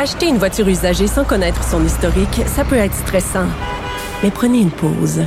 Acheter 0.00 0.28
une 0.28 0.38
voiture 0.38 0.68
usagée 0.68 1.08
sans 1.08 1.24
connaître 1.24 1.64
son 1.64 1.84
historique, 1.84 2.42
ça 2.46 2.64
peut 2.64 2.76
être 2.76 2.94
stressant. 2.94 3.48
Mais 4.22 4.30
prenez 4.30 4.60
une 4.60 4.70
pause. 4.70 5.24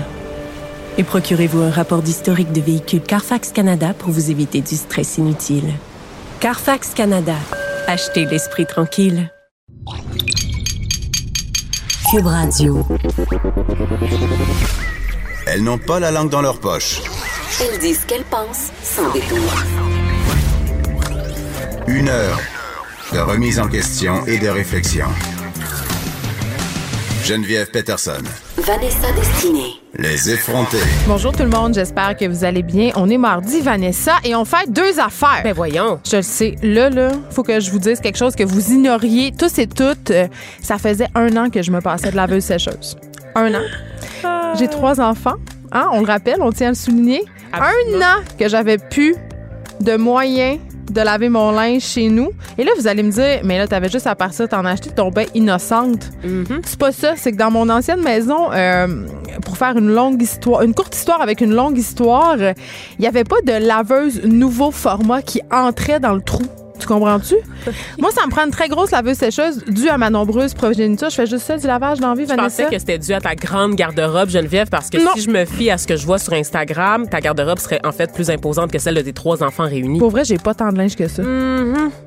Et 0.98 1.04
procurez-vous 1.04 1.60
un 1.60 1.70
rapport 1.70 2.02
d'historique 2.02 2.54
de 2.54 2.62
véhicule 2.62 3.02
Carfax 3.02 3.52
Canada 3.52 3.94
pour 3.94 4.12
vous 4.12 4.32
éviter 4.32 4.62
du 4.62 4.78
stress 4.78 5.18
inutile. 5.18 5.74
Carfax 6.40 6.94
Canada. 6.94 7.36
Achetez 7.86 8.24
l'esprit 8.24 8.66
tranquille. 8.66 9.30
Cube 12.10 12.28
Radio. 12.28 12.88
Elles 15.48 15.64
n'ont 15.66 15.80
pas 15.80 16.00
la 16.00 16.12
langue 16.12 16.30
dans 16.30 16.42
leur 16.42 16.62
poche. 16.62 17.02
Elles 17.60 17.78
disent 17.78 18.04
ce 18.04 18.06
qu'elles 18.06 18.24
pensent 18.24 18.72
sans 18.82 19.12
détour. 19.12 19.38
Une 21.88 22.08
heure 22.08 22.40
de 23.14 23.20
remise 23.20 23.60
en 23.60 23.68
question 23.68 24.26
et 24.26 24.38
de 24.38 24.48
réflexion. 24.48 25.06
Geneviève 27.26 27.70
Peterson. 27.70 28.24
Vanessa 28.58 29.12
Destinée. 29.14 29.82
Les 29.98 30.32
effrontés. 30.32 30.78
Bonjour 31.08 31.34
tout 31.34 31.44
le 31.44 31.50
monde, 31.50 31.74
j'espère 31.74 32.16
que 32.16 32.26
vous 32.26 32.46
allez 32.46 32.64
bien. 32.64 32.92
On 32.96 33.10
est 33.10 33.18
mardi, 33.18 33.60
Vanessa, 33.60 34.14
et 34.24 34.34
on 34.34 34.46
fait 34.46 34.70
deux 34.70 35.00
affaires. 35.00 35.42
Ben 35.44 35.54
voyons. 35.54 36.00
Je 36.10 36.18
le 36.18 36.22
sais. 36.22 36.56
Là, 36.64 36.90
là, 36.90 37.12
faut 37.32 37.44
que 37.44 37.60
je 37.60 37.70
vous 37.70 37.80
dise 37.80 38.00
quelque 38.00 38.18
chose 38.18 38.36
que 38.36 38.44
vous 38.44 38.72
ignoriez 38.72 39.34
tous 39.38 39.60
et 39.60 39.68
toutes. 39.68 40.12
Euh, 40.12 40.28
ça 40.62 40.78
faisait 40.78 41.10
un 41.14 41.36
an 41.36 41.50
que 41.50 41.62
je 41.62 41.72
me 41.72 41.82
passais 41.82 42.12
de 42.12 42.16
laveuse 42.16 42.46
sécheuse. 42.46 42.98
Un 43.36 43.54
an. 43.54 44.56
J'ai 44.58 44.70
trois 44.70 45.02
enfants. 45.02 45.36
Hein, 45.74 45.90
on 45.92 46.00
le 46.00 46.08
rappelle, 46.08 46.42
on 46.42 46.52
tient 46.52 46.68
à 46.68 46.72
le 46.72 46.76
souligner. 46.76 47.24
Un 47.54 48.02
an 48.02 48.22
que 48.40 48.48
j'avais 48.48 48.78
plus 48.78 49.16
de 49.82 49.98
moyens 49.98 50.60
de 50.92 51.02
laver 51.02 51.30
mon 51.30 51.52
linge 51.52 51.82
chez 51.82 52.10
nous. 52.10 52.30
Et 52.58 52.64
là, 52.64 52.72
vous 52.78 52.88
allez 52.88 53.04
me 53.04 53.12
dire, 53.12 53.42
mais 53.44 53.58
là, 53.58 53.68
t'avais 53.68 53.90
juste 53.90 54.08
à 54.08 54.16
partir 54.16 54.48
t'en 54.48 54.66
acheter 54.66 54.90
ton 54.90 55.10
bain 55.10 55.26
innocente. 55.34 56.10
C'est 56.66 56.80
pas 56.80 56.92
ça. 56.92 57.14
C'est 57.16 57.32
que 57.32 57.38
dans 57.38 57.52
mon 57.52 57.70
ancienne 57.70 58.02
maison, 58.02 58.52
euh, 58.52 58.88
pour 59.46 59.58
faire 59.58 59.78
une 59.78 59.94
longue 59.94 60.22
histoire, 60.22 60.62
une 60.62 60.74
courte 60.74 60.96
histoire 60.96 61.22
avec 61.22 61.42
une 61.42 61.54
longue 61.54 61.78
histoire, 61.78 62.38
il 62.38 62.56
n'y 63.00 63.08
avait 63.08 63.24
pas 63.24 63.42
de 63.46 63.54
laveuse 63.54 64.24
nouveau 64.24 64.72
format 64.72 65.22
qui 65.22 65.42
entrait 65.52 66.00
dans 66.00 66.14
le 66.14 66.22
trou. 66.22 66.44
Tu 66.82 66.88
comprends-tu? 66.88 67.36
Moi, 68.00 68.10
ça 68.12 68.26
me 68.26 68.32
prend 68.32 68.44
une 68.44 68.52
très 68.52 68.68
grosse 68.68 68.92
laveuse 68.92 69.18
sécheuse 69.18 69.64
due 69.66 69.90
à 69.90 69.98
ma 69.98 70.10
nombreuse 70.10 70.54
progéniture. 70.56 71.10
Je 71.12 71.16
fais 71.16 71.28
juste 71.28 71.46
ça 71.46 71.58
du 71.58 71.68
lavage 71.68 72.00
dans 72.00 72.10
la 72.10 72.16
vie, 72.16 72.24
Je 72.24 72.30
Vanessa. 72.30 72.64
pensais 72.64 72.76
que 72.76 72.80
c'était 72.80 72.98
dû 72.98 73.14
à 73.14 73.22
ta 73.22 73.36
grande 73.36 73.76
garde-robe, 73.76 74.30
Geneviève, 74.30 74.68
parce 74.70 74.90
que 74.90 74.98
Non. 74.98 75.12
si 75.16 75.22
je 75.22 75.30
me 75.30 75.46
fie 75.46 75.70
à 75.70 75.78
ce 75.78 75.86
que 75.86 75.96
je 75.96 76.06
vois 76.06 76.18
sur 76.18 76.34
Instagram, 76.34 77.08
ta 77.08 77.20
garde-robe 77.22 77.60
serait 77.60 77.80
en 77.86 77.92
fait 77.92 78.12
plus 78.14 78.30
imposante 78.32 78.72
que 78.72 78.80
celle 78.80 78.96
de 78.96 79.02
tes 79.02 79.14
trois 79.14 79.44
enfants 79.44 79.66
réunis. 79.66 80.00
Pour 80.00 80.10
vrai, 80.10 80.24
j'ai 80.26 80.38
pas 80.38 80.54
tant 80.56 80.72
de 80.72 80.78
linge 80.78 80.96
que 80.96 81.08
ça. 81.08 81.22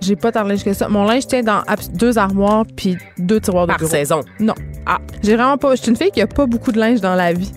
J'ai 0.01 0.17
pas 0.17 0.33
tant 0.33 0.43
de 0.45 0.49
linge 0.49 0.65
que 0.65 0.73
ça. 0.73 0.89
Mon 0.89 1.05
linge 1.05 1.27
tient 1.27 1.43
dans 1.43 1.63
deux 1.93 2.19
armoires 2.19 2.65
puis 2.77 2.97
deux 3.19 3.41
tiroirs 3.41 3.67
de 3.67 3.73
Par 3.73 3.79
bureau. 3.79 3.91
saison. 3.91 4.21
Non. 4.41 4.55
Ah. 4.87 4.99
J'ai 5.23 5.37
vraiment 5.37 5.57
pas. 5.57 5.77
Je 5.77 5.83
suis 5.83 5.91
une 5.91 5.97
fille 5.97 6.11
qui 6.11 6.21
a 6.21 6.27
pas 6.27 6.47
beaucoup 6.47 6.73
de 6.73 6.79
linge 6.81 7.01
dans 7.01 7.15
la 7.15 7.33
vie. 7.33 7.53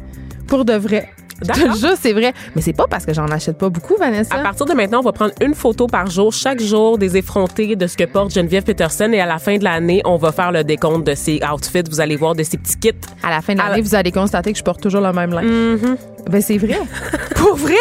Pour 0.48 0.64
de 0.66 0.73
vrai. 0.73 1.10
Je 1.41 1.47
te 1.52 1.59
D'accord. 1.59 1.75
jure, 1.75 1.93
c'est 2.02 2.13
vrai. 2.13 2.33
Mais 2.55 2.61
c'est 2.61 2.73
pas 2.73 2.88
parce 2.89 3.05
que 3.05 3.13
j'en 3.13 3.27
achète 3.27 3.57
pas 3.57 3.69
beaucoup, 3.69 3.95
Vanessa. 3.97 4.35
À 4.35 4.39
partir 4.39 4.66
de 4.66 4.73
maintenant, 4.73 4.99
on 4.99 5.03
va 5.03 5.11
prendre 5.11 5.33
une 5.41 5.53
photo 5.53 5.85
par 5.88 6.09
jour, 6.09 6.33
chaque 6.33 6.61
jour, 6.61 6.97
des 6.97 7.16
effrontés 7.17 7.75
de 7.75 7.85
ce 7.88 7.95
que 7.95 8.05
porte 8.05 8.33
Geneviève 8.33 8.63
Peterson. 8.63 9.11
Et 9.13 9.19
à 9.19 9.25
la 9.25 9.38
fin 9.38 9.58
de 9.58 9.63
l'année, 9.63 10.02
on 10.05 10.15
va 10.17 10.31
faire 10.31 10.52
le 10.52 10.63
décompte 10.63 11.05
de 11.05 11.13
ses 11.15 11.39
outfits. 11.53 11.83
Vous 11.89 11.99
allez 12.02 12.15
voir 12.15 12.33
de 12.35 12.43
ses 12.43 12.58
petits 12.58 12.77
kits. 12.77 12.91
À 13.23 13.30
la 13.30 13.41
fin 13.41 13.53
de 13.53 13.59
l'année, 13.59 13.77
la- 13.77 13.81
vous 13.81 13.95
allez 13.95 14.11
constater 14.11 14.52
que 14.52 14.58
je 14.58 14.63
porte 14.63 14.81
toujours 14.81 15.02
le 15.02 15.13
même 15.13 15.31
linge. 15.31 15.45
Mm-hmm. 15.45 15.97
Ben 16.30 16.42
c'est 16.42 16.58
vrai. 16.58 16.80
Pour 17.36 17.56
vrai, 17.56 17.75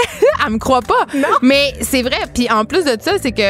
elle 0.46 0.52
me 0.52 0.58
croit 0.58 0.82
pas. 0.82 1.06
Mais 1.42 1.74
c'est 1.80 2.02
vrai. 2.02 2.18
Puis 2.34 2.48
en 2.50 2.64
plus 2.64 2.84
de 2.84 2.96
ça, 3.00 3.12
c'est 3.20 3.32
que 3.32 3.42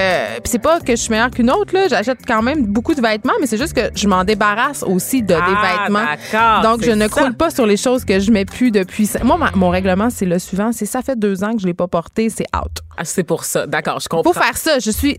c'est 0.44 0.58
pas 0.60 0.80
que 0.80 0.92
je 0.92 0.96
suis 1.00 1.10
meilleure 1.10 1.30
qu'une 1.30 1.50
autre 1.50 1.74
là. 1.74 1.88
J'achète 1.88 2.18
quand 2.26 2.42
même 2.42 2.66
beaucoup 2.66 2.94
de 2.94 3.00
vêtements, 3.00 3.32
mais 3.40 3.46
c'est 3.46 3.58
juste 3.58 3.74
que 3.74 3.90
je 3.94 4.06
m'en 4.08 4.24
débarrasse 4.24 4.82
aussi 4.82 5.22
de 5.22 5.28
des 5.28 5.34
Ah, 5.38 5.82
vêtements. 5.84 6.62
Donc 6.62 6.84
je 6.84 6.92
ne 6.92 7.02
ça. 7.02 7.08
croule 7.08 7.34
pas 7.34 7.50
sur 7.50 7.66
les 7.66 7.76
choses 7.76 8.04
que 8.04 8.20
je 8.20 8.30
mets 8.30 8.44
plus 8.44 8.70
depuis. 8.70 9.10
Moi, 9.24 9.36
ma- 9.36 9.50
mon 9.54 9.68
règlement 9.70 10.08
c'est 10.10 10.26
le 10.26 10.38
suivant. 10.38 10.70
C'est 10.72 10.86
ça 10.86 11.02
fait 11.02 11.18
deux 11.18 11.42
ans 11.44 11.52
que 11.54 11.60
je 11.60 11.66
l'ai 11.66 11.74
pas 11.74 11.88
porté, 11.88 12.30
c'est 12.30 12.46
out. 12.56 12.72
Ah, 12.96 13.04
c'est 13.04 13.24
pour 13.24 13.44
ça. 13.44 13.66
D'accord, 13.66 14.00
je 14.00 14.08
comprends. 14.08 14.32
Faut 14.32 14.38
faire 14.40 14.56
ça. 14.56 14.78
Je 14.78 14.90
suis 14.90 15.18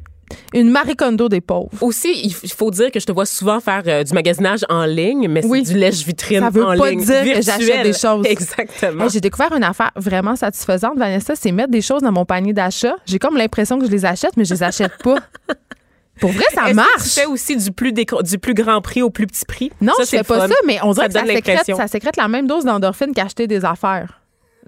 une 0.53 0.69
Marie 0.69 0.95
Kondo 0.95 1.29
des 1.29 1.41
pauvres. 1.41 1.69
Aussi, 1.81 2.09
il 2.23 2.33
faut 2.51 2.71
dire 2.71 2.91
que 2.91 2.99
je 2.99 3.05
te 3.05 3.11
vois 3.11 3.25
souvent 3.25 3.59
faire 3.59 3.83
euh, 3.87 4.03
du 4.03 4.13
magasinage 4.13 4.65
en 4.69 4.85
ligne, 4.85 5.27
mais 5.29 5.45
Oui. 5.45 5.63
c'est 5.65 5.73
du 5.73 5.79
lèche-vitrine 5.79 6.39
Ça 6.41 6.49
veut 6.49 6.65
en 6.65 6.77
pas 6.77 6.89
ligne. 6.89 7.03
dire 7.03 7.23
que 7.35 7.41
j'achète 7.41 7.83
des 7.83 7.93
choses. 7.93 8.25
Exactement. 8.29 9.03
Hey, 9.05 9.09
j'ai 9.09 9.21
découvert 9.21 9.53
une 9.53 9.63
affaire 9.63 9.91
vraiment 9.95 10.35
satisfaisante, 10.35 10.97
Vanessa, 10.97 11.35
c'est 11.35 11.51
mettre 11.51 11.71
des 11.71 11.81
choses 11.81 12.01
dans 12.01 12.11
mon 12.11 12.25
panier 12.25 12.53
d'achat. 12.53 12.95
J'ai 13.05 13.19
comme 13.19 13.37
l'impression 13.37 13.79
que 13.79 13.85
je 13.85 13.91
les 13.91 14.05
achète, 14.05 14.35
mais 14.37 14.45
je 14.45 14.53
les 14.53 14.63
achète 14.63 14.97
pas. 15.03 15.17
Pour 16.19 16.31
vrai, 16.31 16.45
ça 16.53 16.63
que 16.69 16.73
marche. 16.73 17.03
Tu 17.03 17.09
fais 17.09 17.25
aussi 17.27 17.55
du 17.55 17.71
plus, 17.71 17.93
du 17.93 18.39
plus 18.39 18.53
grand 18.55 18.81
prix 18.81 19.03
au 19.03 19.11
plus 19.11 19.27
petit 19.27 19.45
prix? 19.45 19.71
Non, 19.79 19.93
Ça, 19.97 20.03
je 20.03 20.09
fais 20.09 20.23
pas 20.23 20.39
fun. 20.39 20.47
ça, 20.47 20.55
mais 20.65 20.79
on 20.81 20.91
dirait 20.91 21.07
que 21.09 21.13
ça 21.13 21.25
sécrète, 21.27 21.75
ça 21.75 21.87
sécrète 21.87 22.17
la 22.17 22.27
même 22.27 22.47
dose 22.47 22.65
d'endorphine 22.65 23.13
qu'acheter 23.13 23.45
des 23.45 23.63
affaires. 23.63 24.19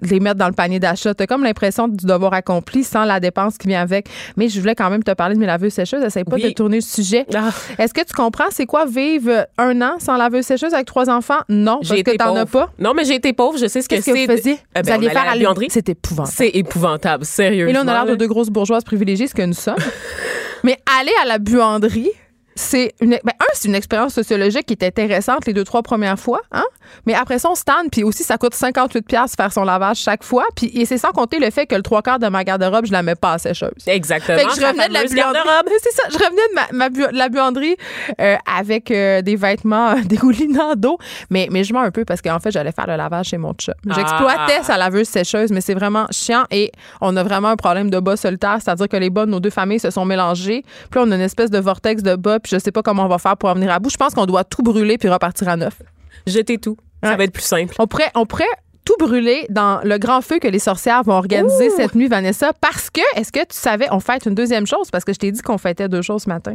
Les 0.02 0.20
mettre 0.20 0.36
dans 0.36 0.46
le 0.48 0.52
panier 0.54 0.78
d'achat. 0.80 1.14
T'as 1.14 1.26
comme 1.26 1.44
l'impression 1.44 1.88
du 1.88 2.04
devoir 2.06 2.32
accompli 2.32 2.84
sans 2.84 3.04
la 3.04 3.20
dépense 3.20 3.58
qui 3.58 3.68
vient 3.68 3.80
avec. 3.82 4.06
Mais 4.36 4.48
je 4.48 4.58
voulais 4.60 4.74
quand 4.74 4.88
même 4.90 5.02
te 5.02 5.10
parler 5.12 5.34
de 5.34 5.40
mes 5.40 5.46
laveuses 5.46 5.72
sécheuses. 5.74 6.02
Essaye 6.04 6.24
pas 6.24 6.36
Oui. 6.36 6.42
de 6.42 6.50
tourner 6.50 6.76
le 6.76 6.82
sujet. 6.82 7.26
Ah. 7.34 7.50
Est-ce 7.78 7.92
que 7.92 8.04
tu 8.04 8.12
comprends? 8.14 8.50
C'est 8.50 8.66
quoi 8.66 8.86
vivre 8.86 9.46
un 9.58 9.80
an 9.82 9.94
sans 9.98 10.16
laveuse 10.16 10.44
sécheuse 10.44 10.72
avec 10.74 10.86
trois 10.86 11.10
enfants? 11.10 11.40
Non, 11.48 11.80
parce 11.86 12.02
que 12.02 12.16
t'en 12.16 12.36
as 12.36 12.46
pas. 12.46 12.70
Non, 12.78 12.94
mais 12.94 13.04
j'ai 13.04 13.14
été 13.14 13.32
pauvre. 13.32 13.58
Je 13.58 13.66
sais 13.66 13.82
ce 13.82 13.88
que 13.88 13.96
Qu'est-ce 13.96 14.06
que 14.10 14.16
c'est. 14.16 14.26
vous 14.26 14.32
faisiez? 14.36 14.58
Eh 14.76 14.82
ben, 14.82 14.82
vous 14.84 14.90
alliez 14.92 15.10
faire 15.10 15.28
à 15.28 15.36
la. 15.36 15.50
C'est 15.68 15.88
épouvantable. 15.88 16.34
C'est 16.36 16.48
épouvantable, 16.48 17.24
sérieusement. 17.24 17.70
Et 17.70 17.72
là, 17.72 17.82
on 17.84 17.88
a 17.88 17.92
l'air 17.92 18.06
de 18.06 18.14
deux 18.16 18.26
grosses 18.28 18.48
bourgeoises 18.50 18.84
privilégiées, 18.84 19.26
ce 19.26 19.34
que 19.34 19.42
nous 19.42 19.52
sommes. 19.52 19.76
Mais 20.64 20.78
aller 20.98 21.12
à 21.22 21.26
la 21.26 21.38
buanderie, 21.38 22.10
c'est 22.54 22.94
une, 23.00 23.10
ben, 23.10 23.32
un, 23.40 23.44
c'est 23.54 23.68
une 23.68 23.74
expérience 23.74 24.12
sociologique 24.14 24.66
qui 24.66 24.74
est 24.74 24.84
intéressante 24.84 25.46
les 25.46 25.52
deux, 25.52 25.64
trois 25.64 25.82
premières 25.82 26.18
fois, 26.18 26.40
hein? 26.52 26.64
Mais 27.06 27.14
après 27.14 27.38
ça, 27.38 27.48
on 27.50 27.54
se 27.54 27.62
tanne, 27.64 27.88
puis 27.90 28.02
aussi, 28.02 28.24
ça 28.24 28.36
coûte 28.36 28.54
58 28.54 29.02
pièces 29.06 29.34
faire 29.36 29.52
son 29.52 29.62
lavage 29.64 29.98
chaque 29.98 30.24
fois. 30.24 30.44
Puis, 30.56 30.66
et 30.74 30.84
c'est 30.86 30.98
sans 30.98 31.12
compter 31.12 31.38
le 31.38 31.50
fait 31.50 31.66
que 31.66 31.74
le 31.76 31.82
trois 31.82 32.02
quarts 32.02 32.18
de 32.18 32.26
ma 32.28 32.42
garde-robe, 32.42 32.86
je 32.86 32.92
la 32.92 33.02
mets 33.02 33.14
pas 33.14 33.34
à 33.34 33.38
sécheuse. 33.38 33.70
Exactement. 33.86 34.38
Fait 34.38 34.44
que 34.46 34.54
je 34.56 34.60
revenais 34.66 34.88
de 34.88 34.94
la 34.94 35.04
buanderie. 35.04 35.74
C'est 35.82 35.92
ça, 35.92 36.02
je 36.10 36.18
revenais 36.18 36.48
de 36.50 36.54
ma, 36.54 36.62
ma 36.72 36.88
bu- 36.88 37.12
de 37.12 37.16
la 37.16 37.28
buanderie 37.28 37.76
euh, 38.20 38.36
avec 38.58 38.90
euh, 38.90 39.22
des 39.22 39.36
vêtements 39.36 39.90
euh, 39.92 40.00
dégoulinants 40.04 40.74
d'eau. 40.74 40.98
Mais, 41.30 41.46
mais 41.50 41.62
je 41.64 41.72
mens 41.72 41.82
un 41.82 41.90
peu 41.92 42.04
parce 42.04 42.20
qu'en 42.20 42.40
fait, 42.40 42.50
j'allais 42.50 42.72
faire 42.72 42.86
le 42.88 42.96
lavage 42.96 43.26
chez 43.26 43.38
mon 43.38 43.54
chat. 43.58 43.74
J'exploitais 43.86 44.58
Ah. 44.60 44.64
sa 44.64 44.76
laveuse 44.76 45.08
sécheuse, 45.08 45.50
mais 45.52 45.60
c'est 45.60 45.74
vraiment 45.74 46.06
chiant 46.10 46.44
et 46.50 46.72
on 47.00 47.16
a 47.16 47.22
vraiment 47.22 47.48
un 47.48 47.56
problème 47.56 47.90
de 47.90 48.00
bas 48.00 48.16
solitaire, 48.16 48.58
c'est-à-dire 48.62 48.88
que 48.88 48.96
les 48.96 49.10
bas 49.10 49.26
de 49.26 49.30
nos 49.30 49.38
deux 49.40 49.50
familles 49.50 49.78
se 49.80 49.90
sont 49.90 50.04
mélangés. 50.04 50.62
Puis 50.90 50.98
là, 51.00 51.04
on 51.06 51.10
a 51.12 51.14
une 51.14 51.20
espèce 51.20 51.50
de 51.50 51.58
vortex 51.58 52.02
de 52.02 52.16
bas, 52.16 52.39
puis 52.40 52.50
je 52.52 52.58
sais 52.58 52.72
pas 52.72 52.82
comment 52.82 53.04
on 53.04 53.08
va 53.08 53.18
faire 53.18 53.36
pour 53.36 53.48
en 53.48 53.54
venir 53.54 53.70
à 53.70 53.78
bout. 53.78 53.90
Je 53.90 53.96
pense 53.96 54.14
qu'on 54.14 54.26
doit 54.26 54.44
tout 54.44 54.62
brûler 54.62 54.98
puis 54.98 55.08
repartir 55.08 55.48
à 55.48 55.56
neuf. 55.56 55.80
Jetez 56.26 56.58
tout. 56.58 56.76
Ça 57.02 57.10
Ouais. 57.10 57.16
va 57.16 57.24
être 57.24 57.32
plus 57.32 57.42
simple. 57.44 57.74
On 57.78 57.86
pourrait, 57.86 58.10
on 58.14 58.26
pourrait 58.26 58.44
tout 58.84 58.94
brûler 58.98 59.46
dans 59.50 59.80
le 59.84 59.98
grand 59.98 60.20
feu 60.22 60.38
que 60.38 60.48
les 60.48 60.58
sorcières 60.58 61.02
vont 61.02 61.12
organiser 61.14 61.70
cette 61.70 61.94
nuit, 61.94 62.08
Vanessa, 62.08 62.52
parce 62.60 62.90
que, 62.90 63.00
est-ce 63.16 63.30
que 63.30 63.40
tu 63.40 63.56
savais, 63.56 63.86
on 63.90 64.00
fête 64.00 64.26
une 64.26 64.34
deuxième 64.34 64.66
chose, 64.66 64.90
parce 64.90 65.04
que 65.04 65.12
je 65.12 65.18
t'ai 65.18 65.30
dit 65.32 65.40
qu'on 65.42 65.58
fêtait 65.58 65.88
deux 65.88 66.02
choses 66.02 66.22
ce 66.22 66.28
matin. 66.28 66.54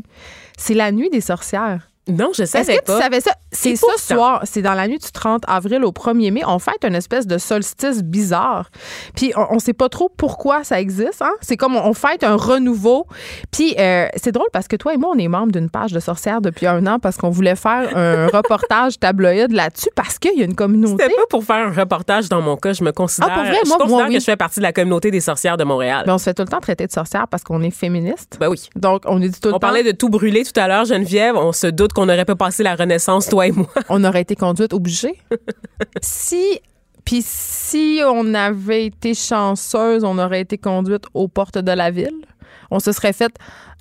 C'est 0.57 0.73
la 0.73 0.91
nuit 0.91 1.09
des 1.09 1.21
sorcières. 1.21 1.89
Non, 2.07 2.31
je 2.35 2.43
Est-ce 2.43 2.51
savais 2.51 2.75
que 2.75 2.79
tu 2.79 2.85
pas. 2.85 3.01
savais 3.01 3.19
ça? 3.21 3.31
C'est 3.51 3.75
ce 3.75 3.85
soir, 3.97 4.41
c'est 4.43 4.61
dans 4.61 4.73
la 4.73 4.87
nuit 4.87 4.99
du 4.99 5.11
30 5.11 5.43
avril 5.47 5.83
au 5.85 5.91
1er 5.91 6.31
mai. 6.31 6.41
On 6.45 6.59
fête 6.59 6.83
une 6.85 6.93
espèce 6.95 7.25
de 7.25 7.37
solstice 7.37 8.03
bizarre. 8.03 8.69
Puis 9.15 9.33
on, 9.35 9.45
on 9.55 9.59
sait 9.59 9.73
pas 9.73 9.89
trop 9.89 10.09
pourquoi 10.15 10.63
ça 10.63 10.79
existe. 10.79 11.21
Hein? 11.21 11.31
C'est 11.41 11.57
comme 11.57 11.75
on, 11.75 11.83
on 11.85 11.93
fête 11.93 12.23
un 12.23 12.35
renouveau. 12.35 13.07
Puis 13.51 13.75
euh, 13.79 14.07
c'est 14.17 14.31
drôle 14.31 14.47
parce 14.53 14.67
que 14.67 14.75
toi 14.75 14.93
et 14.93 14.97
moi, 14.97 15.11
on 15.15 15.17
est 15.17 15.27
membres 15.27 15.51
d'une 15.51 15.69
page 15.69 15.93
de 15.93 15.99
sorcières 15.99 16.41
depuis 16.41 16.67
un 16.67 16.85
an 16.85 16.99
parce 16.99 17.17
qu'on 17.17 17.29
voulait 17.29 17.55
faire 17.55 17.95
un 17.97 18.27
reportage 18.33 18.99
tabloïd 18.99 19.51
là-dessus 19.51 19.89
parce 19.95 20.19
qu'il 20.19 20.37
y 20.37 20.41
a 20.41 20.45
une 20.45 20.55
communauté. 20.55 21.03
C'était 21.03 21.15
pas 21.15 21.25
pour 21.29 21.43
faire 21.43 21.67
un 21.67 21.71
reportage 21.71 22.29
dans 22.29 22.41
mon 22.41 22.57
cas. 22.57 22.73
Je 22.73 22.83
me 22.83 22.91
considère, 22.91 23.29
Ah, 23.31 23.35
pour 23.35 23.43
vrai? 23.45 23.59
je 23.63 23.67
Moi, 23.69 23.77
considère 23.77 23.97
moi, 24.05 24.07
que 24.13 24.19
je 24.19 24.25
fais 24.25 24.35
partie 24.35 24.59
de 24.59 24.63
la 24.63 24.73
communauté 24.73 25.11
des 25.11 25.21
sorcières 25.21 25.57
de 25.57 25.63
Montréal. 25.63 26.03
Ben, 26.05 26.13
on 26.13 26.17
se 26.17 26.25
fait 26.25 26.33
tout 26.33 26.43
le 26.43 26.49
temps 26.49 26.59
traiter 26.59 26.85
de 26.87 26.91
sorcières 26.91 27.27
parce 27.29 27.43
qu'on 27.43 27.61
est 27.61 27.71
féministe. 27.71 28.37
Ben 28.39 28.49
oui. 28.49 28.69
Donc, 28.75 29.03
on 29.05 29.21
est 29.21 29.29
dit 29.29 29.39
tout 29.39 29.47
le 29.47 29.53
On 29.55 29.57
temps. 29.57 29.59
parlait 29.67 29.83
de 29.83 29.91
tout 29.91 30.09
brûler 30.09 30.43
tout 30.43 30.59
à 30.59 30.67
l'heure, 30.67 30.85
Geneviève. 30.85 31.35
On 31.37 31.51
se 31.51 31.67
doute 31.67 31.93
qu'on 31.95 32.05
n'aurait 32.05 32.25
pas 32.25 32.35
passé 32.35 32.61
la 32.61 32.75
Renaissance, 32.75 33.27
toi 33.27 33.47
et 33.47 33.51
moi. 33.51 33.69
on 33.89 34.03
aurait 34.03 34.21
été 34.21 34.35
conduite 34.35 34.73
obligée. 34.73 35.15
si 36.01 36.59
puis 37.05 37.21
si 37.23 38.01
on 38.03 38.33
avait 38.33 38.87
été 38.87 39.13
chanceuse, 39.13 40.03
on 40.03 40.17
aurait 40.17 40.41
été 40.41 40.57
conduite 40.57 41.05
aux 41.13 41.27
portes 41.27 41.59
de 41.59 41.71
la 41.71 41.91
ville. 41.91 42.25
On 42.71 42.79
se 42.79 42.91
serait 42.91 43.13
fait 43.13 43.31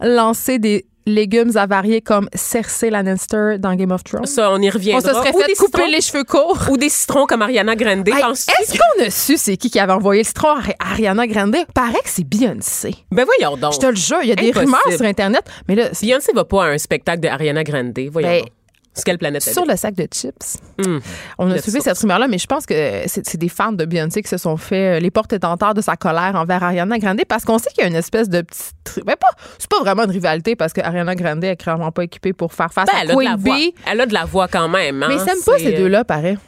lancer 0.03 0.59
des 0.59 0.85
légumes 1.06 1.56
avariés 1.56 2.01
comme 2.01 2.29
Cersei 2.35 2.91
Lannister 2.91 3.56
dans 3.59 3.75
Game 3.75 3.91
of 3.93 4.05
Thrones. 4.05 4.27
Ça, 4.27 4.51
on 4.51 4.59
y 4.61 4.69
on 4.69 4.73
reviendra. 4.73 5.01
se 5.03 5.15
serait 5.15 5.35
Ou 5.35 5.41
fait 5.41 5.47
des 5.47 5.55
couper 5.55 5.79
citrons. 5.79 5.91
les 5.93 6.01
cheveux 6.01 6.25
courts. 6.25 6.59
Ou 6.71 6.77
des 6.77 6.89
citrons 6.89 7.27
comme 7.27 7.43
Ariana 7.43 7.77
Grande. 7.77 8.09
Hey, 8.09 8.15
Est-ce 8.15 8.73
qu'on 8.79 9.05
a 9.05 9.11
su 9.11 9.37
c'est 9.37 9.56
qui 9.56 9.71
qui 9.71 9.79
avait 9.79 9.93
envoyé 9.93 10.23
le 10.23 10.27
citron 10.27 10.49
à 10.51 10.59
Ari- 10.61 10.75
Ariana 10.79 11.27
Grande? 11.27 11.56
Paraît 11.75 11.93
que 12.03 12.09
c'est 12.09 12.25
Beyoncé. 12.27 12.95
Ben 13.11 13.25
voyons 13.25 13.56
donc. 13.56 13.75
Je 13.75 13.79
te 13.79 13.87
le 13.87 13.97
jure, 13.97 14.19
il 14.23 14.29
y 14.29 14.33
a 14.33 14.37
des 14.37 14.51
rumeurs 14.51 14.81
sur 14.97 15.05
Internet. 15.05 15.43
Mais 15.69 15.75
là, 15.75 15.89
Beyoncé 16.01 16.33
va 16.35 16.45
pas 16.45 16.65
à 16.65 16.69
un 16.69 16.79
spectacle 16.79 17.21
de 17.21 17.29
Ariana 17.29 17.65
Grande. 17.65 17.93
Voyons 18.11 18.29
ben, 18.29 18.41
donc. 18.41 18.49
Sur 18.94 19.05
quelle 19.05 19.19
planète 19.19 19.43
Sur 19.43 19.64
le 19.67 19.76
sac 19.76 19.94
de 19.94 20.06
chips. 20.12 20.58
Hum. 20.85 21.00
On 21.38 21.50
a 21.50 21.58
suivi 21.58 21.81
cette 21.81 21.99
rumeur-là, 21.99 22.29
mais 22.29 22.38
je 22.38 22.46
pense 22.46 22.64
que 22.67 23.02
c'est 23.06 23.37
des 23.37 23.49
fans 23.49 23.73
de 23.73 23.85
Beyoncé 23.85 24.23
qui 24.23 24.29
se 24.29 24.37
sont 24.37 24.56
fait 24.56 24.96
euh, 24.96 25.00
les 25.00 25.11
portes 25.11 25.32
étentards 25.32 25.75
de 25.75 25.81
sa 25.81 25.96
colère 25.96 26.32
envers 26.37 26.62
Ariana 26.62 26.99
Grande 26.99 27.20
parce 27.29 27.44
qu'on 27.44 27.58
sait 27.58 27.70
qu'il 27.70 27.82
y 27.82 27.87
a 27.87 27.88
une 27.91 27.96
espèce 27.96 28.29
de 28.29 28.43
petite. 28.43 28.73
tri- 28.85 29.02
Mais 29.06 29.17
pas, 29.17 29.31
c'est 29.58 29.69
pas 29.70 29.81
vraiment 29.81 30.05
une 30.05 30.11
rivalité 30.12 30.55
parce 30.56 30.73
que 30.73 30.81
Ariana 30.81 31.14
Grande 31.17 31.43
est 31.43 31.56
clairement 31.56 31.91
pas 31.91 32.05
équipée 32.05 32.32
pour 32.32 32.52
faire 32.55 32.73
face 32.73 32.87
Ben, 32.87 32.99
à 32.99 33.02
elle, 33.02 33.11
a 33.11 33.14
de 33.17 33.20
la 33.25 33.37
voix. 33.37 33.56
Elle 33.91 34.00
a 34.00 34.06
de 34.06 34.14
la 34.14 34.25
voix 34.25 34.46
quand 34.49 34.69
même. 34.69 35.02
hein. 35.02 35.06
Mais 35.08 35.14
ils 35.17 35.20
s'aiment 35.20 35.43
pas 35.44 35.58
ces 35.58 35.75
euh, 35.75 35.76
deux-là, 35.79 36.05
pareil. 36.05 36.38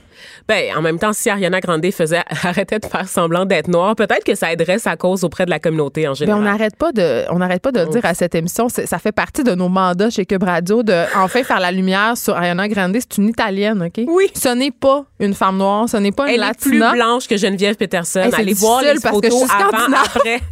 Ben, 0.48 0.76
en 0.76 0.82
même 0.82 0.98
temps, 0.98 1.12
si 1.12 1.28
Ariana 1.30 1.60
Grande 1.60 1.84
faisait 1.92 2.22
arrêtait 2.44 2.78
de 2.78 2.86
faire 2.86 3.08
semblant 3.08 3.44
d'être 3.44 3.68
noire, 3.68 3.94
peut-être 3.96 4.24
que 4.24 4.34
ça 4.34 4.52
aiderait 4.52 4.78
sa 4.78 4.96
cause 4.96 5.24
auprès 5.24 5.44
de 5.44 5.50
la 5.50 5.58
communauté 5.58 6.06
en 6.06 6.10
Ben, 6.12 6.14
général. 6.16 6.40
on 6.40 6.44
n'arrête 6.44 6.76
pas 6.76 6.92
de, 6.92 7.24
on 7.30 7.38
n'arrête 7.38 7.62
pas 7.62 7.72
de 7.72 7.80
le 7.80 7.86
dire 7.86 8.04
à 8.04 8.14
cette 8.14 8.34
émission. 8.34 8.68
Ça 8.68 8.98
fait 8.98 9.12
partie 9.12 9.44
de 9.44 9.54
nos 9.54 9.68
mandats 9.68 10.10
chez 10.10 10.26
Cube 10.26 10.42
Radio 10.42 10.82
de 10.82 11.04
enfin 11.16 11.42
faire 11.42 11.60
la 11.60 11.72
lumière 11.72 12.16
sur 12.16 12.36
Ariana 12.36 12.68
Grande. 12.68 12.96
C'est 12.98 13.18
une 13.18 13.28
italienne, 13.28 13.82
ok? 13.82 14.04
Oui. 14.08 14.26
Ce 14.34 14.48
n'est 14.48 14.70
pas 14.70 15.04
une 15.20 15.34
femme 15.34 15.58
noire, 15.58 15.88
ce 15.88 15.96
n'est 15.96 16.12
pas 16.12 16.28
une 16.28 16.34
Elle 16.42 16.48
est 16.50 16.58
plus 16.60 16.78
latina. 16.78 16.92
blanche 16.92 17.28
que 17.28 17.36
Geneviève 17.36 17.76
Peterson. 17.76 18.20
Hey, 18.20 18.34
Allez 18.34 18.54
voir 18.54 18.82
les 18.82 18.94
parce 19.00 19.20
que 19.20 19.26
je 19.30 19.34
suis 19.34 19.44
avant, 19.50 19.92
après. 19.94 20.40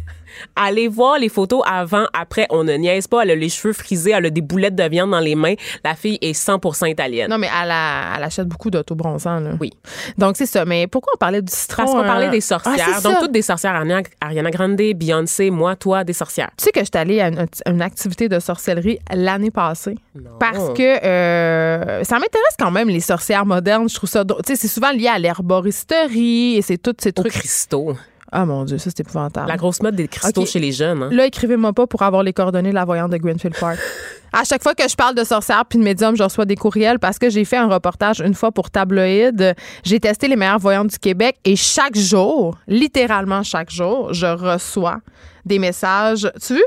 Allez 0.55 0.87
voir 0.87 1.17
les 1.19 1.29
photos 1.29 1.61
avant, 1.65 2.05
après. 2.13 2.47
On 2.49 2.63
ne 2.63 2.73
niaise 2.73 3.07
pas. 3.07 3.23
Elle 3.23 3.31
a 3.31 3.35
les 3.35 3.49
cheveux 3.49 3.73
frisés, 3.73 4.11
elle 4.11 4.25
a 4.25 4.29
des 4.29 4.41
boulettes 4.41 4.75
de 4.75 4.83
viande 4.87 5.11
dans 5.11 5.19
les 5.19 5.35
mains. 5.35 5.55
La 5.83 5.95
fille 5.95 6.17
est 6.21 6.33
100% 6.33 6.87
italienne. 6.89 7.29
Non, 7.29 7.37
mais 7.37 7.47
elle, 7.47 7.71
a- 7.71 8.13
elle 8.17 8.23
achète 8.23 8.47
beaucoup 8.47 8.69
d'autobronzants. 8.69 9.39
là. 9.39 9.51
Oui. 9.59 9.71
Donc, 10.17 10.37
c'est 10.37 10.45
ça. 10.45 10.65
Mais 10.65 10.87
pourquoi 10.87 11.13
on 11.15 11.17
parlait 11.17 11.41
du 11.41 11.51
citron? 11.51 11.83
Parce 11.83 11.91
qu'on 11.95 12.03
parlait 12.03 12.29
des 12.29 12.37
Ah, 12.37 12.41
sorcières. 12.59 13.01
Donc, 13.01 13.19
toutes 13.19 13.31
des 13.31 13.41
sorcières. 13.41 13.75
Ariana, 14.21 14.51
Grande, 14.51 14.75
Beyoncé, 14.75 15.49
moi, 15.49 15.75
toi, 15.75 16.03
des 16.03 16.13
sorcières. 16.13 16.49
Tu 16.57 16.65
sais 16.65 16.71
que 16.71 16.79
je 16.79 16.85
suis 16.85 16.97
allée 16.99 17.19
à 17.21 17.27
une, 17.29 17.45
une 17.67 17.81
activité 17.81 18.29
de 18.29 18.39
sorcellerie 18.39 18.99
l'année 19.13 19.51
passée. 19.51 19.95
Parce 20.39 20.69
que 20.73 21.05
euh, 21.05 22.03
ça 22.03 22.15
m'intéresse 22.15 22.55
quand 22.59 22.71
même, 22.71 22.89
les 22.89 22.99
sorcières 22.99 23.45
modernes. 23.45 23.89
Je 23.89 23.95
trouve 23.95 24.09
ça. 24.09 24.23
Tu 24.25 24.33
sais, 24.47 24.55
c'est 24.55 24.67
souvent 24.67 24.91
lié 24.91 25.07
à 25.07 25.19
l'herboristerie 25.19 26.55
et 26.57 26.61
c'est 26.61 26.77
tous 26.77 26.93
ces 26.99 27.09
Aux 27.09 27.13
trucs. 27.21 27.33
cristaux. 27.33 27.95
Ah 28.37 28.45
mon 28.45 28.65
Dieu, 28.65 28.77
ça, 28.77 28.89
c'est 28.89 28.99
épouvantable. 28.99 29.47
La 29.47 29.55
grosse 29.55 29.81
mode 29.81 29.95
des 29.95 30.09
cristaux 30.09 30.45
chez 30.45 30.59
les 30.59 30.73
jeunes. 30.73 31.03
hein. 31.03 31.09
Là, 31.09 31.25
écrivez-moi 31.25 31.71
pas 31.71 31.87
pour 31.87 32.01
avoir 32.01 32.21
les 32.21 32.33
coordonnées 32.33 32.71
de 32.71 32.75
la 32.75 32.83
voyante 32.83 33.09
de 33.11 33.17
Greenfield 33.17 33.55
Park. 33.57 33.79
À 34.33 34.43
chaque 34.43 34.61
fois 34.61 34.75
que 34.75 34.85
je 34.89 34.95
parle 34.97 35.15
de 35.15 35.23
sorcières 35.23 35.63
puis 35.65 35.79
de 35.79 35.83
médium, 35.85 36.17
je 36.17 36.21
reçois 36.23 36.43
des 36.43 36.57
courriels 36.57 36.99
parce 36.99 37.17
que 37.17 37.29
j'ai 37.29 37.45
fait 37.45 37.55
un 37.55 37.69
reportage 37.69 38.19
une 38.19 38.33
fois 38.33 38.51
pour 38.51 38.69
Tabloïd. 38.69 39.55
J'ai 39.85 39.99
testé 40.01 40.27
les 40.27 40.35
meilleures 40.35 40.59
voyantes 40.59 40.89
du 40.89 40.99
Québec 40.99 41.37
et 41.45 41.55
chaque 41.55 41.95
jour, 41.97 42.57
littéralement 42.67 43.43
chaque 43.43 43.69
jour, 43.71 44.13
je 44.13 44.25
reçois 44.25 44.97
des 45.45 45.57
messages. 45.57 46.29
Tu 46.45 46.55
veux? 46.55 46.65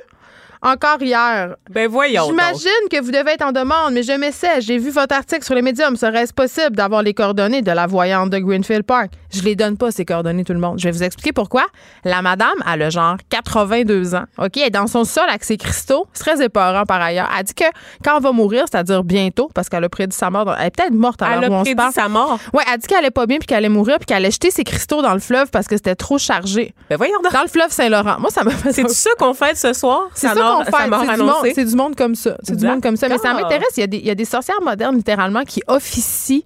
Encore 0.62 1.00
hier, 1.00 1.55
Ben 1.70 1.88
voyons. 1.88 2.25
J'imagine 2.26 2.88
que 2.90 3.00
vous 3.00 3.10
devez 3.12 3.32
être 3.32 3.44
en 3.44 3.52
demande, 3.52 3.93
mais 3.93 4.02
je 4.02 4.12
m'essaie. 4.12 4.60
J'ai 4.60 4.78
vu 4.78 4.90
votre 4.90 5.14
article 5.14 5.44
sur 5.44 5.55
les 5.55 5.62
médiums. 5.62 5.96
Serait-ce 5.96 6.32
possible 6.32 6.75
d'avoir 6.75 7.02
les 7.02 7.14
coordonnées 7.14 7.62
de 7.62 7.70
la 7.70 7.87
voyante 7.87 8.31
de 8.31 8.38
Greenfield 8.38 8.82
Park? 8.82 9.10
Je 9.32 9.43
les 9.43 9.55
donne 9.55 9.76
pas, 9.76 9.90
ces 9.90 10.05
coordonnées, 10.05 10.43
tout 10.44 10.52
le 10.55 10.58
monde. 10.58 10.78
Je 10.78 10.84
vais 10.84 10.90
vous 10.90 11.02
expliquer 11.02 11.32
pourquoi. 11.32 11.64
La 12.05 12.22
madame, 12.22 12.55
a 12.64 12.90
genre 12.90 13.16
82 13.31 14.14
ans. 14.14 14.25
OK? 14.38 14.56
Elle 14.56 14.62
est 14.64 14.70
dans 14.70 14.87
son 14.87 15.05
sol 15.05 15.25
avec 15.28 15.44
ses 15.44 15.56
cristaux. 15.58 16.06
C'est 16.12 16.25
très 16.25 16.43
épeurant 16.44 16.84
par 16.84 17.00
ailleurs. 17.00 17.28
Elle 17.38 17.44
dit 17.44 17.55
que 17.55 17.64
quand 18.05 18.16
elle 18.16 18.22
va 18.22 18.32
mourir, 18.32 18.64
c'est-à-dire 18.70 19.05
bientôt, 19.05 19.50
parce 19.55 19.69
qu'elle 19.69 19.84
a 19.84 19.88
prédit 19.88 20.16
sa 20.16 20.31
mort. 20.31 20.55
Elle 20.58 20.66
est 20.66 20.70
peut-être 20.76 20.93
morte 20.94 21.22
à 21.22 21.34
Elle 21.34 21.40
l'heure 21.43 21.50
où 21.50 21.55
a 21.55 21.56
on 21.56 21.60
se 21.60 21.64
prédit 21.64 21.76
parle. 21.76 21.93
sa 21.93 22.08
mort. 22.08 22.38
Ouais, 22.52 22.64
elle 22.72 22.78
dit 22.81 22.87
qu'elle 22.87 22.99
allait 22.99 23.10
pas 23.10 23.26
bien 23.26 23.38
puis 23.38 23.46
qu'elle 23.46 23.58
allait 23.58 23.69
mourir 23.69 23.99
puis 23.99 24.06
qu'elle 24.06 24.16
allait 24.19 24.31
jeter 24.31 24.50
ses 24.50 24.64
cristaux 24.64 25.02
dans 25.02 25.14
le 25.14 25.20
fleuve 25.20 25.50
parce 25.50 25.66
que 25.69 25.76
c'était 25.76 25.94
trop 25.94 26.19
chargé. 26.19 26.75
Ben 26.90 26.96
voyons 26.96 27.20
donc. 27.22 27.32
Dans 27.32 27.43
le 27.43 27.49
fleuve 27.49 27.70
Saint-Laurent. 27.70 28.16
Moi, 28.19 28.31
ça 28.31 28.43
me 28.44 28.50
fait 28.50 28.72
C'est 28.72 28.88
ça 28.88 29.10
qu'on 29.19 29.34
fait 29.34 29.56
ce 29.56 29.72
soir? 29.72 30.08
c'est 30.14 30.28
ça 30.28 30.34
mort- 30.48 30.64
qu'on 30.64 30.70
sa 30.72 30.78
fait. 30.78 30.88
mort 30.90 31.00
C'est 31.00 31.12
du, 31.14 31.18
monde, 31.22 31.30
annoncée? 31.30 31.52
c'est 31.54 31.64
du 31.64 31.76
monde 31.76 31.96
comme 31.96 32.14
ça. 32.14 32.36
C'est 32.42 32.56
du 32.56 32.66
monde 32.66 32.82
comme 32.82 32.96
ça. 32.96 33.08
Mais 33.08 33.18
ça 33.18 33.32
m'intéresse. 33.34 33.68
Il 33.76 33.80
y, 33.80 33.84
a 33.84 33.86
des, 33.86 33.96
il 33.98 34.06
y 34.06 34.10
a 34.10 34.14
des 34.14 34.24
sorcières 34.24 34.60
modernes, 34.62 34.96
littéralement, 34.96 35.42
qui 35.44 35.62
officient 35.68 36.42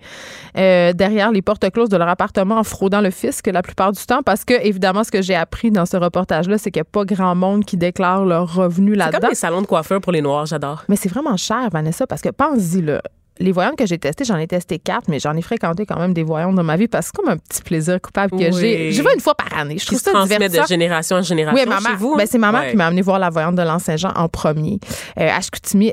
euh, 0.59 0.93
derrière 0.93 1.31
les 1.33 1.43
portes 1.43 1.69
closes 1.71 1.89
de 1.89 1.97
leur 1.97 2.09
appartement 2.09 2.57
en 2.59 2.65
fraudant 2.65 3.01
le 3.01 3.11
fisc 3.11 3.47
la 3.47 3.63
plupart 3.63 3.93
du 3.93 4.05
temps. 4.05 4.23
Parce 4.23 4.45
que, 4.45 4.55
évidemment, 4.55 5.03
ce 5.05 5.11
que 5.11 5.23
j'ai 5.23 5.35
appris 5.35 5.71
dans 5.71 5.87
ce 5.87 5.97
reportage-là, 5.97 6.59
c'est 6.59 6.71
qu'il 6.71 6.81
n'y 6.81 6.87
a 6.89 6.91
pas 6.91 7.05
grand 7.05 7.35
monde 7.35 7.65
qui 7.65 7.77
déclare 7.77 8.25
leurs 8.25 8.55
revenus 8.55 8.95
C'est 8.97 9.05
comme 9.05 9.13
là-dedans. 9.13 9.29
les 9.29 9.35
salons 9.35 9.63
de 9.63 9.67
coiffeur 9.67 10.01
pour 10.01 10.13
les 10.13 10.21
noirs, 10.23 10.47
j'adore. 10.47 10.85
Mais 10.89 10.97
c'est 10.97 11.09
vraiment 11.09 11.37
cher, 11.37 11.69
Vanessa, 11.73 12.07
parce 12.07 12.21
que 12.23 12.29
pense-y, 12.31 12.83
là. 12.83 13.01
Les 13.43 13.53
voyantes 13.53 13.77
que 13.77 13.87
j'ai 13.87 13.99
testées, 13.99 14.25
j'en 14.25 14.37
ai 14.39 14.47
testé 14.47 14.79
quatre, 14.79 15.09
mais 15.09 15.19
j'en 15.19 15.35
ai 15.37 15.43
fréquenté 15.43 15.85
quand 15.85 15.99
même 15.99 16.15
des 16.15 16.23
voyantes 16.23 16.55
dans 16.55 16.63
ma 16.63 16.77
vie 16.77 16.87
parce 16.89 17.11
que 17.11 17.17
c'est 17.17 17.23
comme 17.23 17.33
un 17.33 17.37
petit 17.37 17.63
plaisir 17.63 18.01
coupable 18.01 18.31
que 18.31 18.37
Oui. 18.37 18.61
j'ai. 18.61 18.93
Je 18.93 19.03
vais 19.03 19.13
une 19.15 19.21
fois 19.21 19.35
par 19.35 19.59
année. 19.59 19.75
Je 19.79 19.81
Qui 19.81 19.87
trouve 19.87 19.99
se 19.99 20.05
ça 20.05 20.11
transmet 20.13 20.37
divertissant. 20.37 20.63
de 20.63 20.69
génération 20.69 21.17
en 21.17 21.23
génération 21.23 21.61
Oui, 21.61 21.69
maman, 21.69 21.89
chez 21.91 21.97
vous? 21.97 22.17
ben, 22.17 22.27
c'est 22.31 22.39
maman 22.39 22.61
Ouais. 22.61 22.71
qui 22.71 22.77
m'a 22.77 22.87
amené 22.87 23.03
voir 23.03 23.19
la 23.19 23.31
voyante 23.31 23.57
de 23.57 23.63
l'Anse-Saint-Jean 23.63 24.13
en 24.15 24.29
premier. 24.29 24.79
Euh, 25.19 25.29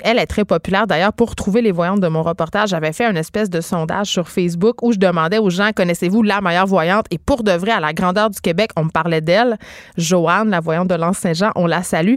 elle 0.04 0.20
est 0.20 0.26
très 0.28 0.46
populaire. 0.46 0.86
D'ailleurs, 0.88 1.14
pour 1.14 1.36
trouver 1.36 1.62
les 1.62 1.72
voyantes 1.72 2.00
de 2.02 2.08
mon 2.08 2.22
reportage, 2.22 2.70
j'avais 2.70 2.94
fait 2.94 3.06
une 3.10 3.18
espèce 3.18 3.50
de 3.50 3.62
sondage 3.62 4.08
sur 4.08 4.30
Facebook 4.30 4.84
où 4.84 4.92
je 4.92 4.98
demandais 5.00 5.40
aux 5.40 5.50
gens 5.50 5.72
connaissez-vous 5.76 6.22
la 6.24 6.42
meilleure 6.42 6.68
voyante? 6.68 7.06
Et 7.12 7.18
pour 7.18 7.44
de 7.44 7.52
vrai, 7.52 7.72
à 7.72 7.80
la 7.80 7.94
grandeur 7.94 8.30
du 8.30 8.40
Québec, 8.42 8.70
on 8.76 8.84
me 8.86 8.90
parlait 8.92 9.22
d'elle. 9.22 9.58
Joanne, 9.98 10.50
la 10.50 10.60
voyante 10.60 10.88
de 10.88 10.96
l'Anse-Saint-Jean, 10.96 11.52
on 11.56 11.66
la 11.66 11.82
salue. 11.84 12.16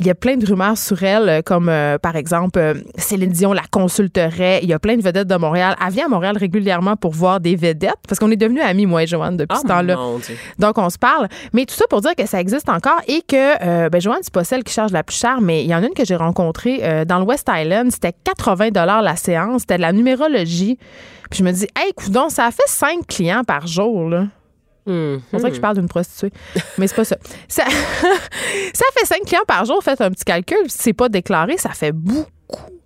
Il 0.00 0.06
y 0.06 0.10
a 0.10 0.14
plein 0.14 0.36
de 0.36 0.46
rumeurs 0.46 0.78
sur 0.78 1.02
elle, 1.02 1.28
euh, 1.28 1.42
comme 1.44 1.68
euh, 1.68 1.98
par 1.98 2.14
exemple 2.14 2.60
euh, 2.60 2.74
Céline 2.96 3.32
Dion 3.32 3.52
la 3.52 3.64
consulterait. 3.68 4.60
Il 4.68 4.72
y 4.72 4.74
a 4.74 4.78
plein 4.78 4.96
de 4.98 5.02
vedettes 5.02 5.26
de 5.26 5.36
Montréal. 5.36 5.74
Elle 5.82 5.92
vient 5.94 6.04
à 6.04 6.08
Montréal 6.10 6.36
régulièrement 6.36 6.94
pour 6.94 7.12
voir 7.12 7.40
des 7.40 7.56
vedettes 7.56 7.96
parce 8.06 8.18
qu'on 8.18 8.30
est 8.30 8.36
devenus 8.36 8.62
amis, 8.62 8.84
moi 8.84 9.02
et 9.02 9.06
Joanne, 9.06 9.38
depuis 9.38 9.56
Ah, 9.56 9.62
ce 9.62 9.66
temps-là. 9.66 9.96
Donc, 10.58 10.76
on 10.76 10.90
se 10.90 10.98
parle. 10.98 11.26
Mais 11.54 11.64
tout 11.64 11.74
ça 11.74 11.86
pour 11.88 12.02
dire 12.02 12.14
que 12.14 12.26
ça 12.26 12.38
existe 12.38 12.68
encore 12.68 13.00
et 13.06 13.22
que, 13.22 13.64
euh, 13.64 13.88
ben, 13.88 13.98
Joanne, 13.98 14.18
c'est 14.20 14.32
pas 14.32 14.44
celle 14.44 14.64
qui 14.64 14.74
charge 14.74 14.92
la 14.92 15.02
plus 15.02 15.16
chère, 15.16 15.40
mais 15.40 15.64
il 15.64 15.70
y 15.70 15.74
en 15.74 15.82
a 15.82 15.86
une 15.86 15.94
que 15.94 16.04
j'ai 16.04 16.16
rencontrée 16.16 16.80
euh, 16.82 17.06
dans 17.06 17.18
le 17.18 17.24
West 17.24 17.48
Island. 17.50 17.90
C'était 17.90 18.12
80 18.24 19.00
la 19.00 19.16
séance. 19.16 19.62
C'était 19.62 19.78
de 19.78 19.82
la 19.82 19.92
numérologie. 19.94 20.76
Puis 21.30 21.38
je 21.38 21.44
me 21.44 21.52
dis, 21.52 21.66
hey, 21.74 21.90
coudon, 21.94 22.28
ça 22.28 22.44
a 22.44 22.50
fait 22.50 22.60
5 22.66 23.06
clients 23.06 23.44
par 23.44 23.66
jour, 23.66 24.06
là. 24.10 24.26
Hum, 24.86 25.20
On 25.32 25.38
dirait 25.38 25.48
que 25.48 25.56
je 25.56 25.62
parle 25.62 25.76
d'une 25.76 25.88
prostituée. 25.88 26.30
Mais 26.76 26.86
c'est 26.88 26.96
pas 26.96 27.04
ça. 27.04 27.16
Ça, 27.48 27.64
ça 28.74 28.84
fait 28.98 29.06
5 29.06 29.20
clients 29.24 29.40
par 29.48 29.64
jour. 29.64 29.82
Faites 29.82 30.02
un 30.02 30.10
petit 30.10 30.24
calcul. 30.24 30.58
Si 30.66 30.76
c'est 30.78 30.92
pas 30.92 31.08
déclaré, 31.08 31.56
ça 31.56 31.70
fait 31.70 31.92
beaucoup 31.92 32.26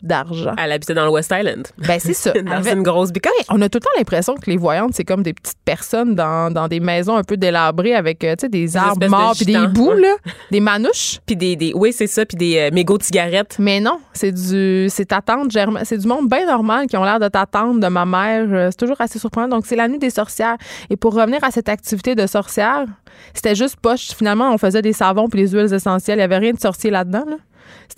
d'argent. 0.02 0.54
Elle 0.58 0.72
habitait 0.72 0.94
dans 0.94 1.04
le 1.04 1.10
West 1.10 1.32
Island. 1.36 1.66
Ben, 1.78 1.98
c'est 2.00 2.12
ça. 2.14 2.32
dans 2.42 2.52
Avec- 2.52 2.74
une 2.74 2.82
grosse 2.82 3.12
bicoche. 3.12 3.32
on 3.48 3.60
a 3.62 3.68
tout 3.68 3.78
le 3.78 3.84
temps 3.84 3.90
l'impression 3.96 4.34
que 4.34 4.50
les 4.50 4.56
voyantes, 4.56 4.94
c'est 4.94 5.04
comme 5.04 5.22
des 5.22 5.32
petites 5.32 5.58
personnes 5.64 6.14
dans, 6.14 6.52
dans 6.52 6.68
des 6.68 6.80
maisons 6.80 7.16
un 7.16 7.22
peu 7.24 7.36
délabrées 7.36 7.94
avec 7.94 8.24
euh, 8.24 8.34
tu 8.36 8.42
sais, 8.42 8.48
des 8.48 8.76
arbres 8.76 9.06
morts 9.08 9.34
puis 9.36 9.46
des 9.46 9.56
Ouais. 9.56 10.00
là, 10.00 10.14
des 10.50 10.60
manouches. 10.60 11.18
Puis 11.26 11.36
des, 11.36 11.56
des, 11.56 11.72
oui, 11.74 11.92
c'est 11.92 12.06
ça, 12.06 12.26
puis 12.26 12.36
des 12.36 12.58
euh, 12.58 12.70
mégots 12.72 12.98
de 12.98 13.02
cigarettes. 13.02 13.56
Mais 13.58 13.80
non, 13.80 13.98
c'est 14.12 14.32
du 14.32 14.86
c'est 14.90 15.06
ta 15.06 15.20
tante 15.20 15.50
Germaine, 15.50 15.84
c'est 15.84 15.98
du 15.98 16.06
monde 16.06 16.28
bien 16.28 16.46
normal 16.46 16.86
qui 16.86 16.96
ont 16.96 17.04
l'air 17.04 17.18
de 17.20 17.28
ta 17.28 17.46
tante, 17.46 17.80
de 17.80 17.86
ma 17.88 18.04
mère. 18.04 18.46
Euh, 18.50 18.68
C'est 18.70 18.76
toujours 18.78 19.00
assez 19.00 19.18
surprenant. 19.18 19.48
Donc 19.48 19.66
c'est 19.66 19.76
la 19.76 19.88
nuit 19.88 19.98
des 19.98 20.10
sorcières. 20.10 20.56
Et 20.90 20.96
pour 20.96 21.14
revenir 21.14 21.42
à 21.44 21.50
cette 21.50 21.68
activité 21.68 22.14
de 22.14 22.26
sorcière, 22.26 22.84
c'était 23.34 23.54
juste 23.54 23.76
poche. 23.76 24.08
Finalement, 24.16 24.52
on 24.52 24.58
faisait 24.58 24.82
des 24.82 24.92
savons 24.92 25.28
puis 25.28 25.42
des 25.42 25.48
huiles 25.50 25.72
essentielles. 25.72 26.18
Il 26.18 26.22
y 26.22 26.24
avait 26.24 26.38
rien 26.38 26.52
de 26.52 26.60
sorcier 26.60 26.90
là-dedans. 26.90 27.24
Là. 27.28 27.36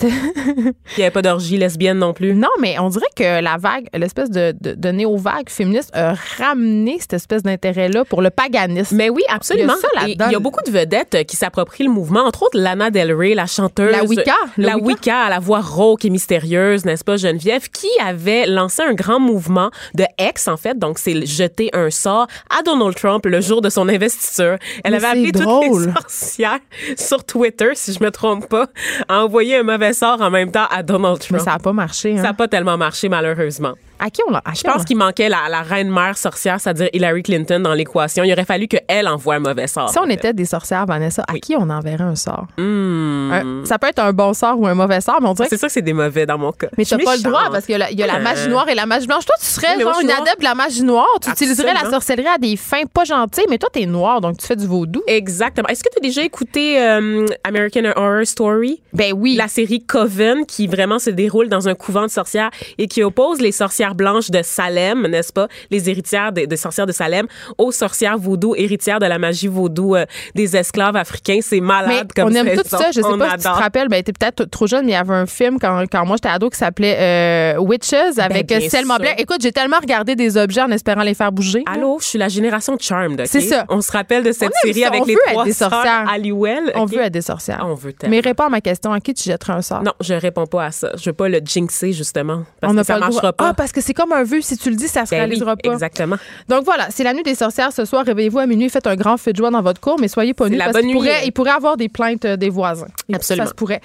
Il 0.05 0.73
n'y 0.99 1.05
avait 1.05 1.11
pas 1.11 1.23
d'orgie 1.23 1.57
lesbienne 1.57 1.99
non 1.99 2.13
plus. 2.13 2.35
Non, 2.35 2.49
mais 2.61 2.79
on 2.79 2.89
dirait 2.89 3.07
que 3.17 3.41
la 3.41 3.57
vague, 3.57 3.87
l'espèce 3.95 4.31
de, 4.31 4.55
de, 4.61 4.75
de 4.75 4.89
néo-vague 4.89 5.49
féministe 5.49 5.91
a 5.95 6.15
ramené 6.39 6.99
cette 7.01 7.15
espèce 7.15 7.43
d'intérêt-là 7.43 8.05
pour 8.05 8.23
le 8.23 8.31
paganisme. 8.31 8.97
Mais 8.97 9.11
oui, 9.11 9.23
absolument. 9.29 9.75
Il 10.07 10.17
y 10.19 10.23
a 10.23 10.31
il 10.31 10.33
y 10.33 10.41
beaucoup 10.41 10.63
de 10.67 10.71
vedettes 10.71 11.15
euh, 11.15 11.23
qui 11.23 11.37
s'approprient 11.37 11.85
le 11.85 11.91
mouvement, 11.91 12.21
entre 12.21 12.45
autres 12.45 12.59
Lana 12.59 12.91
Del 12.91 13.13
Rey, 13.13 13.35
la 13.35 13.47
chanteuse. 13.47 13.91
La 13.93 14.05
Wicca, 14.05 14.33
La 14.57 14.77
Wicca. 14.77 14.87
Wicca, 14.87 15.21
à 15.23 15.31
la 15.31 15.39
voix 15.39 15.61
rauque 15.61 16.05
et 16.05 16.11
mystérieuse, 16.11 16.85
n'est-ce 16.85 17.05
pas, 17.05 17.17
Geneviève, 17.17 17.69
qui 17.71 17.89
avait 18.03 18.47
lancé 18.47 18.83
un 18.83 18.95
grand 18.95 19.21
mouvement 19.21 19.71
de 19.95 20.05
ex, 20.19 20.49
en 20.49 20.57
fait. 20.57 20.79
Donc, 20.79 20.99
c'est 20.99 21.25
jeter 21.27 21.71
un 21.73 21.91
sort 21.91 22.27
à 22.51 22.63
Donald 22.63 22.95
Trump 22.95 23.25
le 23.27 23.41
jour 23.41 23.61
de 23.61 23.71
son 23.71 23.89
investiture. 23.89 24.57
Elle 24.83 24.93
Mais 24.93 24.97
avait 24.99 25.07
appelé 25.07 25.33
drôle. 25.33 25.85
toutes 25.85 25.87
les 25.87 25.93
sorcières 26.01 26.59
sur 26.97 27.25
Twitter, 27.25 27.71
si 27.75 27.93
je 27.93 28.03
me 28.03 28.11
trompe 28.11 28.49
pas, 28.49 28.69
à 29.09 29.25
envoyer 29.25 29.57
un 29.57 29.63
mauvais 29.63 29.84
sort 29.93 30.21
en 30.21 30.31
même 30.31 30.51
temps 30.51 30.67
à 30.71 30.83
Donald 30.83 31.19
Mais 31.21 31.27
Trump. 31.27 31.41
ça 31.43 31.53
n'a 31.53 31.59
pas 31.59 31.73
marché. 31.73 32.15
Ça 32.15 32.21
Hein? 32.21 32.23
n'a 32.25 32.35
pas 32.35 32.49
tellement 32.49 32.77
marché, 32.77 33.09
malheureusement. 33.09 33.75
À 34.05 34.11
qui 34.11 34.21
on 34.29 34.35
qui 34.35 34.59
Je 34.59 34.63
pense 34.71 34.85
qu'il 34.85 34.99
manquait 34.99 35.31
la, 35.31 35.49
la 35.49 35.63
reine-mère 35.63 36.19
sorcière, 36.19 36.61
c'est-à-dire 36.61 36.91
Hillary 36.93 37.23
Clinton 37.23 37.59
dans 37.61 37.73
l'équation. 37.73 38.23
Il 38.23 38.31
aurait 38.35 38.45
fallu 38.45 38.69
qu'elle 38.69 39.09
envoie 39.09 39.37
un 39.37 39.39
mauvais 39.39 39.67
sort. 39.67 39.89
Si 39.89 39.99
on 39.99 40.11
était 40.11 40.35
des 40.35 40.45
sorcières, 40.45 40.85
Vanessa, 40.85 41.25
à 41.27 41.39
qui 41.39 41.57
on 41.57 41.71
enverrait 41.71 42.05
un 42.05 42.15
sort? 42.15 42.45
Hmm. 42.59 43.33
Un- 43.33 43.65
ça 43.65 43.79
peut 43.79 43.87
être 43.87 44.01
un 44.01 44.13
bon 44.13 44.35
sort 44.35 44.61
ou 44.61 44.67
un 44.67 44.75
mauvais 44.75 45.01
sort, 45.01 45.23
mais 45.23 45.29
on 45.29 45.33
dirait 45.33 45.49
que 45.49 45.55
C'est 45.55 45.59
sûr 45.59 45.69
que 45.69 45.73
c'est 45.73 45.81
des 45.81 45.95
mauvais 45.95 46.27
dans 46.27 46.37
mon 46.37 46.53
cas. 46.53 46.67
mais 46.77 46.85
t'as 46.85 46.99
pas 46.99 47.17
le 47.17 47.23
droit 47.23 47.49
parce 47.51 47.65
qu'il 47.65 47.79
y 47.79 47.83
a 47.83 47.91
y 47.91 48.03
a 48.03 48.07
la 48.07 48.19
magie 48.19 48.49
noire 48.49 48.69
et 48.69 48.75
la 48.75 48.85
magie 48.85 49.07
blanche. 49.07 49.25
Toi, 49.25 49.37
tu 49.41 49.47
serais 49.47 49.81
genre 49.81 49.99
une 50.03 50.11
adepte 50.11 50.41
de 50.41 50.45
la 50.45 50.55
magie 50.55 50.83
noire. 50.83 51.07
Tu 51.23 51.31
utiliserais 51.31 51.73
la 51.73 51.89
sorcellerie 51.91 52.27
à 52.29 52.37
des 52.37 52.57
fins 52.57 52.83
pas 52.93 53.05
gentilles, 53.05 53.47
mais 53.49 53.57
toi, 53.57 53.71
t'es 53.73 53.87
noire, 53.87 54.21
donc 54.21 54.37
tu 54.37 54.47
fais 54.47 54.57
du 54.57 54.67
vaudou. 54.67 55.03
Exactement. 55.07 55.69
Est-ce 55.69 55.83
que 55.83 55.89
tu 55.91 55.99
as 55.99 56.03
déjà 56.03 56.23
écouté 56.23 56.79
euh, 56.79 57.25
American 57.43 57.85
Horror 57.97 58.27
Story? 58.27 58.83
Ben 58.93 59.15
oui. 59.17 59.37
La 59.37 59.49
série 59.49 59.83
Coven, 59.83 60.45
qui 60.45 60.67
vraiment 60.67 60.99
se 60.99 61.09
déroule 61.09 61.49
dans 61.49 61.69
un 61.69 61.75
couvent 61.75 62.03
de 62.03 62.11
sorcières 62.11 62.51
et 62.77 62.87
qui 62.87 63.03
oppose 63.03 63.41
les 63.41 63.53
sorcières 63.53 63.94
sorcières 63.95 64.13
blanches 64.13 64.31
de 64.31 64.43
Salem, 64.43 65.07
n'est-ce 65.07 65.33
pas? 65.33 65.49
Les 65.71 65.89
héritières 65.89 66.33
des, 66.33 66.47
des 66.47 66.57
sorcières 66.57 66.87
de 66.87 66.93
Salem 66.93 67.27
aux 67.59 67.73
sorcières 67.73 68.19
vaudou, 68.19 68.55
héritières 68.57 68.99
de 68.99 69.07
la 69.07 69.19
magie 69.19 69.49
vaudou 69.49 69.95
euh, 69.97 70.05
des 70.35 70.57
esclaves 70.57 70.97
africains. 70.97 71.39
C'est 71.43 71.61
malade 71.61 72.09
Mais 72.17 72.23
comme 72.23 72.33
on 72.33 72.35
aime 72.35 72.57
tout 72.57 72.69
ça. 72.69 72.91
Je 72.91 73.01
sais 73.01 73.07
On 73.07 73.19
pas 73.19 73.31
si 73.31 73.37
tu 73.39 73.43
te 73.45 73.49
rappelles, 73.49 73.89
ben, 73.89 74.03
t'es 74.03 74.13
peut-être 74.13 74.45
trop 74.45 74.67
jeune, 74.67 74.85
mais 74.87 74.93
il 74.93 74.95
y 74.95 74.99
avait 74.99 75.15
un 75.15 75.27
film 75.27 75.59
quand, 75.59 75.85
quand 75.91 76.05
moi 76.07 76.17
j'étais 76.17 76.29
ado 76.29 76.51
qui 76.51 76.59
s'appelait 76.59 77.55
euh, 77.57 77.61
Witches 77.61 78.19
avec 78.19 78.47
Ben, 78.49 78.59
bien 78.59 78.67
euh, 78.67 78.71
Selma. 78.71 78.99
Blair. 78.99 79.15
Écoute, 79.19 79.39
j'ai 79.41 79.53
tellement 79.53 79.79
regardé 79.81 80.15
des 80.17 80.37
objets 80.37 80.63
en 80.63 80.71
espérant 80.71 81.03
les 81.03 81.15
faire 81.15 81.33
bouger. 81.33 81.63
Allô, 81.67 81.99
je 82.01 82.05
suis 82.07 82.19
la 82.19 82.29
génération 82.29 82.77
Charmed. 82.79 83.21
ok? 83.21 83.27
C'est 83.29 83.41
ça. 83.41 83.65
On 83.69 83.81
se 83.81 83.91
rappelle 83.93 84.23
de 84.23 84.33
cette 84.33 84.53
On 84.65 84.67
série 84.67 84.85
avec 84.85 85.03
On 85.03 85.05
les 85.05 85.15
veut 85.15 85.21
être 85.27 85.33
trois 85.33 85.53
sorcières. 85.53 86.09
Halliwell. 86.11 86.73
On 86.75 86.83
ok? 86.83 86.91
veut 86.93 87.01
être 87.03 87.13
des 87.13 87.23
sorcières. 87.23 87.65
On 87.69 87.75
veut 87.75 87.93
tellement. 87.93 88.15
Mais 88.17 88.21
réponds 88.21 88.45
à 88.45 88.49
ma 88.49 88.61
question. 88.61 88.93
À 88.93 89.01
qui 89.01 89.15
tu 89.15 89.25
jetterais 89.29 89.53
un 89.55 89.63
sort? 89.63 89.83
Non, 89.83 89.93
je 90.01 90.15
réponds 90.15 90.47
pas 90.47 90.67
à 90.67 90.71
ça. 90.71 90.93
Je 90.97 91.11
veux 91.11 91.13
pas 91.15 91.29
le 91.29 91.41
jinxer, 91.45 91.93
justement. 91.93 92.43
Parce 92.61 92.73
on 92.73 92.77
que 92.77 92.83
ça 92.85 92.95
pas 92.95 93.01
marchera 93.01 93.33
pas. 93.33 93.49
Ah, 93.51 93.55
parce 93.55 93.73
que 93.75 93.81
c'est 93.81 93.93
comme 93.95 94.13
un 94.13 94.23
vœu. 94.25 94.41
Si 94.41 94.57
tu 94.57 94.71
le 94.71 94.77
dis, 94.77 94.89
ça 94.89 95.05
se 95.05 95.11
Ben 95.11 95.17
oui, 95.17 95.27
réalisera 95.27 95.57
pas. 95.57 95.73
Exactement. 95.73 96.17
Donc 96.49 96.65
voilà, 96.65 96.87
c'est 96.91 97.05
la 97.05 97.13
nuit 97.13 97.23
des 97.23 97.35
sorcières 97.35 97.73
ce 97.73 97.85
soir. 97.85 98.05
Réveillez-vous 98.07 98.39
à 98.39 98.47
minuit, 98.47 98.71
faites 98.71 98.87
un 98.87 98.97
grand 98.97 99.17
feu 99.17 99.33
de 99.33 99.37
joie 99.37 99.51
dans 99.51 99.63
votre 99.63 99.81
cour, 99.81 99.97
mais 100.01 100.09
soyez 100.09 100.33
pas 100.35 100.49
nus 100.49 100.57
parce 100.59 100.79
qu'il 100.79 100.93
pourrait, 100.93 101.27
il 101.27 101.33
pourrait 101.33 101.51
avoir 101.51 101.77
des 101.77 101.89
plaintes 101.89 102.25
euh, 102.25 102.37
des 102.37 102.49
voisins. 102.51 102.87
Absolument. 103.13 103.45
Ça 103.45 103.51
se 103.51 103.55
pourrait. 103.55 103.81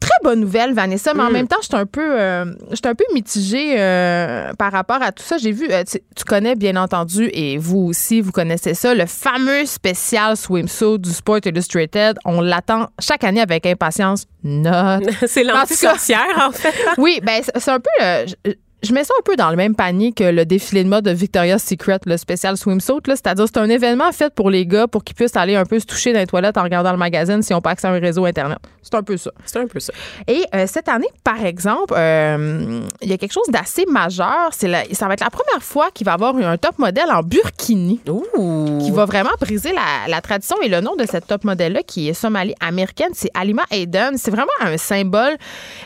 Très 0.00 0.14
bonne 0.22 0.38
nouvelle, 0.40 0.74
Vanessa, 0.74 1.12
mais 1.12 1.24
en 1.24 1.28
Mm. 1.28 1.32
même 1.32 1.48
temps, 1.48 1.56
j'étais 1.60 1.74
un 1.74 1.84
peu, 1.84 2.20
euh, 2.20 2.44
un 2.44 2.94
peu 2.94 3.04
mitigée 3.14 3.74
euh, 3.80 4.52
par 4.54 4.70
rapport 4.70 5.02
à 5.02 5.10
tout 5.10 5.24
ça. 5.24 5.38
J'ai 5.38 5.50
vu, 5.50 5.66
euh, 5.72 5.82
tu, 5.82 5.98
tu 6.14 6.24
connais 6.24 6.54
bien 6.54 6.76
entendu, 6.76 7.28
et 7.32 7.58
vous 7.58 7.78
aussi, 7.80 8.20
vous 8.20 8.30
connaissez 8.30 8.74
ça, 8.74 8.94
le 8.94 9.06
fameux 9.06 9.66
spécial 9.66 10.36
swimsuit 10.36 11.00
du 11.00 11.10
Sport 11.10 11.40
Illustrated. 11.44 12.16
On 12.24 12.40
l'attend 12.40 12.90
chaque 13.00 13.24
année 13.24 13.40
avec 13.40 13.66
impatience. 13.66 14.26
Note. 14.44 15.02
c'est 15.26 15.42
l'anti-sorcière, 15.42 16.48
en 16.48 16.52
fait. 16.52 16.74
Oui, 16.96 17.18
ben 17.24 17.42
c'est 17.44 17.58
c'est 17.58 17.70
un 17.72 17.80
peu. 17.80 18.52
Je, 18.82 18.92
mets 18.92 19.04
ça 19.04 19.14
un 19.18 19.22
peu 19.22 19.36
dans 19.36 19.50
le 19.50 19.56
même 19.56 19.74
panier 19.74 20.12
que 20.12 20.24
le 20.24 20.44
défilé 20.44 20.84
de 20.84 20.88
mode 20.88 21.04
de 21.04 21.10
Victoria's 21.10 21.62
Secret, 21.62 22.00
le 22.06 22.16
spécial 22.16 22.56
swimsuit. 22.56 22.94
là. 23.06 23.16
C'est-à-dire, 23.16 23.46
c'est 23.46 23.58
un 23.58 23.68
événement 23.68 24.12
fait 24.12 24.32
pour 24.32 24.50
les 24.50 24.66
gars 24.66 24.86
pour 24.86 25.04
qu'ils 25.04 25.16
puissent 25.16 25.36
aller 25.36 25.56
un 25.56 25.64
peu 25.64 25.78
se 25.78 25.86
toucher 25.86 26.12
dans 26.12 26.20
les 26.20 26.26
toilettes 26.26 26.56
en 26.56 26.62
regardant 26.62 26.92
le 26.92 26.98
magazine 26.98 27.42
s'ils 27.42 27.54
n'ont 27.54 27.60
pas 27.60 27.70
accès 27.70 27.86
à 27.86 27.90
un 27.90 27.98
réseau 27.98 28.24
Internet. 28.24 28.58
C'est 28.82 28.94
un 28.94 29.02
peu 29.02 29.16
ça. 29.16 29.30
C'est 29.44 29.58
un 29.58 29.66
peu 29.66 29.80
ça. 29.80 29.92
Et 30.26 30.44
euh, 30.54 30.64
cette 30.66 30.88
année, 30.88 31.08
par 31.22 31.44
exemple, 31.44 31.94
euh, 31.96 32.80
il 33.02 33.08
y 33.08 33.12
a 33.12 33.18
quelque 33.18 33.32
chose 33.32 33.48
d'assez 33.48 33.84
majeur. 33.86 34.50
C'est 34.52 34.68
ça 34.94 35.08
va 35.08 35.14
être 35.14 35.20
la 35.20 35.30
première 35.30 35.62
fois 35.62 35.88
qu'il 35.92 36.04
va 36.04 36.12
y 36.12 36.14
avoir 36.14 36.36
un 36.36 36.56
top 36.56 36.78
modèle 36.78 37.10
en 37.10 37.22
burkini 37.22 38.00
Ouh. 38.08 38.78
qui 38.82 38.90
va 38.90 39.04
vraiment 39.04 39.30
briser 39.40 39.72
la, 39.72 40.08
la 40.08 40.20
tradition. 40.20 40.56
Et 40.62 40.68
le 40.68 40.80
nom 40.80 40.96
de 40.96 41.04
cette 41.06 41.26
top 41.26 41.44
modèle-là, 41.44 41.82
qui 41.82 42.08
est 42.08 42.14
somalie 42.14 42.54
américaine, 42.60 43.10
c'est 43.12 43.30
Alima 43.34 43.64
Hayden. 43.70 44.16
C'est 44.16 44.30
vraiment 44.30 44.48
un 44.60 44.76
symbole. 44.78 45.36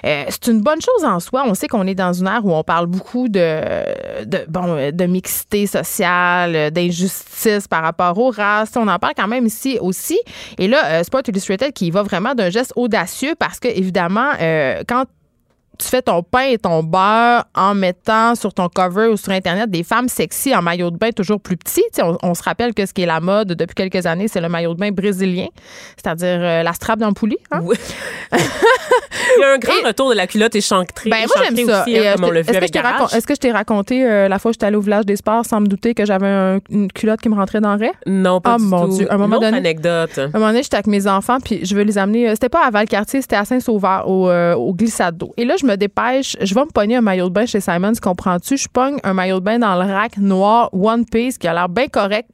Euh, 0.05 0.25
c'est 0.29 0.49
une 0.49 0.61
bonne 0.61 0.81
chose 0.81 1.05
en 1.05 1.19
soi. 1.21 1.43
On 1.47 1.55
sait 1.55 1.69
qu'on 1.69 1.87
est 1.87 1.95
dans 1.95 2.13
une 2.13 2.27
ère 2.27 2.45
où 2.45 2.53
on 2.53 2.63
parle 2.63 2.82
beaucoup 2.87 3.29
de, 3.29 4.25
de, 4.25 4.45
bon, 4.49 4.91
de 4.93 5.05
mixité 5.07 5.67
sociale, 5.67 6.71
d'injustice 6.71 7.69
par 7.69 7.83
rapport 7.83 8.19
aux 8.19 8.31
races. 8.31 8.73
On 8.77 8.89
en 8.89 8.99
parle 8.99 9.15
quand 9.17 9.29
même 9.29 9.47
ici 9.47 9.79
aussi. 9.81 10.19
Et 10.59 10.69
là, 10.69 10.85
euh, 10.87 11.03
Sport 11.03 11.23
Illustrated 11.29 11.73
qui 11.73 11.91
va 11.91 12.03
vraiment 12.03 12.35
d'un 12.35 12.51
geste 12.51 12.73
audacieux 12.77 13.35
parce 13.39 13.59
que, 13.59 13.69
évidemment, 13.69 14.31
euh, 14.41 14.83
quand 14.87 15.05
tu 15.79 15.89
fais 15.89 16.03
ton 16.03 16.23
pain 16.23 16.43
et 16.51 16.59
ton 16.59 16.83
beurre 16.83 17.47
en 17.55 17.75
mettant 17.75 18.35
sur 18.35 18.53
ton 18.53 18.69
cover 18.69 19.09
ou 19.09 19.17
sur 19.17 19.33
Internet 19.33 19.71
des 19.71 19.83
femmes 19.83 20.09
sexy 20.09 20.55
en 20.55 20.63
maillot 20.63 20.91
de 20.91 20.99
bain 20.99 21.11
toujours 21.11 21.41
plus 21.41 21.57
petit. 21.57 21.83
On, 22.01 22.17
on 22.23 22.35
se 22.35 22.43
rappelle 22.43 22.75
que 22.75 22.85
ce 22.85 22.93
qui 22.93 23.03
est 23.03 23.07
la 23.07 23.21
mode 23.21 23.49
depuis 23.55 23.75
quelques 23.75 24.07
années, 24.07 24.29
c'est 24.29 24.43
le 24.43 24.51
maillot 24.51 24.75
de 24.75 24.79
bain 24.79 24.93
brésilien, 24.93 25.47
c'est-à-dire 25.97 26.39
euh, 26.41 26.63
la 26.63 26.73
strap 26.75 26.99
dans 26.99 27.09
le 27.09 27.15
poulie. 27.15 27.39
hein? 27.51 27.61
Oui. 27.63 27.77
Il 29.37 29.41
y 29.41 29.45
a 29.45 29.53
un 29.53 29.59
grand 29.59 29.87
retour 29.87 30.11
de 30.11 30.15
la 30.15 30.27
culotte 30.27 30.55
échancrée. 30.55 31.11
Ben, 31.11 31.27
moi, 31.27 31.45
j'aime 31.45 31.67
ça. 31.67 31.83
Aussi, 31.83 31.97
hein, 31.99 32.03
euh, 32.19 32.35
est-ce 32.35 33.27
que 33.27 33.35
je 33.35 33.41
t'ai 33.41 33.49
que 33.49 33.49
je 33.49 33.53
raconté 33.53 34.07
euh, 34.07 34.29
la 34.29 34.39
fois 34.39 34.51
où 34.51 34.53
j'étais 34.53 34.67
allée 34.67 34.77
au 34.77 34.81
village 34.81 35.07
des 35.07 35.17
sports 35.17 35.45
sans 35.45 35.61
me 35.61 35.67
douter 35.67 35.95
que 35.95 36.05
j'avais 36.07 36.27
un- 36.29 36.59
une 36.71 36.91
culotte 36.91 37.21
qui 37.21 37.29
me 37.29 37.35
rentrait 37.35 37.61
dans 37.61 37.75
le 37.75 37.81
raie? 37.87 37.93
Non, 38.07 38.41
pas 38.41 38.57
Oh, 38.57 38.59
du 38.63 38.65
mon 38.67 38.87
tout. 38.89 38.97
Dieu, 38.99 39.11
à 39.11 39.15
un 39.15 39.19
moment 39.19 39.39
donné- 39.39 39.57
anecdote. 39.59 40.19
À 40.19 40.23
un 40.23 40.29
moment 40.39 40.49
donné, 40.49 40.63
j'étais 40.63 40.77
avec 40.77 40.87
mes 40.87 41.07
enfants, 41.07 41.39
puis 41.45 41.65
je 41.65 41.75
veux 41.75 41.83
les 41.83 41.99
amener. 41.99 42.29
euh, 42.29 42.33
C'était 42.33 42.49
pas 42.49 42.65
à 42.67 42.71
Valcartier, 42.71 43.21
c'était 43.23 43.37
à 43.37 43.45
Saint-Sauveur, 43.45 44.09
au, 44.09 44.29
euh, 44.29 44.55
au 44.55 44.73
glissade 44.75 45.17
d'eau. 45.17 45.33
Et 45.37 45.45
là, 45.45 45.57
je 45.61 45.67
me 45.67 45.77
dépêche, 45.77 46.37
je 46.41 46.55
vais 46.55 46.61
me 46.63 46.71
pogner 46.73 46.97
un 46.97 47.01
maillot 47.01 47.29
de 47.29 47.35
bain 47.35 47.47
chez 47.47 47.61
Simons, 47.61 47.93
comprends-tu? 48.01 48.57
Je 48.57 48.69
pogne 48.69 48.99
un 49.05 49.15
maillot 49.15 49.41
de 49.41 49.45
bain 49.45 49.59
dans 49.59 49.75
le 49.75 49.91
rack 49.93 50.17
noir 50.19 50.71
One 50.73 51.05
Piece 51.05 51.39
qui 51.39 51.49
a 51.49 51.55
l'air 51.55 51.69
bien 51.69 51.89
correct. 51.89 52.29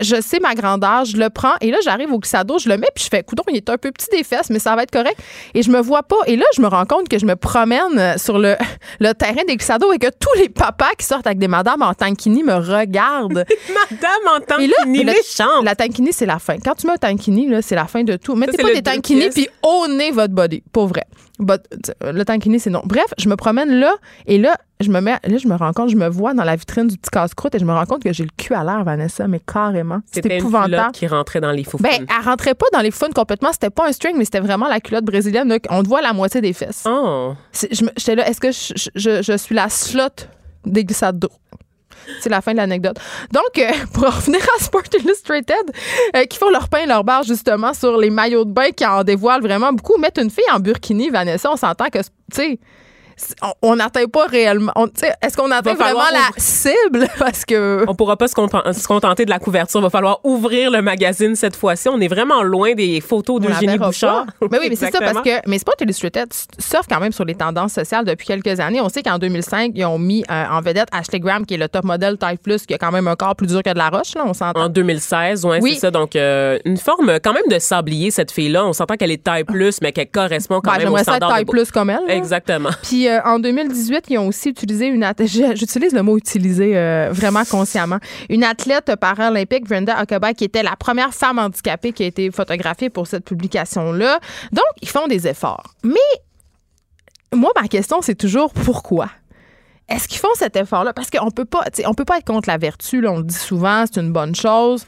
Je 0.00 0.20
sais 0.20 0.40
ma 0.40 0.54
grandeur, 0.54 1.04
je 1.04 1.16
le 1.16 1.30
prends 1.30 1.54
et 1.60 1.70
là 1.70 1.78
j'arrive 1.82 2.12
au 2.12 2.18
glissade 2.18 2.46
d'eau, 2.46 2.58
je 2.58 2.68
le 2.68 2.76
mets 2.76 2.88
puis 2.94 3.04
je 3.04 3.08
fais 3.08 3.22
coudon, 3.22 3.42
il 3.48 3.56
est 3.56 3.70
un 3.70 3.78
peu 3.78 3.90
petit 3.92 4.08
des 4.10 4.24
fesses 4.24 4.50
mais 4.50 4.58
ça 4.58 4.74
va 4.76 4.82
être 4.82 4.90
correct 4.90 5.16
et 5.54 5.62
je 5.62 5.70
me 5.70 5.80
vois 5.80 6.02
pas 6.02 6.16
et 6.26 6.36
là 6.36 6.44
je 6.56 6.60
me 6.62 6.66
rends 6.68 6.84
compte 6.86 7.08
que 7.08 7.18
je 7.18 7.26
me 7.26 7.36
promène 7.36 7.98
euh, 7.98 8.14
sur 8.18 8.38
le, 8.38 8.56
le 9.00 9.12
terrain 9.14 9.42
des 9.46 9.56
glissades 9.56 9.80
d'eau 9.80 9.92
et 9.92 9.98
que 9.98 10.08
tous 10.08 10.38
les 10.38 10.48
papas 10.48 10.90
qui 10.98 11.06
sortent 11.06 11.26
avec 11.26 11.38
des 11.38 11.48
madames 11.48 11.82
en 11.82 11.94
tankini 11.94 12.42
me 12.42 12.54
regardent. 12.54 13.44
Madame 13.90 14.36
en 14.36 14.40
tant 14.40 14.58
Et 14.58 14.66
là, 14.66 14.74
que 14.82 14.88
ni 14.88 14.98
le- 15.04 15.12
méchante. 15.12 15.64
La 15.64 15.74
tankini, 15.74 16.12
c'est 16.12 16.26
la 16.26 16.38
fin. 16.38 16.56
Quand 16.58 16.74
tu 16.74 16.86
mets 16.86 16.94
un 16.94 16.96
tankini, 16.96 17.46
là, 17.48 17.62
c'est 17.62 17.74
la 17.74 17.86
fin 17.86 18.02
de 18.02 18.16
tout. 18.16 18.34
Mettez 18.34 18.56
pas 18.62 18.72
des 18.72 18.82
tankini 18.82 19.20
pièces. 19.22 19.34
puis 19.34 19.48
ownez 19.62 20.10
votre 20.10 20.32
body. 20.34 20.62
Pour 20.72 20.86
vrai. 20.88 21.04
But, 21.38 21.60
le 22.02 22.24
tankini, 22.24 22.58
c'est 22.58 22.70
non. 22.70 22.80
Bref, 22.84 23.06
je 23.18 23.28
me 23.28 23.36
promène 23.36 23.70
là 23.78 23.94
et 24.26 24.38
là, 24.38 24.56
je 24.80 24.88
me 24.90 25.00
mets, 25.00 25.18
là, 25.22 25.36
je 25.38 25.46
me 25.48 25.54
rends 25.54 25.72
compte, 25.72 25.90
je 25.90 25.96
me 25.96 26.08
vois 26.08 26.32
dans 26.34 26.44
la 26.44 26.56
vitrine 26.56 26.86
du 26.88 26.96
petit 26.96 27.10
casse-croûte 27.10 27.54
et 27.54 27.58
je 27.58 27.64
me 27.64 27.72
rends 27.72 27.84
compte 27.84 28.02
que 28.02 28.12
j'ai 28.12 28.24
le 28.24 28.30
cul 28.36 28.54
à 28.54 28.64
l'air, 28.64 28.82
Vanessa, 28.84 29.28
mais 29.28 29.40
carrément. 29.40 30.00
C'est 30.06 30.22
C'était 30.22 30.38
épouvantable. 30.38 30.92
qui 30.92 31.06
rentrait 31.06 31.40
dans 31.40 31.52
les 31.52 31.64
fous. 31.64 31.76
Ben, 31.80 31.90
elle 32.08 32.24
rentrait 32.24 32.54
pas 32.54 32.66
dans 32.72 32.80
les 32.80 32.90
fun 32.90 33.08
complètement. 33.14 33.52
C'était 33.52 33.70
pas 33.70 33.86
un 33.88 33.92
string, 33.92 34.16
mais 34.16 34.24
c'était 34.24 34.40
vraiment 34.40 34.68
la 34.68 34.80
culotte 34.80 35.04
brésilienne. 35.04 35.48
là, 35.48 35.58
On 35.70 35.82
te 35.82 35.88
voit 35.88 36.00
la 36.02 36.12
moitié 36.12 36.40
des 36.40 36.52
fesses. 36.52 36.84
oh. 36.86 37.34
J'étais 37.52 38.14
là, 38.16 38.28
est-ce 38.28 38.40
que 38.40 38.50
je, 38.52 38.72
je- 38.76 38.90
je- 38.94 39.22
je 39.22 39.36
suis 39.36 39.54
la 39.54 39.68
slot 39.68 40.02
des 40.64 40.84
glissades 40.84 41.18
d'eau? 41.18 41.30
C'est 42.20 42.28
la 42.30 42.40
fin 42.40 42.52
de 42.52 42.58
l'anecdote. 42.58 42.98
Donc, 43.32 43.58
euh, 43.58 43.70
pour 43.92 44.04
en 44.04 44.10
revenir 44.10 44.40
à 44.58 44.62
Sport 44.62 44.82
Illustrated, 44.98 45.72
euh, 46.16 46.24
qui 46.24 46.38
font 46.38 46.50
leur 46.50 46.68
pain 46.68 46.78
et 46.78 46.86
leur 46.86 47.04
barre 47.04 47.22
justement 47.22 47.74
sur 47.74 47.96
les 47.96 48.10
maillots 48.10 48.44
de 48.44 48.52
bain 48.52 48.70
qui 48.70 48.84
en 48.86 49.04
dévoilent 49.04 49.42
vraiment 49.42 49.72
beaucoup. 49.72 49.98
Mettre 49.98 50.20
une 50.20 50.30
fille 50.30 50.44
en 50.52 50.60
burkini, 50.60 51.10
Vanessa, 51.10 51.50
on 51.50 51.56
s'entend 51.56 51.86
que, 51.86 51.98
tu 52.32 52.58
on- 53.62 53.76
n'atteint 53.76 54.06
pas 54.06 54.26
réellement. 54.26 54.72
Est-ce 55.22 55.36
qu'on 55.36 55.50
atteint 55.50 55.74
vraiment 55.74 56.00
la 56.12 56.18
ouvrir- 56.30 56.32
cible? 56.38 57.06
Parce 57.18 57.44
que. 57.44 57.84
On 57.88 57.94
pourra 57.94 58.16
pas 58.16 58.28
se, 58.28 58.34
conten- 58.34 58.72
se 58.72 58.86
contenter 58.86 59.24
de 59.24 59.30
la 59.30 59.38
couverture. 59.38 59.80
Va 59.80 59.90
falloir 59.90 60.20
ouvrir 60.24 60.70
le 60.70 60.80
magazine 60.82 61.34
cette 61.36 61.56
fois-ci. 61.56 61.88
On 61.88 62.00
est 62.00 62.08
vraiment 62.08 62.42
loin 62.42 62.74
des 62.74 63.00
photos 63.00 63.40
d'Eugénie 63.40 63.66
verra 63.74 63.86
Bouchard. 63.88 64.26
Mais 64.50 64.58
oui, 64.58 64.66
mais 64.70 64.76
c'est 64.76 64.90
ça 64.90 64.98
parce 65.00 65.20
que 65.22 65.48
mais 65.48 65.58
Sport 65.58 65.74
Illustrated 65.80 66.28
surfe 66.58 66.86
quand 66.88 67.00
même 67.00 67.12
sur 67.12 67.24
les 67.24 67.34
tendances 67.34 67.72
sociales 67.72 68.04
depuis 68.04 68.26
quelques 68.26 68.60
années. 68.60 68.80
On 68.80 68.88
sait 68.88 69.02
qu'en 69.02 69.18
2005, 69.18 69.72
ils 69.74 69.84
ont 69.84 69.98
mis 69.98 70.24
euh, 70.30 70.44
en 70.50 70.60
vedette 70.60 70.88
Ashley 70.92 71.20
Graham 71.20 71.44
qui 71.46 71.54
est 71.54 71.58
le 71.58 71.68
top 71.68 71.84
modèle 71.84 72.16
taille 72.18 72.38
plus 72.38 72.64
qui 72.66 72.74
a 72.74 72.78
quand 72.78 72.92
même 72.92 73.08
un 73.08 73.16
corps 73.16 73.36
plus 73.36 73.46
dur 73.48 73.62
que 73.62 73.70
de 73.72 73.78
la 73.78 73.88
roche 73.90 74.14
là, 74.14 74.22
on 74.26 74.34
s'entend. 74.34 74.60
En 74.60 74.68
2016, 74.68 75.44
ouais, 75.44 75.58
Oui. 75.62 75.74
c'est 75.74 75.80
ça. 75.80 75.90
Donc, 75.90 76.16
euh, 76.16 76.58
une 76.64 76.76
forme 76.76 77.18
quand 77.22 77.32
même 77.32 77.46
de 77.50 77.58
sablier, 77.58 78.10
cette 78.10 78.30
fille-là. 78.30 78.64
On 78.66 78.72
s'entend 78.72 78.94
qu'elle 78.96 79.10
est 79.10 79.22
taille 79.22 79.44
plus, 79.44 79.78
mais 79.82 79.92
qu'elle 79.92 80.08
correspond 80.10 80.60
quand 80.60 80.72
Ben, 80.72 80.78
même 80.78 80.86
au 80.88 80.96
j'aimerais 80.96 81.02
standard 81.02 81.30
taille 81.30 81.44
de 81.44 81.50
plus 81.50 81.70
comme 81.70 81.90
elle. 81.90 82.00
là. 82.06 82.14
Exactement. 82.14 82.70
Puis 82.82 83.05
euh, 83.08 83.20
en 83.24 83.38
2018, 83.38 84.06
ils 84.10 84.18
ont 84.18 84.28
aussi 84.28 84.50
utilisé 84.50 84.86
une 84.86 85.02
athlète. 85.02 85.28
J'utilise 85.56 85.92
le 85.92 86.02
mot 86.02 86.16
utiliser 86.16 86.76
euh, 86.76 87.10
vraiment 87.12 87.44
consciemment. 87.44 87.98
Une 88.28 88.44
athlète 88.44 88.94
paralympique, 88.96 89.64
Brenda 89.68 90.02
Okabai, 90.02 90.34
qui 90.34 90.44
était 90.44 90.62
la 90.62 90.76
première 90.76 91.14
femme 91.14 91.38
handicapée 91.38 91.92
qui 91.92 92.04
a 92.04 92.06
été 92.06 92.30
photographiée 92.30 92.90
pour 92.90 93.06
cette 93.06 93.24
publication-là. 93.24 94.20
Donc, 94.52 94.64
ils 94.82 94.88
font 94.88 95.06
des 95.06 95.26
efforts. 95.26 95.74
Mais 95.82 95.94
moi, 97.34 97.50
ma 97.60 97.68
question, 97.68 98.00
c'est 98.02 98.14
toujours 98.14 98.52
pourquoi? 98.52 99.08
Est-ce 99.88 100.08
qu'ils 100.08 100.18
font 100.18 100.34
cet 100.34 100.56
effort-là? 100.56 100.92
Parce 100.92 101.10
qu'on 101.10 101.30
peut 101.30 101.44
pas, 101.44 101.62
on 101.86 101.94
peut 101.94 102.04
pas 102.04 102.18
être 102.18 102.26
contre 102.26 102.48
la 102.48 102.58
vertu, 102.58 103.06
on 103.06 103.18
le 103.18 103.22
dit 103.22 103.34
souvent, 103.34 103.84
c'est 103.86 104.00
une 104.00 104.12
bonne 104.12 104.34
chose. 104.34 104.84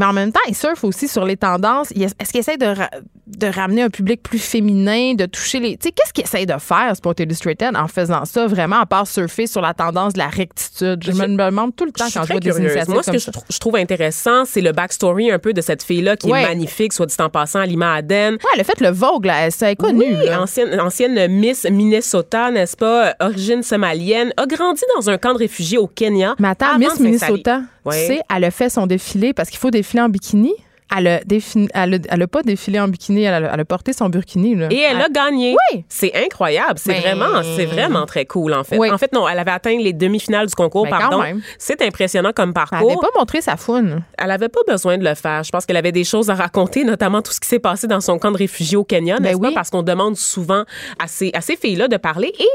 Mais 0.00 0.06
en 0.06 0.14
même 0.14 0.32
temps, 0.32 0.40
ils 0.48 0.56
surfent 0.56 0.82
aussi 0.84 1.08
sur 1.08 1.26
les 1.26 1.36
tendances. 1.36 1.90
Est-ce 1.92 2.30
qu'ils 2.30 2.40
essayent 2.40 2.56
de, 2.56 2.64
ra- 2.74 2.88
de 3.26 3.46
ramener 3.46 3.82
un 3.82 3.90
public 3.90 4.22
plus 4.22 4.38
féminin, 4.38 5.12
de 5.12 5.26
toucher 5.26 5.60
les. 5.60 5.76
Tu 5.76 5.88
sais, 5.88 5.92
qu'est-ce 5.92 6.14
qu'ils 6.14 6.24
essayent 6.24 6.46
de 6.46 6.56
faire, 6.58 6.96
Sport 6.96 7.12
Illustrated, 7.18 7.76
en 7.76 7.86
faisant 7.86 8.24
ça, 8.24 8.46
vraiment, 8.46 8.80
à 8.80 8.86
part 8.86 9.06
surfer 9.06 9.46
sur 9.46 9.60
la 9.60 9.74
tendance 9.74 10.14
de 10.14 10.18
la 10.18 10.28
rectitude? 10.28 11.02
Je, 11.04 11.12
Je- 11.12 11.16
me 11.18 11.26
demande 11.36 11.76
tout 11.76 11.84
le 11.84 11.92
temps 11.92 12.06
Je 12.08 12.14
quand 12.14 12.22
je 12.24 12.32
vois 12.32 12.40
des 12.40 12.48
curieuse. 12.48 12.64
initiatives 12.64 12.94
Moi, 12.94 13.02
ce 13.02 13.06
comme 13.10 13.14
que 13.16 13.20
ça. 13.20 13.30
je, 13.34 13.38
trou- 13.38 13.44
je 13.50 13.58
trouve 13.58 13.76
intéressant, 13.76 14.46
c'est 14.46 14.62
le 14.62 14.72
backstory 14.72 15.30
un 15.30 15.38
peu 15.38 15.52
de 15.52 15.60
cette 15.60 15.82
fille-là 15.82 16.16
qui 16.16 16.28
Ouais. 16.30 16.44
est 16.44 16.46
magnifique, 16.48 16.94
soit 16.94 17.04
dit 17.04 17.14
en 17.18 17.28
passant, 17.28 17.60
Lima 17.64 17.92
Aden. 17.96 18.34
Ouais, 18.36 18.38
elle 18.54 18.60
a 18.62 18.64
fait 18.64 18.80
le 18.80 18.88
Vogue, 18.88 19.26
là. 19.26 19.34
Elle 19.44 19.52
s'est 19.52 19.76
connue, 19.76 20.16
Oui, 20.18 20.24
là. 20.26 20.40
ancienne, 20.40 20.80
ancienne 20.80 21.26
Miss 21.30 21.66
Minnesota, 21.70 22.50
n'est-ce 22.50 22.74
pas? 22.76 23.14
Origine 23.20 23.62
somalienne. 23.62 24.32
A 24.38 24.46
grandi 24.46 24.80
dans 24.96 25.10
un 25.10 25.18
camp 25.18 25.34
de 25.34 25.38
réfugiés 25.40 25.76
au 25.76 25.86
Kenya. 25.86 26.34
Mais 26.38 26.48
attends, 26.48 26.78
Miss. 26.78 26.98
Minnesota, 26.98 27.60
Ouais. 27.84 28.06
tu 28.06 28.14
sais, 28.14 28.22
elle 28.34 28.44
a 28.44 28.50
fait 28.50 28.68
son 28.68 28.86
défilé 28.86 29.32
parce 29.32 29.50
qu'il 29.50 29.58
faut 29.58 29.70
défiler 29.70 30.02
en 30.02 30.08
bikini. 30.08 30.52
Elle 30.96 31.06
a, 31.06 31.20
défini- 31.20 31.68
elle, 31.74 31.94
a, 31.94 31.98
elle 32.10 32.22
a 32.22 32.26
pas 32.26 32.42
défilé 32.42 32.80
en 32.80 32.88
bikini, 32.88 33.22
elle 33.22 33.44
a, 33.44 33.54
elle 33.54 33.60
a 33.60 33.64
porté 33.64 33.92
son 33.92 34.08
burkini. 34.08 34.54
Là. 34.56 34.68
Et 34.70 34.78
elle 34.80 35.00
a 35.00 35.08
gagné. 35.08 35.54
Oui. 35.72 35.84
C'est 35.88 36.12
incroyable. 36.24 36.78
C'est 36.78 36.90
Mais- 36.92 37.00
vraiment, 37.00 37.42
c'est 37.56 37.66
vraiment 37.66 38.06
très 38.06 38.26
cool, 38.26 38.52
en 38.54 38.64
fait. 38.64 38.76
Oui. 38.78 38.90
En 38.90 38.98
fait, 38.98 39.12
non, 39.12 39.28
elle 39.28 39.38
avait 39.38 39.50
atteint 39.50 39.76
les 39.78 39.92
demi-finales 39.92 40.46
du 40.46 40.54
concours, 40.54 40.84
Ben, 40.84 40.90
pardon. 40.98 41.22
C'est 41.58 41.80
impressionnant 41.82 42.32
comme 42.34 42.50
Elle 42.50 42.54
parcours. 42.54 42.88
n'avait 42.88 43.00
pas 43.00 43.10
montré 43.18 43.40
sa 43.40 43.56
foune. 43.56 44.02
Elle 44.18 44.30
avait 44.30 44.48
pas 44.48 44.60
besoin 44.66 44.98
de 44.98 45.04
le 45.04 45.14
faire. 45.14 45.42
Je 45.44 45.50
pense 45.50 45.66
qu'elle 45.66 45.76
avait 45.76 45.92
des 45.92 46.04
choses 46.04 46.30
à 46.30 46.34
raconter, 46.34 46.84
notamment 46.84 47.22
tout 47.22 47.32
ce 47.32 47.40
qui 47.40 47.48
s'est 47.48 47.58
passé 47.58 47.86
dans 47.86 48.00
son 48.00 48.18
camp 48.18 48.32
de 48.32 48.36
réfugiés 48.38 48.76
au 48.76 48.84
Kenya, 48.84 49.16
Ben 49.16 49.22
n'est-ce 49.24 49.38
pas? 49.38 49.48
oui. 49.48 49.54
Parce 49.54 49.70
qu'on 49.70 49.82
demande 49.82 50.16
souvent 50.16 50.64
à 50.98 51.06
ces, 51.06 51.30
à 51.34 51.40
ces 51.40 51.56
filles-là 51.56 51.88
de 51.88 51.96
parler 51.96 52.32
et 52.38 52.48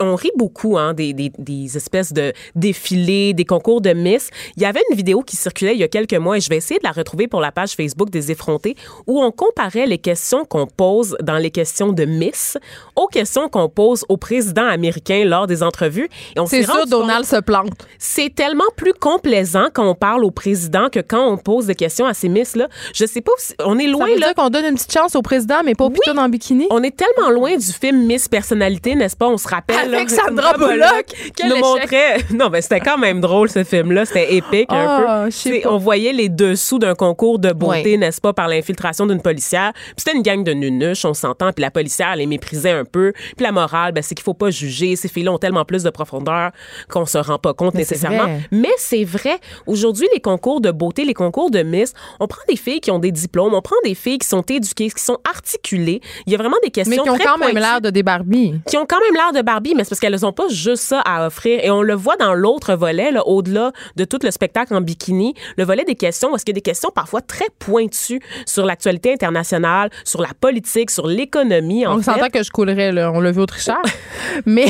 on 0.00 0.14
rit 0.14 0.30
beaucoup 0.36 0.76
hein, 0.78 0.92
des, 0.94 1.12
des, 1.12 1.30
des 1.38 1.76
espèces 1.76 2.12
de 2.12 2.32
défilés, 2.54 3.32
des 3.34 3.44
concours 3.44 3.80
de 3.80 3.92
Miss. 3.92 4.30
Il 4.56 4.62
y 4.62 4.66
avait 4.66 4.82
une 4.90 4.96
vidéo 4.96 5.22
qui 5.22 5.36
circulait 5.36 5.74
il 5.74 5.78
y 5.80 5.84
a 5.84 5.88
quelques 5.88 6.14
mois 6.14 6.36
et 6.36 6.40
je 6.40 6.48
vais 6.48 6.56
essayer 6.56 6.78
de 6.78 6.84
la 6.84 6.92
retrouver 6.92 7.28
pour 7.28 7.40
la 7.40 7.52
page 7.52 7.75
Facebook 7.76 8.10
des 8.10 8.30
effrontés 8.32 8.74
où 9.06 9.22
on 9.22 9.30
comparait 9.30 9.86
les 9.86 9.98
questions 9.98 10.44
qu'on 10.44 10.66
pose 10.66 11.16
dans 11.22 11.36
les 11.36 11.50
questions 11.50 11.92
de 11.92 12.04
Miss 12.04 12.58
aux 12.96 13.06
questions 13.06 13.48
qu'on 13.48 13.68
pose 13.68 14.04
au 14.08 14.16
président 14.16 14.66
américain 14.66 15.24
lors 15.24 15.46
des 15.46 15.62
entrevues. 15.62 16.08
Et 16.34 16.40
on 16.40 16.46
C'est 16.46 16.62
sûr, 16.62 16.72
rendu 16.74 16.90
compte- 16.90 17.00
Donald 17.02 17.24
se 17.24 17.36
plante. 17.40 17.72
c'est 17.98 18.34
tellement 18.34 18.64
plus 18.76 18.92
complaisant 18.94 19.66
quand 19.72 19.88
on 19.88 19.94
parle 19.94 20.24
au 20.24 20.30
président 20.30 20.88
que 20.90 21.00
quand 21.00 21.26
on 21.28 21.36
pose 21.36 21.66
des 21.66 21.74
questions 21.74 22.06
à 22.06 22.14
ces 22.14 22.28
Miss-là. 22.28 22.68
Je 22.94 23.04
sais 23.06 23.20
pas, 23.20 23.32
si- 23.38 23.54
on 23.64 23.78
est 23.78 23.84
Ça 23.84 23.90
loin, 23.90 24.06
veut 24.06 24.18
là. 24.18 24.26
dire 24.28 24.34
qu'on 24.34 24.50
donne 24.50 24.64
une 24.64 24.74
petite 24.74 24.92
chance 24.92 25.14
au 25.14 25.22
président, 25.22 25.56
mais 25.64 25.74
pas 25.74 25.84
au 25.84 25.90
piton 25.90 26.16
en 26.16 26.28
bikini? 26.28 26.66
On 26.70 26.82
est 26.82 26.96
tellement 26.96 27.30
loin 27.30 27.56
du 27.56 27.72
film 27.72 28.06
Miss 28.06 28.28
Personnalité, 28.28 28.94
n'est-ce 28.94 29.16
pas? 29.16 29.26
On 29.28 29.36
se 29.38 29.48
rappelle. 29.48 29.94
Avec 29.94 30.10
là, 30.10 30.16
Sandra 30.26 30.52
Bullock. 30.54 31.06
qui 31.36 31.46
nous 31.46 31.56
montrait. 31.56 32.16
Non, 32.32 32.48
mais 32.50 32.60
c'était 32.62 32.80
quand 32.80 32.98
même 32.98 33.20
drôle, 33.20 33.48
ce 33.48 33.64
film-là. 33.64 34.04
C'était 34.04 34.34
épique, 34.36 34.66
un 34.70 34.86
Ah, 34.88 35.26
peu. 35.28 35.60
pas. 35.62 35.70
On 35.70 35.78
voyait 35.78 36.12
les 36.12 36.28
dessous 36.28 36.78
d'un 36.78 36.94
concours 36.94 37.38
de 37.38 37.52
beauté, 37.52 37.65
N'est-ce 37.96 38.20
pas, 38.20 38.32
par 38.32 38.48
l'infiltration 38.48 39.06
d'une 39.06 39.22
policière. 39.22 39.72
Puis 39.74 39.94
c'était 39.98 40.16
une 40.16 40.22
gang 40.22 40.44
de 40.44 40.52
nunuches, 40.52 41.04
on 41.04 41.14
s'entend. 41.14 41.52
Puis 41.52 41.62
la 41.62 41.70
policière, 41.70 42.10
elle 42.12 42.18
les 42.20 42.26
méprisait 42.26 42.70
un 42.70 42.84
peu. 42.84 43.12
Puis 43.36 43.44
la 43.44 43.52
morale, 43.52 43.92
ben, 43.92 44.02
c'est 44.02 44.14
qu'il 44.14 44.24
faut 44.24 44.34
pas 44.34 44.50
juger. 44.50 44.96
Ces 44.96 45.08
filles-là 45.08 45.32
ont 45.32 45.38
tellement 45.38 45.64
plus 45.64 45.82
de 45.82 45.90
profondeur 45.90 46.50
qu'on 46.88 47.06
se 47.06 47.18
rend 47.18 47.38
pas 47.38 47.54
compte 47.54 47.74
Mais 47.74 47.80
nécessairement. 47.80 48.38
Mais 48.50 48.72
c'est 48.78 49.04
vrai. 49.04 49.38
Aujourd'hui, 49.66 50.06
les 50.12 50.20
concours 50.20 50.60
de 50.60 50.70
beauté, 50.70 51.04
les 51.04 51.14
concours 51.14 51.50
de 51.50 51.62
Miss, 51.62 51.92
on 52.20 52.26
prend 52.26 52.42
des 52.48 52.56
filles 52.56 52.80
qui 52.80 52.90
ont 52.90 52.98
des 52.98 53.12
diplômes, 53.12 53.54
on 53.54 53.62
prend 53.62 53.76
des 53.84 53.94
filles 53.94 54.18
qui 54.18 54.28
sont 54.28 54.42
éduquées, 54.42 54.90
qui 54.90 55.02
sont 55.02 55.18
articulées. 55.28 56.00
Il 56.26 56.32
y 56.32 56.34
a 56.34 56.38
vraiment 56.38 56.56
des 56.62 56.70
questions 56.70 56.90
Mais 56.96 57.02
qui 57.02 57.10
ont 57.10 57.14
très 57.14 57.24
quand 57.24 57.38
même 57.38 57.56
l'air 57.56 57.80
de 57.80 57.90
des 57.90 58.02
Barbie. 58.02 58.54
qui 58.66 58.76
ont 58.76 58.86
quand 58.86 59.00
même 59.00 59.14
l'air 59.14 59.32
de 59.32 59.44
Barbie, 59.44 59.74
mais 59.76 59.84
c'est 59.84 59.90
parce 59.90 60.00
qu'elles 60.00 60.20
n'ont 60.20 60.32
pas 60.32 60.48
juste 60.48 60.82
ça 60.82 61.00
à 61.00 61.26
offrir. 61.26 61.60
Et 61.62 61.70
on 61.70 61.82
le 61.82 61.94
voit 61.94 62.16
dans 62.16 62.34
l'autre 62.34 62.74
volet, 62.74 63.10
là, 63.10 63.26
au-delà 63.26 63.72
de 63.96 64.04
tout 64.04 64.18
le 64.22 64.30
spectacle 64.30 64.74
en 64.74 64.80
bikini, 64.80 65.34
le 65.56 65.64
volet 65.64 65.84
des 65.84 65.94
questions, 65.94 66.34
est-ce 66.34 66.44
qu'il 66.44 66.52
y 66.54 66.56
a 66.56 66.60
des 66.60 66.62
questions 66.62 66.90
parfois 66.94 67.20
très 67.20 67.45
pointues 67.58 68.20
sur 68.46 68.64
l'actualité 68.66 69.12
internationale, 69.12 69.90
sur 70.04 70.20
la 70.22 70.30
politique, 70.40 70.90
sur 70.90 71.06
l'économie, 71.06 71.86
On 71.86 72.02
s'entend 72.02 72.28
que 72.28 72.42
je 72.42 72.50
coulerais, 72.50 72.92
là. 72.92 73.10
On 73.12 73.20
l'a 73.20 73.30
vu 73.32 73.40
au 73.40 73.46
tricheur. 73.46 73.80
mais, 74.46 74.66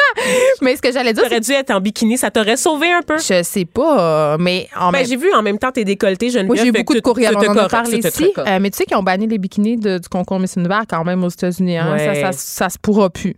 mais 0.62 0.76
ce 0.76 0.82
que 0.82 0.92
j'allais 0.92 1.12
dire, 1.12 1.24
T'aurais 1.24 1.40
dû 1.40 1.52
être 1.52 1.70
en 1.70 1.80
bikini, 1.80 2.16
ça 2.18 2.30
t'aurait 2.30 2.56
sauvé 2.56 2.90
un 2.92 3.02
peu. 3.02 3.18
je 3.18 3.42
sais 3.42 3.64
pas, 3.64 4.32
euh, 4.34 4.36
mais 4.38 4.68
en 4.76 4.90
Ben, 4.90 4.98
même 4.98 5.06
j'ai 5.06 5.16
vu 5.16 5.32
en 5.34 5.42
même 5.42 5.58
temps 5.58 5.72
tes 5.72 5.84
décolletés, 5.84 6.30
Geneviève. 6.30 6.46
Moi, 6.46 6.56
j'ai 6.56 6.68
eu 6.68 6.72
beaucoup 6.72 6.94
de 6.94 7.00
courriels. 7.00 7.34
On 7.36 7.40
en 7.48 7.56
a 7.56 7.68
parlé 7.68 7.98
ici. 7.98 8.32
Euh, 8.38 8.58
mais 8.60 8.70
tu 8.70 8.78
sais 8.78 8.84
qu'ils 8.84 8.96
ont 8.96 9.02
banni 9.02 9.26
les 9.26 9.38
bikinis 9.38 9.76
de- 9.76 9.98
du 9.98 10.08
concours 10.08 10.40
Miss 10.40 10.56
Univers 10.56 10.84
quand 10.88 11.04
même 11.04 11.22
aux 11.24 11.28
États-Unis. 11.28 11.76
Hein? 11.78 11.92
Ouais. 11.92 12.20
Ça, 12.22 12.32
ça, 12.32 12.32
ça 12.32 12.68
se 12.70 12.78
pourra 12.78 13.10
plus. 13.10 13.36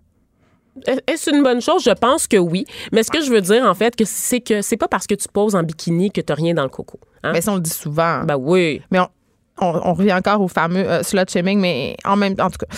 Est-ce 1.07 1.31
une 1.31 1.43
bonne 1.43 1.61
chose? 1.61 1.83
Je 1.85 1.91
pense 1.91 2.27
que 2.27 2.37
oui. 2.37 2.65
Mais 2.93 3.03
ce 3.03 3.11
que 3.11 3.23
je 3.23 3.31
veux 3.31 3.41
dire, 3.41 3.65
en 3.65 3.75
fait, 3.75 3.95
que 3.97 4.05
c'est 4.07 4.41
que 4.41 4.63
c'est 4.63 4.77
pas 4.77 4.89
parce 4.89 5.07
que 5.07 5.15
tu 5.15 5.27
poses 5.33 5.55
en 5.55 5.63
bikini 5.63 6.11
que 6.11 6.21
t'as 6.21 6.35
rien 6.35 6.55
dans 6.55 6.63
le 6.65 6.69
coco. 6.69 6.99
Hein? 7.23 7.33
Mais 7.33 7.41
ça, 7.41 7.53
on 7.53 7.57
le 7.57 7.61
dit 7.61 7.71
souvent. 7.71 8.23
Ben 8.25 8.37
oui. 8.37 8.81
Mais 8.91 9.01
on, 9.01 9.09
on- 9.61 9.81
on 9.85 9.95
revient 9.95 10.13
encore 10.15 10.41
au 10.41 10.49
fameux 10.49 10.89
euh, 10.89 11.03
slut 11.03 11.21
shaming, 11.29 11.59
mais 11.61 11.97
en 12.05 12.17
même 12.17 12.37
temps, 12.37 12.47
en 12.47 12.51
tout 12.51 12.59
cas. 12.59 12.77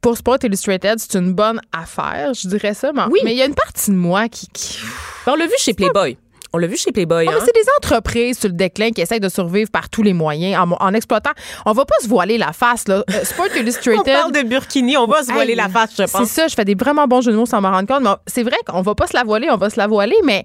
Pour 0.00 0.16
Sport 0.16 0.38
Illustrated, 0.44 0.98
c'est 1.00 1.18
une 1.18 1.32
bonne 1.32 1.60
affaire, 1.72 2.32
je 2.32 2.46
dirais 2.46 2.74
ça. 2.74 2.92
Mais, 2.92 3.02
Oui. 3.10 3.20
mais 3.24 3.32
il 3.32 3.38
y 3.38 3.42
a 3.42 3.46
une 3.46 3.54
partie 3.56 3.90
de 3.90 3.96
moi 3.96 4.28
qui. 4.28 4.46
qui... 4.52 4.78
Ben, 5.26 5.32
on 5.32 5.36
l'a 5.36 5.46
vu 5.46 5.54
chez 5.58 5.74
Playboy. 5.74 6.16
On 6.52 6.58
l'a 6.58 6.66
vu 6.66 6.76
chez 6.76 6.92
Playboy. 6.92 7.28
Hein? 7.28 7.32
c'est 7.44 7.54
des 7.54 7.68
entreprises 7.78 8.38
sur 8.38 8.48
le 8.48 8.54
déclin 8.54 8.90
qui 8.90 9.00
essayent 9.00 9.20
de 9.20 9.28
survivre 9.28 9.70
par 9.70 9.88
tous 9.90 10.02
les 10.02 10.12
moyens 10.12 10.58
en, 10.58 10.72
en 10.80 10.94
exploitant. 10.94 11.30
On 11.66 11.72
va 11.72 11.84
pas 11.84 11.96
se 12.02 12.08
voiler 12.08 12.38
la 12.38 12.52
face, 12.52 12.88
là. 12.88 13.04
Euh, 13.10 13.24
Sport 13.24 13.48
Illustrated. 13.56 14.00
On 14.00 14.02
parle 14.04 14.32
de 14.32 14.42
burkini, 14.42 14.96
on 14.96 15.06
va 15.06 15.22
se 15.22 15.32
voiler 15.32 15.50
Hey, 15.52 15.56
la 15.56 15.68
face, 15.68 15.90
je 15.92 15.96
C'est 16.06 16.12
pense. 16.12 16.28
ça, 16.30 16.48
je 16.48 16.54
fais 16.54 16.64
des 16.64 16.74
vraiment 16.74 17.06
bons 17.06 17.20
jeux 17.20 17.32
de 17.32 17.36
mots 17.36 17.46
sans 17.46 17.60
m'en 17.60 17.70
rendre 17.70 17.86
compte. 17.88 18.18
C'est 18.26 18.42
vrai 18.42 18.56
qu'on 18.66 18.82
va 18.82 18.94
pas 18.94 19.06
se 19.06 19.16
la 19.16 19.24
voiler, 19.24 19.48
on 19.50 19.56
va 19.56 19.70
se 19.70 19.76
la 19.78 19.86
voiler, 19.86 20.16
mais 20.24 20.44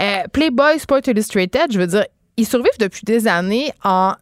euh, 0.00 0.22
Playboy, 0.32 0.78
Sport 0.78 1.00
Illustrated, 1.06 1.66
je 1.70 1.78
veux 1.78 1.86
dire, 1.86 2.04
ils 2.36 2.46
survivent 2.46 2.78
depuis 2.78 3.02
des 3.04 3.28
années 3.28 3.70
en 3.84 4.14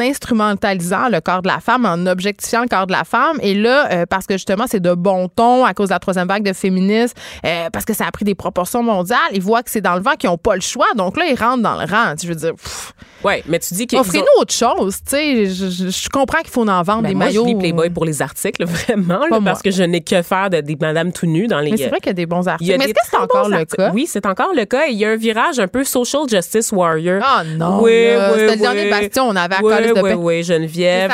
instrumentalisant 0.00 1.08
le 1.08 1.20
corps 1.20 1.42
de 1.42 1.48
la 1.48 1.60
femme, 1.60 1.84
en 1.86 2.06
objectifiant 2.06 2.62
le 2.62 2.68
corps 2.68 2.86
de 2.86 2.92
la 2.92 3.04
femme. 3.04 3.38
Et 3.42 3.54
là, 3.54 3.88
euh, 3.92 4.06
parce 4.08 4.26
que 4.26 4.34
justement, 4.34 4.64
c'est 4.68 4.80
de 4.80 4.94
bon 4.94 5.28
ton 5.28 5.64
à 5.64 5.74
cause 5.74 5.88
de 5.88 5.94
la 5.94 5.98
troisième 5.98 6.28
vague 6.28 6.42
de 6.44 6.52
féministes, 6.52 7.16
euh, 7.44 7.68
parce 7.72 7.84
que 7.84 7.94
ça 7.94 8.06
a 8.06 8.10
pris 8.10 8.24
des 8.24 8.34
proportions 8.34 8.82
mondiales, 8.82 9.18
ils 9.32 9.42
voient 9.42 9.62
que 9.62 9.70
c'est 9.70 9.80
dans 9.80 9.94
le 9.94 10.02
vent 10.02 10.12
qu'ils 10.18 10.30
n'ont 10.30 10.38
pas 10.38 10.54
le 10.54 10.60
choix. 10.60 10.86
Donc 10.96 11.16
là, 11.16 11.24
ils 11.30 11.38
rentrent 11.38 11.62
dans 11.62 11.74
le 11.80 11.86
rang. 11.90 12.14
Je 12.20 12.28
veux 12.28 12.34
dire, 12.34 12.54
pff, 12.54 12.92
Ouais, 13.24 13.42
mais 13.48 13.58
tu 13.58 13.74
dis 13.74 13.88
qu'ils 13.88 13.98
offrez-nous 13.98 14.24
ont- 14.38 14.42
autre 14.42 14.54
chose. 14.54 14.98
Tu 14.98 15.10
sais, 15.10 15.46
je, 15.46 15.68
je- 15.70 15.88
je 15.90 16.08
comprends 16.08 16.38
qu'il 16.38 16.50
faut 16.50 16.62
en 16.68 16.82
vendre 16.84 17.02
Ben, 17.02 17.08
des 17.08 17.14
moi, 17.16 17.24
maillots. 17.26 17.42
je 17.42 17.48
lis 17.48 17.56
Playboy 17.56 17.90
pour 17.90 18.04
les 18.04 18.22
articles, 18.22 18.64
vraiment, 18.86 19.26
là, 19.28 19.40
parce 19.44 19.60
que 19.60 19.72
je 19.72 19.82
n'ai 19.82 20.02
que 20.02 20.22
faire 20.22 20.50
de 20.50 20.60
des 20.60 20.76
madames 20.76 21.12
tout 21.12 21.26
nues 21.26 21.48
dans 21.48 21.58
les. 21.58 21.72
Mais 21.72 21.76
c'est 21.78 21.88
vrai 21.88 21.98
qu'il 21.98 22.10
y 22.10 22.10
a 22.10 22.14
des 22.14 22.26
bons 22.26 22.46
articles. 22.46 22.72
a 22.72 22.78
Mais 22.78 22.84
est-ce 22.84 22.92
que 22.94 23.00
c'est 23.10 23.16
encore 23.16 23.48
le 23.48 23.64
cas? 23.64 23.90
Oui, 23.92 24.06
c'est 24.08 24.24
encore 24.24 24.52
le 24.54 24.64
cas. 24.66 24.86
Il 24.86 24.96
y 24.98 25.04
a 25.04 25.08
un 25.10 25.16
virage 25.16 25.58
un 25.58 25.66
peu 25.66 25.82
social 25.82 26.22
justice 26.30 26.70
warrior. 26.70 27.20
Ah 27.24 27.42
non, 27.56 27.82
Oui, 27.82 28.06
là, 28.06 28.28
oui, 28.34 28.38
c'était 28.38 28.46
le 28.46 28.52
oui. 28.52 28.58
dernier 28.60 28.90
bastion, 28.90 29.24
on 29.28 29.34
avait 29.52 29.90
à 29.90 30.02
oui, 30.02 30.10
de 30.10 30.14
oui, 30.14 30.42
Geneviève. 30.42 31.10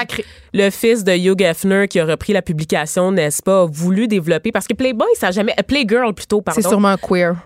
Le 0.53 0.70
fils 0.70 1.05
de 1.05 1.12
Hugh 1.12 1.40
Hefner 1.40 1.88
qui 1.88 2.01
a 2.01 2.05
repris 2.05 2.33
la 2.33 2.42
publication, 2.42 3.12
n'est-ce 3.12 3.42
pas, 3.42 3.62
a 3.62 3.66
voulu 3.66 4.09
développer 4.09 4.53
parce 4.53 4.66
que 4.66 4.75
Playboy, 4.75 5.09
ça 5.18 5.29
a 5.29 5.31
jamais, 5.31 5.55
Playgirl 5.66 6.14
plutôt, 6.14 6.40
pardon. 6.40 6.61
C'est 6.61 6.68
sûrement 6.68 6.97
queer. 6.97 7.37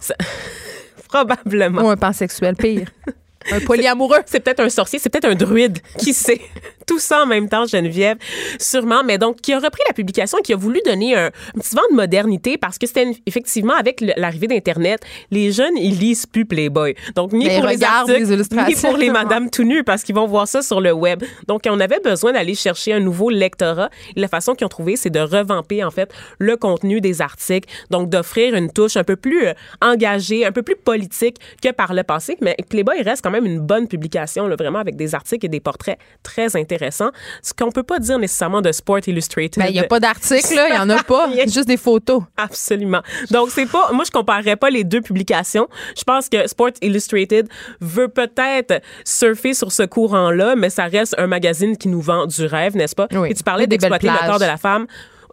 probablement. 1.09 1.83
Ou 1.83 1.89
un 1.89 1.97
pansexuel, 1.97 2.55
pire. 2.57 2.89
un 3.53 3.61
polyamoureux. 3.61 4.19
C'est 4.27 4.41
peut-être 4.41 4.61
un 4.61 4.69
sorcier, 4.69 4.99
c'est 4.99 5.09
peut-être 5.11 5.27
un 5.31 5.35
druide, 5.35 5.79
qui 5.99 6.13
sait? 6.13 6.41
Tout 6.87 6.99
ça 6.99 7.23
en 7.23 7.27
même 7.27 7.49
temps, 7.51 7.67
Geneviève, 7.67 8.17
sûrement. 8.59 9.03
Mais 9.05 9.19
donc, 9.19 9.41
qui 9.43 9.53
a 9.53 9.59
repris 9.59 9.83
la 9.87 9.93
publication 9.93 10.39
et 10.39 10.43
qui 10.43 10.55
a 10.55 10.57
voulu 10.57 10.81
donner 10.87 11.15
un, 11.15 11.27
un 11.27 11.61
petit 11.61 11.75
vent 11.77 11.83
de 11.91 11.95
modernité 11.97 12.57
parce 12.57 12.79
que 12.79 12.87
c'était 12.87 13.03
une- 13.05 13.15
effectivement 13.27 13.75
avec 13.75 14.03
l'arrivée 14.17 14.47
d'Internet, 14.47 15.01
les 15.31 15.53
jeunes, 15.53 15.77
ils 15.77 15.99
lisent 15.99 16.25
plus 16.25 16.47
Playboy. 16.47 16.95
Donc, 17.15 17.33
ni 17.33 17.47
Mais 17.47 17.59
pour 17.59 17.67
les 17.69 17.85
articles, 17.85 18.25
les 18.25 18.65
ni 18.69 18.75
pour 18.75 18.97
les 18.97 19.11
madames 19.19 19.51
tout 19.51 19.65
nues 19.65 19.85
parce 19.85 20.03
qu'ils 20.03 20.15
vont 20.15 20.27
voir 20.27 20.49
ça 20.49 20.63
sur 20.63 20.81
le 20.81 20.93
web. 20.93 21.23
Donc, 21.47 21.63
on 21.69 21.79
avait 21.79 22.01
besoin 22.01 22.33
d'aller 22.33 22.55
chercher 22.55 22.95
un 22.95 23.01
nouveau 23.01 23.29
lectorat. 23.29 23.91
Et 24.17 24.21
la 24.21 24.29
façon 24.29 24.55
qu'ils 24.55 24.65
ont 24.65 24.71
trouvé, 24.71 24.97
c'est 24.97 25.11
de 25.11 25.21
revamper, 25.21 25.85
en 25.85 25.91
fait, 25.91 26.11
le 26.39 26.57
contenu 26.57 27.03
des 27.03 27.21
articles. 27.21 27.69
Donc, 27.91 28.09
d'offrir 28.09 28.55
une 28.55 28.73
touche 28.73 28.97
un 28.97 29.05
peu 29.05 29.17
plus 29.17 29.47
euh, 29.49 29.53
engagée, 29.83 30.47
un 30.47 30.53
peu 30.53 30.63
plus 30.63 30.77
politique 30.77 31.37
que 31.63 31.71
par 31.71 31.93
le 31.93 32.03
passé. 32.03 32.39
Mais 32.41 32.57
Playboy 32.71 33.03
reste 33.03 33.23
quand 33.29 33.33
même 33.33 33.47
une 33.47 33.61
bonne 33.61 33.89
publication, 33.89 34.47
là, 34.47 34.57
vraiment, 34.57 34.79
avec 34.79 34.97
des 34.97 35.15
articles 35.15 35.45
et 35.45 35.49
des 35.49 35.61
portraits 35.61 35.99
très 36.23 36.57
intéressants. 36.57 37.11
Ce 37.43 37.53
qu'on 37.53 37.71
peut 37.71 37.83
pas 37.83 37.99
dire 37.99 38.19
nécessairement 38.19 38.63
de 38.63 38.73
Sport 38.73 39.01
Illustrated. 39.07 39.63
Ben, 39.63 39.67
Il 39.69 39.73
n'y 39.73 39.81
a 39.81 39.85
pas 39.85 40.01
d'article. 40.01 40.47
Il 40.51 40.73
n'y 40.73 40.79
en 40.79 40.89
a 40.89 41.03
pas. 41.05 41.29
Juste 41.45 41.69
des 41.69 41.77
photos. 41.77 42.23
Absolument. 42.37 43.03
Donc, 43.31 43.51
c'est 43.51 43.67
pas. 43.67 43.93
Moi, 43.93 44.05
je 44.05 44.11
comparerais 44.11 44.57
pas 44.57 44.71
les 44.71 44.85
deux 44.85 45.03
publications. 45.03 45.69
Je 45.97 46.05
pense 46.05 46.29
que 46.29 46.47
Sports 46.49 46.73
Illustrated 46.81 47.49
veut 47.81 48.09
peut-être 48.09 48.81
surfer 49.05 49.53
sur 49.53 49.73
ce 49.73 49.83
courant-là, 49.83 50.57
mais 50.57 50.71
ça 50.71 50.85
reste 50.85 51.15
un 51.19 51.27
magazine 51.27 51.77
qui 51.77 51.89
nous 51.89 52.01
vend 52.01 52.27
du 52.27 52.47
rêve, 52.47 52.77
n'est-ce 52.77 52.95
pas? 52.95 53.09
Oui. 53.13 53.31
Et 53.31 53.35
tu 53.35 53.43
parlais 53.43 53.67
d'exploiter 53.67 54.09
le 54.09 54.27
corps 54.27 54.39
de 54.41 54.45
la 54.47 54.57
femme. 54.57 54.87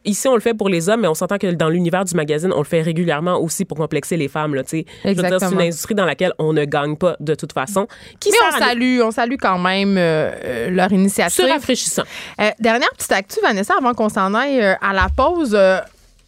Ici, 0.05 0.27
on 0.27 0.35
le 0.35 0.41
fait 0.41 0.53
pour 0.53 0.69
les 0.69 0.87
hommes, 0.89 1.01
mais 1.01 1.07
on 1.07 1.13
s'entend 1.13 1.37
que 1.37 1.47
dans 1.51 1.69
l'univers 1.69 2.05
du 2.05 2.15
magazine, 2.15 2.51
on 2.53 2.59
le 2.59 2.63
fait 2.65 2.81
régulièrement 2.81 3.37
aussi 3.39 3.65
pour 3.65 3.77
complexer 3.77 4.17
les 4.17 4.27
femmes. 4.27 4.55
Là, 4.55 4.63
dire, 4.63 4.83
c'est 5.03 5.09
Exactement. 5.09 5.51
une 5.51 5.61
industrie 5.61 5.95
dans 5.95 6.05
laquelle 6.05 6.33
on 6.39 6.53
ne 6.53 6.65
gagne 6.65 6.95
pas 6.95 7.15
de 7.19 7.35
toute 7.35 7.53
façon. 7.53 7.87
Qui 8.19 8.29
Mais 8.31 8.37
on 8.51 8.55
à 8.55 8.59
salue, 8.59 8.99
on 9.01 9.11
salue 9.11 9.35
quand 9.41 9.57
même 9.59 9.97
euh, 9.97 10.31
euh, 10.43 10.69
leur 10.69 10.91
initiative. 10.91 11.43
C'est 11.45 11.51
rafraîchissant. 11.51 12.03
Euh, 12.39 12.49
dernière 12.59 12.89
petite 12.97 13.11
actu, 13.11 13.39
Vanessa, 13.41 13.73
avant 13.77 13.93
qu'on 13.93 14.09
s'en 14.09 14.33
aille 14.33 14.61
euh, 14.61 14.75
à 14.81 14.93
la 14.93 15.07
pause. 15.15 15.57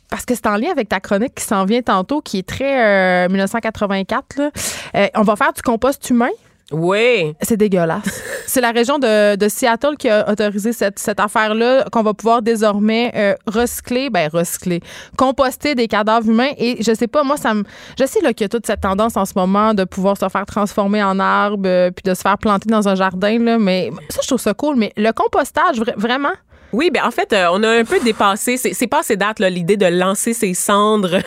parce 0.09 0.25
que 0.25 0.33
c'est 0.35 0.47
en 0.47 0.55
lien 0.57 0.71
avec 0.71 0.89
ta 0.89 0.99
chronique 0.99 1.35
qui 1.35 1.43
s'en 1.43 1.65
vient 1.65 1.81
tantôt, 1.81 2.21
qui 2.21 2.39
est 2.39 2.47
très 2.47 3.25
euh, 3.25 3.29
1984. 3.29 4.37
là. 4.37 4.51
Euh, 4.95 5.07
on 5.15 5.21
va 5.23 5.35
faire 5.35 5.53
du 5.53 5.61
compost 5.61 6.09
humain. 6.09 6.29
Oui. 6.71 7.33
C'est 7.41 7.57
dégueulasse. 7.57 8.21
c'est 8.45 8.61
la 8.61 8.71
région 8.71 8.99
de, 8.99 9.35
de 9.35 9.47
Seattle 9.47 9.95
qui 9.97 10.09
a 10.09 10.29
autorisé 10.29 10.73
cette, 10.73 10.99
cette 10.99 11.19
affaire-là, 11.19 11.85
qu'on 11.91 12.03
va 12.03 12.13
pouvoir 12.13 12.41
désormais 12.41 13.11
euh, 13.15 13.35
recycler, 13.47 14.09
ben 14.09 14.29
recycler, 14.31 14.81
composter 15.17 15.75
des 15.75 15.87
cadavres 15.87 16.27
humains. 16.29 16.51
Et 16.57 16.83
je 16.83 16.93
sais 16.93 17.07
pas, 17.07 17.23
moi, 17.23 17.37
ça 17.37 17.53
me. 17.53 17.63
Je 17.99 18.05
sais 18.05 18.19
qu'il 18.19 18.41
y 18.41 18.43
a 18.43 18.49
toute 18.49 18.65
cette 18.65 18.81
tendance 18.81 19.15
en 19.15 19.25
ce 19.25 19.33
moment 19.35 19.73
de 19.73 19.85
pouvoir 19.85 20.17
se 20.17 20.27
faire 20.27 20.45
transformer 20.45 21.01
en 21.03 21.19
arbre, 21.19 21.63
euh, 21.67 21.91
puis 21.91 22.03
de 22.03 22.13
se 22.13 22.21
faire 22.21 22.37
planter 22.37 22.69
dans 22.69 22.87
un 22.87 22.95
jardin, 22.95 23.39
là. 23.39 23.57
Mais 23.57 23.89
ça, 24.09 24.19
je 24.21 24.27
trouve 24.27 24.41
ça 24.41 24.53
cool. 24.53 24.75
Mais 24.75 24.91
le 24.97 25.11
compostage, 25.11 25.79
vra- 25.79 25.97
vraiment? 25.97 26.33
Oui, 26.73 26.91
ben 26.93 27.03
en 27.05 27.11
fait, 27.11 27.31
euh, 27.31 27.47
on 27.53 27.63
a 27.63 27.69
un 27.79 27.85
peu 27.85 27.97
dépassé, 28.01 28.57
c'est 28.57 28.87
pas 28.87 29.01
ces 29.01 29.15
dates, 29.15 29.39
là, 29.39 29.49
l'idée 29.49 29.77
de 29.77 29.85
lancer 29.85 30.33
ses 30.33 30.53
cendres 30.53 31.19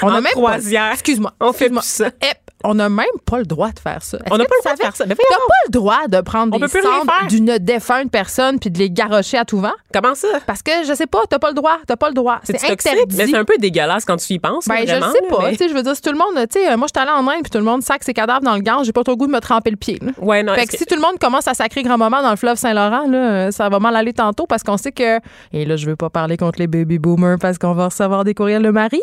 On 0.00 0.06
en 0.08 0.14
a 0.14 0.20
même 0.22 0.32
croisière. 0.32 0.90
Excuse-moi. 0.92 1.34
On 1.38 1.52
fait 1.52 1.68
plus 1.68 1.82
ça. 1.82 2.06
Ep, 2.06 2.45
on 2.64 2.74
n'a 2.74 2.88
même 2.88 3.04
pas 3.24 3.38
le 3.38 3.44
droit 3.44 3.70
de 3.70 3.78
faire 3.78 4.02
ça. 4.02 4.18
On 4.30 4.38
n'a 4.38 4.44
pas 4.44 4.54
le 4.58 4.62
droit 4.62 4.74
de 4.76 4.80
faire 4.82 4.96
ça. 4.96 5.04
Mais 5.06 5.14
T'as 5.14 5.36
pas 5.36 5.54
le 5.66 5.70
droit 5.70 6.08
de 6.08 6.20
prendre 6.20 6.56
On 6.56 6.58
des 6.58 6.68
cendres 6.68 7.26
d'une 7.28 7.58
défunte 7.58 8.10
personne 8.10 8.58
puis 8.58 8.70
de 8.70 8.78
les 8.78 8.90
garrocher 8.90 9.38
à 9.38 9.44
tout 9.44 9.58
vent? 9.60 9.72
Comment 9.92 10.14
ça? 10.14 10.28
Parce 10.46 10.62
que, 10.62 10.70
je 10.86 10.94
sais 10.94 11.06
pas, 11.06 11.20
t'as 11.28 11.38
pas 11.38 11.48
le 11.48 11.54
droit. 11.54 11.78
T'as 11.86 11.96
pas 11.96 12.08
le 12.08 12.14
droit. 12.14 12.40
C'est 12.44 12.56
interdit. 12.64 13.16
mais 13.16 13.26
c'est 13.26 13.36
un 13.36 13.44
peu 13.44 13.56
dégueulasse 13.58 14.04
quand 14.04 14.16
tu 14.16 14.32
y 14.32 14.38
penses. 14.38 14.66
Ben, 14.68 14.76
là, 14.76 14.80
je 14.86 14.90
vraiment, 14.90 15.12
sais 15.12 15.22
pas. 15.28 15.50
mais- 15.50 15.68
je 15.68 15.74
veux 15.74 15.82
dire, 15.82 15.94
si 15.94 16.02
tout 16.02 16.10
le 16.12 16.18
monde, 16.18 16.34
tu 16.50 16.60
sais, 16.60 16.70
euh, 16.72 16.76
moi, 16.76 16.86
je 16.92 16.98
suis 16.98 17.08
allée 17.08 17.16
en 17.16 17.26
Inde 17.28 17.42
puis 17.42 17.50
tout 17.50 17.58
le 17.58 17.64
monde 17.64 17.82
sac 17.82 18.02
ses 18.04 18.14
cadavres 18.14 18.40
dans 18.42 18.54
le 18.54 18.60
gang, 18.60 18.82
j'ai 18.84 18.92
pas 18.92 19.02
trop 19.04 19.12
le 19.12 19.16
goût 19.16 19.26
de 19.26 19.32
me 19.32 19.40
tremper 19.40 19.70
le 19.70 19.76
pied. 19.76 19.98
là. 20.00 20.12
Ouais, 20.18 20.42
non, 20.42 20.54
Fait 20.54 20.66
que 20.66 20.76
si 20.76 20.84
tout 20.86 20.94
le 20.94 21.00
monde 21.00 21.18
commence 21.20 21.46
à 21.48 21.54
sacrer 21.54 21.82
grand-maman 21.82 22.22
dans 22.22 22.30
le 22.30 22.36
fleuve 22.36 22.56
Saint-Laurent, 22.56 23.06
là, 23.08 23.18
euh, 23.18 23.50
ça 23.50 23.68
va 23.68 23.78
mal 23.78 23.94
aller 23.96 24.12
tantôt 24.12 24.46
parce 24.46 24.62
qu'on 24.62 24.76
sait 24.76 24.92
que. 24.92 25.18
Et 25.52 25.64
là, 25.64 25.76
je 25.76 25.86
veux 25.86 25.96
pas 25.96 26.10
parler 26.10 26.36
contre 26.36 26.58
les 26.58 26.66
baby 26.66 26.98
boomers 26.98 27.38
parce 27.40 27.58
qu'on 27.58 27.74
va 27.74 27.86
recevoir 27.86 28.24
des 28.24 28.34
courriels 28.34 28.62
de 28.62 28.70
mari. 28.70 29.00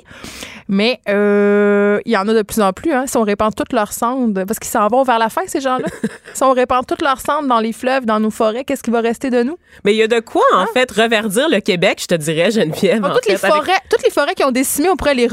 Mais 0.68 1.00
euh, 1.10 2.00
il 2.06 2.12
y 2.12 2.18
en 2.18 2.28
a 2.28 2.34
de 2.34 2.42
plus 2.42 2.62
en 2.62 2.74
plus. 2.74 2.94
Hein, 2.94 3.06
si 3.08 3.18
on 3.18 3.24
répand 3.24 3.54
toutes 3.54 3.74
leurs 3.74 3.94
cendres, 3.94 4.44
parce 4.46 4.60
qu'ils 4.60 4.72
s'en 4.72 4.88
vont 4.88 5.04
vers 5.04 5.20
la 5.20 5.30
fin, 5.30 5.42
ces 5.48 5.62
gens-là. 5.62 5.88
si 6.34 6.44
on 6.44 6.52
répand 6.54 6.86
toutes 6.86 7.02
leurs 7.02 7.20
cendres 7.20 7.48
dans 7.48 7.60
les 7.60 7.74
fleuves, 7.74 8.06
dans 8.06 8.20
nos 8.20 8.32
forêts, 8.32 8.64
qu'est-ce 8.64 8.84
qui 8.84 8.92
va 8.92 9.02
rester 9.02 9.30
de 9.30 9.44
nous? 9.44 9.58
Mais 9.84 9.94
il 9.94 9.98
y 9.98 10.04
a 10.04 10.08
de 10.08 10.20
quoi, 10.20 10.44
en 10.54 10.66
fait, 10.68 10.90
reverdir 10.92 11.50
le 11.50 11.60
Québec, 11.60 12.00
je 12.02 12.08
te 12.08 12.16
dirais, 12.16 12.52
Geneviève. 12.52 13.02
Bon, 13.02 13.10
toutes, 13.10 13.26
les 13.28 13.44
avec 13.44 13.54
forêts, 13.54 13.80
toutes 13.90 14.04
les 14.04 14.12
forêts 14.12 14.36
qui 14.36 14.44
ont 14.44 14.52
décimé, 14.52 14.90
on 14.90 14.96
pourrait 14.96 15.16
les. 15.16 15.28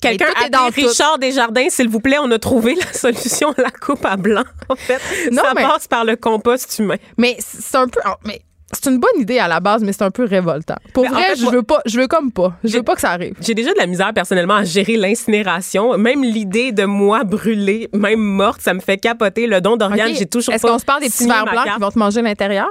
Quelqu'un 0.00 0.26
a 0.44 0.48
dans 0.48 0.68
tout. 0.68 0.86
Richard 0.86 1.18
Desjardins, 1.18 1.68
s'il 1.70 1.88
vous 1.88 2.00
plaît, 2.00 2.18
on 2.20 2.30
a 2.30 2.38
trouvé 2.38 2.74
la 2.74 2.92
solution 2.92 3.50
à 3.56 3.62
la 3.62 3.70
coupe 3.70 4.04
à 4.04 4.16
blanc. 4.16 4.44
En 4.68 4.76
fait, 4.76 5.00
Non, 5.32 5.42
ça 5.42 5.52
mais- 5.54 5.62
passe 5.62 5.88
par 5.88 6.04
le 6.04 6.16
compost 6.16 6.78
humain. 6.78 6.96
Mais 7.16 7.36
c'est 7.38 7.76
un 7.76 7.88
peu. 7.88 8.00
oh, 8.06 8.10
Mais 8.24 8.42
c'est 8.72 8.90
une 8.90 8.98
bonne 8.98 9.20
idée 9.20 9.38
à 9.38 9.46
la 9.48 9.60
base, 9.60 9.82
mais 9.84 9.92
c'est 9.92 10.02
un 10.02 10.10
peu 10.10 10.24
révoltant. 10.24 10.74
Pour 10.92 11.04
Mais 11.04 11.10
en 11.10 11.12
vrai, 11.12 11.22
fait, 11.30 11.36
je 11.36 11.42
moi- 11.44 11.52
veux 11.52 11.62
pas. 11.62 11.80
Je 11.86 12.00
veux 12.00 12.08
comme 12.08 12.32
pas. 12.32 12.56
Je 12.64 12.76
veux 12.76 12.82
pas 12.82 12.94
que 12.94 13.00
ça 13.00 13.10
arrive. 13.10 13.34
J'ai 13.40 13.54
déjà 13.54 13.72
de 13.72 13.78
la 13.78 13.86
misère 13.86 14.12
personnellement 14.12 14.54
à 14.56 14.64
gérer 14.64 14.96
l'incinération. 14.96 15.96
Même 15.98 16.22
l'idée 16.24 16.72
de 16.72 16.84
moi 16.84 17.24
brûlée, 17.24 17.88
même 17.92 18.20
morte, 18.20 18.60
ça 18.60 18.74
me 18.74 18.80
fait 18.80 18.98
capoter. 18.98 19.46
Le 19.46 19.60
don 19.60 19.76
d'organes, 19.76 20.10
OK. 20.10 20.16
j'ai 20.18 20.26
toujours 20.26 20.54
Est-ce 20.54 20.66
qu'on 20.66 20.78
se 20.78 20.84
parle 20.84 21.00
des 21.02 21.08
petits 21.10 21.26
verres 21.26 21.44
blancs 21.44 21.68
qui 21.74 21.80
vont 21.80 21.90
te 21.90 21.98
manger 21.98 22.22
l'intérieur? 22.22 22.68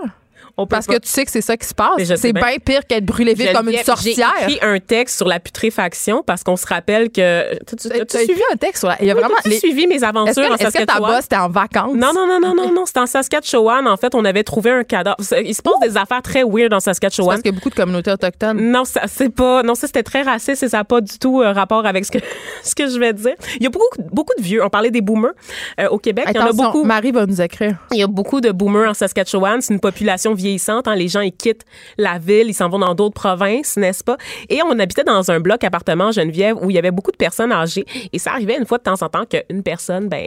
On 0.58 0.66
peut 0.66 0.76
Parce 0.76 0.88
pas. 0.88 0.94
que 0.94 1.00
tu 1.00 1.10
sais 1.10 1.26
que 1.26 1.32
c'est 1.32 1.42
ça 1.42 1.58
qui 1.58 1.68
se 1.68 1.74
passe. 1.74 2.02
C'est 2.16 2.32
bien. 2.32 2.44
pire 2.64 2.86
qu'être 2.88 3.06
brûlé 3.06 3.34
vite 3.34 3.52
comme 3.54 3.68
une 3.70 3.84
sorcière. 3.84 4.34
J'ai 4.48 4.54
écrit 4.54 4.60
un 4.66 4.80
texte 4.80 5.18
sur 5.18 5.28
la 5.28 5.40
putréfaction 5.42 6.24
parce 6.26 6.44
qu'on 6.44 6.56
se 6.56 6.66
rappelle 6.66 7.12
que. 7.12 7.56
Tu 7.66 7.76
Tu 7.76 7.88
as 7.92 8.02
as 8.02 8.24
suivi? 8.24 8.42
un 8.54 8.56
texte 8.56 8.80
sur 8.80 8.88
la- 8.88 8.98
Il 9.02 9.08
y 9.08 9.12
a 9.12 9.14
vraiment. 9.16 9.36
As-tu 9.38 9.50
les- 9.50 9.60
suivi 9.60 9.86
mes 9.88 10.04
aventures 10.04 10.46
en 10.46 10.56
que, 10.56 10.64
est-ce 10.64 10.64
que 10.64 10.84
ta 10.84 10.94
Saskatchewan? 10.94 11.16
bosse 11.16 11.26
était 11.26 11.36
en 11.38 11.50
vacances? 11.50 11.94
Non, 11.96 12.12
non, 12.14 12.26
non, 12.28 12.40
non, 12.40 12.56
non, 12.56 12.72
non. 12.74 12.86
C'était 12.86 13.02
en 13.02 13.06
Saskatchewan. 13.06 13.88
En 13.88 13.98
fait, 13.98 14.16
on 14.16 14.24
avait 14.24 14.44
trouvé 14.44 14.72
un 14.72 14.84
cadavre. 14.84 15.18
Il 15.44 15.54
se 15.54 15.62
passe 15.62 15.80
des 15.82 15.98
affaires 15.98 16.22
très 16.22 16.44
weird 16.44 16.74
en 16.74 16.80
Saskatchewan. 16.80 17.32
Parce 17.32 17.42
qu'il 17.42 17.52
y 17.52 17.56
a 17.56 17.58
beaucoup 17.58 17.70
de 17.70 17.76
communautés 17.76 18.12
autochtones. 18.12 18.62
Non, 18.72 18.86
ça 18.86 19.02
c'est 19.08 19.30
pas. 19.36 19.62
Non, 19.64 19.76
ça 19.76 19.88
c'était 19.88 20.04
très 20.04 20.22
raciste 20.22 20.64
et 20.64 20.70
ça 20.70 20.78
n'a 20.78 20.84
pas 20.86 21.02
du 21.02 21.20
tout 21.20 21.42
euh, 21.42 21.52
rapport 21.52 21.86
avec 21.86 22.06
ce 22.06 22.12
que 22.12 22.20
ce 22.64 22.74
que 22.76 22.88
je 22.88 22.98
vais 22.98 23.12
dire. 23.14 23.36
Il 23.58 23.64
y 23.64 23.68
a 23.68 23.70
beaucoup 23.70 23.88
beaucoup 24.12 24.34
de 24.38 24.44
vieux. 24.44 24.64
On 24.64 24.70
parlait 24.70 24.92
des 24.92 25.02
boomers 25.02 25.34
euh, 25.82 25.88
au 25.90 25.98
Québec. 25.98 26.26
Il 26.30 26.36
y 26.36 26.40
en 26.40 26.42
a 26.42 26.46
Attention, 26.46 26.64
beaucoup. 26.66 26.84
Marie 26.86 27.12
va 27.12 27.26
nous 27.26 27.42
écrire. 27.42 27.76
Il 27.92 27.98
y 28.00 28.04
a 28.04 28.08
beaucoup 28.08 28.40
de 28.42 28.52
boomers 28.52 28.90
en 28.90 28.94
Saskatchewan. 28.94 29.60
C'est 29.62 29.74
une 29.74 29.80
population 29.82 30.34
vieillissante. 30.46 30.88
hein. 30.88 30.96
Les 30.96 31.08
gens, 31.08 31.22
ils 31.22 31.32
quittent 31.32 31.66
la 31.98 32.18
ville, 32.18 32.48
ils 32.48 32.54
s'en 32.54 32.70
vont 32.70 32.80
dans 32.80 32.94
d'autres 32.96 33.16
provinces, 33.16 33.78
n'est-ce 33.78 34.04
pas? 34.04 34.18
Et 34.50 34.60
on 34.64 34.78
habitait 34.80 35.04
dans 35.04 35.30
un 35.32 35.40
bloc 35.40 35.64
appartement 35.64 36.08
à 36.08 36.12
Geneviève 36.12 36.56
où 36.62 36.70
il 36.70 36.76
y 36.76 36.80
avait 36.80 36.92
beaucoup 36.92 37.12
de 37.12 37.18
personnes 37.18 37.52
âgées. 37.52 37.86
Et 38.14 38.20
ça 38.20 38.32
arrivait 38.32 38.58
une 38.58 38.66
fois 38.66 38.78
de 38.78 38.84
temps 38.84 39.02
en 39.02 39.10
temps 39.10 39.26
qu'une 39.26 39.64
personne, 39.64 40.08
ben, 40.08 40.26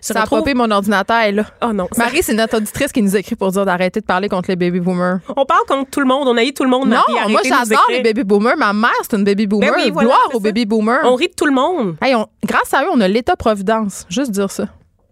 se 0.00 0.12
Ça 0.12 0.20
a 0.20 0.22
retrouve... 0.22 0.40
popé 0.40 0.54
mon 0.54 0.70
ordinateur, 0.70 1.30
là. 1.32 1.44
Oh 1.62 1.72
non. 1.72 1.86
ça- 1.92 2.04
Marie, 2.04 2.22
c'est 2.22 2.34
notre 2.34 2.56
auditrice 2.56 2.92
qui 2.92 3.02
nous 3.02 3.16
écrit 3.16 3.36
pour 3.36 3.50
dire 3.52 3.64
d'arrêter 3.64 4.00
de 4.00 4.04
parler 4.06 4.28
contre 4.28 4.50
les 4.50 4.56
baby 4.56 4.80
boomers. 4.80 5.20
On 5.36 5.44
parle 5.44 5.64
contre 5.68 5.90
tout 5.90 6.00
le 6.00 6.06
monde. 6.06 6.26
On 6.28 6.36
haït 6.36 6.52
tout 6.52 6.64
le 6.64 6.70
monde. 6.70 6.88
Non, 6.88 6.96
Marie. 7.08 7.30
moi 7.32 7.42
de 7.42 7.48
nous 7.48 7.54
j'adore 7.54 7.86
les 7.90 8.02
baby 8.02 8.24
boomers. 8.24 8.56
Ma 8.56 8.72
mère, 8.72 8.90
c'est 9.02 9.16
une 9.16 9.24
baby 9.24 9.46
boomer. 9.46 9.70
Ben 9.72 9.80
oui, 9.84 9.90
voilà, 9.90 10.08
Gloire 10.08 10.30
aux 10.34 10.40
baby 10.40 10.66
boomers. 10.66 11.00
On 11.04 11.14
rit 11.14 11.28
de 11.28 11.34
tout 11.34 11.46
le 11.46 11.52
monde. 11.52 11.96
Hey, 12.02 12.14
on- 12.14 12.26
grâce 12.44 12.72
à 12.74 12.82
eux, 12.84 12.88
on 12.92 13.00
a 13.00 13.08
l'État-providence. 13.08 14.06
Juste 14.08 14.30
dire 14.32 14.50
ça. 14.50 14.64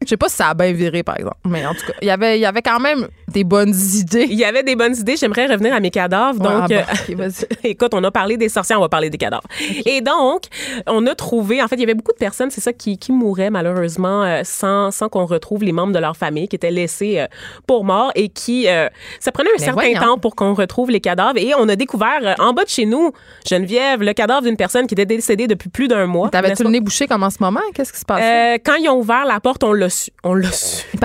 Je 0.02 0.08
sais 0.10 0.16
pas 0.16 0.28
si 0.28 0.36
ça 0.36 0.48
a 0.50 0.54
bien 0.54 0.72
viré, 0.72 1.02
par 1.02 1.16
exemple. 1.18 1.36
Mais 1.44 1.66
en 1.66 1.74
tout 1.74 1.84
cas, 1.86 1.92
il 2.00 2.06
y 2.06 2.10
avait, 2.10 2.38
il 2.38 2.40
y 2.40 2.46
avait 2.46 2.62
quand 2.62 2.78
même 2.78 3.08
des 3.28 3.44
bonnes 3.44 3.74
idées. 3.94 4.26
Il 4.28 4.38
y 4.38 4.44
avait 4.44 4.62
des 4.62 4.76
bonnes 4.76 4.96
idées. 4.96 5.16
J'aimerais 5.16 5.46
revenir 5.46 5.74
à 5.74 5.80
mes 5.80 5.90
cadavres. 5.90 6.38
Ah, 6.44 6.60
Donc, 6.60 6.68
bon, 6.70 6.74
euh, 6.76 7.14
vas-y. 7.16 7.46
écoute, 7.70 7.92
on 7.94 8.02
a 8.04 8.10
parlé 8.10 8.36
des 8.36 8.48
sorcières, 8.48 8.78
on 8.78 8.82
va 8.82 8.88
parler 8.88 9.10
des 9.10 9.18
cadavres. 9.18 9.46
Et 9.86 10.00
donc, 10.00 10.42
on 10.86 11.06
a 11.06 11.14
trouvé, 11.14 11.62
en 11.62 11.68
fait, 11.68 11.76
il 11.76 11.80
y 11.80 11.84
avait 11.84 11.94
beaucoup 11.94 12.12
de 12.12 12.18
personnes, 12.18 12.50
c'est 12.50 12.60
ça, 12.60 12.72
qui, 12.72 12.98
qui 12.98 13.12
mouraient 13.12 13.50
malheureusement 13.50 14.24
euh, 14.24 14.40
sans, 14.44 14.90
sans 14.90 15.08
qu'on 15.08 15.26
retrouve 15.26 15.62
les 15.62 15.72
membres 15.72 15.92
de 15.92 15.98
leur 15.98 16.16
famille, 16.16 16.48
qui 16.48 16.56
étaient 16.56 16.70
laissés 16.70 17.20
euh, 17.20 17.26
pour 17.66 17.84
morts 17.84 18.12
et 18.14 18.28
qui, 18.28 18.68
euh, 18.68 18.88
ça 19.20 19.32
prenait 19.32 19.50
un 19.50 19.58
Mais 19.58 19.64
certain 19.64 19.72
voyons. 19.82 20.00
temps 20.00 20.18
pour 20.18 20.34
qu'on 20.34 20.54
retrouve 20.54 20.90
les 20.90 21.00
cadavres. 21.00 21.38
Et 21.38 21.52
on 21.58 21.68
a 21.68 21.76
découvert 21.76 22.36
en 22.38 22.52
bas 22.52 22.64
de 22.64 22.68
chez 22.70 22.86
nous, 22.86 23.12
Geneviève, 23.48 24.02
le 24.02 24.12
cadavre 24.12 24.42
d'une 24.42 24.56
personne 24.56 24.86
qui 24.86 24.94
était 24.94 25.06
décédée 25.06 25.46
depuis 25.46 25.68
plus 25.68 25.88
d'un 25.88 26.06
mois. 26.06 26.30
T'avais-tu 26.30 26.62
le 26.62 26.70
nez 26.70 26.80
bouché 26.80 27.06
comme 27.06 27.22
en 27.22 27.30
ce 27.30 27.38
moment? 27.40 27.60
Qu'est-ce 27.74 27.92
qui 27.92 28.00
se 28.00 28.04
passe? 28.04 28.22
Euh, 28.22 28.58
quand 28.64 28.74
ils 28.76 28.88
ont 28.88 28.98
ouvert 28.98 29.24
la 29.26 29.40
porte, 29.40 29.64
on 29.64 29.72
l'a 29.72 29.90
su. 29.90 30.10
On 30.24 30.34
l'a 30.34 30.50
su. 30.52 30.84
il 30.92 30.98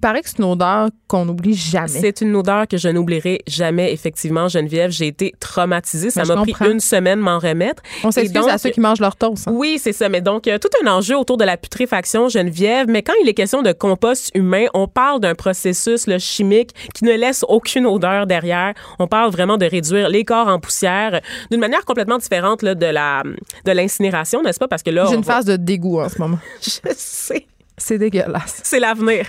paraît 0.00 0.22
que 0.22 0.28
c'est 0.28 0.38
une 0.38 0.44
odeur 0.44 0.88
qu'on 1.08 1.24
n'oublie 1.24 1.54
jamais. 1.54 1.88
C'est 1.88 2.20
une 2.20 2.34
odeur 2.34 2.66
que 2.66 2.76
je 2.76 2.88
n'oublierai 2.88 3.42
jamais, 3.46 3.92
effectivement, 3.92 4.48
Geneviève. 4.48 4.90
J'ai 4.90 5.06
été 5.06 5.32
traumatisée. 5.38 6.10
Ça 6.10 6.24
m'a 6.24 6.36
pris 6.42 6.54
une 6.70 6.80
semaine 6.80 7.20
m'en 7.20 7.38
remettre. 7.38 7.82
On 8.04 8.10
s'excuse 8.10 8.46
à 8.48 8.58
ceux 8.58 8.70
qui 8.70 8.80
mangent 8.80 9.00
leur 9.00 9.16
toast. 9.16 9.46
hein. 9.48 9.52
Oui, 9.54 9.78
c'est 9.80 9.92
ça. 9.92 10.08
Mais 10.08 10.20
donc, 10.20 10.48
euh, 10.48 10.58
tout 10.58 10.68
un 10.84 10.86
enjeu 10.90 11.16
autour 11.16 11.36
de 11.36 11.44
la 11.44 11.56
putréfaction, 11.56 12.28
Geneviève. 12.28 12.86
Mais 12.88 13.02
quand 13.02 13.12
il 13.22 13.28
est 13.28 13.34
question 13.34 13.62
de 13.62 13.72
compost 13.72 14.30
humain, 14.34 14.64
on 14.74 14.88
parle 14.88 15.20
d'un 15.20 15.34
processus 15.34 16.06
chimique 16.18 16.70
qui 16.94 17.04
ne 17.04 17.12
laisse 17.12 17.44
aucune 17.48 17.86
odeur 17.86 18.26
derrière. 18.26 18.74
On 18.98 19.06
parle 19.06 19.30
vraiment 19.30 19.56
de 19.58 19.66
réduire 19.66 20.08
les 20.08 20.24
corps 20.24 20.48
en 20.48 20.58
poussière 20.58 21.14
euh, 21.14 21.20
d'une 21.50 21.60
manière 21.60 21.84
complètement 21.84 22.18
différente 22.18 22.62
là, 22.62 22.74
de 22.74 22.86
la 22.86 23.22
de 23.64 23.72
l'incinération, 23.72 24.42
n'est-ce 24.42 24.58
pas? 24.58 24.68
Parce 24.68 24.82
que 24.82 24.90
là, 24.90 25.06
J'ai 25.08 25.14
une 25.16 25.22
va- 25.22 25.34
phase 25.34 25.44
de 25.44 25.56
dégoût 25.56 26.00
en 26.00 26.08
ce 26.08 26.18
moment. 26.18 26.38
Je 26.62 26.70
sais. 26.96 27.46
C'est 27.78 27.98
dégueulasse. 27.98 28.60
C'est 28.64 28.80
l'avenir. 28.80 29.26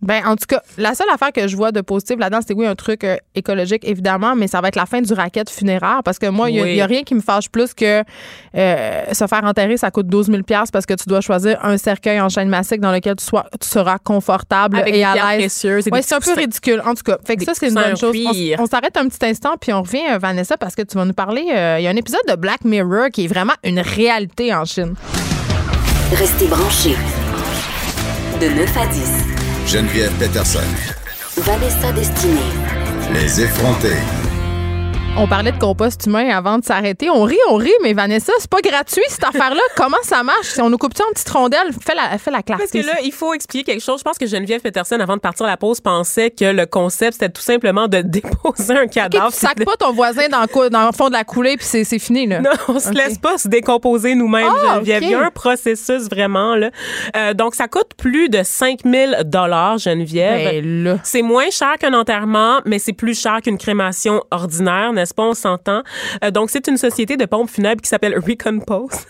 Ben, 0.00 0.24
en 0.26 0.36
tout 0.36 0.46
cas, 0.48 0.62
la 0.76 0.94
seule 0.94 1.08
affaire 1.12 1.32
que 1.32 1.48
je 1.48 1.56
vois 1.56 1.72
de 1.72 1.80
positif 1.80 2.16
là-dedans, 2.20 2.38
c'est 2.46 2.54
oui, 2.54 2.66
un 2.66 2.76
truc 2.76 3.02
euh, 3.02 3.16
écologique, 3.34 3.82
évidemment, 3.84 4.36
mais 4.36 4.46
ça 4.46 4.60
va 4.60 4.68
être 4.68 4.76
la 4.76 4.86
fin 4.86 5.00
du 5.00 5.12
racket 5.12 5.50
funéraire 5.50 6.02
parce 6.04 6.20
que 6.20 6.26
moi, 6.26 6.50
il 6.50 6.56
y 6.56 6.60
a- 6.60 6.62
Oui. 6.62 6.82
rien 6.82 7.02
qui 7.02 7.16
me 7.16 7.20
fâche 7.20 7.48
plus 7.48 7.74
que 7.74 8.04
euh, 8.56 9.04
se 9.12 9.26
faire 9.26 9.42
enterrer, 9.44 9.76
ça 9.76 9.90
coûte 9.90 10.06
12 10.06 10.26
000 10.26 10.42
parce 10.72 10.86
que 10.86 10.94
tu 10.94 11.08
dois 11.08 11.20
choisir 11.20 11.58
un 11.64 11.76
cercueil 11.78 12.20
en 12.20 12.28
chaîne 12.28 12.48
massique 12.48 12.80
dans 12.80 12.92
lequel 12.92 13.16
tu, 13.16 13.24
sois, 13.24 13.46
tu 13.60 13.66
seras 13.68 13.98
confortable 13.98 14.78
Avec 14.78 14.94
et 14.94 15.02
à 15.04 15.14
l'aise. 15.36 15.64
Ouais, 15.90 16.02
c'est 16.02 16.14
un 16.14 16.20
peu 16.20 16.32
ridicule. 16.34 16.80
En 16.86 16.94
tout 16.94 17.02
cas, 17.02 17.18
fait 17.26 17.34
que 17.36 17.44
ça, 17.44 17.54
c'est 17.54 17.68
une 17.68 17.74
bonne 17.74 17.96
chose. 17.96 18.16
On, 18.58 18.66
s'arrête 18.66 18.96
un 18.96 19.08
petit 19.08 19.26
instant, 19.26 19.56
puis 19.60 19.72
on 19.72 19.82
revient, 19.82 20.04
euh, 20.12 20.18
Vanessa, 20.18 20.56
parce 20.56 20.76
que 20.76 20.82
tu 20.82 20.96
vas 20.96 21.04
nous 21.06 21.12
parler. 21.12 21.46
euh, 21.52 21.76
Il 21.80 21.82
y 21.82 21.88
a 21.88 21.90
un 21.90 21.96
épisode 21.96 22.20
de 22.28 22.36
Black 22.36 22.64
Mirror 22.64 23.08
qui 23.12 23.24
est 23.24 23.28
vraiment 23.28 23.54
une 23.64 23.80
réalité 23.80 24.54
en 24.54 24.64
Chine. 24.64 24.94
Restez 26.12 26.46
branchés. 26.46 26.96
De 28.40 28.48
9 28.48 28.76
à 28.76 28.86
10. 28.86 29.37
Geneviève 29.68 30.12
Peterson. 30.18 30.60
Vanessa 31.36 31.92
Destinée. 31.92 32.40
Les 33.12 33.42
effrontés. 33.42 33.98
On 35.20 35.26
parlait 35.26 35.50
de 35.50 35.58
compost 35.58 36.06
humain 36.06 36.28
avant 36.30 36.58
de 36.58 36.64
s'arrêter. 36.64 37.10
On 37.10 37.24
rit, 37.24 37.36
on 37.50 37.56
rit, 37.56 37.72
mais 37.82 37.92
Vanessa, 37.92 38.32
c'est 38.38 38.48
pas 38.48 38.60
gratuit 38.60 39.02
cette 39.08 39.24
affaire-là. 39.24 39.60
Comment 39.76 39.96
ça 40.04 40.22
marche? 40.22 40.46
Si 40.46 40.60
on 40.60 40.70
nous 40.70 40.78
coupe 40.78 40.96
ça 40.96 41.02
en 41.08 41.12
petites 41.12 41.28
rondelles, 41.28 41.72
fais 41.84 41.96
la, 41.96 42.16
fais 42.18 42.30
la 42.30 42.42
clarté. 42.44 42.62
Parce 42.62 42.70
que 42.70 42.86
là, 42.88 42.98
il 43.02 43.10
faut 43.10 43.34
expliquer 43.34 43.72
quelque 43.72 43.82
chose. 43.84 43.98
Je 43.98 44.04
pense 44.04 44.16
que 44.16 44.26
Geneviève 44.26 44.60
Peterson, 44.60 44.96
avant 45.00 45.16
de 45.16 45.20
partir 45.20 45.46
à 45.46 45.48
la 45.48 45.56
pause, 45.56 45.80
pensait 45.80 46.30
que 46.30 46.44
le 46.44 46.66
concept, 46.66 47.14
c'était 47.14 47.30
tout 47.30 47.42
simplement 47.42 47.88
de 47.88 48.00
déposer 48.04 48.76
un 48.76 48.86
cadavre. 48.86 49.32
tu 49.32 49.38
sacs 49.38 49.64
pas 49.64 49.76
ton 49.76 49.92
voisin 49.92 50.28
dans, 50.28 50.42
le 50.42 50.46
cou- 50.46 50.68
dans 50.68 50.86
le 50.86 50.92
fond 50.92 51.08
de 51.08 51.14
la 51.14 51.24
coulée, 51.24 51.56
puis 51.56 51.66
c'est 51.66 51.98
fini, 51.98 52.28
là. 52.28 52.38
Non, 52.40 52.50
on 52.68 52.78
se 52.78 52.92
laisse 52.92 53.18
pas 53.18 53.38
se 53.38 53.48
décomposer 53.48 54.14
nous-mêmes, 54.14 54.46
Ah, 54.48 54.74
Geneviève. 54.76 55.02
Il 55.02 55.10
y 55.10 55.14
a 55.14 55.24
un 55.26 55.30
processus 55.32 56.08
vraiment 56.08 56.54
là. 56.54 56.70
Euh, 57.16 57.34
donc 57.34 57.56
ça 57.56 57.66
coûte 57.66 57.90
plus 57.96 58.28
de 58.28 58.44
5000 58.44 59.22
dollars, 59.24 59.78
Geneviève. 59.78 60.62
Ben. 60.62 61.00
C'est 61.02 61.22
moins 61.22 61.50
cher 61.50 61.74
qu'un 61.80 61.94
enterrement, 61.94 62.60
mais 62.66 62.78
c'est 62.78 62.92
plus 62.92 63.20
cher 63.20 63.40
qu'une 63.42 63.58
crémation 63.58 64.22
ordinaire, 64.30 64.92
n'est-ce 64.92 65.07
Euh, 66.22 66.30
donc, 66.30 66.50
c'est 66.50 66.66
une 66.68 66.76
société 66.76 67.16
de 67.16 67.24
pompes 67.24 67.50
funèbres 67.50 67.80
qui 67.82 67.88
s'appelle 67.88 68.18
Recompose. 68.18 69.06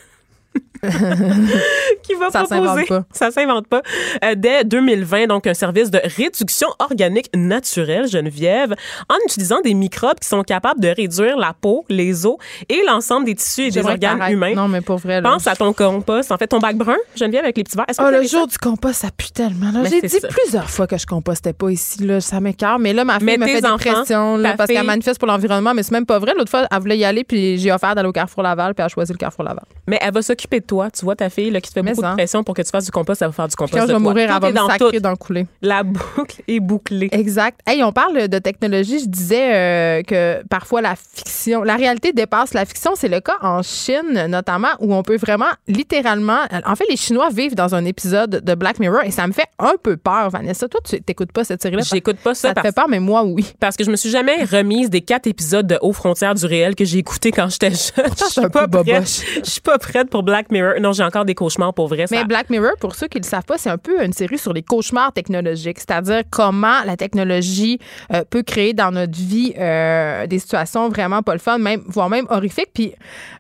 qui 2.03 2.15
va 2.15 2.31
Ça 2.31 2.45
proposer, 2.45 2.61
s'invente 2.67 2.89
pas. 2.89 3.05
ça 3.13 3.31
s'invente 3.31 3.67
pas, 3.69 3.83
euh, 4.25 4.35
dès 4.37 4.65
2020, 4.65 5.27
donc 5.27 5.47
un 5.47 5.55
service 5.55 5.91
de 5.91 6.01
réduction 6.17 6.69
organique 6.79 7.29
naturelle, 7.35 8.09
Geneviève, 8.09 8.75
en 9.09 9.17
utilisant 9.27 9.61
des 9.63 9.75
microbes 9.75 10.19
qui 10.21 10.29
sont 10.29 10.43
capables 10.43 10.81
de 10.81 10.89
réduire 10.89 11.37
la 11.37 11.53
peau, 11.59 11.85
les 11.89 12.27
os 12.27 12.37
et 12.69 12.83
l'ensemble 12.87 13.27
des 13.27 13.35
tissus 13.35 13.67
et 13.67 13.71
des 13.71 13.85
organes 13.85 14.23
humains. 14.31 14.55
Non, 14.55 14.69
mais 14.69 14.81
pour 14.81 14.99
vrai, 14.99 15.21
là. 15.21 15.31
Pense 15.31 15.47
à 15.47 15.57
ton 15.57 15.73
compost. 15.73 16.31
En 16.33 16.37
fait, 16.39 16.47
ton 16.49 16.59
bac 16.59 16.77
brun, 16.77 16.97
Geneviève, 17.17 17.45
avec 17.45 17.57
les 17.57 17.65
petits 17.65 17.77
verres. 17.77 17.87
Oh, 18.01 18.11
le 18.11 18.23
ça? 18.27 18.39
jour 18.39 18.47
du 18.47 18.59
compost, 18.59 19.01
ça 19.03 19.09
pue 19.17 19.31
tellement. 19.31 19.71
là. 19.73 19.81
Mais 19.83 19.91
J'ai 19.91 20.01
dit 20.03 20.09
ça. 20.09 20.29
plusieurs 20.29 20.69
fois 20.71 20.87
que 20.87 20.97
je 20.97 21.07
compostais 21.07 21.53
pas 21.53 21.71
ici. 21.71 22.03
Là, 22.05 22.21
ça 22.21 22.41
m'écarte. 22.41 22.81
Mais 22.81 22.93
là, 22.93 23.05
ma 23.05 23.19
fille 23.19 23.39
me 23.39 23.47
fait 23.47 23.61
des 23.61 23.67
enfants, 23.67 23.77
pressions 23.93 24.37
là, 24.37 24.51
ta 24.53 24.57
parce 24.57 24.71
qu'elle 24.71 24.87
manifeste 24.87 25.19
pour 25.19 25.29
l'environnement. 25.29 25.75
Mais 25.75 25.83
c'est 25.83 25.93
même 25.93 26.07
pas 26.07 26.19
vrai. 26.19 26.33
L'autre 26.37 26.51
fois, 26.51 26.67
elle 26.71 26.79
voulait 26.81 26.99
y 26.99 27.05
aller, 27.05 27.25
puis 27.25 27.59
j'ai 27.59 27.73
offert 27.73 27.95
d'aller 27.95 28.09
au 28.09 28.13
Carrefour 28.13 28.43
Laval, 28.43 28.75
puis 28.75 28.83
elle 28.83 28.87
a 28.87 28.89
choisi 28.89 29.13
le 29.13 29.19
Carrefour 29.19 29.45
Laval. 29.45 29.65
Mais 29.87 29.99
elle 30.01 30.13
va 30.13 30.23
s'occuper 30.23 30.61
de 30.61 30.67
toi. 30.69 30.91
Tu 30.91 31.05
vois 31.05 31.17
ta 31.17 31.31
fille 31.31 31.51
là, 31.51 31.61
qui 31.61 31.71
te 31.71 31.75
fait 31.75 31.83
Mais 31.83 31.93
beaucoup 31.93 32.07
de 32.07 32.15
pression 32.15 32.45
pour 32.45 32.55
que 32.55 32.63
tu 32.63 32.71
fasses 32.71 32.85
du 32.85 32.91
compost, 32.93 33.19
ça 33.19 33.27
va 33.27 33.33
faire 33.33 33.49
du 33.49 33.57
compost. 33.57 33.75
Quand 33.75 33.81
je 33.83 33.87
de 33.89 33.93
vais 33.93 33.99
toi. 34.01 34.11
mourir, 34.11 34.31
elle 34.31 34.53
va 34.53 34.67
sacrer 34.69 35.01
dans 35.01 35.11
le 35.11 35.17
coulé. 35.17 35.47
La 35.63 35.83
boucle 35.83 36.43
est 36.47 36.61
bouclée. 36.61 37.09
Exact. 37.11 37.61
Hey, 37.67 37.83
on 37.83 37.93
parle 37.93 38.29
de 38.29 38.39
technologie. 38.39 39.01
Je 39.01 39.07
disais 39.07 39.55
euh, 39.55 40.03
que 40.03 40.43
parfois 40.49 40.81
la 40.81 40.95
fiction, 40.97 41.63
la 41.63 41.77
réalité 41.77 42.13
dépasse 42.13 42.55
la 42.55 42.65
fiction. 42.65 42.93
C'est 42.95 43.09
le 43.09 43.21
cas 43.21 43.37
en 43.43 43.63
Chine, 43.63 44.27
notamment, 44.29 44.69
où 44.81 44.95
on 44.95 45.03
peut 45.03 45.17
vraiment 45.17 45.47
littéralement. 45.67 46.41
En 46.65 46.77
fait, 46.77 46.85
les 46.91 46.97
Chinois 46.97 47.31
vivent 47.31 47.55
dans 47.55 47.75
un 47.75 47.85
épisode 47.85 48.43
de 48.45 48.55
Black 48.55 48.79
Mirror 48.79 49.03
et 49.05 49.11
ça 49.11 49.27
me 49.27 49.33
fait 49.33 49.47
un 49.59 49.75
peu 49.83 49.97
peur, 49.97 50.31
Vanessa. 50.31 50.69
Toi, 50.69 50.81
tu 50.85 51.01
t'écoutes 51.01 51.33
pas 51.33 51.45
cette 51.45 51.63
série-là? 51.63 51.83
J'écoute 51.83 52.19
pas 52.19 52.35
ça, 52.35 52.49
Ça 52.49 52.51
te 52.51 52.55
parce, 52.57 52.67
fait 52.69 52.75
peur, 52.75 52.89
mais 52.89 53.01
moi, 53.01 53.25
oui. 53.25 53.47
parce 53.61 53.77
que 53.77 53.85
je 53.85 53.91
me 53.91 53.97
suis 53.97 54.11
jamais 54.11 54.45
remise 54.45 54.91
des 54.91 55.01
quatre 55.01 55.27
épisodes 55.27 55.67
de 55.67 55.79
Haut 55.81 55.93
Frontières 55.93 56.35
du 56.35 56.45
réel 56.47 56.75
que 56.75 56.85
j'ai 56.85 56.99
écouté 56.99 57.33
quand 57.33 57.49
j'étais 57.49 57.71
jeune. 57.71 58.13
Je 58.19 58.25
suis 58.25 58.49
pas 58.51 58.69
prête. 58.69 59.25
Je 59.45 59.51
suis 59.51 59.61
pas 59.61 59.79
prête 59.79 60.11
pour 60.11 60.23
Black 60.23 60.51
Mirror. 60.51 60.58
Non, 60.81 60.93
j'ai 60.93 61.05
encore 61.05 61.25
des 61.25 61.35
cauchemars 61.35 61.75
pour 61.75 61.89
vrai. 61.89 62.07
Mais 62.11 62.25
Black 62.25 62.51
Mirror, 62.51 62.73
pour 62.81 62.95
ceux 62.95 63.09
qui 63.09 63.19
ne 63.19 63.23
le 63.23 63.29
savent 63.29 63.45
pas, 63.45 63.59
c'est 63.59 63.71
un 63.71 63.79
peu 63.79 64.03
une 64.03 64.13
série 64.13 64.39
sur 64.39 64.53
les 64.53 64.63
cauchemars 64.63 65.13
technologiques, 65.13 65.79
c'est-à-dire 65.79 66.23
comment 66.31 66.85
la 66.85 66.97
technologie 66.97 67.79
euh, 68.13 68.25
peut 68.29 68.43
créer 68.43 68.73
dans 68.75 68.91
notre 68.91 69.17
vie 69.17 69.55
euh, 69.59 70.27
des 70.27 70.39
situations 70.39 70.89
vraiment 70.89 71.23
pas 71.23 71.33
le 71.33 71.39
fun, 71.39 71.59
même, 71.59 71.83
voire 71.87 72.11
même 72.11 72.27
horrifiques. 72.31 72.71
Puis, 72.75 72.93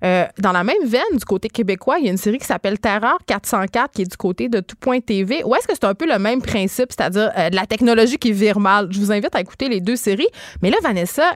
euh, 0.05 0.25
dans 0.39 0.53
la 0.53 0.65
même 0.65 0.85
veine, 0.85 1.03
du 1.13 1.25
côté 1.25 1.49
québécois, 1.49 1.99
il 1.99 2.07
y 2.07 2.09
a 2.09 2.11
une 2.11 2.19
série 2.19 2.39
qui 2.39 2.47
s'appelle 2.47 2.79
Terreur 2.79 3.19
404, 3.27 3.93
qui 3.93 4.03
est 4.03 4.11
du 4.11 4.17
côté 4.17 4.49
de 4.49 4.61
Tout.tv. 4.61 5.43
Où 5.45 5.55
est-ce 5.55 5.67
que 5.67 5.75
c'est 5.75 5.85
un 5.85 5.95
peu 5.95 6.07
le 6.07 6.19
même 6.19 6.43
principe, 6.43 6.93
c'est-à-dire 6.93 7.33
de 7.51 7.57
la 7.57 7.67
technologie 7.67 8.19
qui 8.19 8.33
vire 8.33 8.61
mal? 8.61 8.89
Je 8.91 8.99
vous 9.01 9.13
invite 9.13 9.35
à 9.35 9.41
écouter 9.41 9.69
les 9.69 9.81
deux 9.81 9.97
séries. 9.97 10.29
Mais 10.63 10.71
là, 10.71 10.77
Vanessa, 10.83 11.35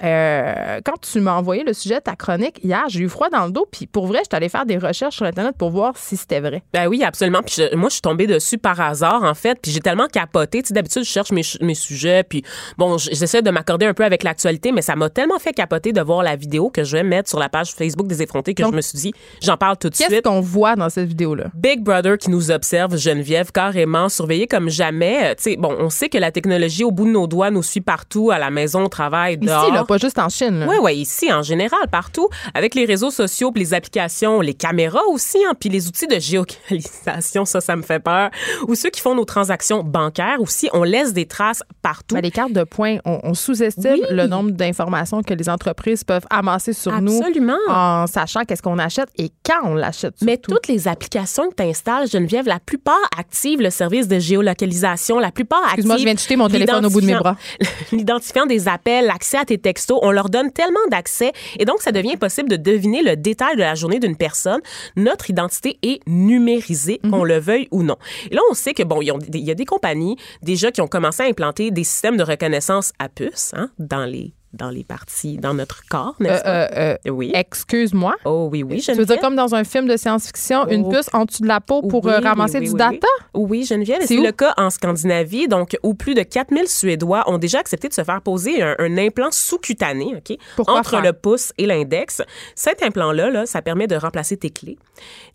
quand 0.85 1.01
tu 1.01 1.21
m'as 1.21 1.35
envoyé 1.35 1.65
le 1.65 1.73
sujet 1.73 1.97
de 1.97 2.01
ta 2.01 2.17
chronique 2.17 2.61
hier, 2.63 2.85
j'ai 2.89 3.01
eu 3.01 3.09
froid 3.09 3.29
dans 3.31 3.47
le 3.47 3.53
dos. 3.53 3.67
Puis, 3.71 3.87
pour 3.87 4.07
vrai, 4.07 4.21
je 4.21 4.29
suis 4.31 4.37
allée 4.37 4.49
faire 4.49 4.67
des 4.67 4.79
recherches 4.79 5.17
sur 5.17 5.27
Internet 5.27 5.57
pour 5.57 5.71
voir 5.73 5.95
si 5.97 6.17
c'était 6.17 6.41
vrai. 6.41 6.63
Ben 6.73 6.87
oui, 6.87 7.03
absolument. 7.05 7.43
Puis 7.43 7.57
je- 7.59 7.75
moi, 7.77 7.89
je 7.89 7.95
suis 7.95 8.01
tombée 8.03 8.27
dessus 8.27 8.59
par 8.59 8.81
hasard, 8.81 9.23
en 9.25 9.35
fait. 9.35 9.59
Puis 9.61 9.73
j'ai 9.73 9.81
tellement 9.81 10.07
capoté. 10.07 10.63
Tu 10.63 10.69
sais, 10.69 10.75
d'habitude, 10.75 11.03
je 11.05 11.11
cherche 11.11 11.33
mes, 11.33 11.43
mes 11.61 11.75
sujets. 11.75 12.23
Puis 12.23 12.43
bon, 12.79 12.99
j'essaie 12.99 13.43
de 13.43 13.51
m'accorder 13.51 13.87
un 13.87 13.95
peu 13.95 14.05
avec 14.05 14.23
l'actualité, 14.23 14.71
mais 14.73 14.83
ça 14.83 14.95
m'a 14.97 15.11
tellement 15.11 15.39
fait 15.39 15.53
capoter 15.53 15.93
de 15.93 16.01
voir 16.01 16.23
la 16.23 16.37
vidéo 16.37 16.71
que 16.71 16.85
je 16.85 16.97
vais 16.97 17.03
mettre 17.03 17.29
sur 17.29 17.39
la 17.39 17.49
page 17.49 17.73
Facebook 17.73 18.07
des 18.07 18.23
effrontés 18.23 18.55
que 18.55 18.63
Donc, 18.63 18.73
je 18.73 18.77
me 18.77 18.81
suis 18.83 18.99
dit, 18.99 19.13
j'en 19.43 19.57
parle 19.57 19.77
tout 19.77 19.89
de 19.91 19.97
Qu'est-ce 19.97 20.11
suite. 20.11 20.25
qu'on 20.25 20.41
voit 20.41 20.77
dans 20.77 20.89
cette 20.91 21.09
vidéo-là? 21.09 21.47
Big 21.55 21.83
Brother 21.83 22.19
qui 22.19 22.31
nous 22.31 22.51
observe, 22.51 22.97
Geneviève, 22.97 23.51
carrément 23.53 24.09
surveillée 24.09 24.47
comme 24.47 24.69
jamais. 24.69 25.19
Euh, 25.33 25.35
Tu 25.37 25.43
sais, 25.53 25.57
bon, 25.57 25.75
on 25.79 25.91
sait 25.91 26.09
que 26.09 26.19
la 26.19 26.31
technologie 26.31 26.85
au 26.85 26.91
bout 26.91 27.07
de 27.07 27.11
nos 27.13 27.27
doigts 27.27 27.51
nous 27.51 27.63
suit 27.63 27.81
partout, 27.81 28.31
à 28.31 28.39
la 28.39 28.51
maison, 28.51 28.85
au 28.85 28.89
travail, 28.89 29.39
dehors. 29.39 29.65
Ici, 29.65 29.73
là, 29.73 29.85
pas 29.85 29.99
juste 29.99 30.19
en 30.19 30.29
Chine. 30.29 30.67
Oui, 30.69 30.77
oui, 30.83 30.97
ici, 30.97 31.33
en 31.33 31.43
général, 31.43 31.81
partout, 31.91 32.29
avec 32.55 32.75
les 32.75 32.85
réseaux 32.85 33.11
sociaux, 33.11 33.51
puis 33.53 33.63
les 33.63 33.75
applications, 33.75 34.41
les 34.41 34.55
caméras 34.55 35.01
aussi, 35.11 35.39
hein, 35.49 35.55
puis 35.63 35.69
les 35.69 35.87
outils 35.87 36.09
de 36.09 36.19
géolocalisation, 36.19 37.45
ça, 37.45 37.61
ça 37.61 37.77
me 37.77 37.83
fait 37.83 38.01
peur. 38.01 38.31
Ou 38.67 38.75
ceux 38.75 38.91
qui 38.91 39.01
font 39.01 39.15
nos 39.15 39.25
transactions 39.25 39.85
bancaires 39.85 40.41
aussi, 40.41 40.69
on 40.73 40.83
laisse 40.83 41.13
des 41.13 41.27
traces 41.27 41.63
partout. 41.83 42.17
Ben, 42.17 42.21
les 42.21 42.33
cartes 42.33 42.53
de 42.53 42.65
points, 42.65 42.99
on, 43.05 43.21
on 43.23 43.33
sous-estime 43.33 43.93
Oui. 43.93 44.03
le 44.11 44.27
nombre 44.27 44.51
d'informations 44.51 45.23
que 45.23 45.35
les 45.35 45.49
entreprises 45.49 46.03
peuvent 46.03 46.27
amasser 46.31 46.73
sur 46.73 46.93
Absolument. 46.93 47.57
nous 47.69 47.73
en 47.73 48.09
sachant 48.09 48.45
qu'est-ce 48.45 48.61
qu'on 48.61 48.81
achète 48.81 49.09
et 49.19 49.31
quand 49.47 49.61
on 49.63 49.75
l'achète. 49.75 50.15
Mais 50.23 50.37
toutes 50.37 50.67
les 50.67 50.89
applications 50.89 51.49
que 51.49 51.55
tu 51.55 51.63
installes, 51.63 52.09
Geneviève, 52.09 52.47
la 52.49 52.59
plupart 52.59 52.99
activent 53.17 53.61
le 53.61 53.71
service 53.71 54.09
de 54.09 54.19
géolocalisation. 54.19 55.21
La 55.21 55.31
plupart 55.31 55.61
activent. 55.61 55.75
Excuse-moi, 55.75 55.97
je 55.99 56.05
viens 56.05 56.15
de 56.15 56.19
jeter 56.19 56.35
mon 56.35 56.49
téléphone 56.49 56.85
au 56.87 56.91
bout 56.91 57.01
de 57.01 57.07
mes 57.07 57.15
bras. 57.15 57.37
L'identifiant 57.93 58.47
des 58.47 58.67
appels, 58.67 59.07
l'accès 59.07 59.39
à 59.39 59.45
tes 59.45 59.59
textos, 59.59 60.01
on 60.03 60.11
leur 60.11 60.29
donne 60.29 60.51
tellement 60.51 60.81
d'accès 60.91 61.31
et 61.61 61.65
donc 61.65 61.83
ça 61.83 61.93
devient 61.93 62.17
possible 62.17 62.49
de 62.49 62.57
deviner 62.57 63.05
le 63.05 63.15
détail 63.15 63.55
de 63.55 63.61
la 63.61 63.77
journée 63.77 64.01
d'une 64.01 64.17
personne. 64.17 64.61
Notre 64.97 65.31
identité 65.31 65.52
est 65.83 66.01
numérisée, 66.07 67.01
Mhm. 67.03 67.11
qu'on 67.11 67.25
le 67.25 67.39
veuille 67.39 67.69
ou 67.71 67.83
non. 67.83 67.97
Et 68.31 68.35
là, 68.35 68.41
on 68.51 68.55
sait 68.55 68.75
que 68.75 68.83
bon, 68.83 69.01
il 69.03 69.07
y, 69.07 69.11
a 69.11 69.19
des- 69.19 69.39
il 69.39 69.45
y 69.45 69.51
a 69.51 69.55
des 69.55 69.65
compagnies 69.65 70.17
déjà 70.43 70.71
qui 70.73 70.81
ont 70.81 70.89
commencé 70.89 71.23
à 71.23 71.27
implanter 71.27 71.71
des 71.71 71.85
systèmes 71.85 72.17
de 72.17 72.23
reconnaissance 72.25 72.93
à 72.99 73.09
puce 73.09 73.53
hein, 73.55 73.71
dans 73.79 74.05
les 74.05 74.33
dans 74.53 74.71
les 74.71 74.85
parties, 74.85 75.39
dans 75.39 75.55
notre 75.55 75.83
corps, 75.89 76.15
Euh, 76.21 76.25
n'est-ce 76.25 76.43
pas? 76.43 76.51
euh, 76.51 76.97
euh, 77.07 77.11
oui. 77.11 77.31
Excuse-moi. 77.35 78.15
Oh 78.25 78.49
oui, 78.53 78.63
oui, 78.63 78.81
Tu 78.81 78.91
veux 78.93 78.97
Geneviève? 78.97 79.07
dire 79.07 79.21
comme 79.21 79.37
dans 79.37 79.55
un 79.55 79.65
film 79.65 79.87
de 79.87 79.97
science-fiction, 79.97 80.69
une 80.69 80.85
Oh. 80.87 80.91
puce 80.91 81.09
en 81.13 81.25
dessous 81.25 81.43
de 81.43 81.49
la 81.49 81.61
peau 81.61 81.81
pour 81.83 82.05
Oui, 82.05 82.13
euh, 82.13 82.19
oui, 82.19 82.25
ramasser 82.25 82.59
oui, 82.59 82.67
du 82.67 82.71
oui, 82.73 82.77
data? 82.79 83.07
oui. 83.35 83.65
Geneviève, 83.65 84.03
C'est 84.05 84.17
le 84.17 84.33
cas 84.33 84.53
en 84.57 84.69
Scandinavie, 84.71 85.49
donc 85.49 85.77
où 85.83 85.95
plus 85.95 86.15
de 86.15 86.23
4000 86.23 86.69
Suédois 86.69 87.25
ont 87.29 87.39
déjà 87.39 87.59
accepté 87.61 87.89
de 87.89 87.95
se 87.95 88.05
faire 88.05 88.21
poser 88.21 88.63
un, 88.63 88.75
un 88.79 88.99
implant 88.99 89.31
sous-cutané, 89.31 90.17
OK, 90.17 90.37
Pourquoi 90.57 90.79
entre 90.79 90.91
faire? 90.91 91.03
le 91.03 91.13
pouce 91.13 91.53
et 91.59 91.67
l'index. 91.67 92.21
Cet 92.55 92.83
implant-là, 92.83 93.31
là, 93.31 93.47
ça 93.47 93.63
permet 93.63 93.87
de 93.87 93.97
remplacer 93.97 94.37
tes 94.37 94.51
clés, 94.51 94.79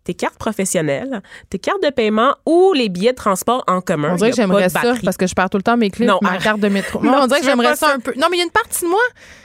tes 0.04 0.14
cartes 0.14 0.38
professionnelles, 0.38 1.22
tes 1.50 1.58
cartes 1.58 1.82
de 1.82 1.90
paiement 1.90 2.34
ou 2.46 2.72
les 2.72 2.88
billets 2.88 3.10
de 3.12 3.16
transport 3.16 3.64
en 3.66 3.80
commun. 3.80 4.10
On 4.12 4.16
dirait 4.16 4.30
que 4.30 4.36
j'aimerais 4.36 4.68
ça 4.68 4.80
parce 5.04 5.16
que 5.16 5.26
je 5.26 5.34
perds 5.34 5.50
tout 5.50 5.58
le 5.58 5.62
temps 5.62 5.76
mes 5.76 5.90
clés, 5.90 6.06
Non, 6.06 6.18
ma 6.22 6.38
carte 6.38 6.60
de 6.60 6.68
métro. 6.68 7.02
Non, 7.02 7.22
on 7.22 7.26
dirait 7.26 7.40
que 7.40 7.46
j'aimerais 7.46 7.74
ça. 7.76 7.94
un 7.94 7.98
peu. 8.00 8.12
Non, 8.16 8.28
mais 8.30 8.36
il 8.36 8.40
y 8.40 8.42
a 8.42 8.44
une 8.46 8.50
partie 8.50 8.84
de 8.84 8.88
moi. 8.88 9.00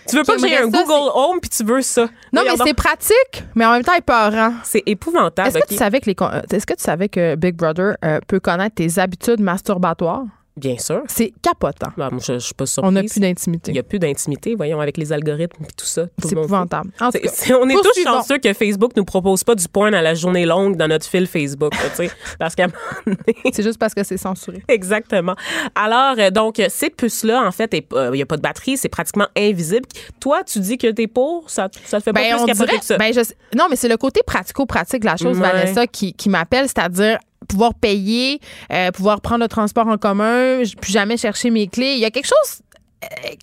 Tu 0.07 0.17
veux 0.17 0.23
pas 0.23 0.35
que 0.35 0.41
j'ai 0.47 0.57
un 0.57 0.69
ça, 0.69 0.83
Google 0.83 1.11
Home 1.13 1.39
puis 1.39 1.49
tu 1.49 1.63
veux 1.63 1.81
ça? 1.81 2.07
Non, 2.31 2.41
mais 2.45 2.55
c'est 2.63 2.73
pratique, 2.73 3.43
mais 3.55 3.65
en 3.65 3.71
même 3.71 3.83
temps 3.83 3.93
épeurant. 3.93 4.53
c'est 4.63 4.83
épouvantable. 4.85 5.47
Est-ce 5.47 5.59
que 5.59 5.67
tu 5.67 5.75
savais 5.75 5.99
que 6.01 6.09
les 6.09 6.15
euh, 6.21 6.41
est-ce 6.51 6.65
que 6.65 6.73
tu 6.73 6.83
savais 6.83 7.09
que 7.09 7.35
Big 7.35 7.55
Brother 7.55 7.95
euh, 8.03 8.19
peut 8.27 8.39
connaître 8.39 8.75
tes 8.75 8.99
habitudes 8.99 9.39
masturbatoires? 9.39 10.25
Bien 10.55 10.77
sûr. 10.77 11.01
C'est 11.07 11.33
capotant. 11.41 11.89
Bah, 11.97 12.09
moi, 12.11 12.19
je, 12.23 12.33
je 12.33 12.37
suis 12.39 12.53
pas 12.53 12.67
surprise. 12.67 12.87
On 12.89 12.91
n'a 12.91 13.01
plus 13.01 13.17
Il 13.17 13.21
n'y 13.23 13.29
d'intimité. 13.29 13.79
a 13.79 13.81
plus 13.83 13.97
d'intimité, 13.97 14.53
voyons, 14.55 14.79
avec 14.79 14.97
les 14.97 15.11
algorithmes 15.11 15.63
et 15.63 15.71
tout 15.75 15.85
ça. 15.85 16.03
Tout 16.05 16.27
C'est 16.27 16.33
épouvantable. 16.33 16.91
En 17.01 17.07
tout 17.07 17.13
C'est- 17.13 17.21
cas, 17.21 17.31
c'est- 17.33 17.53
on 17.55 17.67
est 17.69 17.73
tous 17.73 18.03
chanceux 18.03 18.37
que 18.37 18.53
Facebook 18.53 18.91
nous 18.95 19.03
propose 19.03 19.43
pas 19.43 19.55
du 19.55 19.67
porn 19.67 19.95
à 19.95 20.01
la 20.03 20.13
journée 20.13 20.45
longue 20.45 20.77
dans 20.77 20.87
notre 20.87 21.07
fil 21.07 21.25
Facebook, 21.25 21.73
là, 21.73 21.89
tu 21.89 22.07
sais, 22.07 22.11
parce 22.39 22.53
qu'à 22.53 22.65
un 22.65 22.67
moment 22.67 23.17
donné- 23.25 23.51
C'est 23.51 23.63
juste 23.63 23.79
parce 23.79 23.95
que 23.95 24.03
c'est 24.03 24.17
censuré. 24.17 24.61
Exactement. 24.67 25.35
Alors, 25.73 26.15
euh, 26.19 26.29
donc, 26.29 26.59
euh, 26.59 26.67
ces 26.69 26.91
puces-là, 26.91 27.41
en 27.47 27.51
fait, 27.51 27.73
il 27.73 28.11
n'y 28.11 28.21
a 28.21 28.25
pas 28.27 28.37
de 28.37 28.41
batterie, 28.43 28.77
c'est 28.77 28.89
pratiquement 28.89 29.27
invisible. 29.35 29.87
Toi, 30.19 30.43
tu 30.43 30.59
dis 30.59 30.77
que 30.77 30.91
t'es 30.91 31.07
pour, 31.07 31.49
ça, 31.49 31.67
te 31.69 31.79
fait 31.79 32.01
pas 32.03 32.11
Ben, 32.13 32.35
plus 32.35 32.41
on 32.43 32.45
dirait, 32.45 32.77
que 32.77 32.85
ça. 32.85 32.97
ben, 32.97 33.11
je 33.11 33.21
non, 33.57 33.65
mais 33.71 33.75
c'est 33.75 33.89
le 33.89 33.97
côté 33.97 34.21
pratico-pratique 34.25 34.99
de 35.01 35.05
la 35.07 35.17
chose, 35.17 35.39
Ouais. 35.39 35.51
Vanessa, 35.51 35.87
qui, 35.87 36.13
qui 36.13 36.29
m'appelle, 36.29 36.65
c'est-à-dire 36.67 37.17
pouvoir 37.43 37.73
payer, 37.73 38.39
euh, 38.71 38.91
pouvoir 38.91 39.21
prendre 39.21 39.41
le 39.41 39.47
transport 39.47 39.87
en 39.87 39.97
commun, 39.97 40.61
plus 40.81 40.91
jamais 40.91 41.17
chercher 41.17 41.49
mes 41.49 41.67
clés. 41.67 41.93
Il 41.93 41.99
y 41.99 42.05
a 42.05 42.11
quelque 42.11 42.27
chose 42.27 42.61
euh, 43.03 43.35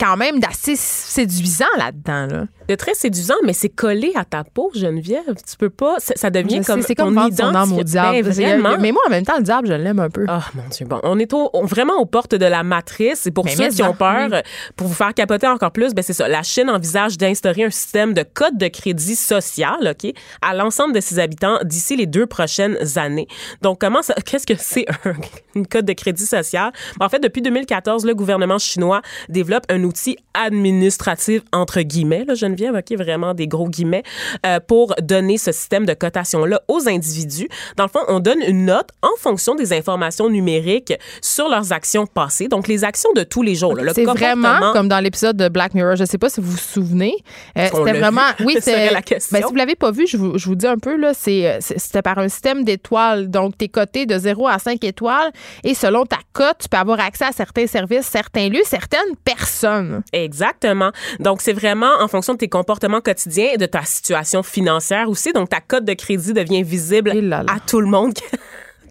quand 0.00 0.16
même 0.16 0.40
d'assez 0.40 0.76
séduisant 0.76 1.64
là-dedans. 1.78 2.26
Là. 2.26 2.44
C'est 2.68 2.76
très 2.76 2.94
séduisant, 2.94 3.34
mais 3.44 3.52
c'est 3.52 3.68
collé 3.68 4.12
à 4.14 4.24
ta 4.24 4.42
peau, 4.44 4.70
Geneviève. 4.74 5.34
Tu 5.48 5.56
peux 5.58 5.70
pas, 5.70 5.96
ça, 5.98 6.30
devient 6.30 6.62
comme 6.64 6.82
c'est 6.82 6.94
comme 6.94 7.14
vendre 7.14 7.34
son 7.36 7.54
âme 7.54 7.72
au 7.72 7.80
identité. 7.80 8.22
diable. 8.22 8.62
Ben, 8.62 8.78
mais 8.80 8.90
moi, 8.92 9.02
en 9.06 9.10
même 9.10 9.24
temps, 9.24 9.36
le 9.36 9.42
diable, 9.42 9.68
je 9.68 9.74
l'aime 9.74 9.98
un 10.00 10.08
peu. 10.08 10.24
Ah, 10.28 10.42
mon 10.54 10.62
Dieu. 10.70 10.86
Bon, 10.86 10.98
on 11.02 11.18
est 11.18 11.32
au- 11.34 11.50
on- 11.52 11.64
vraiment 11.66 11.94
aux 12.00 12.06
portes 12.06 12.34
de 12.34 12.46
la 12.46 12.62
matrice. 12.62 13.26
Et 13.26 13.30
pour 13.30 13.44
Mais 13.44 13.54
ceux 13.54 13.68
qui 13.68 13.82
ont 13.82 13.92
peur, 13.94 14.28
oui. 14.30 14.36
euh, 14.36 14.42
pour 14.76 14.86
vous 14.88 14.94
faire 14.94 15.12
capoter 15.14 15.46
encore 15.46 15.72
plus, 15.72 15.92
ben 15.94 16.02
c'est 16.02 16.12
ça. 16.14 16.26
La 16.26 16.42
Chine 16.42 16.70
envisage 16.70 17.18
d'instaurer 17.18 17.64
un 17.64 17.70
système 17.70 18.14
de 18.14 18.22
code 18.22 18.56
de 18.56 18.68
crédit 18.68 19.16
social, 19.16 19.76
OK, 19.86 20.12
à 20.40 20.54
l'ensemble 20.54 20.94
de 20.94 21.00
ses 21.00 21.18
habitants 21.18 21.58
d'ici 21.64 21.96
les 21.96 22.06
deux 22.06 22.26
prochaines 22.26 22.78
années. 22.96 23.28
Donc, 23.62 23.80
comment 23.80 24.02
ça, 24.02 24.14
qu'est-ce 24.24 24.46
que 24.46 24.54
c'est 24.58 24.86
un, 25.04 25.12
une 25.54 25.66
code 25.66 25.84
de 25.84 25.92
crédit 25.92 26.24
social? 26.26 26.72
Ben, 26.98 27.06
en 27.06 27.08
fait, 27.08 27.20
depuis 27.20 27.42
2014, 27.42 28.06
le 28.06 28.14
gouvernement 28.14 28.58
chinois 28.58 29.02
développe 29.28 29.64
un 29.68 29.82
outil 29.84 30.16
administratif, 30.32 31.42
entre 31.52 31.80
guillemets, 31.82 32.24
là, 32.24 32.34
Geneviève, 32.34 32.53
OK, 32.62 32.96
vraiment 32.96 33.34
des 33.34 33.48
gros 33.48 33.68
guillemets, 33.68 34.02
euh, 34.46 34.60
pour 34.60 34.94
donner 35.02 35.38
ce 35.38 35.52
système 35.52 35.86
de 35.86 35.94
cotation-là 35.94 36.60
aux 36.68 36.88
individus. 36.88 37.48
Dans 37.76 37.84
le 37.84 37.90
fond, 37.90 38.00
on 38.08 38.20
donne 38.20 38.40
une 38.46 38.66
note 38.66 38.88
en 39.02 39.16
fonction 39.18 39.54
des 39.54 39.72
informations 39.72 40.28
numériques 40.28 40.94
sur 41.20 41.48
leurs 41.48 41.72
actions 41.72 42.06
passées. 42.06 42.48
Donc, 42.48 42.68
les 42.68 42.84
actions 42.84 43.12
de 43.14 43.22
tous 43.22 43.42
les 43.42 43.54
jours. 43.54 43.76
C'est 43.94 44.04
vraiment 44.04 44.72
comme 44.72 44.88
dans 44.88 45.00
l'épisode 45.00 45.36
de 45.36 45.48
Black 45.48 45.74
Mirror. 45.74 45.96
Je 45.96 46.04
sais 46.04 46.18
pas 46.18 46.28
si 46.28 46.40
vous 46.40 46.52
vous 46.52 46.56
souvenez. 46.56 47.14
Euh, 47.58 47.68
c'était 47.72 47.98
vraiment. 47.98 48.22
vu? 48.38 48.46
Oui, 48.46 48.56
c'est. 48.60 48.90
la 48.90 49.02
question. 49.02 49.36
Ben, 49.36 49.44
si 49.44 49.50
vous 49.50 49.56
l'avez 49.56 49.74
pas 49.74 49.90
vu, 49.90 50.06
je 50.06 50.16
vous, 50.16 50.38
je 50.38 50.46
vous 50.46 50.54
dis 50.54 50.66
un 50.66 50.78
peu 50.78 50.96
là. 50.96 51.12
C'est 51.14 51.46
euh, 51.46 51.58
c'était 51.60 52.02
par 52.02 52.18
un 52.18 52.28
système 52.28 52.64
d'étoiles. 52.64 53.30
Donc, 53.30 53.58
t'es 53.58 53.68
coté 53.68 54.06
de 54.06 54.18
0 54.18 54.48
à 54.48 54.58
5 54.58 54.82
étoiles 54.84 55.30
et 55.62 55.74
selon 55.74 56.04
ta 56.06 56.18
cote, 56.32 56.58
tu 56.62 56.68
peux 56.68 56.76
avoir 56.76 57.00
accès 57.00 57.24
à 57.24 57.32
certains 57.32 57.66
services, 57.66 58.06
certains 58.06 58.48
lieux, 58.48 58.62
certaines 58.64 59.16
personnes. 59.24 60.02
Exactement. 60.12 60.90
Donc, 61.20 61.40
c'est 61.40 61.52
vraiment 61.52 61.92
en 62.00 62.08
fonction 62.08 62.34
de 62.34 62.38
tes 62.44 62.48
comportements 62.48 63.00
quotidiens 63.00 63.52
et 63.54 63.56
de 63.56 63.64
ta 63.64 63.82
situation 63.84 64.42
financière 64.42 65.08
aussi. 65.08 65.32
Donc, 65.32 65.48
ta 65.48 65.62
cote 65.62 65.86
de 65.86 65.94
crédit 65.94 66.34
devient 66.34 66.62
visible 66.62 67.10
Et 67.16 67.22
là 67.22 67.42
là. 67.42 67.54
à 67.54 67.58
tout 67.58 67.80
le 67.80 67.86
monde 67.86 68.12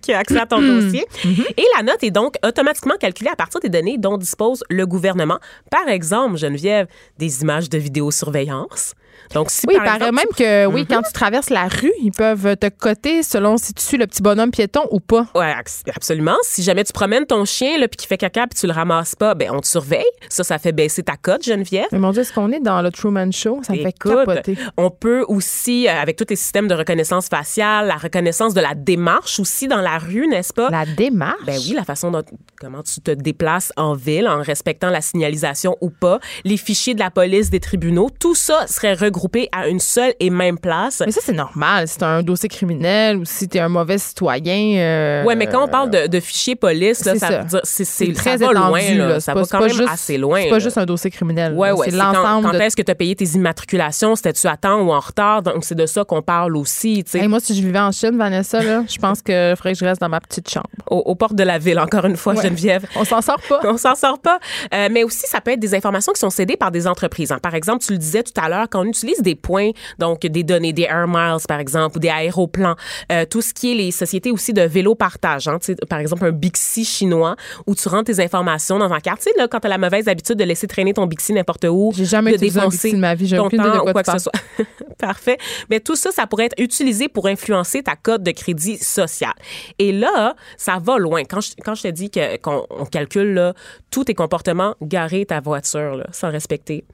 qui 0.01 0.11
a 0.11 0.19
accès 0.19 0.39
à 0.39 0.47
ton 0.47 0.59
dossier. 0.59 1.05
Et 1.23 1.65
la 1.77 1.83
note 1.83 2.03
est 2.03 2.11
donc 2.11 2.35
automatiquement 2.43 2.95
calculée 2.99 3.29
à 3.31 3.35
partir 3.35 3.59
des 3.59 3.69
données 3.69 3.97
dont 3.99 4.17
dispose 4.17 4.63
le 4.69 4.85
gouvernement. 4.87 5.37
Par 5.69 5.87
exemple, 5.87 6.37
Geneviève, 6.37 6.87
des 7.19 7.41
images 7.43 7.69
de 7.69 7.77
vidéosurveillance, 7.77 8.95
Donc, 9.33 9.49
si 9.49 9.65
Oui, 9.67 9.73
il 9.75 9.77
par 9.77 9.85
paraît 9.97 10.09
exemple, 10.09 10.15
même 10.15 10.27
que, 10.37 10.65
oui, 10.73 10.85
quand 10.87 11.01
tu 11.01 11.11
traverses 11.13 11.49
la 11.49 11.67
rue, 11.67 11.91
ils 12.01 12.11
peuvent 12.11 12.55
te 12.57 12.67
coter 12.69 13.23
selon 13.23 13.57
si 13.57 13.73
tu 13.73 13.81
suis 13.83 13.97
le 13.97 14.05
petit 14.07 14.21
bonhomme 14.21 14.51
piéton 14.51 14.81
ou 14.91 14.99
pas. 14.99 15.27
Ac- 15.35 15.83
absolument. 15.95 16.35
Si 16.43 16.61
jamais 16.63 16.83
tu 16.83 16.93
promènes 16.93 17.25
ton 17.25 17.45
chien 17.45 17.77
là, 17.79 17.87
puis 17.87 17.97
qu'il 17.97 18.07
fait 18.07 18.17
caca 18.17 18.47
puis 18.47 18.59
tu 18.59 18.67
le 18.67 18.73
ramasses 18.73 19.15
pas, 19.15 19.33
ben 19.35 19.49
on 19.51 19.59
te 19.59 19.67
surveille. 19.67 20.03
Ça, 20.29 20.43
ça 20.43 20.57
fait 20.59 20.71
baisser 20.71 21.03
ta 21.03 21.15
cote, 21.17 21.43
Geneviève. 21.43 21.87
Mais 21.91 21.99
mon 21.99 22.11
Dieu, 22.11 22.21
est-ce 22.21 22.33
qu'on 22.33 22.51
est 22.51 22.59
dans 22.59 22.81
le 22.81 22.91
Truman 22.91 23.31
Show? 23.31 23.61
Ça 23.63 23.73
fait 23.73 23.91
capoter. 23.93 24.57
on 24.77 24.89
peut 24.89 25.25
aussi, 25.27 25.87
euh, 25.87 25.91
avec 26.01 26.15
tous 26.15 26.25
les 26.29 26.35
systèmes 26.35 26.67
de 26.67 26.75
reconnaissance 26.75 27.27
faciale, 27.27 27.87
la 27.87 27.95
reconnaissance 27.97 28.53
de 28.53 28.61
la 28.61 28.75
démarche 28.75 29.39
aussi 29.39 29.67
dans 29.67 29.81
la 29.81 29.97
rue, 29.97 30.27
n'est-ce 30.27 30.53
pas? 30.53 30.69
La 30.69 30.85
démarche? 30.85 31.43
Ben 31.45 31.57
oui, 31.57 31.73
la 31.75 31.83
façon 31.83 32.11
dont 32.11 32.23
comment 32.59 32.83
tu 32.83 33.01
te 33.01 33.11
déplaces 33.11 33.73
en 33.77 33.93
ville 33.95 34.27
en 34.27 34.41
respectant 34.41 34.89
la 34.89 35.01
signalisation 35.01 35.75
ou 35.81 35.89
pas, 35.89 36.19
les 36.45 36.57
fichiers 36.57 36.93
de 36.93 36.99
la 36.99 37.09
police, 37.09 37.49
des 37.49 37.59
tribunaux, 37.59 38.09
tout 38.19 38.35
ça 38.35 38.67
serait 38.67 38.93
regroupé 38.93 39.22
à 39.51 39.67
une 39.67 39.79
seule 39.79 40.13
et 40.19 40.29
même 40.29 40.57
place. 40.57 41.01
Mais 41.05 41.11
ça, 41.11 41.21
c'est 41.23 41.33
normal. 41.33 41.87
Si 41.87 41.97
t'as 41.97 42.07
un 42.07 42.23
dossier 42.23 42.49
criminel 42.49 43.17
ou 43.17 43.25
si 43.25 43.47
t'es 43.47 43.59
un 43.59 43.69
mauvais 43.69 43.97
citoyen. 43.97 44.77
euh, 44.79 45.23
Ouais, 45.23 45.35
mais 45.35 45.47
quand 45.47 45.63
on 45.63 45.67
parle 45.67 45.89
de, 45.89 46.07
de 46.07 46.19
fichiers 46.19 46.55
police, 46.55 47.03
là, 47.05 47.13
c'est 47.13 47.19
ça, 47.19 47.27
ça. 47.27 47.37
veut 47.39 47.45
dire 47.45 47.59
c'est 47.63 48.13
très 48.13 48.37
ça 48.37 48.45
va 48.45 48.51
étendu, 48.51 48.67
loin, 48.69 48.81
là. 48.97 49.07
là. 49.07 49.19
ça 49.19 49.33
pas- 49.33 49.41
va 49.41 49.47
quand 49.49 49.59
même 49.61 49.69
juste- 49.69 49.89
assez 49.91 50.17
loin. 50.17 50.41
C'est 50.43 50.49
pas 50.49 50.59
juste 50.59 50.77
un 50.77 50.85
dossier 50.85 51.09
criminel. 51.11 51.53
Ouais, 51.53 51.71
ouais. 51.71 51.85
C'est 51.85 51.91
c'est 51.91 51.97
quand, 51.97 52.11
l'ensemble 52.13 52.47
quand 52.47 52.53
de. 52.53 52.59
est-ce 52.61 52.75
que 52.75 52.81
tu 52.81 52.91
as 52.91 52.95
payé 52.95 53.15
tes 53.15 53.25
immatriculations? 53.25 54.15
C'était-tu 54.15 54.47
à 54.47 54.57
temps 54.57 54.81
ou 54.81 54.91
en 54.91 54.99
retard? 54.99 55.41
Donc, 55.41 55.63
c'est 55.63 55.75
de 55.75 55.85
ça 55.85 56.03
qu'on 56.03 56.21
parle 56.21 56.55
aussi. 56.57 57.03
Hey, 57.13 57.27
moi, 57.27 57.39
si 57.39 57.55
je 57.55 57.61
vivais 57.61 57.79
en 57.79 57.91
Chine, 57.91 58.17
Vanessa, 58.17 58.61
là, 58.63 58.83
je 58.89 58.97
pense 58.97 59.21
que 59.21 59.53
faudrait 59.57 59.73
que 59.73 59.79
je 59.79 59.85
reste 59.85 60.01
dans 60.01 60.09
ma 60.09 60.19
petite 60.19 60.49
chambre. 60.49 60.67
Aux, 60.89 60.97
aux 60.97 61.15
portes 61.15 61.35
de 61.35 61.43
la 61.43 61.57
ville, 61.57 61.79
encore 61.79 62.05
une 62.05 62.17
fois, 62.17 62.33
Ouais. 62.33 62.43
Geneviève. 62.43 62.85
On 62.95 63.03
s'en 63.05 63.21
sort 63.21 63.39
pas. 63.47 63.59
On 63.65 63.77
s'en 63.77 63.95
sort 63.95 64.19
pas. 64.19 64.39
Euh, 64.73 64.89
mais 64.91 65.03
aussi, 65.03 65.27
ça 65.27 65.39
peut 65.41 65.51
être 65.51 65.59
des 65.59 65.75
informations 65.75 66.13
qui 66.13 66.19
sont 66.19 66.29
cédées 66.29 66.57
par 66.57 66.71
des 66.71 66.87
entreprises. 66.87 67.31
hein. 67.31 67.39
Par 67.41 67.53
exemple, 67.55 67.83
tu 67.85 67.91
le 67.93 67.97
disais 67.97 68.23
tout 68.23 68.33
à 68.41 68.49
l'heure, 68.49 68.67
quand 68.69 68.81
on 68.81 68.85
utilise 68.85 69.02
des 69.21 69.35
points, 69.35 69.71
donc 69.99 70.21
des 70.21 70.43
données, 70.43 70.73
des 70.73 70.83
air 70.83 71.07
miles, 71.07 71.37
par 71.47 71.59
exemple, 71.59 71.97
ou 71.97 71.99
des 71.99 72.09
aéroplans, 72.09 72.75
euh, 73.11 73.25
tout 73.29 73.41
ce 73.41 73.53
qui 73.53 73.71
est 73.71 73.75
les 73.75 73.91
sociétés 73.91 74.31
aussi 74.31 74.53
de 74.53 74.61
vélo 74.61 74.95
partage. 74.95 75.47
Hein, 75.47 75.57
par 75.89 75.99
exemple, 75.99 76.25
un 76.25 76.31
Bixi 76.31 76.85
chinois 76.85 77.35
où 77.67 77.75
tu 77.75 77.87
rentres 77.89 78.05
tes 78.15 78.23
informations 78.23 78.79
dans 78.79 78.91
un 78.91 78.99
quartier. 78.99 79.31
Là, 79.37 79.47
quand 79.47 79.59
tu 79.59 79.67
as 79.67 79.69
la 79.69 79.77
mauvaise 79.77 80.07
habitude 80.07 80.35
de 80.37 80.43
laisser 80.43 80.67
traîner 80.67 80.93
ton 80.93 81.05
Bixi 81.07 81.33
n'importe 81.33 81.65
où, 81.69 81.91
J'ai 81.95 82.05
jamais 82.05 82.31
de 82.33 82.37
dépenser 82.37 82.91
de 82.91 82.97
ma 82.97 83.15
vie. 83.15 83.27
J'ai 83.27 83.37
ton 83.37 83.47
idée 83.47 83.57
de 83.57 83.63
temps 83.63 83.79
quoi 83.83 83.93
quoi 83.93 84.03
que 84.03 84.11
ce 84.11 84.17
soit. 84.19 84.33
Parfait. 84.97 85.37
Mais 85.69 85.79
tout 85.79 85.95
ça, 85.95 86.11
ça 86.11 86.27
pourrait 86.27 86.45
être 86.45 86.59
utilisé 86.59 87.07
pour 87.07 87.27
influencer 87.27 87.83
ta 87.83 87.95
cote 87.95 88.23
de 88.23 88.31
crédit 88.31 88.77
social. 88.77 89.33
Et 89.79 89.91
là, 89.91 90.35
ça 90.57 90.77
va 90.81 90.97
loin. 90.97 91.23
Quand 91.23 91.41
je, 91.41 91.51
quand 91.63 91.75
je 91.75 91.83
te 91.83 91.87
dis 91.89 92.09
que- 92.09 92.37
qu'on 92.37 92.65
on 92.69 92.85
calcule 92.85 93.33
là, 93.33 93.53
tous 93.91 94.05
tes 94.05 94.13
comportements, 94.13 94.75
garer 94.81 95.25
ta 95.25 95.39
voiture 95.39 95.95
là, 95.95 96.05
sans 96.11 96.29
respecter 96.31 96.85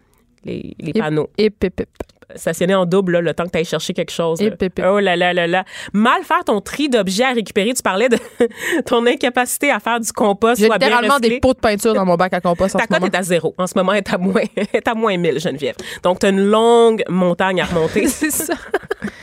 les, 0.45 0.75
les 0.79 0.93
panneaux. 0.93 1.29
hip, 1.37 1.63
hip. 1.63 1.81
Stationner 2.35 2.75
en 2.75 2.85
double 2.85 3.13
là, 3.13 3.21
le 3.21 3.33
temps 3.33 3.45
que 3.45 3.49
tu 3.49 3.57
ailles 3.57 3.65
chercher 3.65 3.93
quelque 3.93 4.11
chose. 4.11 4.39
hip. 4.39 4.53
Oh 4.85 4.99
là 4.99 5.15
là 5.15 5.33
là 5.33 5.47
là. 5.47 5.63
Mal 5.93 6.23
faire 6.23 6.43
ton 6.45 6.61
tri 6.61 6.87
d'objets 6.87 7.23
à 7.23 7.31
récupérer. 7.31 7.73
Tu 7.73 7.81
parlais 7.81 8.07
de 8.07 8.17
ton 8.85 9.03
incapacité 9.07 9.71
à 9.71 9.79
faire 9.79 9.99
du 9.99 10.11
compost. 10.11 10.61
J'ai 10.61 10.67
bien 10.67 10.77
littéralement 10.77 11.17
des 11.19 11.39
pots 11.39 11.55
de 11.55 11.59
peinture 11.59 11.95
dans 11.95 12.05
mon 12.05 12.15
bac 12.15 12.33
à 12.33 12.39
compost 12.41 12.75
en 12.75 12.79
Ta 12.79 12.85
cote 12.85 13.03
est 13.03 13.15
à 13.15 13.23
zéro. 13.23 13.55
En 13.57 13.65
ce 13.65 13.73
moment, 13.75 13.93
elle 13.93 13.99
est 13.99 14.13
à 14.13 14.19
moins, 14.19 14.43
elle 14.55 14.67
est 14.71 14.87
à 14.87 14.93
moins 14.93 15.17
1000, 15.17 15.39
Geneviève. 15.39 15.75
Donc, 16.03 16.19
tu 16.19 16.27
as 16.27 16.29
une 16.29 16.45
longue 16.45 17.03
montagne 17.09 17.61
à 17.61 17.65
remonter. 17.65 18.07
C'est 18.07 18.31
ça. 18.31 18.53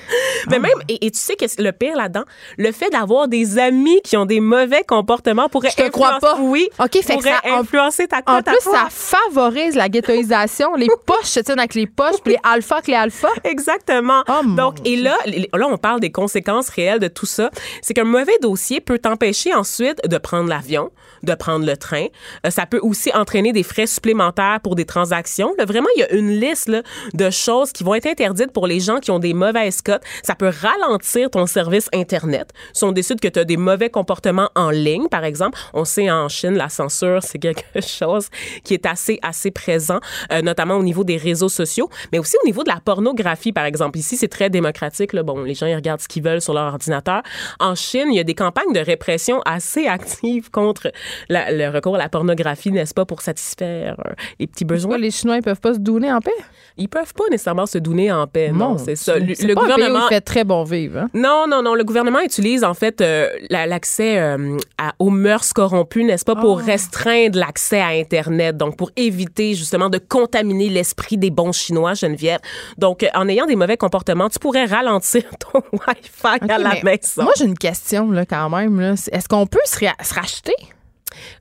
Mais 0.50 0.58
même, 0.58 0.70
et, 0.88 1.06
et 1.06 1.10
tu 1.10 1.18
sais 1.18 1.34
que 1.36 1.44
le 1.58 1.72
pire 1.72 1.96
là-dedans, 1.96 2.24
le 2.58 2.72
fait 2.72 2.90
d'avoir 2.90 3.28
des 3.28 3.58
amis 3.58 4.00
qui 4.02 4.16
ont 4.16 4.26
des 4.26 4.40
mauvais 4.40 4.82
comportements 4.86 5.48
pourrait 5.48 5.70
Je 5.70 5.82
te 5.84 5.88
crois 5.88 6.18
influencer- 6.18 6.20
pas. 6.20 6.38
Oui, 6.40 6.68
OK, 6.78 7.02
fait 7.02 7.16
que 7.16 7.22
ça- 7.24 7.40
en- 7.44 7.60
influencer 7.60 8.06
ta 8.06 8.18
En 8.26 8.42
plus, 8.42 8.56
ça 8.60 8.88
favorise 8.90 9.74
la 9.74 9.88
ghettoisation. 9.88 10.74
Les 10.74 10.88
poches 11.06 11.24
se 11.26 11.40
tiennent 11.40 11.58
avec 11.58 11.74
les 11.74 11.86
poches, 11.86 12.20
puis 12.22 12.34
les 12.34 12.38
alphas 12.42 12.76
avec 12.76 12.88
les 12.88 12.94
alphas. 12.94 13.28
Exactement. 13.44 14.22
Oh, 14.28 14.44
Donc, 14.44 14.76
et 14.84 14.96
là, 14.96 15.16
là, 15.26 15.66
on 15.68 15.78
parle 15.78 16.00
des 16.00 16.12
conséquences 16.12 16.68
réelles 16.68 17.00
de 17.00 17.08
tout 17.08 17.26
ça. 17.26 17.50
C'est 17.82 17.94
qu'un 17.94 18.04
mauvais 18.04 18.38
dossier 18.40 18.80
peut 18.80 18.98
t'empêcher 18.98 19.54
ensuite 19.54 20.06
de 20.08 20.18
prendre 20.18 20.48
l'avion, 20.48 20.90
de 21.22 21.34
prendre 21.34 21.66
le 21.66 21.76
train. 21.76 22.06
Euh, 22.46 22.50
ça 22.50 22.66
peut 22.66 22.80
aussi 22.82 23.10
entraîner 23.14 23.52
des 23.52 23.62
frais 23.62 23.86
supplémentaires 23.86 24.60
pour 24.62 24.74
des 24.74 24.84
transactions. 24.84 25.52
Là, 25.58 25.64
vraiment, 25.64 25.88
il 25.96 26.00
y 26.00 26.04
a 26.04 26.12
une 26.12 26.30
liste 26.40 26.68
là, 26.68 26.82
de 27.14 27.30
choses 27.30 27.72
qui 27.72 27.84
vont 27.84 27.94
être 27.94 28.06
interdites 28.06 28.52
pour 28.52 28.66
les 28.66 28.80
gens 28.80 28.98
qui 28.98 29.10
ont 29.10 29.18
des 29.18 29.34
mauvaises 29.34 29.82
Ça 30.22 30.34
peut 30.34 30.50
ralentir 30.60 31.30
ton 31.30 31.46
service 31.46 31.88
Internet. 31.92 32.52
Si 32.72 32.84
on 32.84 32.92
décide 32.92 33.20
que 33.20 33.28
tu 33.28 33.38
as 33.38 33.44
des 33.44 33.56
mauvais 33.56 33.90
comportements 33.90 34.50
en 34.54 34.70
ligne, 34.70 35.08
par 35.08 35.24
exemple, 35.24 35.58
on 35.74 35.84
sait 35.84 36.10
en 36.10 36.28
Chine, 36.28 36.54
la 36.54 36.68
censure, 36.68 37.22
c'est 37.22 37.38
quelque 37.38 37.80
chose 37.80 38.28
qui 38.64 38.74
est 38.74 38.86
assez, 38.86 39.18
assez 39.22 39.50
présent, 39.50 40.00
euh, 40.32 40.42
notamment 40.42 40.74
au 40.76 40.82
niveau 40.82 41.04
des 41.04 41.16
réseaux 41.16 41.48
sociaux, 41.48 41.88
mais 42.12 42.18
aussi 42.18 42.36
au 42.42 42.46
niveau 42.46 42.62
de 42.64 42.68
la 42.70 42.80
pornographie, 42.80 43.52
par 43.52 43.64
exemple. 43.64 43.98
Ici, 43.98 44.16
c'est 44.16 44.28
très 44.28 44.50
démocratique. 44.50 45.12
Là. 45.12 45.22
Bon, 45.22 45.42
les 45.42 45.54
gens, 45.54 45.66
ils 45.66 45.74
regardent 45.74 46.00
ce 46.00 46.08
qu'ils 46.08 46.22
veulent 46.22 46.40
sur 46.40 46.54
leur 46.54 46.66
ordinateur. 46.72 47.22
En 47.60 47.74
Chine, 47.74 48.08
il 48.10 48.16
y 48.16 48.20
a 48.20 48.24
des 48.24 48.34
campagnes 48.34 48.72
de 48.72 48.80
répression 48.80 49.40
assez 49.44 49.86
actives 49.96 50.50
contre 50.50 50.90
la- 51.28 51.52
le 51.52 51.68
recours 51.68 51.94
à 51.96 51.98
la 51.98 52.08
pornographie, 52.08 52.70
n'est-ce 52.72 52.94
pas, 52.94 53.04
pour 53.04 53.22
satisfaire 53.22 53.96
euh, 54.06 54.12
les 54.38 54.46
petits 54.46 54.64
besoins? 54.64 54.98
les 54.98 55.10
Chinois, 55.10 55.36
ils 55.36 55.42
peuvent 55.42 55.60
pas 55.60 55.74
se 55.74 55.78
donner 55.78 56.12
en 56.12 56.20
paix? 56.20 56.30
Ils 56.78 56.88
peuvent 56.88 57.14
pas 57.14 57.24
nécessairement 57.30 57.64
se 57.66 57.78
donner 57.78 58.12
en 58.12 58.26
paix. 58.26 58.50
Non, 58.52 58.70
Mon 58.72 58.78
c'est 58.78 58.96
ça. 58.96 59.18
Le, 59.18 59.26
le 59.26 59.34
pas 59.34 59.40
un 59.40 59.44
pays 59.44 59.52
où 59.54 59.54
gouvernement 59.76 60.06
il 60.10 60.14
fait 60.14 60.20
très 60.20 60.44
bon 60.44 60.62
vivre. 60.64 60.98
hein? 60.98 61.10
non, 61.14 61.46
non, 61.48 61.62
non. 61.62 61.74
Le 61.74 61.84
gouvernement 61.84 62.20
utilise 62.20 62.64
en 62.64 62.74
fait 62.74 63.00
euh, 63.00 63.28
la- 63.48 63.66
l'accès 63.66 64.18
euh, 64.18 64.56
aux 64.98 65.10
mœurs 65.10 65.52
corrompues, 65.54 66.04
n'est-ce 66.04 66.24
pas, 66.24 66.36
pour 66.36 66.58
restreindre 66.58 67.38
l'accès 67.38 67.80
à 67.80 67.88
Internet, 67.88 68.56
donc 68.56 68.76
pour 68.76 68.90
éviter 68.96 69.54
justement 69.54 69.88
de 69.88 69.98
contaminer 69.98 70.68
l'esprit 70.68 71.16
des 71.16 71.30
bons 71.30 71.52
Chinois, 71.52 71.94
Geneviève. 71.94 72.40
Donc, 72.76 73.02
euh, 73.02 73.08
en 73.14 73.26
ayant 73.28 73.46
des 73.46 73.56
mauvais 73.56 73.76
comportements, 73.78 74.28
tu 74.28 74.38
pourrais 74.38 74.66
ralentir 74.66 75.22
ton 75.52 75.62
Wi-Fi 75.72 76.50
à 76.50 76.58
la 76.58 76.70
mais 76.74 76.82
maison. 76.82 77.22
Moi, 77.22 77.32
j'ai 77.38 77.44
une 77.46 77.56
question 77.58 78.10
là, 78.10 78.26
quand 78.26 78.50
même. 78.50 78.78
Est-ce 78.80 79.28
qu'on 79.28 79.46
peut 79.46 79.58
se 79.64 79.78
racheter? 80.14 80.54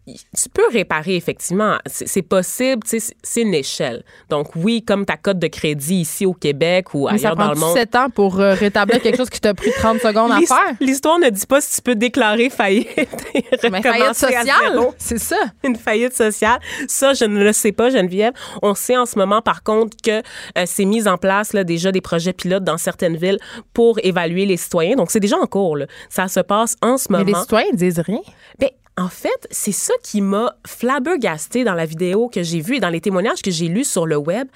Tu 0.06 0.50
peux 0.54 0.68
réparer 0.72 1.16
effectivement, 1.16 1.78
c'est 1.86 2.22
possible, 2.22 2.82
c'est- 2.86 3.42
une 3.42 3.54
échelle. 3.54 4.04
Donc 4.30 4.56
oui, 4.56 4.84
comme 4.84 5.06
ta 5.06 5.18
cote 5.18 5.40
de 5.40 5.48
crédit 5.48 5.96
ici 6.02 6.26
au 6.26 6.34
Québec 6.34 6.94
ou 6.94 7.10
Mais 7.12 7.18
ça 7.18 7.30
ailleurs 7.30 7.36
dans 7.36 7.44
prend 7.46 7.54
le 7.54 7.60
monde. 7.60 7.78
7 7.78 7.96
ans 7.96 8.10
pour 8.10 8.40
euh, 8.40 8.54
rétablir 8.60 9.02
quelque 9.02 9.18
chose 9.18 9.30
qui 9.30 9.42
t'a 9.42 9.54
pris 9.54 9.72
30 9.78 10.00
secondes 10.00 10.32
à 10.32 10.40
faire. 10.40 10.76
L'histoire 10.80 11.20
ne 11.20 11.30
dit 11.30 11.46
pas 11.46 11.62
si 11.62 11.76
tu 11.76 11.82
peux 11.82 11.96
déclarer 11.96 12.50
faillite 12.50 12.88
et 13.34 13.70
Mais 13.70 13.82
faillite 13.82 14.14
sociale, 14.16 14.80
c'est 14.98 15.20
ça. 15.20 15.38
une 15.64 15.76
faillite 15.76 16.14
sociale. 16.16 16.60
Ça, 16.88 17.14
je 17.14 17.26
ne 17.26 17.44
le 17.44 17.52
sais 17.54 17.72
pas, 17.72 17.90
Geneviève. 17.90 18.34
On 18.62 18.74
sait 18.76 18.98
en 18.98 19.06
ce 19.06 19.18
moment, 19.18 19.42
par 19.42 19.64
contre, 19.64 19.96
que 20.04 20.20
euh, 20.20 20.64
c'est 20.66 20.86
mis 20.86 21.08
en 21.08 21.18
place 21.18 21.54
là, 21.54 21.64
déjà 21.64 21.92
des 21.92 22.02
projets 22.02 22.34
pilotes 22.34 22.64
dans 22.64 22.78
certaines 22.78 23.18
villes 23.18 23.40
pour 23.74 24.00
évaluer 24.04 24.46
les 24.46 24.58
citoyens. 24.58 24.96
Donc, 24.96 25.12
c'est 25.12 25.20
déjà 25.20 25.38
en 25.38 25.46
cours. 25.48 25.78
là. 25.78 25.86
Ça 26.10 26.28
se 26.28 26.40
passe 26.40 26.76
en 26.82 26.98
ce 26.98 27.08
Mais 27.10 27.20
moment. 27.20 27.32
les 27.38 27.42
citoyens 27.42 27.72
disent 27.74 28.00
rien. 28.00 28.22
Ben, 28.60 28.70
en 28.98 29.10
fait, 29.10 29.48
c'est 29.52 29.74
ça 29.74 29.94
qui 30.04 30.22
m'a 30.22 30.56
flabbergasté 30.66 31.64
dans 31.64 31.74
la 31.74 31.86
vidéo 31.86 32.30
que 32.30 32.44
j'ai 32.44 32.62
vue 32.62 32.78
et 32.78 32.80
dans 32.80 32.90
les 32.90 33.02
témoignages 33.02 33.42
que 33.42 33.52
j'ai 33.52 33.68
lus 33.68 33.84
sur 33.84 34.06
le 34.06 34.16
web. 34.16 34.48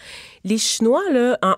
Les 0.45 0.57
Chinois, 0.57 1.03
là, 1.11 1.37
en- 1.41 1.55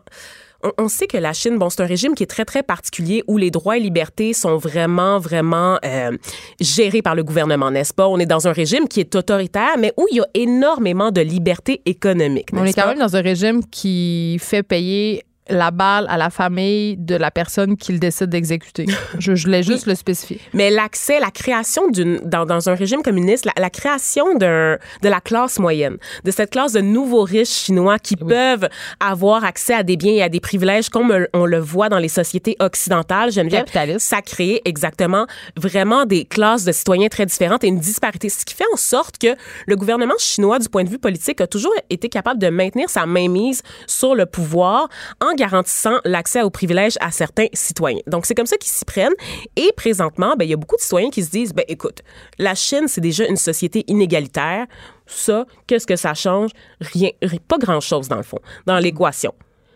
on, 0.78 0.88
sait 0.88 1.08
que 1.08 1.18
la 1.18 1.34
Chine, 1.34 1.58
bon, 1.58 1.70
c'est 1.70 1.82
un 1.82 1.88
régime 1.88 2.14
qui 2.16 2.24
est 2.24 2.28
très, 2.28 2.46
très 2.46 2.64
particulier 2.64 3.24
où 3.28 3.38
les 3.38 3.52
droits 3.52 3.78
et 3.78 3.80
libertés 3.80 4.34
sont 4.34 4.58
vraiment, 4.58 5.20
vraiment 5.20 5.80
euh, 5.86 6.16
gérés 6.60 7.02
par 7.02 7.16
le 7.16 7.24
gouvernement, 7.24 7.72
n'est-ce 7.72 7.94
pas? 7.94 8.08
On 8.08 8.20
est 8.20 8.26
dans 8.26 8.48
un 8.48 8.52
régime 8.52 8.88
qui 8.88 9.00
est 9.00 9.16
autoritaire, 9.16 9.78
mais 9.80 9.94
où 9.98 10.06
il 10.12 10.18
y 10.18 10.22
a 10.22 10.28
énormément 10.34 11.12
de 11.12 11.22
liberté 11.22 11.82
économique. 11.86 12.50
On 12.54 12.66
est 12.66 12.74
quand 12.74 12.82
pas? 12.84 12.88
même 12.90 13.00
dans 13.00 13.16
un 13.16 13.22
régime 13.22 13.66
qui 13.66 14.38
fait 14.40 14.64
payer 14.64 15.24
la 15.52 15.72
balle 15.72 16.08
à 16.10 16.18
la 16.18 16.30
famille 16.30 16.98
de 16.98 17.16
la 17.16 17.30
personne 17.30 17.78
qu'il 17.78 18.00
décide 18.00 18.28
d'exécuter. 18.28 18.86
Je, 19.20 19.36
je 19.36 19.46
voulais 19.46 19.64
juste 19.64 19.86
le 19.88 19.96
spécifier. 19.96 20.40
Mais 20.54 20.72
l'accès, 20.72 21.20
la 21.20 21.32
création 21.32 21.90
d'une 21.90 22.20
dans, 22.24 22.46
dans 22.46 22.70
un 22.70 22.76
régime 22.76 23.04
communiste, 23.04 23.46
la, 23.46 23.54
la 23.58 23.70
création 23.70 24.36
d'un 24.36 24.78
de 25.02 25.10
la 25.10 25.22
classe 25.22 25.60
moyenne, 25.60 25.98
de 26.24 26.32
cette 26.32 26.52
classe 26.52 26.74
de 26.74 26.82
nouveaux 26.82 27.24
riches 27.24 27.50
chinois 27.50 28.00
qui 28.00 28.16
peuvent 28.16 28.70
avoir 29.00 29.44
accès 29.44 29.74
à 29.74 29.84
des 29.84 29.98
biens 29.98 30.14
et 30.14 30.22
à 30.24 30.30
des 30.30 30.40
privilèges 30.40 30.90
comme 30.90 31.28
on 31.34 31.46
le 31.46 31.60
voit 31.60 31.90
dans 31.90 32.00
les 32.00 32.08
sociétés 32.08 32.56
occidentales, 32.60 33.32
Geneviève, 33.32 33.66
ça 33.98 34.22
crée 34.22 34.62
exactement 34.66 35.26
vraiment 35.58 36.06
des 36.06 36.26
classes 36.26 36.64
de 36.64 36.72
citoyens 36.72 37.10
très 37.10 37.26
différentes 37.26 37.64
et 37.64 37.68
une 37.68 37.80
disparité, 37.80 38.30
ce 38.30 38.46
qui 38.46 38.54
fait 38.54 38.66
en 38.74 38.78
sorte 38.78 39.18
que 39.18 39.36
le 39.68 39.76
gouvernement 39.76 40.16
chinois, 40.18 40.60
du 40.60 40.70
point 40.70 40.84
de 40.84 40.90
vue 40.90 41.00
politique, 41.00 41.42
a 41.42 41.48
toujours 41.48 41.74
été 41.90 42.10
capable 42.10 42.40
de 42.40 42.50
maintenir 42.50 42.90
sa 42.90 43.06
mainmise 43.06 43.62
sur 43.88 44.16
le 44.16 44.26
pouvoir 44.26 44.90
en 45.20 45.34
garantissant 45.42 45.98
l'accès 46.06 46.42
aux 46.44 46.50
privilèges 46.52 46.98
à 47.02 47.10
certains 47.12 47.48
citoyens. 47.54 48.02
Donc, 48.08 48.26
c'est 48.26 48.36
comme 48.36 48.46
ça 48.46 48.58
qu'ils 48.58 48.72
s'y 48.72 48.86
prennent. 48.86 49.14
Et 49.56 49.72
présentement, 49.76 50.36
ben, 50.38 50.46
il 50.46 50.52
y 50.52 50.54
a 50.54 50.58
beaucoup 50.58 50.76
de 50.76 50.82
citoyens 50.82 51.10
qui 51.10 51.24
se 51.24 51.32
disent, 51.32 51.54
ben, 51.54 51.66
écoute, 51.68 52.00
la 52.38 52.54
Chine, 52.56 52.86
c'est 52.88 53.02
déjà 53.02 53.26
une 53.26 53.38
société 53.38 53.84
inégalitaire. 53.88 54.66
Ça, 55.08 55.46
qu'est-ce 55.68 55.88
que 55.88 55.96
ça 55.96 56.14
change? 56.14 56.52
Rien, 56.80 57.10
ri- 57.24 57.40
pas 57.40 57.58
grand-chose 57.58 58.08
dans 58.08 58.18
le 58.18 58.24
fond, 58.24 58.40
dans 58.68 58.78
l'équation. 58.78 59.34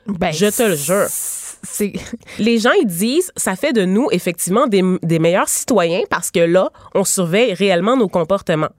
Ben, 0.08 0.32
Je 0.32 0.45
te 0.56 0.63
le 0.63 0.75
jure. 0.75 1.08
Les 2.39 2.60
gens, 2.60 2.71
ils 2.80 2.86
disent, 2.86 3.32
ça 3.36 3.56
fait 3.56 3.73
de 3.73 3.86
nous, 3.86 4.08
effectivement, 4.12 4.67
des, 4.67 4.84
des 5.01 5.17
meilleurs 5.19 5.49
citoyens 5.49 6.01
parce 6.12 6.30
que 6.30 6.39
là, 6.41 6.69
on 6.93 7.04
surveille 7.04 7.54
réellement 7.56 7.97
nos 7.97 8.08
comportements. 8.08 8.69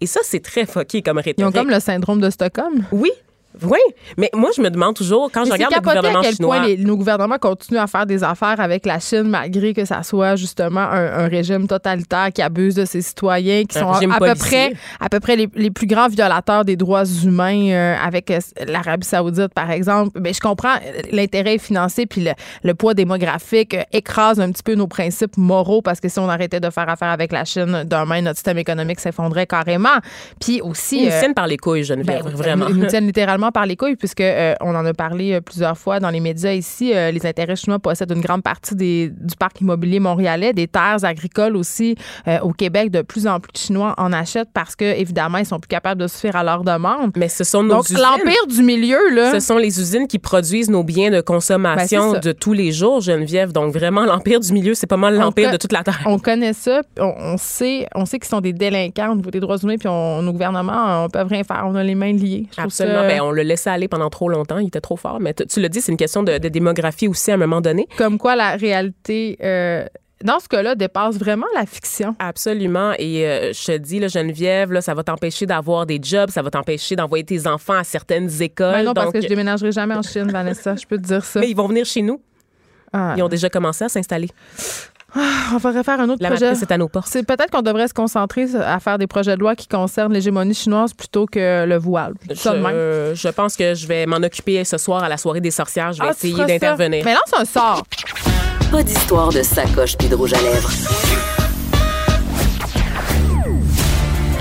Et 0.00 0.06
ça, 0.06 0.20
c'est 0.22 0.40
très 0.40 0.66
fucké 0.66 1.02
comme 1.02 1.18
ils 1.18 1.22
rhétorique. 1.24 1.48
ont 1.56 1.58
comme 1.58 1.70
le 1.70 1.80
syndrome 1.80 2.20
de 2.20 2.30
Stockholm. 2.30 2.84
Oui, 2.92 3.10
Oui, 3.62 3.78
mais 4.16 4.30
moi, 4.34 4.50
je 4.56 4.62
me 4.62 4.70
demande 4.70 4.96
toujours, 4.96 5.30
quand 5.30 5.44
je 5.44 5.50
Mais 5.50 5.58
c'est 5.58 5.64
regarde 5.64 5.74
le 5.74 5.80
gouvernement 5.80 6.20
à 6.20 6.22
quel 6.22 6.34
chinois... 6.34 6.56
point 6.56 6.66
les, 6.66 6.76
nos 6.78 6.96
gouvernements 6.96 7.38
continuent 7.38 7.78
à 7.78 7.86
faire 7.86 8.06
des 8.06 8.24
affaires 8.24 8.60
avec 8.60 8.86
la 8.86 8.98
Chine 8.98 9.24
malgré 9.24 9.74
que 9.74 9.84
ça 9.84 10.02
soit 10.02 10.36
justement 10.36 10.80
un, 10.80 11.24
un 11.24 11.28
régime 11.28 11.66
totalitaire 11.66 12.30
qui 12.34 12.40
abuse 12.40 12.74
de 12.74 12.84
ses 12.84 13.02
citoyens, 13.02 13.64
qui 13.64 13.78
Un 13.78 13.94
sont 13.94 14.10
à, 14.10 14.18
peu 14.18 14.34
près, 14.34 14.72
à 15.00 15.08
peu 15.08 15.20
près 15.20 15.36
les, 15.36 15.48
les 15.54 15.70
plus 15.70 15.86
grands 15.86 16.08
violateurs 16.08 16.64
des 16.64 16.76
droits 16.76 17.04
humains 17.04 17.70
euh, 17.70 17.94
avec 18.02 18.30
euh, 18.30 18.38
l'Arabie 18.66 19.06
saoudite, 19.06 19.52
par 19.54 19.70
exemple. 19.70 20.18
Mais 20.20 20.32
je 20.32 20.40
comprends 20.40 20.74
euh, 20.76 21.02
l'intérêt 21.12 21.58
financier 21.58 22.06
puis 22.06 22.22
le, 22.22 22.32
le 22.62 22.74
poids 22.74 22.94
démographique 22.94 23.74
euh, 23.74 23.82
écrase 23.92 24.40
un 24.40 24.50
petit 24.50 24.62
peu 24.62 24.74
nos 24.74 24.86
principes 24.86 25.36
moraux 25.36 25.82
parce 25.82 26.00
que 26.00 26.08
si 26.08 26.18
on 26.18 26.28
arrêtait 26.28 26.60
de 26.60 26.70
faire 26.70 26.88
affaire 26.88 27.10
avec 27.10 27.32
la 27.32 27.44
Chine, 27.44 27.84
demain, 27.84 28.22
notre 28.22 28.36
système 28.36 28.58
économique 28.58 29.00
s'effondrait 29.00 29.46
carrément. 29.46 29.98
Puis 30.40 30.60
aussi... 30.62 31.02
Ils 31.02 31.04
nous 31.06 31.18
tiennent 31.18 31.34
par 31.34 31.46
les 31.46 31.56
couilles, 31.56 31.84
Geneviève, 31.84 32.24
ben, 32.24 32.30
vraiment. 32.30 32.68
Ils 32.68 32.76
nous 32.76 32.86
tiennent 32.86 33.06
littéralement 33.06 33.41
par 33.50 33.66
les 33.66 33.76
couilles, 33.76 33.96
puisque 33.96 34.20
euh, 34.20 34.54
on 34.60 34.74
en 34.74 34.84
a 34.86 34.94
parlé 34.94 35.32
euh, 35.32 35.40
plusieurs 35.40 35.76
fois 35.76 35.98
dans 35.98 36.10
les 36.10 36.20
médias 36.20 36.52
ici. 36.52 36.92
euh, 36.94 37.10
les 37.10 37.26
intérêts 37.26 37.56
chinois 37.56 37.78
possèdent 37.78 38.12
une 38.12 38.20
grande 38.20 38.42
partie 38.42 38.76
des- 38.76 39.08
du 39.10 39.34
parc 39.36 39.60
immobilier 39.60 39.98
montréalais, 39.98 40.52
des 40.52 40.68
terres 40.68 41.02
agricoles 41.04 41.56
aussi 41.56 41.96
euh, 42.28 42.38
au 42.40 42.52
Québec. 42.52 42.90
De 42.90 43.02
plus 43.02 43.26
en 43.26 43.40
plus 43.40 43.52
de 43.52 43.58
Chinois 43.58 43.94
en 43.98 44.12
achètent 44.12 44.50
parce 44.52 44.76
que 44.76 44.84
évidemment 44.84 45.38
ils 45.38 45.46
sont 45.46 45.58
plus 45.58 45.68
capables 45.68 46.00
de 46.00 46.06
suffire 46.06 46.36
à 46.36 46.44
leurs 46.44 46.62
demandes. 46.62 47.12
Mais 47.16 47.28
ce 47.28 47.42
sont 47.44 47.62
nos 47.62 47.76
Donc 47.76 47.84
usines. 47.86 47.98
l'empire 47.98 48.46
du 48.48 48.62
milieu 48.62 48.98
là. 49.14 49.32
Ce 49.32 49.40
sont 49.40 49.56
les 49.56 49.80
usines 49.80 50.06
qui 50.06 50.18
produisent 50.18 50.70
nos 50.70 50.84
biens 50.84 51.10
de 51.10 51.20
consommation 51.20 52.12
Ben, 52.12 52.20
de 52.20 52.32
tous 52.32 52.52
les 52.52 52.72
jours, 52.72 53.00
Geneviève. 53.00 53.52
Donc, 53.52 53.72
vraiment, 53.72 54.04
l'empire 54.04 54.40
du 54.40 54.52
milieu, 54.52 54.74
c'est 54.74 54.86
pas 54.86 54.96
mal 54.96 55.16
l'empire 55.16 55.50
de 55.50 55.56
toute 55.56 55.72
la 55.72 55.82
Terre. 55.82 56.00
On 56.06 56.18
connaît 56.18 56.52
ça, 56.52 56.82
on, 56.98 57.12
on 57.18 57.36
sait, 57.38 57.86
on 57.94 58.04
sait 58.04 58.18
qu'ils 58.18 58.28
sont 58.28 58.40
des 58.40 58.52
délinquants 58.52 59.12
au 59.12 59.14
niveau 59.16 59.30
des 59.30 59.40
droits 59.40 59.56
humains, 59.58 59.76
puis 59.78 59.88
on, 59.88 60.22
nos 60.22 60.32
gouvernements, 60.32 61.04
on 61.04 61.08
peut 61.08 61.22
rien 61.22 61.42
faire, 61.44 61.64
on 61.66 61.74
a 61.74 61.82
les 61.82 61.94
mains 61.94 62.12
liées. 62.12 62.46
Je 62.56 62.60
Absolument. 62.62 63.00
ça- 63.02 63.08
Ben, 63.08 63.20
on 63.22 63.31
le 63.32 63.42
laissait 63.42 63.70
aller 63.70 63.88
pendant 63.88 64.10
trop 64.10 64.28
longtemps. 64.28 64.58
Il 64.58 64.68
était 64.68 64.80
trop 64.80 64.96
fort. 64.96 65.20
Mais 65.20 65.34
tu 65.34 65.60
le 65.60 65.68
dis, 65.68 65.80
c'est 65.80 65.92
une 65.92 65.98
question 65.98 66.22
de, 66.22 66.38
de 66.38 66.48
démographie 66.48 67.08
aussi 67.08 67.30
à 67.30 67.34
un 67.34 67.38
moment 67.38 67.60
donné. 67.60 67.86
Comme 67.96 68.18
quoi 68.18 68.36
la 68.36 68.56
réalité, 68.56 69.38
euh, 69.42 69.84
dans 70.22 70.38
ce 70.40 70.48
cas-là, 70.48 70.74
dépasse 70.74 71.16
vraiment 71.16 71.46
la 71.54 71.66
fiction. 71.66 72.14
Absolument. 72.18 72.92
Et 72.98 73.26
euh, 73.26 73.52
je 73.52 73.64
te 73.64 73.76
dis, 73.76 73.98
là, 73.98 74.08
Geneviève, 74.08 74.72
là, 74.72 74.80
ça 74.80 74.94
va 74.94 75.02
t'empêcher 75.02 75.46
d'avoir 75.46 75.86
des 75.86 75.98
jobs, 76.02 76.30
ça 76.30 76.42
va 76.42 76.50
t'empêcher 76.50 76.96
d'envoyer 76.96 77.24
tes 77.24 77.46
enfants 77.46 77.74
à 77.74 77.84
certaines 77.84 78.42
écoles. 78.42 78.72
Ben 78.72 78.84
non, 78.84 78.94
parce 78.94 79.06
Donc, 79.06 79.14
que 79.14 79.20
je 79.20 79.28
déménagerai 79.28 79.72
jamais 79.72 79.94
en 79.94 80.02
Chine, 80.02 80.30
Vanessa. 80.30 80.76
Je 80.76 80.86
peux 80.86 80.98
te 80.98 81.04
dire 81.04 81.24
ça. 81.24 81.40
mais 81.40 81.50
ils 81.50 81.56
vont 81.56 81.68
venir 81.68 81.84
chez 81.84 82.02
nous. 82.02 82.20
Ah. 82.92 83.14
Ils 83.16 83.22
ont 83.22 83.28
déjà 83.28 83.48
commencé 83.48 83.84
à 83.84 83.88
s'installer. 83.88 84.28
On 85.14 85.56
devrait 85.56 85.82
faire 85.84 86.00
un 86.00 86.08
autre 86.08 86.22
La 86.22 86.30
projet. 86.30 86.46
matrice 86.46 86.62
est 86.62 86.72
à 86.72 86.78
nos 86.78 86.88
portes. 86.88 87.08
C'est 87.10 87.22
peut-être 87.24 87.50
qu'on 87.50 87.60
devrait 87.62 87.88
se 87.88 87.92
concentrer 87.94 88.46
à 88.56 88.80
faire 88.80 88.96
des 88.98 89.06
projets 89.06 89.34
de 89.36 89.40
loi 89.40 89.54
qui 89.54 89.68
concernent 89.68 90.12
l'hégémonie 90.12 90.54
chinoise 90.54 90.94
plutôt 90.94 91.26
que 91.26 91.66
le 91.66 91.76
voile. 91.76 92.14
Je 92.30 93.28
pense 93.30 93.56
que 93.56 93.74
je 93.74 93.86
vais 93.86 94.06
m'en 94.06 94.16
occuper 94.16 94.64
ce 94.64 94.78
soir 94.78 95.04
à 95.04 95.08
la 95.08 95.18
soirée 95.18 95.40
des 95.42 95.50
sorcières. 95.50 95.92
Je 95.92 96.00
vais 96.02 96.08
Ah, 96.08 96.12
essayer 96.12 96.44
d'intervenir. 96.44 97.04
Mais 97.04 97.12
lance 97.12 97.32
un 97.38 97.44
sort. 97.44 97.82
Pas 98.70 98.82
d'histoire 98.82 99.28
de 99.30 99.42
sacoche 99.42 99.96
puis 99.98 100.08
de 100.08 100.14
rouge 100.14 100.32
à 100.32 100.40
lèvres. 100.40 100.70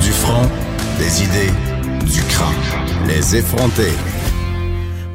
Du 0.01 0.11
front, 0.11 0.49
des 0.97 1.23
idées, 1.23 1.51
du 2.05 2.21
cran. 2.33 2.51
Les 3.07 3.35
effronter. 3.35 3.91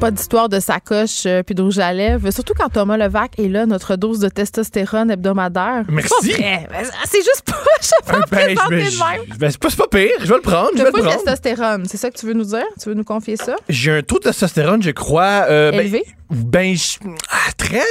Pas 0.01 0.11
d'histoire 0.11 0.51
de 0.51 0.61
sacoche 0.61 1.25
euh, 1.25 1.43
puis 1.43 1.55
de 1.55 1.63
rouge 1.63 1.79
à 1.79 1.91
lèvres. 1.95 2.31
Surtout 2.31 2.53
quand 2.55 2.69
Thomas 2.69 2.99
Levac 2.99 3.39
est 3.39 3.49
là, 3.49 3.65
notre 3.65 3.97
dose 3.97 4.19
de 4.19 4.29
testostérone 4.29 5.11
hebdomadaire. 5.11 5.85
Merci. 5.89 6.13
C'est 6.21 6.33
pas 6.33 6.37
vrai. 6.43 6.69
Mais 6.71 6.85
C'est 7.07 7.23
juste 7.23 7.43
pas. 7.47 7.57
Je 7.81 7.87
sais 7.87 7.95
pas 8.05 8.13
Ben, 8.31 8.55
présenter 8.55 8.69
de 8.77 8.81
même. 8.81 8.91
je- 9.33 9.39
ben, 9.39 9.51
c'est 9.51 9.59
pas, 9.59 9.71
c'est 9.71 9.77
pas 9.79 9.89
pire. 9.89 10.11
Je 10.21 10.27
vais 10.27 10.35
le 10.35 10.41
prendre. 10.43 10.71
Je 10.77 10.83
vais 10.83 10.91
pas 10.91 10.99
le 10.99 11.05
de 11.05 11.09
prendre. 11.09 11.17
testostérone. 11.25 11.87
C'est 11.89 11.97
ça 11.97 12.11
que 12.11 12.19
tu 12.19 12.27
veux 12.27 12.35
nous 12.35 12.45
dire? 12.45 12.65
Tu 12.81 12.91
veux 12.91 12.95
nous 12.95 13.05
confier 13.05 13.37
ça? 13.37 13.57
J'ai 13.71 13.91
un 13.91 14.03
taux 14.03 14.19
de 14.19 14.25
testostérone, 14.25 14.83
je 14.83 14.91
crois. 14.91 15.47
euh, 15.49 15.71
ben- 15.71 15.81
Élevé? 15.81 16.05
Ben, 16.31 16.77
je- 16.77 16.99
ah, 17.31 17.53
très. 17.57 17.83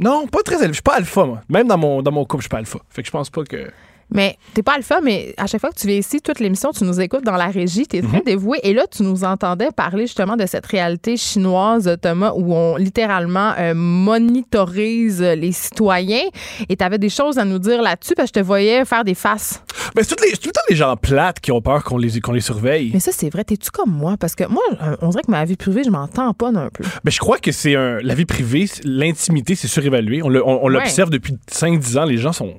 Non, 0.00 0.26
pas 0.28 0.42
très 0.42 0.56
élevé. 0.56 0.68
Je 0.68 0.72
suis 0.74 0.82
pas 0.82 0.94
alpha, 0.96 1.24
moi. 1.26 1.40
Même 1.50 1.68
dans 1.68 1.76
mon, 1.78 2.00
dans 2.00 2.12
mon 2.12 2.24
couple, 2.24 2.40
je 2.40 2.44
suis 2.44 2.48
pas 2.50 2.58
alpha. 2.58 2.78
Fait 2.88 3.02
que 3.02 3.06
je 3.06 3.12
pense 3.12 3.28
pas 3.28 3.44
que. 3.44 3.70
Mais 4.12 4.36
t'es 4.54 4.62
pas 4.62 4.74
alpha, 4.74 5.00
mais 5.00 5.34
à 5.36 5.46
chaque 5.46 5.60
fois 5.60 5.70
que 5.70 5.78
tu 5.78 5.86
viens 5.86 5.96
ici, 5.96 6.20
toute 6.20 6.40
l'émission, 6.40 6.70
tu 6.72 6.84
nous 6.84 7.00
écoutes 7.00 7.24
dans 7.24 7.36
la 7.36 7.46
régie, 7.46 7.86
t'es 7.86 8.02
Mhm. 8.02 8.08
très 8.10 8.20
dévoué. 8.22 8.58
Et 8.62 8.72
là, 8.72 8.84
tu 8.90 9.02
nous 9.02 9.24
entendais 9.24 9.68
parler 9.74 10.06
justement 10.06 10.36
de 10.36 10.46
cette 10.46 10.66
réalité 10.66 11.16
chinoise, 11.16 11.96
Thomas, 12.02 12.32
où 12.34 12.54
on 12.54 12.76
littéralement 12.76 13.52
euh, 13.58 13.74
monitorise 13.74 15.20
les 15.22 15.52
citoyens. 15.52 16.24
Et 16.68 16.76
t'avais 16.76 16.98
des 16.98 17.08
choses 17.08 17.38
à 17.38 17.44
nous 17.44 17.58
dire 17.58 17.82
là-dessus, 17.82 18.14
parce 18.16 18.30
que 18.30 18.38
je 18.38 18.42
te 18.42 18.46
voyais 18.46 18.84
faire 18.84 19.04
des 19.04 19.14
faces. 19.14 19.62
Ben, 19.94 20.02
c'est 20.04 20.14
tout 20.16 20.24
le 20.24 20.52
temps 20.52 20.60
les 20.68 20.76
gens 20.76 20.96
plates 20.96 21.40
qui 21.40 21.52
ont 21.52 21.60
peur 21.62 21.82
qu'on 21.84 21.96
les, 21.98 22.10
surveille. 22.40 22.90
Mais 22.92 23.00
ça, 23.00 23.12
c'est 23.12 23.30
vrai. 23.30 23.44
T'es-tu 23.44 23.70
comme 23.70 23.90
moi? 23.90 24.16
Parce 24.18 24.34
que 24.34 24.44
moi, 24.44 24.62
euh, 24.82 24.96
on 25.02 25.08
dirait 25.08 25.22
que 25.22 25.30
ma 25.30 25.44
vie 25.44 25.56
privée, 25.56 25.82
je 25.84 25.90
m'en 25.90 26.06
tamponne 26.08 26.56
un 26.56 26.68
peu. 26.70 26.84
Ben, 27.04 27.10
je 27.10 27.18
crois 27.18 27.38
que 27.38 27.52
c'est 27.52 27.74
un. 27.76 27.98
La 28.02 28.14
vie 28.14 28.24
privée, 28.26 28.66
l'intimité, 28.84 29.54
c'est 29.54 29.68
surévalué. 29.68 30.22
On, 30.22 30.28
le- 30.28 30.46
on- 30.46 30.62
on 30.62 30.66
Ouais. 30.66 30.72
l'observe 30.74 31.10
depuis 31.10 31.36
5-10 31.50 31.98
ans. 31.98 32.04
Les 32.04 32.18
gens 32.18 32.32
sont. 32.32 32.54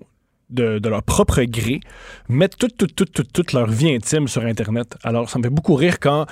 De, 0.52 0.80
de 0.80 0.90
leur 0.90 1.02
propre 1.02 1.42
gré, 1.44 1.80
mettent 2.28 2.58
toute, 2.58 2.76
toute, 2.76 2.94
toute, 2.94 3.14
toute, 3.14 3.32
toute 3.32 3.54
leur 3.54 3.68
vie 3.70 3.94
intime 3.96 4.28
sur 4.28 4.44
Internet. 4.46 4.98
Alors, 5.02 5.30
ça 5.30 5.40
me 5.40 5.44
fait 5.44 5.50
beaucoup 5.50 5.76
rire 5.76 5.98
quand. 6.00 6.26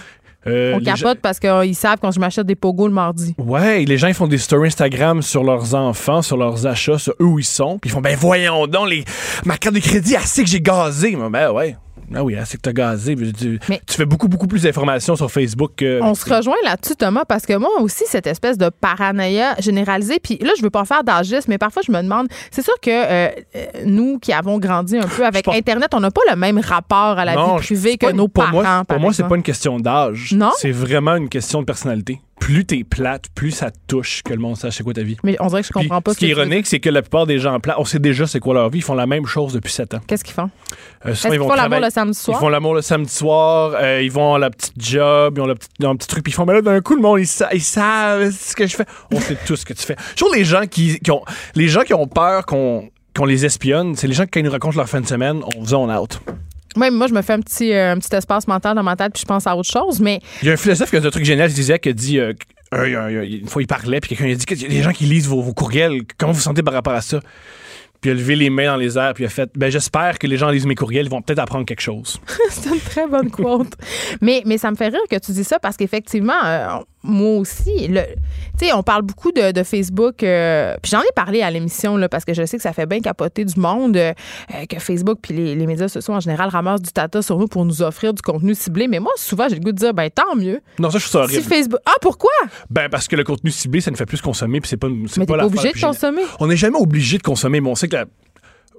euh, 0.47 0.73
on 0.75 0.79
gens- 0.83 0.93
capote 0.95 1.19
parce 1.21 1.39
qu'ils 1.39 1.75
savent 1.75 1.99
quand 2.01 2.11
je 2.11 2.19
m'achète 2.19 2.45
des 2.45 2.55
pogos 2.55 2.87
le 2.87 2.93
mardi. 2.93 3.33
Ouais, 3.37 3.85
les 3.85 3.97
gens 3.97 4.07
ils 4.09 4.13
font 4.13 4.27
des 4.27 4.37
stories 4.37 4.67
Instagram 4.67 5.21
sur 5.21 5.43
leurs 5.43 5.73
enfants, 5.75 6.21
sur 6.21 6.35
leurs 6.37 6.65
achats, 6.67 6.97
sur 6.97 7.13
eux 7.21 7.25
où 7.25 7.39
ils 7.39 7.45
sont. 7.45 7.77
Puis 7.79 7.89
ils 7.89 7.93
font 7.93 8.01
ben 8.01 8.15
voyons 8.17 8.67
donc 8.67 8.89
les 8.89 9.03
ma 9.45 9.57
carte 9.57 9.75
de 9.75 9.79
crédit, 9.81 10.15
sait 10.25 10.43
que 10.43 10.49
j'ai 10.49 10.61
gazé. 10.61 11.15
Ben 11.31 11.51
ouais. 11.51 11.75
Ah 12.15 12.23
oui, 12.23 12.35
elle 12.37 12.45
sait 12.45 12.57
que 12.57 12.61
t'as 12.61 12.73
gazé. 12.73 13.15
Tu, 13.15 13.59
Mais- 13.69 13.81
tu 13.87 13.95
fais 13.95 14.05
beaucoup, 14.05 14.27
beaucoup 14.27 14.47
plus 14.47 14.63
d'informations 14.63 15.15
sur 15.15 15.29
Facebook 15.31 15.71
que. 15.77 15.99
On 16.01 16.15
se 16.15 16.25
rejoint 16.33 16.55
là-dessus, 16.63 16.95
Thomas, 16.95 17.23
parce 17.25 17.45
que 17.45 17.53
moi 17.55 17.69
aussi, 17.81 18.03
cette 18.07 18.27
espèce 18.27 18.57
de 18.57 18.69
paranoïa 18.69 19.55
généralisée, 19.59 20.19
puis 20.21 20.37
là, 20.41 20.51
je 20.57 20.63
veux 20.63 20.69
pas 20.69 20.85
faire 20.85 21.03
d'agisme, 21.03 21.45
mais 21.49 21.57
parfois, 21.57 21.81
je 21.85 21.91
me 21.91 22.01
demande, 22.01 22.27
c'est 22.51 22.63
sûr 22.63 22.73
que 22.81 22.89
euh, 22.89 23.29
euh, 23.55 23.65
nous 23.85 24.19
qui 24.19 24.33
avons 24.33 24.57
grandi 24.57 24.97
un 24.97 25.07
peu 25.07 25.25
avec 25.25 25.45
pense- 25.45 25.55
Internet, 25.55 25.93
on 25.93 25.99
n'a 25.99 26.11
pas 26.11 26.21
le 26.29 26.35
même 26.35 26.59
rapport 26.59 27.17
à 27.19 27.25
la 27.25 27.35
Non, 27.35 27.55
vie 27.57 27.61
privée 27.65 27.91
c'est 27.91 27.97
que 28.07 28.11
nos 28.11 28.27
pour 28.27 28.43
parents, 28.43 28.51
Moi, 28.53 28.63
par 28.63 28.85
pour 28.85 28.99
moi, 28.99 29.13
c'est 29.13 29.27
pas 29.27 29.35
une 29.35 29.43
question 29.43 29.79
d'âge. 29.79 30.33
Non? 30.33 30.51
C'est 30.57 30.71
vraiment 30.71 31.15
une 31.15 31.29
question 31.29 31.59
de 31.61 31.65
personnalité. 31.65 32.19
Plus 32.39 32.65
t'es 32.65 32.83
plate, 32.83 33.25
plus 33.35 33.51
ça 33.51 33.69
te 33.71 33.77
touche 33.87 34.23
que 34.23 34.33
le 34.33 34.39
monde 34.39 34.57
sache 34.57 34.77
c'est 34.77 34.83
quoi 34.83 34.93
ta 34.93 35.03
vie. 35.03 35.17
Mais 35.23 35.35
on 35.39 35.47
dirait 35.47 35.61
que 35.61 35.67
je 35.67 35.73
Puis, 35.73 35.87
comprends 35.87 36.01
pas 36.01 36.13
ce 36.13 36.19
qui 36.19 36.25
est 36.25 36.29
ironique, 36.29 36.65
c'est 36.67 36.79
que 36.79 36.89
la 36.89 37.01
plupart 37.01 37.25
des 37.27 37.37
gens 37.39 37.59
plates, 37.59 37.75
on 37.77 37.85
sait 37.85 37.99
déjà 37.99 38.25
c'est 38.27 38.39
quoi 38.39 38.53
leur 38.53 38.69
vie, 38.69 38.79
ils 38.79 38.83
font 38.83 38.95
la 38.95 39.05
même 39.05 39.25
chose 39.25 39.53
depuis 39.53 39.71
7 39.71 39.93
ans. 39.95 39.99
Qu'est-ce 40.07 40.23
qu'ils 40.23 40.33
font? 40.33 40.49
Euh, 41.05 41.13
souvent, 41.13 41.33
ils 41.33 41.39
vont 41.39 41.47
font 41.49 41.55
l'amour 41.55 41.79
le 41.79 41.89
samedi 41.89 42.17
soir? 42.17 42.37
Ils 42.37 42.39
font 42.39 42.49
l'amour 42.49 42.73
le 42.75 42.81
samedi 42.81 43.13
soir, 43.13 43.73
euh, 43.75 44.01
ils 44.01 44.11
vont 44.11 44.35
à 44.35 44.39
la 44.39 44.49
petite 44.49 44.73
job, 44.77 45.33
ils 45.37 45.41
ont, 45.41 45.47
le 45.47 45.55
petit, 45.55 45.67
ils 45.79 45.85
ont 45.85 45.91
un 45.91 45.95
petit 45.95 46.07
truc, 46.07 46.23
puis 46.23 46.31
ils 46.31 46.35
font, 46.35 46.45
mais 46.45 46.53
là, 46.53 46.61
d'un 46.61 46.81
coup, 46.81 46.95
le 46.95 47.01
monde, 47.01 47.19
ils, 47.19 47.27
sa- 47.27 47.53
ils 47.53 47.61
savent 47.61 48.31
ce 48.31 48.55
que 48.55 48.65
je 48.67 48.75
fais. 48.75 48.85
On 49.13 49.19
sait 49.19 49.37
tout 49.45 49.55
ce 49.55 49.65
que 49.65 49.73
tu 49.73 49.83
fais. 49.83 49.95
Toujours 50.15 50.33
les 50.33 50.45
gens 50.45 50.65
qui, 50.65 50.99
qui 50.99 51.11
ont, 51.11 51.23
les 51.55 51.67
gens 51.67 51.81
qui 51.81 51.93
ont 51.93 52.07
peur 52.07 52.45
qu'on 52.45 52.89
qu'on 53.17 53.25
les 53.25 53.43
espionne, 53.43 53.95
c'est 53.95 54.07
les 54.07 54.13
gens 54.13 54.23
qui, 54.25 54.31
quand 54.31 54.39
ils 54.39 54.45
nous 54.45 54.51
racontent 54.51 54.77
leur 54.77 54.87
fin 54.87 55.01
de 55.01 55.07
semaine, 55.07 55.41
on 55.57 55.65
zone 55.65 55.91
out. 55.91 56.21
Mais 56.77 56.91
moi, 56.91 57.07
je 57.07 57.13
me 57.13 57.21
fais 57.21 57.33
un 57.33 57.39
petit, 57.41 57.73
euh, 57.73 57.93
un 57.93 57.97
petit 57.99 58.15
espace 58.15 58.47
mental 58.47 58.75
dans 58.75 58.83
ma 58.83 58.95
tête, 58.95 59.13
puis 59.13 59.21
je 59.21 59.25
pense 59.27 59.47
à 59.47 59.55
autre 59.55 59.69
chose, 59.69 59.99
mais 59.99 60.19
Il 60.41 60.47
y 60.47 60.51
a 60.51 60.53
un 60.53 60.57
philosophe 60.57 60.89
qui 60.89 60.95
a 60.97 60.99
un 60.99 61.09
truc 61.09 61.25
génial, 61.25 61.49
il 61.49 61.53
disait, 61.55 61.79
qui 61.79 61.89
a 61.89 61.93
dit, 61.93 62.19
euh, 62.19 62.33
un- 62.71 62.81
un- 62.81 63.05
un- 63.19 63.23
une 63.23 63.47
fois 63.47 63.61
il 63.63 63.67
parlait, 63.67 63.99
puis 63.99 64.15
quelqu'un 64.15 64.31
a 64.31 64.35
dit, 64.35 64.65
a 64.65 64.67
des 64.69 64.81
gens 64.83 64.91
qui 64.91 65.05
lisent 65.05 65.27
vos, 65.27 65.41
vos 65.41 65.53
courriels, 65.53 66.01
comment 66.17 66.31
vous 66.31 66.37
vous 66.37 66.43
sentez 66.43 66.61
par 66.63 66.73
rapport 66.73 66.93
à 66.93 67.01
ça? 67.01 67.19
Puis 68.01 68.11
il 68.11 68.13
a 68.13 68.15
levé 68.17 68.35
les 68.37 68.49
mains 68.49 68.67
dans 68.67 68.77
les 68.77 68.97
airs, 68.97 69.13
puis 69.13 69.25
il 69.25 69.27
a 69.27 69.29
fait, 69.29 69.49
ben 69.55 69.69
j'espère 69.69 70.19
que 70.19 70.25
les 70.27 70.37
gens 70.37 70.49
lisent 70.49 70.65
mes 70.65 70.75
courriels, 70.75 71.07
ils 71.07 71.09
vont 71.09 71.21
peut-être 71.21 71.39
apprendre 71.39 71.65
quelque 71.65 71.81
chose. 71.81 72.17
C'est 72.49 72.69
une 72.69 72.79
très 72.79 73.05
bonne 73.07 73.29
quote. 73.29 73.73
mais, 74.21 74.41
mais 74.45 74.57
ça 74.57 74.71
me 74.71 74.77
fait 74.77 74.87
rire 74.87 75.01
que 75.09 75.17
tu 75.17 75.33
dis 75.33 75.43
ça 75.43 75.59
parce 75.59 75.75
qu'effectivement, 75.75 76.41
euh, 76.45 76.67
moi 77.01 77.37
aussi, 77.39 77.87
le, 77.87 78.01
tu 78.57 78.65
sais, 78.65 78.73
on 78.73 78.83
parle 78.83 79.03
beaucoup 79.03 79.31
de, 79.31 79.51
de 79.51 79.63
Facebook. 79.63 80.21
euh, 80.21 80.75
puis 80.81 80.91
j'en 80.91 81.01
ai 81.01 81.11
parlé 81.15 81.41
à 81.41 81.49
l'émission 81.49 81.95
là, 81.95 82.09
parce 82.09 82.25
que 82.25 82.33
je 82.33 82.45
sais 82.45 82.57
que 82.57 82.63
ça 82.63 82.73
fait 82.73 82.85
bien 82.85 82.99
capoter 82.99 83.45
du 83.45 83.57
monde 83.59 83.95
euh, 83.95 84.13
euh, 84.53 84.65
que 84.65 84.79
Facebook 84.79 85.19
puis 85.21 85.33
les, 85.33 85.55
les 85.55 85.65
médias 85.65 85.87
sociaux 85.87 86.13
en 86.13 86.19
général 86.19 86.49
ramassent 86.49 86.81
du 86.81 86.91
tata 86.91 87.21
sur 87.21 87.37
nous 87.39 87.47
pour 87.47 87.63
nous 87.63 87.81
offrir 87.81 88.13
du 88.13 88.21
contenu 88.21 88.53
ciblé. 88.53 88.87
Mais 88.89 88.99
moi, 88.99 89.11
souvent, 89.15 89.47
j'ai 89.47 89.55
le 89.55 89.61
goût 89.61 89.71
de 89.71 89.77
dire, 89.77 89.93
ben 89.93 90.09
tant 90.09 90.35
mieux. 90.35 90.59
Non, 90.77 90.89
ça, 90.89 90.97
je 90.97 91.07
trouve 91.07 91.21
ça 91.21 91.27
Si 91.29 91.37
horrible. 91.37 91.53
Facebook. 91.53 91.79
Ah, 91.85 91.93
pourquoi? 92.01 92.31
Ben, 92.69 92.89
parce 92.89 93.07
que 93.07 93.15
le 93.15 93.23
contenu 93.23 93.51
ciblé, 93.51 93.79
ça 93.81 93.91
ne 93.91 93.95
fait 93.95 94.05
plus 94.05 94.21
consommer, 94.21 94.59
puis 94.59 94.69
c'est 94.69 94.77
pas, 94.77 94.87
c'est 95.07 95.25
pas 95.25 95.45
obligé 95.45 95.71
de 95.71 95.79
consommer. 95.79 96.21
On 96.39 96.47
n'est 96.47 96.57
jamais 96.57 96.77
obligé 96.77 97.17
de 97.17 97.23
consommer, 97.23 97.61
mais 97.61 97.69
on 97.69 97.75
sait 97.75 97.87
que 97.87 97.95
la- 97.95 98.05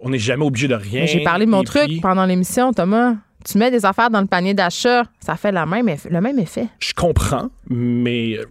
on 0.02 0.10
n'est 0.10 0.18
jamais 0.18 0.44
obligé 0.44 0.68
de 0.68 0.74
rien. 0.74 1.06
J'ai 1.06 1.22
parlé 1.22 1.46
de 1.46 1.50
mon 1.50 1.62
truc 1.62 1.84
puis, 1.84 2.00
pendant 2.00 2.24
l'émission, 2.26 2.72
Thomas. 2.72 3.14
Tu 3.44 3.56
mets 3.58 3.70
des 3.70 3.84
affaires 3.86 4.10
dans 4.10 4.20
le 4.20 4.26
panier 4.26 4.54
d'achat, 4.54 5.04
ça 5.20 5.36
fait 5.36 5.50
la 5.52 5.64
même 5.66 5.86
le 6.10 6.20
même 6.20 6.38
effet. 6.38 6.68
Je 6.78 6.92
comprends, 6.94 7.48
mais 7.68 8.36
euh, 8.38 8.44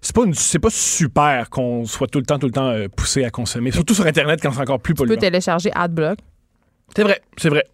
c'est 0.00 0.14
pas, 0.14 0.24
une- 0.24 0.34
pas 0.60 0.70
super 0.70 1.48
qu'on 1.48 1.84
soit 1.84 2.08
tout 2.08 2.18
le 2.18 2.26
temps, 2.26 2.38
tout 2.38 2.46
le 2.46 2.52
temps 2.52 2.68
euh, 2.68 2.88
poussé 2.88 3.24
à 3.24 3.30
consommer. 3.30 3.70
Surtout 3.70 3.94
sur 3.94 4.06
Internet 4.06 4.40
quand 4.42 4.52
c'est 4.52 4.60
encore 4.60 4.80
plus 4.80 4.94
Tu 4.94 4.98
peux 5.02 5.06
polluant. 5.06 5.20
télécharger 5.20 5.70
AdBlock. 5.74 6.18
C'est 6.94 7.02
vrai, 7.04 7.22
c'est 7.38 7.48
vrai. 7.48 7.64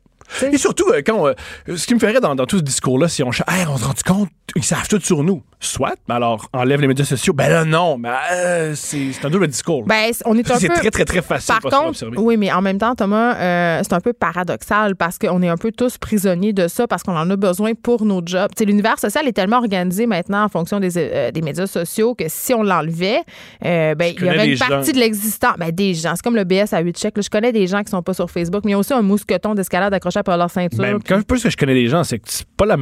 Et 0.53 0.59
surtout, 0.59 0.89
euh, 0.91 1.03
quand, 1.05 1.26
euh, 1.26 1.35
ce 1.76 1.87
qui 1.87 1.95
me 1.95 1.99
ferait 1.99 2.20
dans, 2.20 2.35
dans 2.35 2.47
tout 2.47 2.59
ce 2.59 2.62
discours-là, 2.62 3.09
si 3.09 3.22
on, 3.22 3.31
Hey, 3.31 3.66
on 3.68 3.76
se 3.76 3.85
rend 3.85 3.95
compte, 4.07 4.29
ils 4.57 4.64
savent 4.64 4.89
tout 4.89 5.01
sur 5.01 5.22
nous. 5.22 5.43
Soit, 5.61 5.97
mais 6.09 6.14
alors, 6.14 6.49
enlève 6.53 6.81
les 6.81 6.87
médias 6.87 7.05
sociaux. 7.05 7.33
Ben 7.33 7.49
là, 7.49 7.64
non, 7.64 7.99
mais 7.99 8.11
euh, 8.33 8.74
c'est 8.76 9.12
c'est 9.12 9.24
un 9.26 9.31
double 9.31 9.49
discours. 9.49 9.83
Ben, 9.85 10.12
on 10.24 10.39
est 10.39 10.49
un 10.53 10.57
c'est 10.57 10.68
peu. 10.68 10.74
très, 10.74 10.91
très, 10.93 11.05
très 11.05 11.20
facile 11.20 11.53
Par 11.61 11.83
contre, 11.83 11.99
oui, 12.16 12.37
mais 12.37 12.53
en 12.53 12.62
même 12.62 12.79
temps, 12.79 12.95
Thomas, 12.95 13.35
euh, 13.35 13.81
c'est 13.83 13.93
un 13.93 14.01
peu 14.01 14.12
paradoxal 14.12 14.95
parce 14.95 15.18
qu'on 15.18 15.43
est 15.43 15.49
un 15.49 15.57
peu 15.57 15.72
tous 15.72 15.99
prisonniers 15.99 16.53
de 16.53 16.68
ça 16.68 16.87
parce 16.87 17.03
qu'on 17.03 17.16
en 17.16 17.29
a 17.29 17.35
besoin 17.35 17.72
pour 17.74 18.05
nos 18.05 18.22
jobs. 18.24 18.53
L'univers 18.61 19.01
social 19.01 19.26
est 19.26 19.33
tellement 19.33 19.59
organisé 19.59 20.07
maintenant 20.07 20.45
en 20.45 20.49
fonction 20.49 20.79
des, 20.79 20.97
euh, 20.97 21.33
des 21.33 21.43
médias 21.43 21.66
sociaux 21.66 22.14
que 22.14 22.26
si 22.29 22.55
on 22.55 22.62
l'enlevait, 22.62 23.22
ben, 23.61 23.97
il 24.01 24.24
y 24.24 24.29
aurait 24.29 24.49
une 24.51 24.57
gens. 24.57 24.68
partie 24.68 24.93
de 24.93 24.99
l'existant. 25.01 25.55
Ben, 25.59 25.72
des 25.72 25.93
gens. 25.95 26.12
C'est 26.14 26.22
comme 26.22 26.37
le 26.37 26.45
BS 26.45 26.72
à 26.72 26.79
8 26.81 26.97
chèques. 26.99 27.20
Je 27.20 27.31
connais 27.31 27.51
des 27.51 27.66
gens 27.66 27.83
qui 27.83 27.91
sont 27.91 28.03
pas 28.03 28.14
sur 28.14 28.31
Facebook, 28.31 28.62
mais 28.64 28.70
il 28.70 28.74
y 28.74 28.76
a 28.76 28.79
aussi 28.79 28.93
un 28.93 29.03
mousqueton 29.03 29.57
d'escalade 29.57 29.93
accroché 29.93 30.18
par 30.23 30.37
leur 30.37 30.51
ceinture. 30.51 30.79
Ben, 30.81 30.99
puis- 30.99 31.09
quand 31.09 31.23
que 31.43 31.51
je 31.51 31.57
connais 31.57 31.75
les 31.75 31.89
gens, 31.89 32.05
c'est 32.05 32.19
que 32.19 32.25
c'est 32.29 32.47
pas 32.57 32.66
la. 32.66 32.77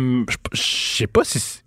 Je 0.52 0.60
sais 0.62 1.06
pas 1.06 1.24
si 1.24 1.38
c'est- 1.40 1.62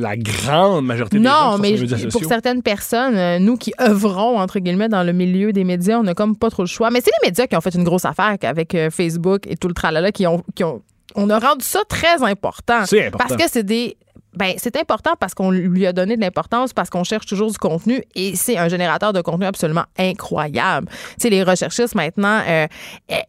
la 0.00 0.16
grande 0.16 0.86
majorité 0.86 1.18
des 1.18 1.24
gens 1.24 1.30
Non, 1.30 1.50
qui 1.50 1.56
sont 1.56 1.62
mais 1.62 1.68
sur 1.68 1.76
les 1.76 1.82
médias 1.82 1.96
je- 1.96 2.08
pour 2.08 2.24
certaines 2.28 2.62
personnes, 2.62 3.16
euh, 3.16 3.38
nous 3.38 3.56
qui 3.56 3.72
œuvrons, 3.80 4.38
entre 4.38 4.60
guillemets, 4.60 4.88
dans 4.88 5.02
le 5.02 5.12
milieu 5.12 5.52
des 5.52 5.64
médias, 5.64 5.98
on 5.98 6.04
n'a 6.04 6.14
comme 6.14 6.36
pas 6.36 6.50
trop 6.50 6.62
le 6.62 6.68
choix. 6.68 6.90
Mais 6.90 7.00
c'est 7.00 7.10
les 7.22 7.28
médias 7.28 7.46
qui 7.46 7.56
ont 7.56 7.60
fait 7.60 7.74
une 7.74 7.84
grosse 7.84 8.04
affaire 8.04 8.36
avec 8.42 8.74
euh, 8.74 8.90
Facebook 8.90 9.46
et 9.48 9.56
tout 9.56 9.68
le 9.68 9.74
tralala 9.74 10.12
qui 10.12 10.26
ont, 10.26 10.42
qui 10.54 10.62
ont. 10.64 10.82
On 11.16 11.28
a 11.30 11.38
rendu 11.40 11.64
ça 11.64 11.80
très 11.88 12.22
important. 12.22 12.84
C'est 12.86 13.06
important. 13.06 13.26
Parce 13.28 13.42
que 13.42 13.50
c'est 13.50 13.64
des. 13.64 13.96
Ben, 14.34 14.52
c'est 14.58 14.76
important 14.76 15.14
parce 15.18 15.34
qu'on 15.34 15.50
lui 15.50 15.86
a 15.86 15.92
donné 15.92 16.16
de 16.16 16.20
l'importance, 16.20 16.72
parce 16.72 16.88
qu'on 16.88 17.02
cherche 17.04 17.26
toujours 17.26 17.50
du 17.50 17.58
contenu 17.58 18.02
et 18.14 18.36
c'est 18.36 18.56
un 18.56 18.68
générateur 18.68 19.12
de 19.12 19.20
contenu 19.22 19.44
absolument 19.46 19.84
incroyable. 19.98 20.88
Tu 20.88 20.96
sais, 21.18 21.30
les 21.30 21.42
recherchistes 21.42 21.94
maintenant 21.94 22.40
euh, 22.46 22.66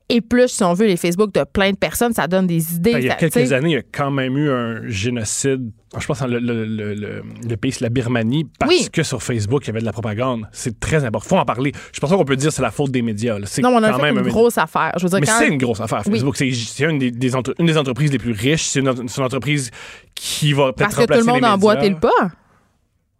épluchent, 0.09 0.51
si 0.51 0.63
on 0.63 0.73
veut, 0.73 0.85
les 0.85 0.97
Facebook 0.97 1.33
de 1.33 1.43
plein 1.43 1.71
de 1.71 1.77
personnes, 1.77 2.13
ça 2.13 2.27
donne 2.27 2.45
des 2.47 2.75
idées. 2.75 2.93
Ben, 2.93 2.99
il 2.99 3.05
y 3.05 3.09
a 3.09 3.11
ça- 3.13 3.17
quelques 3.17 3.51
années, 3.53 3.69
il 3.69 3.73
y 3.73 3.77
a 3.77 3.81
quand 3.91 4.11
même 4.11 4.37
eu 4.37 4.51
un 4.51 4.87
génocide. 4.87 5.71
Je 5.99 6.05
pense 6.05 6.21
le, 6.21 6.39
le, 6.39 6.63
le, 6.65 6.93
le- 6.93 7.21
le 7.45 7.57
pays, 7.57 7.73
c'est 7.73 7.81
la 7.81 7.89
Birmanie, 7.89 8.45
parce 8.57 8.71
Oui. 8.71 8.87
que 8.93 9.03
sur 9.03 9.21
Facebook, 9.21 9.63
il 9.63 9.67
y 9.67 9.69
avait 9.71 9.81
de 9.81 9.85
la 9.85 9.91
propagande. 9.91 10.47
C'est 10.53 10.79
très 10.79 11.03
important. 11.03 11.27
faut 11.35 11.37
en 11.41 11.43
parler. 11.45 11.73
Je 11.93 11.99
pense 11.99 12.09
qu'on 12.09 12.23
peut 12.23 12.37
dire 12.37 12.47
que 12.49 12.55
c'est 12.55 12.61
la 12.61 12.71
faute 12.71 12.91
des 12.91 13.01
médias. 13.01 13.35
C'est 13.43 13.61
Non, 13.61 13.69
on 13.75 13.83
a 13.83 13.89
quand 13.91 13.97
fait 13.97 14.03
même 14.03 14.19
une 14.19 14.25
un- 14.25 14.29
grosse 14.29 14.57
affaire. 14.57 14.93
Je 14.97 15.03
veux 15.03 15.09
dire, 15.09 15.19
Mais 15.19 15.25
quand- 15.25 15.39
c'est 15.39 15.47
une 15.49 15.57
grosse 15.57 15.81
affaire. 15.81 16.01
Facebook. 16.03 16.37
C'est- 16.37 16.51
C'est 16.53 16.85
une, 16.85 16.97
des, 16.97 17.11
des 17.11 17.35
entre- 17.35 17.53
une 17.59 17.65
des 17.65 17.77
entreprises 17.77 18.11
les 18.11 18.19
plus 18.19 18.31
riches. 18.31 18.63
C'est 18.63 18.79
une, 18.79 18.87
entreprise 18.87 19.69
qui 20.15 20.53
va 20.53 20.71
peut-être 20.71 20.75
Parce 20.77 20.91
que 20.91 20.95
tout 20.95 21.01
remplacer 21.01 21.25
le 21.27 21.33
monde 21.33 21.43
a 21.43 21.53
emboîté 21.55 21.89
le 21.89 21.97
pas. 21.99 22.09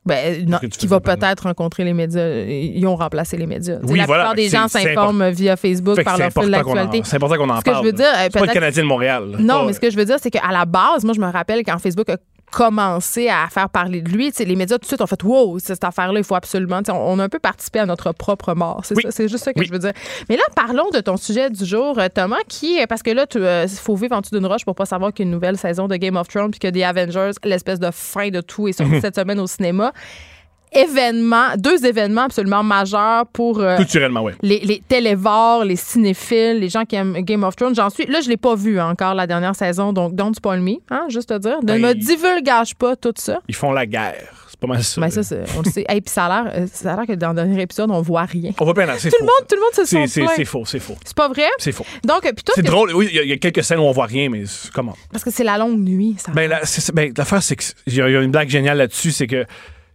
Ben, 0.03 0.43
non, 0.47 0.57
qui 0.57 0.87
va 0.87 0.99
peut-être 0.99 1.43
rencontrer 1.43 1.83
les 1.83 1.93
médias. 1.93 2.27
Ils 2.27 2.83
ont 2.87 2.95
remplacé 2.95 3.37
les 3.37 3.45
médias. 3.45 3.77
Oui, 3.83 3.99
la 3.99 4.07
voilà. 4.07 4.23
plupart 4.23 4.35
des 4.35 4.49
gens 4.49 4.67
s'informent 4.67 5.29
via 5.29 5.55
Facebook 5.55 6.03
par 6.03 6.17
leur 6.17 6.31
fil 6.31 6.49
d'actualité. 6.49 7.01
C'est 7.03 7.17
important 7.17 7.35
qu'on 7.37 7.49
en 7.51 7.59
Ce 7.59 7.63
que 7.63 7.69
je 7.69 7.73
parle. 7.73 7.85
veux 7.85 7.93
dire, 7.93 8.07
c'est 8.23 8.33
pas 8.33 8.45
le 8.47 8.51
Canadien 8.51 8.81
de 8.81 8.87
Montréal. 8.87 9.35
Non, 9.37 9.65
mais 9.65 9.73
ce 9.73 9.79
que 9.79 9.91
je 9.91 9.95
veux 9.95 10.05
dire, 10.05 10.17
c'est 10.19 10.31
qu'à 10.31 10.51
la 10.51 10.65
base, 10.65 11.03
moi, 11.03 11.13
je 11.13 11.19
me 11.21 11.27
rappelle 11.31 11.61
quand 11.63 11.77
Facebook 11.77 12.09
a 12.09 12.17
commencé 12.51 13.29
à 13.29 13.47
faire 13.49 13.69
parler 13.69 14.01
de 14.01 14.09
lui, 14.09 14.31
les 14.37 14.55
médias 14.55 14.75
tout 14.77 14.81
de 14.81 14.85
suite 14.87 15.01
ont 15.01 15.07
fait 15.07 15.23
wow, 15.23 15.57
cette 15.59 15.83
affaire-là, 15.83 16.19
il 16.19 16.23
faut 16.23 16.35
absolument. 16.35 16.81
On 16.89 16.93
on 16.93 17.19
a 17.19 17.23
un 17.23 17.29
peu 17.29 17.39
participé 17.39 17.79
à 17.79 17.85
notre 17.85 18.11
propre 18.11 18.53
mort. 18.53 18.81
C'est 18.83 18.95
Oui. 18.95 19.03
ça, 19.03 19.11
c'est 19.11 19.27
juste 19.27 19.43
ça 19.43 19.53
que 19.53 19.59
Oui. 19.59 19.65
je 19.65 19.71
veux 19.71 19.79
dire. 19.79 19.93
Mais 20.29 20.35
là, 20.37 20.43
parlons 20.55 20.89
de 20.93 20.99
ton 20.99 21.17
sujet 21.17 21.49
du 21.49 21.65
jour, 21.65 21.97
euh, 21.97 22.07
Thomas, 22.13 22.37
qui 22.47 22.77
est- 22.77 22.87
parce 22.87 23.01
que 23.03 23.11
là, 23.11 23.25
il 23.33 23.69
faut 23.69 23.95
vivre 23.95 24.15
en 24.15 24.21
dessous 24.21 24.35
d'une 24.35 24.45
roche 24.45 24.65
pour 24.65 24.75
pas 24.75 24.85
savoir 24.85 25.13
qu'il 25.13 25.25
y 25.25 25.27
a 25.27 25.29
une 25.29 25.33
nouvelle 25.33 25.57
saison 25.57 25.87
de 25.87 25.95
Game 25.95 26.15
of 26.17 26.27
Thrones 26.27 26.51
puis 26.51 26.59
que 26.59 26.67
The 26.67 26.83
Avengers, 26.83 27.31
l'espèce 27.43 27.79
de 27.79 27.89
fin 27.91 28.29
de 28.29 28.41
tout, 28.41 28.67
est 28.67 28.73
sorti 28.73 28.91
cette 29.01 29.15
semaine 29.15 29.39
au 29.39 29.47
cinéma. 29.47 29.93
Deux 31.57 31.85
événements 31.85 32.21
absolument 32.23 32.63
majeurs 32.63 33.25
pour 33.27 33.59
euh, 33.59 33.77
Culturellement, 33.77 34.23
oui. 34.23 34.33
les, 34.41 34.59
les 34.59 34.81
télévores, 34.87 35.63
les 35.65 35.75
cinéphiles, 35.75 36.59
les 36.59 36.69
gens 36.69 36.85
qui 36.85 36.95
aiment 36.95 37.13
Game 37.21 37.43
of 37.43 37.55
Thrones. 37.55 37.75
J'en 37.75 37.89
suis. 37.89 38.05
Là, 38.05 38.21
je 38.21 38.29
l'ai 38.29 38.37
pas 38.37 38.55
vu 38.55 38.79
encore 38.79 39.13
la 39.13 39.27
dernière 39.27 39.55
saison, 39.55 39.93
donc 39.93 40.15
don't 40.15 40.33
spoil 40.33 40.61
me, 40.61 40.75
hein, 40.89 41.05
juste 41.09 41.29
te 41.29 41.37
dire. 41.37 41.57
Ne 41.61 41.67
Ben, 41.67 41.81
me 41.81 41.93
divulgage 41.93 42.75
pas 42.75 42.95
tout 42.95 43.13
ça. 43.17 43.39
Ils 43.47 43.55
font 43.55 43.71
la 43.71 43.85
guerre. 43.85 44.27
C'est 44.49 44.59
pas 44.59 44.67
mal 44.67 44.83
ça. 44.83 45.01
Mais 45.01 45.09
ça, 45.09 45.23
c'est- 45.23 45.43
on 45.57 45.61
le 45.61 45.71
sait. 45.71 45.85
Et 45.89 46.01
puis 46.01 46.11
ça 46.11 46.25
a 46.25 46.43
l'air, 46.43 46.53
euh, 46.55 46.67
ça 46.71 46.93
a 46.93 46.95
l'air 46.97 47.05
que 47.07 47.13
dans 47.13 47.29
le 47.29 47.35
dernier 47.35 47.61
épisode, 47.61 47.89
on 47.91 48.01
voit 48.01 48.23
rien. 48.25 48.51
On 48.59 48.65
va 48.65 48.73
pas 48.73 48.85
c'est 48.97 49.09
Tout 49.09 49.17
faux. 49.17 49.25
le 49.25 49.25
monde, 49.25 49.47
tout 49.49 49.55
le 49.55 49.61
monde 49.61 49.73
se. 49.73 49.85
C'est- 49.85 50.07
sent 50.07 50.21
C'est 50.27 50.35
c'est 50.35 50.45
faux, 50.45 50.65
c'est 50.65 50.79
faux. 50.79 50.95
C'est 51.03 51.15
pas 51.15 51.27
vrai? 51.29 51.47
C'est 51.57 51.71
faux. 51.71 51.85
Donc, 52.05 52.21
puis 52.21 52.33
toi, 52.43 52.53
C'est 52.55 52.61
que- 52.61 52.67
drôle. 52.67 52.93
Oui, 52.93 53.07
il 53.09 53.15
y 53.15 53.19
a- 53.19 53.23
il 53.23 53.29
y, 53.29 53.33
a 53.33 53.37
quelques 53.37 53.63
scènes 53.63 53.79
où 53.79 53.83
on 53.83 53.91
voit 53.91 54.05
rien, 54.05 54.29
mais 54.29 54.43
c'est- 54.45 54.71
comment? 54.71 54.95
parce 55.11 55.23
que 55.23 55.31
c'est 55.31 55.43
la 55.43 55.57
longue 55.57 55.79
nuit. 55.79 56.15
Ça. 56.19 56.31
Ben, 56.31 56.49
la- 56.49 56.65
c'est- 56.65 56.81
c'est- 56.81 56.91
ben, 56.93 57.11
l'affaire, 57.17 57.41
c'est 57.43 57.55
qu'il 57.55 57.93
y, 57.95 58.01
a 58.01 58.09
il 58.09 58.13
y 58.13 58.15
a 58.17 58.21
une 58.21 58.31
blague 58.31 58.49
géniale 58.49 58.77
là-dessus, 58.77 59.11
c'est 59.11 59.27
que 59.27 59.45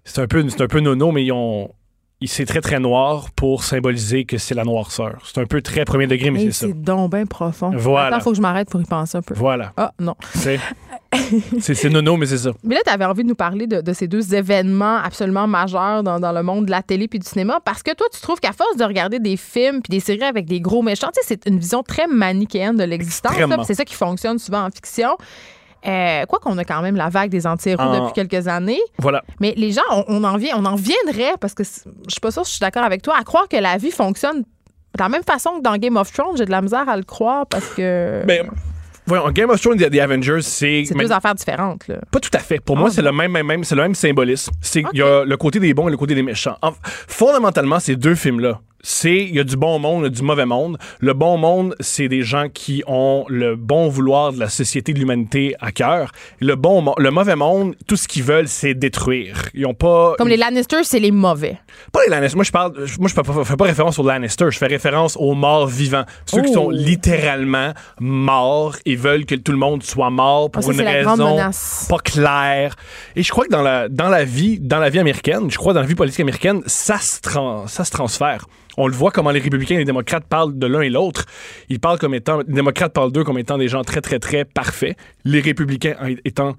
c'est 0.07 0.23
un 0.23 0.27
peu, 0.27 0.49
c'est 0.49 0.63
un 0.63 0.67
peu 0.69 0.81
nono, 0.81 1.13
mais 1.13 1.25
ils 1.25 1.33
ont. 1.33 1.71
C'est 2.25 2.47
très, 2.47 2.63
très 2.63 2.81
noir 2.81 3.29
pour 3.37 3.63
symboliser 3.63 4.25
que 4.25 4.39
c'est 4.39 4.55
la 4.55 4.65
noirceur. 4.65 5.19
C'est 5.27 5.39
un 5.39 5.45
peu 5.45 5.61
très 5.61 5.85
premier 5.85 6.07
degré, 6.07 6.31
mais 6.31 6.47
c'est 6.47 6.53
ça. 6.53 6.67
c'est 6.67 6.73
donc 6.73 7.13
bien 7.13 7.27
profond. 7.27 7.71
Voilà. 7.77 8.07
Attends, 8.17 8.25
faut 8.25 8.31
que 8.31 8.37
je 8.37 8.41
m'arrête 8.43 8.71
pour 8.71 8.81
y 8.81 8.85
penser 8.85 9.19
un 9.19 9.23
peu. 9.23 9.35
Voilà. 9.35 9.75
Ah, 9.77 9.93
non. 10.01 10.15
C'est- 10.35 10.59
nono, 11.91 12.17
mais 12.17 12.25
c'est 12.27 12.39
ça. 12.39 12.53
Mais 12.65 12.75
là, 12.75 12.81
tu 12.87 12.91
avais 12.91 13.05
envie 13.05 13.23
de 13.23 13.29
nous 13.29 13.35
parler 13.35 13.67
de, 13.67 13.83
de 13.83 13.93
ces 13.93 14.09
deux 14.09 14.35
événements 14.35 14.97
absolument 14.97 15.47
majeurs 15.47 16.03
dans, 16.03 16.19
dans 16.19 16.33
le 16.33 16.43
monde 16.43 16.65
de 16.67 16.71
la 16.71 16.83
télé 16.83 17.07
puis 17.07 17.19
du 17.19 17.27
cinéma 17.27 17.61
parce 17.65 17.83
que 17.83 17.95
toi, 17.95 18.07
tu 18.13 18.21
trouves 18.21 18.41
qu'à 18.41 18.53
force 18.53 18.77
de 18.77 18.85
regarder 18.85 19.19
des 19.19 19.37
films 19.37 19.83
puis 19.83 19.91
des 19.91 20.01
séries 20.01 20.23
avec 20.25 20.47
des 20.47 20.61
gros 20.61 20.83
méchants, 20.83 21.11
c'est 21.23 21.47
une 21.47 21.59
vision 21.59 21.83
très 21.83 22.07
manichéenne 22.07 22.77
de 22.77 22.85
l'existence. 22.85 23.35
C'est 23.67 23.75
ça 23.75 23.85
qui 23.85 23.95
fonctionne 23.95 24.39
souvent 24.39 24.65
en 24.65 24.71
fiction. 24.71 25.17
Euh, 25.87 26.25
quoi 26.27 26.39
qu'on 26.41 26.59
a 26.59 26.65
quand 26.65 26.83
même 26.83 26.97
la 26.97 27.09
vague 27.09 27.31
des 27.31 27.47
anti-héros 27.47 27.81
En- 27.83 28.01
depuis 28.09 28.13
quelques 28.13 28.49
années, 28.49 28.81
Voilà. 28.99 29.23
mais 29.41 29.55
les 29.57 29.73
gens, 29.73 29.83
on, 29.93 30.05
on 30.09 30.25
en, 30.25 30.37
vient, 30.37 30.57
on 30.57 30.65
en 30.65 30.75
viendrait, 30.77 31.35
parce 31.41 31.55
que 31.55 31.63
je 31.65 31.71
suis 32.11 32.21
pas 32.21 32.31
sûre 32.31 32.45
si 32.45 32.51
je 32.53 32.57
suis 32.57 32.61
d'accord 32.61 32.85
avec 32.85 33.03
toi, 33.03 33.15
à 33.19 33.23
croire 33.25 33.49
que 33.49 33.57
la 33.57 33.77
vie 33.77 33.91
fonctionne 33.91 34.41
de 34.41 34.99
la 35.03 35.09
même 35.09 35.23
façon 35.23 35.51
que 35.59 35.63
dans 35.63 35.77
Game 35.77 35.97
of 35.97 36.11
Thrones. 36.13 36.37
J'ai 36.37 36.45
de 36.47 36.51
la 36.51 36.63
misère 36.63 36.89
à 36.89 36.97
le 36.97 37.03
croire 37.03 37.47
parce 37.47 37.67
que 37.75 38.23
Ben, 38.27 38.49
voyons, 39.07 39.31
Game 39.31 39.51
of 39.51 39.61
Thrones 39.61 39.81
et 39.83 39.91
The 39.91 39.99
Avengers, 40.01 40.41
c'est. 40.43 40.85
c'est 40.87 40.95
mais- 40.95 41.05
deux 41.05 41.13
affaires 41.13 41.35
différentes. 41.35 41.87
Là. 41.87 41.97
Pas 42.11 42.19
tout 42.21 42.31
à 42.33 42.39
fait. 42.39 42.59
Pour 42.61 42.77
moi, 42.77 42.89
Ah, 42.91 42.95
c'est 42.95 43.03
le 43.03 43.13
même, 43.13 43.31
même, 43.31 43.47
même, 43.47 43.63
c'est 43.65 43.75
le 43.75 43.83
même 43.83 43.95
symbolisme. 43.95 44.51
Il 44.93 44.99
y 44.99 45.03
a 45.03 45.25
le 45.25 45.37
côté 45.37 45.61
des 45.61 45.75
bons 45.75 45.89
et 45.89 45.91
le 45.91 45.97
côté 45.99 46.15
des 46.15 46.23
méchants. 46.23 46.57
En- 46.63 46.73
fondamentalement, 47.07 47.79
ces 47.79 47.97
deux 47.97 48.15
films-là, 48.15 48.61
c'est 48.89 49.17
il 49.17 49.35
y 49.35 49.41
a 49.41 49.45
du 49.45 49.57
bon 49.57 49.81
monde, 49.81 50.03
il 50.03 50.05
y 50.05 50.07
a 50.07 50.11
du 50.11 50.23
mauvais 50.23 50.47
monde. 50.47 50.79
Le 51.01 51.13
bon 51.13 51.37
monde, 51.39 51.75
c'est 51.81 52.07
des 52.07 52.23
gens 52.23 52.47
qui 52.49 52.85
ont 52.87 53.25
le 53.29 53.57
bon 53.57 53.89
vouloir 53.89 54.33
de 54.33 54.39
la 54.39 54.49
société 54.49 54.93
de 54.93 55.01
l'humanité 55.01 55.57
à 55.61 55.73
cœur. 55.73 56.13
Le 56.41 56.55
bon, 56.55 56.95
le 56.97 57.11
mauvais 57.11 57.35
monde, 57.35 57.75
tout 57.89 57.97
ce 57.97 58.07
qu'ils 58.07 58.23
veulent, 58.23 58.47
c'est 58.47 58.75
détruire. 58.75 59.49
Ils 59.55 59.67
ont 59.67 59.75
pas 59.75 60.15
Comme 60.19 60.29
les 60.29 60.37
Lannister, 60.37 60.85
c'est 60.85 61.01
les 61.01 61.11
mauvais. 61.11 61.59
pas 61.91 62.01
les 62.05 62.11
Lannister. 62.11 62.37
Moi, 62.37 62.45
je 62.45 62.53
parle. 62.53 62.75
Moi, 63.01 63.09
je 63.09 63.15
fais 63.15 63.23
pas, 63.23 63.45
fais 63.45 63.57
pas 63.57 63.65
référence 63.65 63.99
aux 63.99 64.07
Lannister. 64.07 64.47
Je 64.51 64.59
fais 64.59 64.67
référence 64.67 65.17
aux 65.19 65.35
morts 65.35 65.67
vivants. 65.67 66.05
Ceux 66.27 66.43
qui 66.43 66.51
Oh. 66.51 66.55
sont 66.55 66.71
littéralement 66.71 67.73
morts 68.01 68.77
et 68.85 68.95
veulent 68.97 69.27
que 69.27 69.35
tout 69.35 69.53
le 69.53 69.59
monde 69.59 69.83
soit 69.83 70.11
mort 70.11 70.51
pour 70.51 70.63
ça, 70.63 70.73
une 70.73 70.81
raison 70.81 71.41
pas 71.89 71.99
claire. 71.99 72.77
Et 73.17 73.23
je 73.23 73.31
crois 73.31 73.45
que 73.47 73.51
dans 73.51 73.63
la, 73.63 73.89
dans 73.89 74.09
la 74.09 74.25
vie, 74.25 74.59
dans 74.61 74.79
la 74.79 74.91
vie 74.91 74.99
américaine, 75.01 75.51
je 75.51 75.57
crois 75.59 75.73
dans 75.73 75.81
la 75.81 75.87
vie 75.87 75.95
politique 75.95 76.21
américaine, 76.21 76.63
ça 76.67 76.99
se, 76.99 77.21
tran- 77.21 77.67
ça 77.67 77.85
se 77.85 77.91
transfère. 77.91 78.47
On 78.77 78.87
le 78.87 78.95
voit 78.95 79.11
comment 79.11 79.31
les 79.31 79.41
républicains 79.41 79.77
et 79.77 79.79
les 79.79 79.85
démocrates 79.85 80.25
parlent 80.25 80.59
de 80.59 80.67
l'un 80.67 80.81
et 80.81 80.91
l'autre. 80.91 81.27
Ils 81.69 81.81
parlent 81.81 81.99
comme 81.99 82.15
étant, 82.15 82.39
les 82.39 82.55
démocrates 82.55 82.93
parlent 82.93 83.13
d'eux 83.13 83.25
comme 83.25 83.39
étant 83.39 83.59
des 83.59 83.69
gens 83.69 83.83
très, 83.83 84.01
très, 84.01 84.19
très 84.19 84.45
parfaits. 84.45 84.97
Les 85.25 85.41
républicains 85.41 85.97
étant 86.25 86.55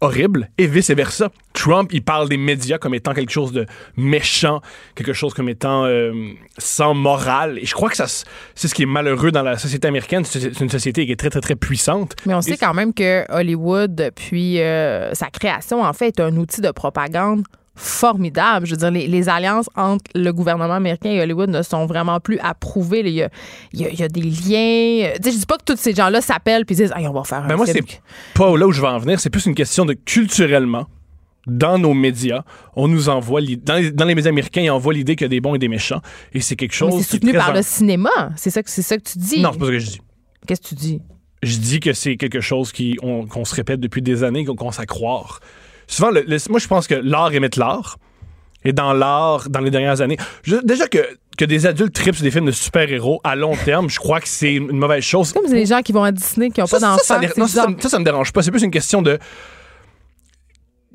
horribles 0.00 0.48
et 0.58 0.66
vice-versa. 0.66 1.30
Trump, 1.52 1.90
il 1.92 2.02
parle 2.02 2.28
des 2.28 2.36
médias 2.36 2.78
comme 2.78 2.94
étant 2.94 3.12
quelque 3.12 3.30
chose 3.30 3.52
de 3.52 3.66
méchant, 3.96 4.60
quelque 4.94 5.12
chose 5.12 5.34
comme 5.34 5.48
étant 5.48 5.84
euh, 5.84 6.12
sans 6.58 6.94
morale. 6.94 7.58
Et 7.58 7.66
je 7.66 7.74
crois 7.74 7.90
que 7.90 7.96
ça, 7.96 8.06
c'est 8.06 8.68
ce 8.68 8.74
qui 8.74 8.82
est 8.82 8.86
malheureux 8.86 9.30
dans 9.30 9.42
la 9.42 9.58
société 9.58 9.88
américaine. 9.88 10.24
C'est 10.24 10.58
une 10.60 10.70
société 10.70 11.04
qui 11.06 11.12
est 11.12 11.16
très, 11.16 11.30
très, 11.30 11.40
très 11.40 11.56
puissante. 11.56 12.16
Mais 12.26 12.34
on 12.34 12.40
Et 12.40 12.42
sait 12.42 12.56
quand 12.56 12.74
même 12.74 12.94
que 12.94 13.24
Hollywood, 13.30 13.94
depuis 13.94 14.60
euh, 14.60 15.12
sa 15.14 15.26
création, 15.26 15.82
en 15.82 15.92
fait, 15.92 16.18
est 16.18 16.20
un 16.20 16.36
outil 16.36 16.60
de 16.60 16.70
propagande 16.70 17.44
formidable. 17.80 18.66
Je 18.66 18.72
veux 18.72 18.76
dire, 18.76 18.90
les, 18.90 19.06
les 19.06 19.28
alliances 19.28 19.68
entre 19.76 20.04
le 20.14 20.32
gouvernement 20.32 20.74
américain 20.74 21.10
et 21.10 21.20
Hollywood 21.20 21.48
ne 21.50 21.62
sont 21.62 21.86
vraiment 21.86 22.20
plus 22.20 22.38
approuvées. 22.40 23.00
Il 23.00 23.08
y 23.10 23.22
a, 23.22 23.30
il 23.72 23.80
y 23.80 23.84
a- 23.86 23.90
il 23.90 23.98
y 23.98 24.02
a 24.02 24.08
des 24.08 24.20
liens. 24.20 25.12
Tu 25.16 25.22
sais, 25.24 25.32
je 25.32 25.38
dis 25.38 25.46
pas 25.46 25.56
que 25.58 25.64
tous 25.64 25.78
ces 25.78 25.94
gens-là 25.94 26.20
s'appellent 26.20 26.64
puis 26.66 26.76
disent, 26.76 26.92
Hey, 26.96 27.06
on 27.08 27.12
va 27.12 27.24
faire 27.24 27.44
un 27.44 27.48
Ben 27.48 27.56
moi, 27.56 27.66
film. 27.66 27.84
c'est 27.88 28.00
pas 28.34 28.56
là 28.56 28.66
où 28.66 28.72
je 28.72 28.80
veux 28.80 28.86
en 28.88 28.98
venir. 28.98 29.18
C'est 29.20 29.30
plus 29.30 29.46
une 29.46 29.54
question 29.54 29.84
de 29.84 29.94
culturellement. 29.94 30.86
Dans 31.46 31.78
nos 31.78 31.94
médias, 31.94 32.42
on 32.76 32.86
nous 32.86 33.08
envoie 33.08 33.40
dans 33.40 33.74
les, 33.74 33.90
dans 33.90 34.04
les 34.04 34.14
médias 34.14 34.28
américains, 34.30 34.60
ils 34.60 34.70
envoient 34.70 34.92
l'idée 34.92 35.16
qu'il 35.16 35.24
y 35.24 35.26
a 35.26 35.28
des 35.28 35.40
bons 35.40 35.54
et 35.54 35.58
des 35.58 35.68
méchants, 35.68 36.02
et 36.34 36.40
c'est 36.42 36.54
quelque 36.54 36.74
chose. 36.74 36.90
c'est 36.92 36.96
qui 36.96 37.02
est 37.02 37.10
soutenu 37.28 37.32
par 37.32 37.48
en- 37.50 37.54
le 37.54 37.62
cinéma. 37.62 38.10
C'est 38.36 38.50
ça, 38.50 38.62
que- 38.62 38.68
c'est 38.70 38.82
ça 38.82 38.98
que 38.98 39.02
tu 39.10 39.18
dis. 39.18 39.40
Non, 39.40 39.48
c'est 39.52 39.58
pas 39.58 39.64
ce 39.66 39.70
que 39.70 39.78
je 39.78 39.86
dis. 39.86 40.00
Qu'est-ce 40.46 40.60
que 40.60 40.68
tu 40.68 40.74
dis? 40.74 41.00
Je 41.42 41.56
dis 41.56 41.80
que 41.80 41.94
c'est 41.94 42.18
quelque 42.18 42.42
chose 42.42 42.72
qui 42.72 42.98
on- 43.02 43.26
qu'on 43.26 43.46
se 43.46 43.54
répète 43.54 43.80
depuis 43.80 44.02
des 44.02 44.22
années, 44.22 44.44
qu'on 44.44 44.54
commence 44.54 44.78
à 44.80 44.84
croire. 44.86 45.40
Souvent, 45.90 46.10
le- 46.10 46.22
le- 46.26 46.38
moi, 46.48 46.58
je 46.58 46.66
pense 46.68 46.86
que 46.86 46.94
l'art 46.94 47.32
émet 47.34 47.50
l'art. 47.56 47.98
Et 48.64 48.72
dans 48.72 48.92
l'art, 48.92 49.48
dans 49.48 49.60
les 49.60 49.70
dernières 49.70 50.00
années, 50.02 50.18
je- 50.42 50.56
déjà 50.56 50.86
que, 50.86 50.98
que 51.38 51.44
des 51.46 51.64
adultes 51.66 51.94
tripent 51.94 52.14
sur 52.14 52.24
des 52.24 52.30
films 52.30 52.44
de 52.46 52.50
super-héros 52.52 53.20
à 53.24 53.34
long 53.34 53.56
terme, 53.64 53.88
je 53.88 53.98
crois 53.98 54.20
que 54.20 54.28
c'est 54.28 54.52
une 54.54 54.72
mauvaise 54.72 55.02
chose. 55.02 55.32
Comme 55.32 55.50
les 55.52 55.64
gens 55.66 55.80
qui 55.80 55.92
vont 55.92 56.02
à 56.04 56.12
Disney 56.12 56.50
qui 56.50 56.60
n'ont 56.60 56.66
pas 56.66 56.78
d'enfants. 56.80 56.98
ça, 57.02 57.18
ça, 57.46 57.46
ça, 57.48 57.66
ça, 57.80 57.88
ça 57.88 57.98
me 57.98 58.04
dérange 58.04 58.32
pas. 58.32 58.42
C'est 58.42 58.50
plus 58.50 58.62
une 58.62 58.70
question 58.70 59.00
de. 59.02 59.18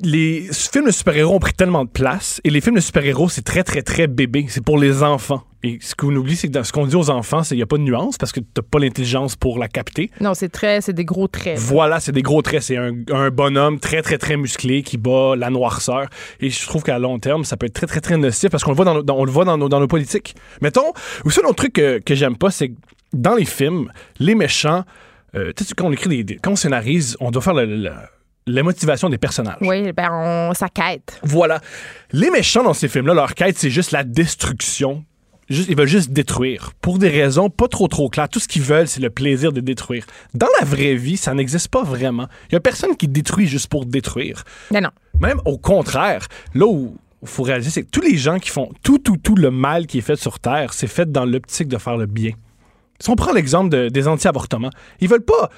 Les 0.03 0.49
films 0.51 0.85
de 0.87 0.91
super-héros 0.91 1.35
ont 1.35 1.39
pris 1.39 1.53
tellement 1.53 1.85
de 1.85 1.89
place 1.89 2.41
et 2.43 2.49
les 2.49 2.59
films 2.59 2.75
de 2.75 2.81
super-héros, 2.81 3.29
c'est 3.29 3.43
très, 3.43 3.63
très, 3.63 3.81
très 3.81 4.07
bébé. 4.07 4.45
C'est 4.49 4.63
pour 4.63 4.77
les 4.77 5.03
enfants. 5.03 5.43
Et 5.67 5.79
ce 5.81 5.95
qu'on 5.95 6.15
oublie, 6.15 6.35
c'est 6.35 6.47
que 6.47 6.53
dans 6.53 6.63
ce 6.63 6.71
qu'on 6.71 6.85
dit 6.85 6.95
aux 6.95 7.09
enfants, 7.09 7.41
c'est 7.41 7.49
qu'il 7.49 7.57
n'y 7.57 7.63
a 7.63 7.65
pas 7.65 7.77
de 7.77 7.81
nuance 7.81 8.17
parce 8.19 8.31
que 8.31 8.39
tu 8.39 8.45
n'as 8.55 8.61
pas 8.61 8.77
l'intelligence 8.77 9.35
pour 9.35 9.57
la 9.57 9.67
capter. 9.67 10.11
Non, 10.21 10.35
c'est 10.35 10.49
très, 10.49 10.79
c'est 10.81 10.93
des 10.93 11.05
gros 11.05 11.27
traits. 11.27 11.57
Voilà, 11.57 11.99
c'est 11.99 12.11
des 12.11 12.21
gros 12.21 12.43
traits. 12.43 12.61
C'est 12.61 12.77
un, 12.77 12.91
un 13.11 13.29
bonhomme 13.31 13.79
très, 13.79 14.03
très, 14.03 14.19
très 14.19 14.37
musclé 14.37 14.83
qui 14.83 14.97
bat 14.97 15.35
la 15.35 15.49
noirceur. 15.49 16.05
Et 16.39 16.51
je 16.51 16.65
trouve 16.67 16.83
qu'à 16.83 16.99
long 16.99 17.17
terme, 17.17 17.43
ça 17.45 17.57
peut 17.57 17.65
être 17.65 17.73
très, 17.73 17.87
très, 17.87 17.99
très 18.01 18.15
nocif 18.17 18.51
parce 18.51 18.63
qu'on 18.63 18.71
le 18.71 18.75
voit 18.75 18.85
dans, 18.85 19.15
on 19.15 19.25
le 19.25 19.31
voit 19.31 19.43
dans 19.45 19.57
nos, 19.57 19.67
dans 19.67 19.79
nos 19.79 19.87
politiques. 19.87 20.35
Mettons, 20.61 20.93
aussi 21.23 21.39
un 21.39 21.47
autre 21.47 21.55
truc 21.55 21.73
que, 21.73 21.97
que 21.97 22.13
j'aime 22.13 22.37
pas, 22.37 22.51
c'est 22.51 22.69
que 22.69 22.75
dans 23.13 23.33
les 23.35 23.45
films, 23.45 23.91
les 24.19 24.35
méchants, 24.35 24.83
euh, 25.35 25.51
tu 25.55 25.63
sais, 25.63 25.73
quand 25.75 25.87
on 25.87 25.91
écrit 25.91 26.09
des, 26.09 26.23
des- 26.23 26.35
quand 26.37 26.51
on 26.51 26.55
scénarise, 26.55 27.17
on 27.19 27.31
doit 27.31 27.41
faire 27.41 27.53
le- 27.55 27.65
le- 27.65 27.91
la 28.47 28.61
motivation 28.61 29.09
des 29.09 29.17
personnages. 29.17 29.57
Oui, 29.61 29.91
ben, 29.93 30.09
on, 30.11 30.53
ça 30.53 30.67
quête. 30.69 31.19
Voilà. 31.23 31.59
Les 32.11 32.29
méchants 32.29 32.61
dans 32.63 32.75
ces 32.75 32.87
films-là, 32.87 33.15
leur 33.15 33.33
quête, 33.33 33.57
c'est 33.57 33.71
juste 33.71 33.91
la 33.91 34.03
destruction. 34.03 35.03
Juste, 35.49 35.69
ils 35.69 35.77
veulent 35.77 35.87
juste 35.87 36.11
détruire. 36.11 36.71
Pour 36.81 36.97
des 36.97 37.09
raisons 37.09 37.49
pas 37.49 37.67
trop 37.67 37.87
trop 37.87 38.09
claires. 38.09 38.29
Tout 38.29 38.39
ce 38.39 38.47
qu'ils 38.47 38.63
veulent, 38.63 38.87
c'est 38.87 38.99
le 39.01 39.09
plaisir 39.11 39.51
de 39.51 39.59
détruire. 39.61 40.05
Dans 40.33 40.47
la 40.59 40.65
vraie 40.65 40.95
vie, 40.95 41.17
ça 41.17 41.33
n'existe 41.35 41.67
pas 41.67 41.83
vraiment. 41.83 42.27
Il 42.49 42.53
y 42.53 42.55
a 42.55 42.59
personne 42.59 42.95
qui 42.97 43.07
détruit 43.07 43.45
juste 43.47 43.67
pour 43.67 43.85
détruire. 43.85 44.43
Mais 44.71 44.81
non. 44.81 44.89
Même 45.19 45.39
au 45.45 45.57
contraire, 45.57 46.27
là 46.55 46.65
où 46.65 46.97
il 47.21 47.27
faut 47.27 47.43
réaliser, 47.43 47.69
c'est 47.69 47.83
que 47.83 47.89
tous 47.91 48.01
les 48.01 48.17
gens 48.17 48.39
qui 48.39 48.49
font 48.49 48.71
tout, 48.83 48.97
tout, 48.97 49.17
tout 49.17 49.35
le 49.35 49.51
mal 49.51 49.85
qui 49.87 49.99
est 49.99 50.01
fait 50.01 50.15
sur 50.15 50.39
Terre, 50.39 50.73
c'est 50.73 50.87
fait 50.87 51.11
dans 51.11 51.25
l'optique 51.25 51.67
de 51.67 51.77
faire 51.77 51.97
le 51.97 52.05
bien. 52.07 52.31
Si 52.99 53.09
on 53.09 53.15
prend 53.15 53.31
l'exemple 53.33 53.69
de- 53.69 53.89
des 53.89 54.07
anti-avortements, 54.07 54.69
ils 54.99 55.07
veulent 55.09 55.25
pas. 55.25 55.49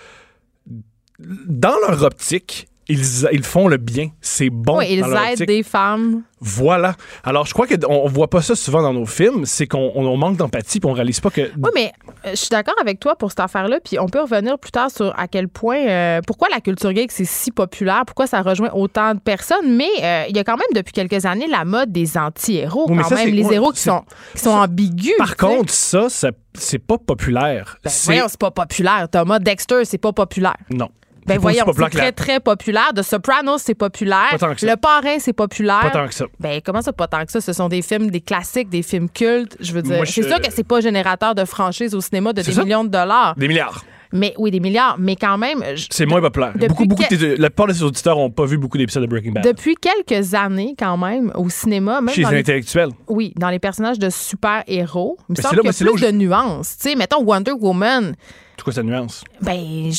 Dans 1.20 1.76
leur 1.88 2.04
optique, 2.04 2.68
ils, 2.90 3.28
ils 3.32 3.44
font 3.44 3.68
le 3.68 3.78
bien. 3.78 4.10
C'est 4.22 4.50
bon. 4.50 4.78
oui, 4.80 4.88
ils 4.92 5.02
dans 5.02 5.08
leur 5.08 5.24
aident 5.24 5.32
optique. 5.34 5.48
des 5.48 5.64
femmes. 5.64 6.24
Voilà. 6.40 6.94
Alors, 7.24 7.46
je 7.48 7.54
crois 7.54 7.66
qu'on 7.68 7.76
on 7.90 8.08
voit 8.08 8.30
pas 8.30 8.42
ça 8.44 8.56
souvent 8.56 8.82
dans 8.84 8.94
nos 8.94 9.06
films. 9.08 9.46
C'est 9.46 9.66
qu'on 9.66 9.92
on- 9.96 10.06
on 10.06 10.18
manque 10.18 10.38
d'empathie 10.38 10.80
puis 10.80 10.88
on 10.90 10.94
réalise 10.94 11.20
pas 11.20 11.32
que. 11.32 11.42
Oui, 11.42 11.70
mais 11.74 11.92
euh, 12.26 12.32
je 12.32 12.36
suis 12.36 12.50
d'accord 12.50 12.76
avec 12.80 13.00
toi 13.00 13.16
pour 13.16 13.32
cette 13.32 13.40
affaire-là. 13.40 13.80
Puis 13.84 13.98
on 14.00 14.06
peut 14.08 14.22
revenir 14.22 14.58
plus 14.60 14.72
tard 14.72 14.92
sur 14.92 15.18
à 15.20 15.28
quel 15.28 15.48
point, 15.48 15.80
euh, 15.88 16.22
pourquoi 16.28 16.48
la 16.52 16.62
culture 16.62 16.96
geek, 16.96 17.12
c'est 17.12 17.26
si 17.26 17.52
populaire, 17.52 18.04
pourquoi 18.06 18.28
ça 18.28 18.42
rejoint 18.42 18.70
autant 18.74 19.16
de 19.16 19.20
personnes. 19.20 19.76
Mais 19.76 19.90
euh, 20.04 20.26
il 20.30 20.36
y 20.38 20.40
a 20.40 20.44
quand 20.44 20.58
même 20.58 20.68
depuis 20.76 20.94
quelques 20.94 21.26
années 21.26 21.48
la 21.48 21.66
mode 21.66 21.92
des 21.92 22.18
anti-héros, 22.18 22.86
Oui, 22.90 22.98
quand 23.02 23.10
ça, 23.10 23.16
même. 23.16 23.30
Les 23.34 23.44
ouais, 23.44 23.56
héros 23.56 23.72
qui 23.72 23.82
sont, 23.82 24.04
qui 24.36 24.42
sont 24.44 24.52
ambigus. 24.52 25.14
Par 25.18 25.36
contre, 25.38 25.74
ça, 25.74 26.08
ça 26.10 26.30
c'est 26.54 26.80
pas 26.80 26.98
populaire. 27.00 27.78
Ben, 27.84 27.90
c'est 27.90 28.38
pas 28.38 28.52
populaire. 28.52 29.08
Thomas 29.12 29.40
Dexter, 29.40 29.86
c'est 29.86 29.98
pas 29.98 30.14
populaire. 30.14 30.56
Non. 30.70 30.90
Ben 31.28 31.38
voyons, 31.40 31.66
c'est 31.76 31.90
très, 31.90 32.12
très 32.12 32.40
populaire. 32.40 32.92
The 32.96 33.02
Sopranos, 33.04 33.58
c'est 33.60 33.76
populaire. 33.76 34.30
Pas 34.32 34.38
tant 34.38 34.54
que 34.54 34.62
ça. 34.62 34.68
Le 34.68 34.76
Parrain, 34.78 35.18
c'est 35.20 35.34
populaire. 35.34 35.82
Pas 35.82 35.90
tant 35.92 36.08
que 36.08 36.14
ça. 36.14 36.26
Ben, 36.40 36.62
comment 36.64 36.82
ça, 36.82 36.94
pas 36.94 37.08
tant 37.08 37.26
que 37.26 37.32
ça? 37.32 37.42
Ce 37.42 37.54
sont 37.54 37.68
des 37.70 37.82
films, 37.82 38.10
des 38.10 38.22
classiques, 38.22 38.70
des 38.70 38.82
films 38.84 39.10
cultes. 39.10 39.58
Je 39.60 39.74
veux 39.74 39.82
dire, 39.82 40.02
c'est 40.06 40.24
sûr 40.24 40.40
que 40.40 40.52
c'est 40.52 40.66
pas 40.68 40.80
générateur 40.82 41.36
de 41.36 41.46
franchise 41.46 41.94
au 41.96 42.02
cinéma 42.02 42.34
de 42.34 42.42
des 42.42 42.52
ça. 42.52 42.64
millions 42.64 42.84
de 42.84 42.90
dollars. 42.90 43.36
Des 43.38 43.48
milliards. 43.48 43.84
Mais 44.14 44.34
oui, 44.38 44.52
des 44.52 44.62
milliards. 44.62 44.96
Mais 44.98 45.18
quand 45.18 45.38
même, 45.38 45.62
C'est 45.90 46.06
moins 46.06 46.22
populaire. 46.22 46.54
Beaucoup, 46.56 46.86
beaucoup 46.86 47.04
que- 47.04 47.14
de- 47.16 47.36
la 47.42 47.50
plupart 47.50 47.68
de 47.68 47.84
auditeurs 47.84 48.16
n'ont 48.16 48.30
pas 48.30 48.46
vu 48.46 48.58
beaucoup 48.58 48.78
d'épisodes 48.78 49.04
de 49.04 49.08
Breaking 49.10 49.32
Bad. 49.34 49.44
depuis 49.44 49.76
quelques 49.76 50.34
années, 50.34 50.76
quand 50.80 50.96
même, 50.96 51.30
au 51.36 51.50
cinéma, 51.50 52.00
même 52.00 52.16
Chez 52.16 52.22
dans 52.22 52.30
les 52.30 52.40
intellectuels. 52.40 52.92
oui, 53.10 53.34
dans 53.36 53.50
les 53.50 53.60
personnages 53.60 54.00
de 54.00 54.10
super-héros, 54.10 55.18
il 55.28 55.34
me 55.36 55.42
semble 55.42 55.58
qu'il 55.60 55.66
y 55.86 55.90
a 55.90 55.92
plus 55.92 56.02
de 56.02 56.12
nuances. 56.12 56.78
Tu 56.82 56.90
sais, 56.90 56.96
mettons 56.96 57.22
Wonder 57.22 57.52
Woman, 57.52 58.16
C'est 58.56 58.64
quoi 58.64 58.72
sa 58.72 58.84
nuance? 58.84 59.26
ben, 59.42 59.92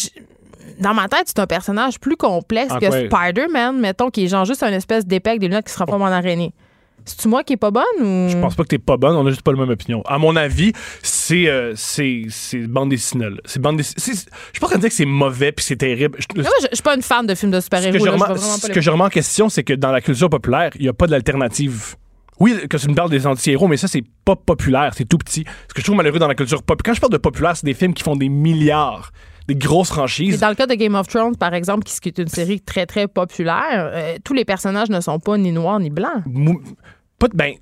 dans 0.78 0.94
ma 0.94 1.08
tête, 1.08 1.24
c'est 1.26 1.38
un 1.38 1.46
personnage 1.46 1.98
plus 2.00 2.16
complexe 2.16 2.72
En 2.72 2.78
que? 2.78 2.86
Spider-Man, 2.86 3.78
mettons, 3.78 4.10
qui 4.10 4.24
est 4.24 4.28
genre 4.28 4.44
juste 4.44 4.62
un 4.62 4.72
espèce 4.72 5.06
d'épée 5.06 5.30
avec 5.30 5.40
des 5.40 5.48
lunettes 5.48 5.66
qui 5.66 5.72
se 5.72 5.76
transforme 5.76 6.02
en 6.02 6.06
araignée. 6.06 6.52
C'est-tu 7.04 7.28
moi 7.28 7.42
qui 7.42 7.54
est 7.54 7.58
pas 7.58 7.70
bonne 7.70 7.84
ou? 8.00 8.28
Je 8.28 8.36
pense 8.38 8.54
pas 8.54 8.64
que 8.64 8.68
t'es 8.68 8.78
pas 8.78 8.98
bonne, 8.98 9.16
on 9.16 9.26
a 9.26 9.30
juste 9.30 9.42
pas 9.42 9.52
la 9.52 9.58
même 9.58 9.70
opinion. 9.70 10.02
À 10.04 10.18
mon 10.18 10.36
avis, 10.36 10.72
c'est 11.02 11.48
euh, 11.48 11.72
c'est 11.74 12.24
c'est 12.28 12.66
bande 12.66 12.90
dessinée. 12.90 13.30
là. 13.30 13.36
C'est 13.46 13.62
bande 13.62 13.78
dessinée. 13.78 13.96
Je 13.98 14.12
suis 14.12 14.60
pas 14.60 14.66
en 14.66 14.68
train 14.68 14.76
de 14.76 14.82
dire 14.82 14.90
que 14.90 14.96
c'est 14.96 15.06
mauvais 15.06 15.52
puis 15.52 15.64
c'est 15.64 15.76
terrible. 15.76 16.18
Je- 16.18 16.42
moi, 16.42 16.50
je, 16.60 16.74
suis 16.74 16.82
pas 16.82 16.94
une 16.94 17.02
fan 17.02 17.26
de 17.26 17.34
films 17.34 17.52
de 17.52 17.60
ce 17.60 17.70
que 17.70 17.76
super-héros. 17.76 18.04
je 18.04 18.10
là, 18.10 18.34
je 18.34 18.66
ce 18.66 18.70
que 18.70 18.80
je 18.80 18.90
remets 18.90 19.04
en 19.04 19.08
question, 19.08 19.48
c'est 19.48 19.64
que 19.64 19.72
dans 19.72 19.90
la 19.90 20.02
culture 20.02 20.28
populaire, 20.28 20.70
il 20.74 20.82
n'y 20.82 20.88
a 20.88 20.92
pas 20.92 21.06
d'alternative. 21.06 21.96
Oui, 22.40 22.54
que 22.68 22.76
tu 22.76 22.88
me 22.88 22.94
parles 22.94 23.10
des 23.10 23.26
anti-héros, 23.26 23.66
mais 23.66 23.76
ça, 23.76 23.88
c'est 23.88 24.04
pas 24.24 24.36
populaire, 24.36 24.92
c'est 24.94 25.06
tout 25.08 25.18
petit. 25.18 25.44
Ce 25.68 25.74
que 25.74 25.80
je 25.80 25.84
trouve 25.84 25.96
malheureux 25.96 26.20
dans 26.20 26.28
la 26.28 26.34
culture 26.36 26.62
pop. 26.62 26.80
Quand 26.84 26.94
je 26.94 27.00
parle 27.00 27.12
de 27.12 27.18
populaire, 27.18 27.56
c'est 27.56 27.66
des 27.66 27.74
films 27.74 27.94
qui 27.94 28.02
font 28.04 28.16
des 28.16 28.28
milliards, 28.28 29.10
des 29.48 29.56
grosses 29.56 29.88
franchises. 29.88 30.38
dans 30.40 30.50
le 30.50 30.54
cas 30.54 30.66
de 30.66 30.74
Game 30.74 30.94
of 30.94 31.08
Thrones, 31.08 31.36
par 31.36 31.54
exemple, 31.54 31.84
qui 31.84 31.98
qui 32.00 32.08
est 32.10 32.18
une 32.18 32.28
série 32.28 32.60
très, 32.60 32.86
très 32.86 33.08
populaire, 33.08 33.90
euh, 33.94 34.16
tous 34.22 34.34
les 34.34 34.44
personnages 34.44 34.90
ne 34.90 35.00
sont 35.00 35.18
pas 35.18 35.36
ni 35.38 35.50
noirs 35.52 35.80
ni 35.80 35.90
blancs. 35.90 36.22
Mou- 36.26 36.60
Pas 37.18 37.28
de, 37.28 37.36
ben, 37.36 37.54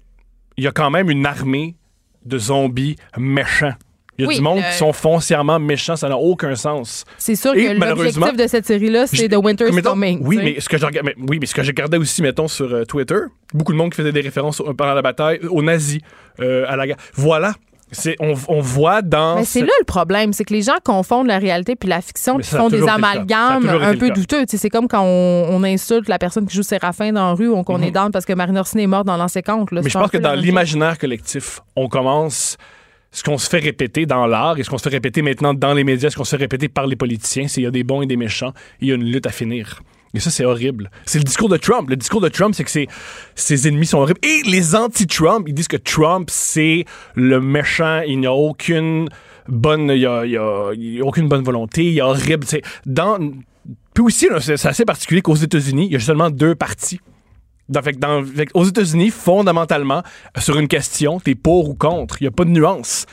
il 0.57 0.65
y 0.65 0.67
a 0.67 0.73
quand 0.73 0.91
même 0.91 1.09
une 1.11 1.25
armée 1.25 1.77
de 2.25 2.39
zombies 2.39 2.97
méchants. 3.17 3.73
Il 4.19 4.23
y 4.23 4.25
a 4.25 4.29
Oui, 4.29 4.37
du 4.37 4.41
monde 4.41 4.61
euh, 4.61 4.71
qui 4.71 4.79
sont 4.79 4.95
foncièrement 4.95 5.59
méchants, 5.61 5.95
ça 5.95 6.09
n'a 6.09 6.17
aucun 6.17 6.55
sens. 6.57 7.05
C'est 7.19 7.37
sûr 7.37 7.55
Et 7.55 7.67
que 7.67 7.73
l'objectif 7.75 8.35
de 8.37 8.47
cette 8.47 8.65
série-là, 8.65 9.07
c'est 9.07 9.29
The 9.29 9.37
Winter's 9.37 9.73
mettons- 9.75 9.91
Coming. 9.91 10.21
Oui, 10.23 10.37
tu 10.39 10.43
sais. 10.43 10.53
mais 10.55 10.61
ce 10.61 10.69
que 10.71 10.79
je 10.79 10.87
mais- 11.05 11.15
oui, 11.29 11.39
mais 11.39 11.45
ce 11.47 11.55
que 11.55 11.63
je 11.63 11.69
regardais 11.69 11.99
aussi, 11.99 12.23
mettons, 12.23 12.49
sur 12.49 12.73
euh, 12.73 12.85
Twitter, 12.85 13.19
beaucoup 13.53 13.73
de 13.73 13.77
monde 13.77 13.91
qui 13.91 13.97
faisait 13.99 14.13
des 14.13 14.23
références 14.23 14.63
pendant 14.77 14.95
la 14.95 15.03
bataille 15.03 15.41
aux 15.51 15.63
nazis, 15.63 16.01
euh, 16.41 16.65
à 16.67 16.77
la 16.77 16.87
guerre. 16.87 16.97
Voilà. 17.15 17.53
C'est, 17.93 18.17
on, 18.19 18.35
on 18.49 18.61
voit 18.61 19.01
dans. 19.01 19.37
Mais 19.37 19.45
c'est 19.45 19.61
là 19.61 19.73
le 19.79 19.85
problème, 19.85 20.33
c'est 20.33 20.45
que 20.45 20.53
les 20.53 20.63
gens 20.63 20.75
confondent 20.85 21.29
la 21.29 21.39
réalité 21.39 21.77
puis 21.77 21.89
la 21.89 22.01
fiction, 22.01 22.37
puis 22.37 22.45
font 22.47 22.69
des 22.69 22.83
amalgames 22.89 23.69
un 23.69 23.97
peu 23.97 24.11
douteux. 24.11 24.45
C'est 24.49 24.69
comme 24.71 24.89
quand 24.89 25.03
on, 25.05 25.47
on 25.51 25.63
insulte 25.63 26.09
la 26.09 26.19
personne 26.19 26.47
qui 26.47 26.57
joue 26.57 26.63
Séraphin 26.65 27.13
dans 27.13 27.29
la 27.29 27.35
rue 27.35 27.49
ou 27.49 27.63
qu'on 27.63 27.79
Mhm. 27.79 27.85
est 27.85 27.91
down 27.93 28.11
parce 28.11 28.25
que 28.25 28.33
Marine 28.33 28.59
Orsini 28.59 28.83
est 28.85 28.87
morte 28.89 29.07
dans 29.07 29.17
l'ancien 29.17 29.43
compte. 29.43 29.71
là. 29.71 29.83
Mais 29.85 29.89
je 29.91 29.97
pense 29.99 30.11
que 30.11 30.19
dans 30.19 30.35
l'imaginaire 30.35 30.99
collectif, 30.99 31.61
on 31.77 31.89
commence. 31.89 32.57
Ce 33.13 33.23
qu'on 33.23 33.39
se 33.39 33.49
fait 33.49 33.61
répéter 33.61 34.05
dans 34.05 34.27
l'art 34.27 34.59
et 34.59 34.63
ce 34.65 34.69
qu'on 34.69 34.77
se 34.77 34.83
fait 34.83 34.91
répéter 34.97 35.23
maintenant 35.23 35.55
dans 35.55 35.73
les 35.73 35.85
médias, 35.85 36.11
ce 36.11 36.17
qu'on 36.17 36.25
se 36.25 36.31
fait 36.37 36.43
répéter 36.43 36.69
par 36.69 36.87
les 36.87 36.97
politiciens, 36.97 37.47
c'est 37.49 37.55
qu'il 37.55 37.63
y 37.63 37.67
a 37.67 37.71
des 37.71 37.85
bons 37.85 38.03
et 38.03 38.07
des 38.07 38.17
méchants, 38.17 38.53
il 38.81 38.89
y 38.89 38.93
a 38.93 38.95
une 38.95 39.05
lutte 39.05 39.27
à 39.27 39.31
finir. 39.31 39.81
Et 40.15 40.21
ça, 40.21 40.31
c'est 40.31 40.45
horrible. 40.45 40.91
C'est 41.05 41.19
le 41.19 41.25
discours 41.25 41.49
de 41.49 41.57
Trump. 41.57 41.91
Le 41.91 41.97
discours 41.97 42.21
de 42.21 42.29
Trump, 42.29 42.55
c'est 42.55 42.65
que 42.65 42.71
ses, 43.35 43.69
ennemis 43.69 43.87
sont 43.87 43.99
horribles. 43.99 44.21
Et 44.23 44.43
les 44.49 44.75
anti-Trump, 44.75 45.45
ils 45.49 45.55
disent 45.55 45.69
que 45.69 45.77
Trump, 45.77 46.29
c'est 46.33 46.85
le 47.15 47.41
méchant. 47.41 48.01
Il 48.07 48.21
n'y 48.21 48.27
a 48.27 48.33
aucune 48.33 49.09
bonne, 49.49 49.91
il 49.91 49.99
y 50.01 50.07
a, 50.07 50.25
il 50.25 50.33
y 50.33 50.37
a- 50.39 51.05
aucune 51.05 51.29
bonne 51.29 51.43
volonté. 51.45 51.85
Il 51.85 51.99
est 51.99 52.03
horrible. 52.03 52.45
C'est 52.47 52.63
dans, 52.87 53.19
puis 53.95 54.05
aussi, 54.05 54.29
c'est 54.41 54.65
assez 54.67 54.85
particulier 54.85 55.23
qu'aux 55.23 55.35
États-Unis, 55.35 55.87
il 55.87 55.93
y 55.93 55.97
a 55.97 56.01
seulement 56.01 56.31
deux 56.31 56.55
partis. 56.55 57.01
Dans- 57.69 57.83
aux 58.55 58.65
États-Unis, 58.65 59.11
fondamentalement, 59.11 60.03
sur 60.39 60.57
une 60.59 60.69
question, 60.69 61.19
t'es 61.19 61.35
pour 61.35 61.69
ou 61.69 61.75
contre. 61.75 62.23
Il 62.23 62.25
n'y 62.25 62.29
a 62.29 62.31
pas 62.31 62.45
de 62.45 62.51
nuance. 62.51 63.07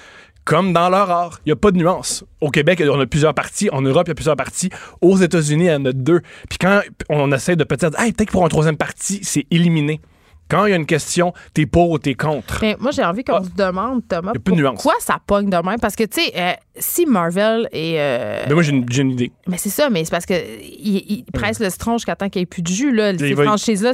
Comme 0.46 0.74
dans 0.74 0.90
leur 0.90 1.10
art, 1.10 1.40
il 1.46 1.50
n'y 1.50 1.54
a 1.54 1.56
pas 1.56 1.72
de 1.72 1.78
nuance. 1.78 2.26
Au 2.42 2.50
Québec, 2.50 2.84
on 2.86 3.00
a 3.00 3.06
plusieurs 3.06 3.34
partis. 3.34 3.70
En 3.72 3.82
Europe, 3.82 4.08
il 4.08 4.10
y 4.10 4.12
a 4.12 4.16
plusieurs 4.16 4.36
partis. 4.36 4.70
Aux 5.02 5.16
États-Unis, 5.18 5.66
il 5.66 5.72
y 5.72 5.76
en 5.76 5.86
a 5.86 5.94
deux. 5.94 6.20
Puis 6.50 6.58
quand 6.60 6.82
on 7.10 7.32
essaie 7.32 7.56
de 7.56 7.64
peut-être, 7.64 7.98
hey, 8.00 8.12
peut-être 8.12 8.28
que 8.28 8.34
pour 8.34 8.46
un 8.46 8.50
troisième 8.50 8.76
parti, 8.78 9.22
c'est 9.24 9.46
éliminé. 9.52 10.02
Quand 10.50 10.66
il 10.66 10.72
y 10.72 10.74
a 10.74 10.76
une 10.76 10.86
question, 10.86 11.34
t'es 11.54 11.66
pour 11.66 11.90
ou 11.92 11.98
t'es 11.98 12.14
contre. 12.16 12.60
Mais 12.62 12.76
moi, 12.80 12.92
j'ai 12.92 13.04
envie 13.04 13.24
qu'on 13.24 13.36
Ah. 13.38 13.44
se 13.44 13.50
demande, 13.56 14.06
Thomas, 14.08 14.34
Y 14.34 14.38
a 14.38 14.40
plus 14.42 14.54
de 14.54 14.60
nuance. 14.60 14.74
pourquoi 14.84 14.96
ça 15.00 15.18
pogne 15.26 15.50
de 15.50 15.56
même? 15.56 15.80
Parce 15.80 15.96
que, 15.96 16.04
tu 16.04 16.22
sais, 16.22 16.34
euh, 16.36 16.52
si 16.78 17.06
Marvel 17.06 17.70
est... 17.72 17.96
euh, 18.00 18.44
Mais 18.48 18.54
moi, 18.54 18.64
j'ai 18.64 18.72
une, 18.72 19.12
idée. 19.12 19.32
Mais 19.48 19.58
c'est 19.58 19.70
ça, 19.70 19.90
mais 19.90 20.04
c'est 20.06 20.12
parce 20.12 20.26
que 20.26 20.34
il, 20.34 21.04
il 21.08 21.26
presse 21.26 21.60
le 21.60 21.70
citron 21.70 21.98
jusqu'à 21.98 22.16
temps 22.16 22.30
qu'il 22.30 22.40
n'y 22.40 22.44
ait 22.44 22.48
plus 22.48 22.64
de 22.64 22.68
jus. 22.68 22.92
Là. 22.92 23.16
Ces 23.18 23.36
franchises-là, 23.36 23.92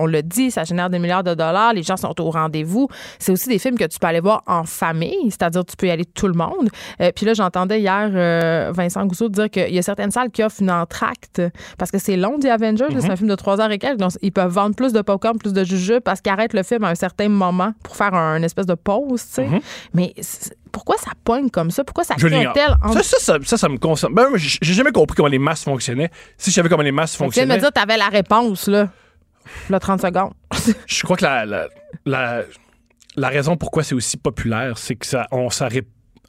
on 0.00 0.06
l'a 0.06 0.22
dit, 0.22 0.50
ça 0.50 0.64
génère 0.64 0.88
des 0.88 0.98
milliards 0.98 1.24
de 1.24 1.34
dollars. 1.34 1.74
Les 1.74 1.82
gens 1.82 1.96
sont 1.96 2.18
au 2.20 2.30
rendez-vous. 2.30 2.88
C'est 3.18 3.32
aussi 3.32 3.48
des 3.48 3.58
films 3.58 3.76
que 3.76 3.84
tu 3.84 3.98
peux 3.98 4.06
aller 4.06 4.20
voir 4.20 4.42
en 4.46 4.64
famille, 4.64 5.30
c'est-à-dire 5.30 5.64
tu 5.64 5.76
peux 5.76 5.86
y 5.86 5.90
aller 5.90 6.06
tout 6.06 6.26
le 6.28 6.34
monde. 6.34 6.68
Euh, 7.00 7.10
puis 7.14 7.26
là, 7.26 7.34
j'entendais 7.34 7.80
hier 7.80 8.10
euh, 8.14 8.72
Vincent 8.74 9.04
Gousseau 9.04 9.28
dire 9.28 9.50
qu'il 9.50 9.74
y 9.74 9.78
a 9.78 9.82
certaines 9.82 10.10
salles 10.10 10.30
qui 10.30 10.42
offrent 10.42 10.62
une 10.62 10.70
entracte 10.70 11.42
parce 11.78 11.90
que 11.90 11.98
c'est 11.98 12.16
long, 12.16 12.38
The 12.38 12.46
Avengers. 12.46 12.86
C'est 13.00 13.10
un 13.10 13.16
film 13.16 13.28
de 13.28 13.34
trois 13.34 13.60
heures 13.60 13.70
et 13.70 13.78
quelques. 13.78 13.98
Donc, 13.98 14.12
ils 14.22 14.32
peuvent 14.32 14.52
vendre 14.52 14.74
plus 14.74 14.92
de 14.92 15.02
popcorn, 15.02 15.36
plus 15.36 15.52
de 15.52 15.62
jujubes 15.64 16.00
parce 16.00 16.20
qu'ils 16.20 16.32
arrêtent 16.32 16.54
le 16.54 16.62
film 16.62 16.84
à 16.84 16.88
un 16.88 16.94
certain 16.94 17.28
moment 17.28 17.72
pour 17.82 17.96
faire 17.96 18.14
un, 18.14 18.36
une 18.36 18.44
espèce 18.44 18.66
de 18.66 18.74
pause. 18.74 19.26
tu 19.26 19.34
sais. 19.34 19.48
Mais 19.92 20.14
pourquoi 20.74 20.96
ça 20.98 21.12
pogne 21.22 21.48
comme 21.50 21.70
ça? 21.70 21.84
Pourquoi 21.84 22.02
ça 22.02 22.16
crée 22.16 22.44
un 22.44 22.52
tel... 22.52 22.74
Ça, 22.92 23.02
ça, 23.02 23.16
ça, 23.20 23.38
ça, 23.44 23.56
ça 23.56 23.68
me 23.68 23.78
concerne. 23.78 24.12
Ben, 24.12 24.28
moi, 24.28 24.38
j'ai 24.38 24.74
jamais 24.74 24.90
compris 24.90 25.14
comment 25.16 25.28
les 25.28 25.38
masses 25.38 25.62
fonctionnaient. 25.62 26.10
Si 26.36 26.50
je 26.50 26.56
savais 26.56 26.68
comment 26.68 26.82
les 26.82 26.90
masses 26.90 27.12
Tu 27.12 27.18
viens 27.18 27.26
de 27.26 27.28
fonctionnaient, 27.28 27.54
me 27.54 27.60
dire 27.60 27.68
que 27.68 27.74
tu 27.74 27.80
avais 27.80 27.96
la 27.96 28.08
réponse, 28.08 28.66
là. 28.66 28.88
Là, 29.70 29.78
30 29.78 30.02
secondes. 30.02 30.32
je 30.86 31.02
crois 31.04 31.16
que 31.16 31.22
la, 31.22 31.46
la, 31.46 31.68
la, 32.04 32.42
la 33.14 33.28
raison 33.28 33.56
pourquoi 33.56 33.84
c'est 33.84 33.94
aussi 33.94 34.16
populaire, 34.16 34.76
c'est 34.76 34.96
que 34.96 35.06
ça, 35.06 35.28
on 35.30 35.48
s'arrête 35.48 35.86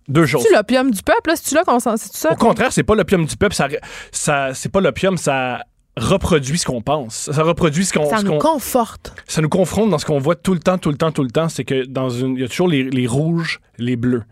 deux 0.08 0.28
choses. 0.28 0.44
C'est-tu 0.44 0.54
l'opium 0.54 0.92
du 0.92 1.02
peuple, 1.02 1.30
là? 1.30 1.36
C'est-tu 1.36 1.56
là 1.56 1.64
qu'on 1.64 1.80
s'en. 1.80 1.98
C'est-tu 1.98 2.18
ça? 2.18 2.32
Au 2.32 2.36
contraire, 2.36 2.72
c'est 2.72 2.84
pas 2.84 2.94
l'opium 2.94 3.26
du 3.26 3.36
peuple, 3.36 3.56
ça, 3.56 3.68
ça 4.12 4.54
c'est 4.54 4.70
pas 4.70 4.82
l'opium, 4.82 5.18
ça 5.18 5.64
reproduit 5.98 6.58
ce 6.58 6.66
qu'on 6.66 6.82
pense. 6.82 7.30
Ça 7.32 7.44
reproduit 7.44 7.86
ce 7.86 7.94
qu'on. 7.94 8.10
Ça 8.10 8.18
ce 8.18 8.26
nous 8.26 8.38
conforte. 8.38 9.14
ça 9.28 9.42
nous 9.42 9.50
confronte 9.50 9.90
dans 9.90 9.98
ce 9.98 10.06
qu'on 10.06 10.20
voit 10.20 10.36
tout 10.36 10.54
le 10.54 10.60
temps, 10.60 10.78
tout 10.78 10.90
le 10.92 10.98
temps, 10.98 11.12
tout 11.12 11.24
le 11.24 11.32
temps. 11.32 11.50
C'est 11.50 11.64
que 11.64 11.86
dans 11.86 12.10
une. 12.10 12.36
Il 12.36 12.42
y 12.42 12.44
a 12.44 12.48
toujours 12.48 12.68
les, 12.68 12.84
les 12.84 13.08
rouges, 13.08 13.60
les 13.78 13.96
bleus, 13.96 14.24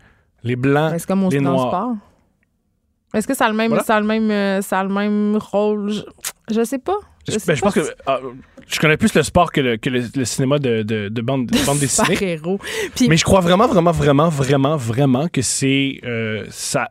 les 0.42 0.56
blancs, 0.56 1.04
comme 1.06 1.28
les 1.30 1.38
le 1.38 1.44
noirs. 1.44 1.68
sport. 1.68 1.92
Est-ce 3.14 3.28
que 3.28 3.34
ça 3.34 3.46
a 3.46 3.48
le 3.48 3.54
même, 3.54 3.68
Voilà. 3.68 3.84
ça 3.84 3.96
a 3.96 4.00
le 4.00 4.06
même, 4.06 4.30
euh, 4.30 4.60
ça 4.60 4.80
a 4.80 4.82
le 4.84 4.88
même 4.92 5.36
rôle? 5.36 5.90
Je, 5.92 6.02
je 6.50 6.64
sais 6.64 6.78
pas. 6.78 6.96
Je 7.28 7.38
sais 7.38 7.46
Ben, 7.46 7.54
je 7.54 7.60
pas 7.62 7.70
pense 7.70 7.74
que 7.74 7.94
ah, 8.06 8.18
je 8.66 8.80
connais 8.80 8.96
plus 8.96 9.14
le 9.14 9.22
sport 9.22 9.52
que 9.52 9.60
le, 9.60 9.76
que 9.76 9.88
le, 9.88 10.02
le 10.14 10.24
cinéma 10.24 10.58
de, 10.58 10.82
de, 10.82 11.08
de 11.08 11.22
bande, 11.22 11.46
de 11.46 11.64
bande 11.64 11.78
dessinée. 11.78 12.38
Puis, 12.94 13.08
Mais 13.08 13.16
je 13.16 13.24
crois 13.24 13.40
vraiment, 13.40 13.66
vraiment, 13.68 13.92
vraiment, 13.92 14.28
vraiment, 14.28 14.76
vraiment 14.76 15.28
que 15.28 15.40
c'est 15.42 16.00
euh, 16.04 16.44
ça. 16.50 16.90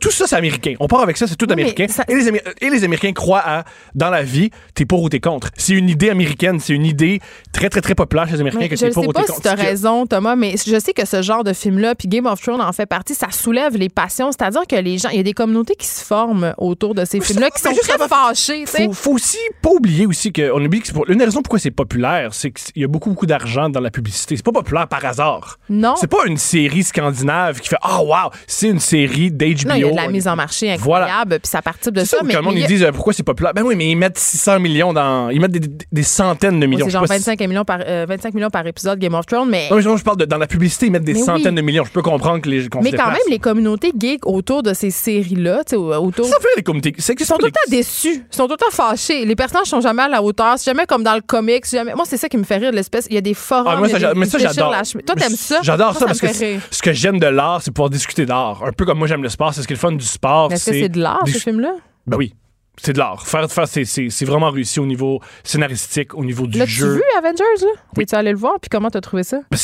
Tout 0.00 0.10
ça, 0.10 0.26
c'est 0.26 0.36
américain. 0.36 0.74
On 0.80 0.86
part 0.88 1.00
avec 1.00 1.16
ça, 1.16 1.26
c'est 1.26 1.36
tout 1.36 1.46
Oui, 1.46 1.52
américain. 1.52 1.86
ça- 1.88 2.04
Et, 2.08 2.14
les 2.14 2.28
Amé- 2.28 2.42
et 2.60 2.70
les 2.70 2.82
Américains 2.84 3.12
croient 3.12 3.42
à, 3.44 3.64
dans 3.94 4.10
la 4.10 4.22
vie, 4.22 4.50
t'es 4.74 4.84
pour 4.86 5.02
ou 5.02 5.08
t'es 5.08 5.20
contre. 5.20 5.50
C'est 5.56 5.74
une 5.74 5.88
idée 5.88 6.10
américaine, 6.10 6.58
c'est 6.60 6.72
une 6.72 6.86
idée 6.86 7.20
très, 7.52 7.68
très, 7.68 7.80
très 7.80 7.94
populaire 7.94 8.26
chez 8.26 8.34
les 8.34 8.40
Américains 8.40 8.68
que 8.68 8.76
je 8.76 8.86
t'es 8.86 8.90
pour 8.90 9.02
sais 9.04 9.08
ou 9.08 9.12
t'es 9.12 9.20
pas 9.20 9.26
contre. 9.26 9.36
si 9.36 9.42
tu 9.42 9.48
as 9.48 9.50
Ce 9.52 9.56
que- 9.56 9.60
raison, 9.62 10.06
Thomas, 10.06 10.34
mais 10.34 10.54
je 10.56 10.78
sais 10.80 10.92
que 10.92 11.06
ce 11.06 11.20
genre 11.22 11.44
de 11.44 11.52
film-là, 11.52 11.94
puis 11.94 12.08
Game 12.08 12.26
of 12.26 12.40
Thrones 12.40 12.60
en 12.60 12.72
fait 12.72 12.86
partie, 12.86 13.14
ça 13.14 13.28
soulève 13.30 13.76
les 13.76 13.88
passions. 13.90 14.32
C'est-à-dire 14.32 14.62
que 14.68 14.76
les 14.76 14.98
gens, 14.98 15.10
il 15.10 15.16
y 15.18 15.20
a 15.20 15.22
des 15.24 15.34
communautés 15.34 15.74
qui 15.76 15.86
se 15.86 16.04
forment 16.04 16.54
autour 16.58 16.94
de 16.94 17.04
ces 17.04 17.20
films-là, 17.20 17.50
qui 17.50 17.60
sont 17.60 17.70
juste 17.70 17.88
très 17.88 18.08
fâchés. 18.08 18.64
sais. 18.66 18.86
Faut, 18.86 18.92
faut 18.92 19.12
aussi 19.12 19.38
pas 19.62 19.70
oublier 19.70 20.06
aussi 20.06 20.32
que 20.32 20.50
on 20.52 20.64
oublie 20.64 20.80
que 20.80 20.90
pour- 20.92 21.04
l'une 21.06 21.18
des 21.18 21.24
raisons 21.26 21.42
pourquoi 21.42 21.58
c'est 21.58 21.70
populaire, 21.70 22.32
c'est 22.32 22.50
qu'il 22.50 22.80
y 22.82 22.84
a 22.84 22.88
beaucoup 22.88 23.10
beaucoup 23.10 23.26
d'argent 23.26 23.68
dans 23.68 23.80
la 23.80 23.90
publicité. 23.90 24.36
C'est 24.36 24.44
pas 24.44 24.52
populaire 24.52 24.88
par 24.88 25.04
hasard. 25.04 25.58
Non. 25.68 25.94
C'est 26.00 26.06
pas 26.10 26.24
une 26.26 26.38
série 26.38 26.82
scandinave 26.82 27.60
qui 27.60 27.68
fait 27.68 27.76
ah 27.82 28.02
wow, 28.02 28.30
c'est 28.46 28.68
une 28.68 28.80
série 28.80 29.17
d'HBO. 29.30 29.72
Il 29.74 29.80
y 29.80 29.84
a 29.84 29.90
de 29.90 29.96
la 29.96 30.08
mise 30.08 30.26
en 30.28 30.36
marché 30.36 30.74
Voilà. 30.78 31.06
incroyable, 31.06 31.38
puis 31.40 31.50
ça 31.50 31.62
participe 31.62 31.94
de 31.94 32.00
ça, 32.04 32.18
ça. 32.18 32.22
mais 32.24 32.34
le 32.34 32.42
monde 32.42 32.54
ils 32.56 32.66
disent 32.66 32.82
euh, 32.84 32.92
pourquoi 32.92 33.12
c'est 33.12 33.22
populaire? 33.22 33.52
Ben 33.54 33.62
oui, 33.62 33.74
mais 33.76 33.90
ils 33.90 33.96
mettent 33.96 34.18
600 34.18 34.60
millions 34.60 34.92
dans 34.92 35.28
ils 35.30 35.40
mettent 35.40 35.52
des, 35.52 35.60
des- 35.60 35.86
des 35.90 36.02
centaines 36.02 36.60
de 36.60 36.66
millions. 36.66 36.86
c'est 36.86 36.92
genre 36.92 37.02
pas 37.06 37.18
si- 37.18 37.24
25 37.24 37.40
millions, 37.48 37.64
par, 37.64 37.80
euh, 37.86 38.06
25 38.08 38.34
millions 38.34 38.50
par 38.50 38.66
épisode 38.66 38.98
Game 38.98 39.14
of 39.14 39.26
Thrones, 39.26 39.48
mais, 39.48 39.68
Non, 39.70 39.76
mais 39.76 39.82
je 39.82 40.02
parle 40.04 40.16
de 40.18 40.24
dans 40.24 40.38
la 40.38 40.46
publicité, 40.46 40.86
ils 40.86 40.92
mettent 40.92 41.04
des 41.04 41.12
Mais 41.14 41.18
oui. 41.20 41.24
centaines 41.24 41.54
de 41.54 41.62
millions. 41.62 41.84
Je 41.84 41.90
peux 41.90 42.02
comprendre 42.02 42.40
que 42.40 42.48
les 42.48 42.62
se 42.62 42.64
mais 42.64 42.70
quand 42.70 42.80
déplace. 42.90 43.06
même, 43.08 43.16
les 43.30 43.38
communautés 43.38 43.92
geeks 43.98 44.26
autour 44.26 44.62
de 44.62 44.72
ces 44.74 44.90
séries-là, 44.90 45.62
tu 45.64 45.70
sais, 45.70 45.76
autour. 45.76 46.26
ça 46.26 46.36
fait 46.40 46.48
les 46.56 46.62
que 46.62 47.22
Ils 47.22 47.26
sont 47.26 47.36
tout 47.36 47.46
le 47.46 47.50
temps 47.52 47.60
déçus. 47.70 48.24
Ils 48.30 48.36
sont 48.36 48.46
tout 48.46 48.52
le 48.52 48.56
temps 48.56 48.70
fâchés. 48.70 49.24
Les 49.24 49.34
personnages 49.36 49.66
sont 49.66 49.80
jamais 49.80 50.02
à 50.02 50.08
la 50.08 50.22
hauteur. 50.22 50.54
C'est 50.58 50.70
jamais 50.70 50.86
comme 50.86 51.02
dans 51.02 51.14
le 51.14 51.20
comics. 51.20 51.64
Jamais... 51.70 51.94
Moi, 51.94 52.04
c'est 52.06 52.16
ça 52.16 52.28
qui 52.28 52.36
me 52.36 52.44
fait 52.44 52.56
rire 52.56 52.70
de 52.70 52.76
l'espèce. 52.76 53.06
Il 53.10 53.14
y 53.14 53.18
a 53.18 53.20
des 53.20 53.34
forums. 53.34 53.66
Ah, 53.68 53.76
moi, 53.76 53.88
ça, 53.88 54.14
mais 54.14 54.26
ça, 54.26 54.38
j'adore. 54.38 54.72
Toi, 55.06 55.14
t'aimes 55.16 55.36
ça? 55.36 55.60
J'adore 55.62 55.96
ça 55.96 56.06
parce 56.06 56.20
que 56.20 56.28
ce 56.28 56.82
que 56.82 56.92
j'aime 56.92 57.18
de 57.18 57.26
l'art, 57.26 57.60
c'est 57.62 57.70
pouvoir 57.70 57.90
discuter 57.90 58.26
d'art. 58.26 58.62
Un 58.64 58.72
peu 58.72 58.84
comme 58.84 58.98
moi, 58.98 59.06
j'aime 59.08 59.22
le 59.22 59.28
sport. 59.28 59.52
C'est 59.54 59.62
ce 59.62 59.66
qui 59.66 59.72
est 59.72 59.76
le 59.76 59.80
fun 59.80 59.92
du 59.92 60.04
sport. 60.04 60.52
Est-ce 60.52 60.70
que 60.70 60.76
c'est 60.78 60.88
de 60.88 61.00
l'art, 61.00 61.22
ce 61.26 61.38
film-là? 61.38 61.72
Ben 62.06 62.16
oui. 62.16 62.34
C'est 62.80 62.92
de 62.92 62.98
l'art. 62.98 63.26
Faire, 63.26 63.50
faire 63.50 63.66
c'est, 63.66 63.84
c'est, 63.84 64.08
c'est 64.08 64.24
vraiment 64.24 64.50
réussi 64.52 64.78
au 64.78 64.86
niveau 64.86 65.20
scénaristique, 65.42 66.14
au 66.14 66.24
niveau 66.24 66.46
du 66.46 66.58
L'as-tu 66.58 66.70
jeu. 66.70 66.94
vu, 66.94 67.02
Avengers? 67.18 67.42
là? 67.62 67.66
Oui. 67.96 68.04
T'es-tu 68.04 68.14
allé 68.14 68.30
le 68.30 68.38
voir? 68.38 68.54
Puis 68.62 68.68
comment 68.70 68.88
t'as 68.88 69.00
trouvé 69.00 69.24
ça? 69.24 69.40
Ben, 69.50 69.58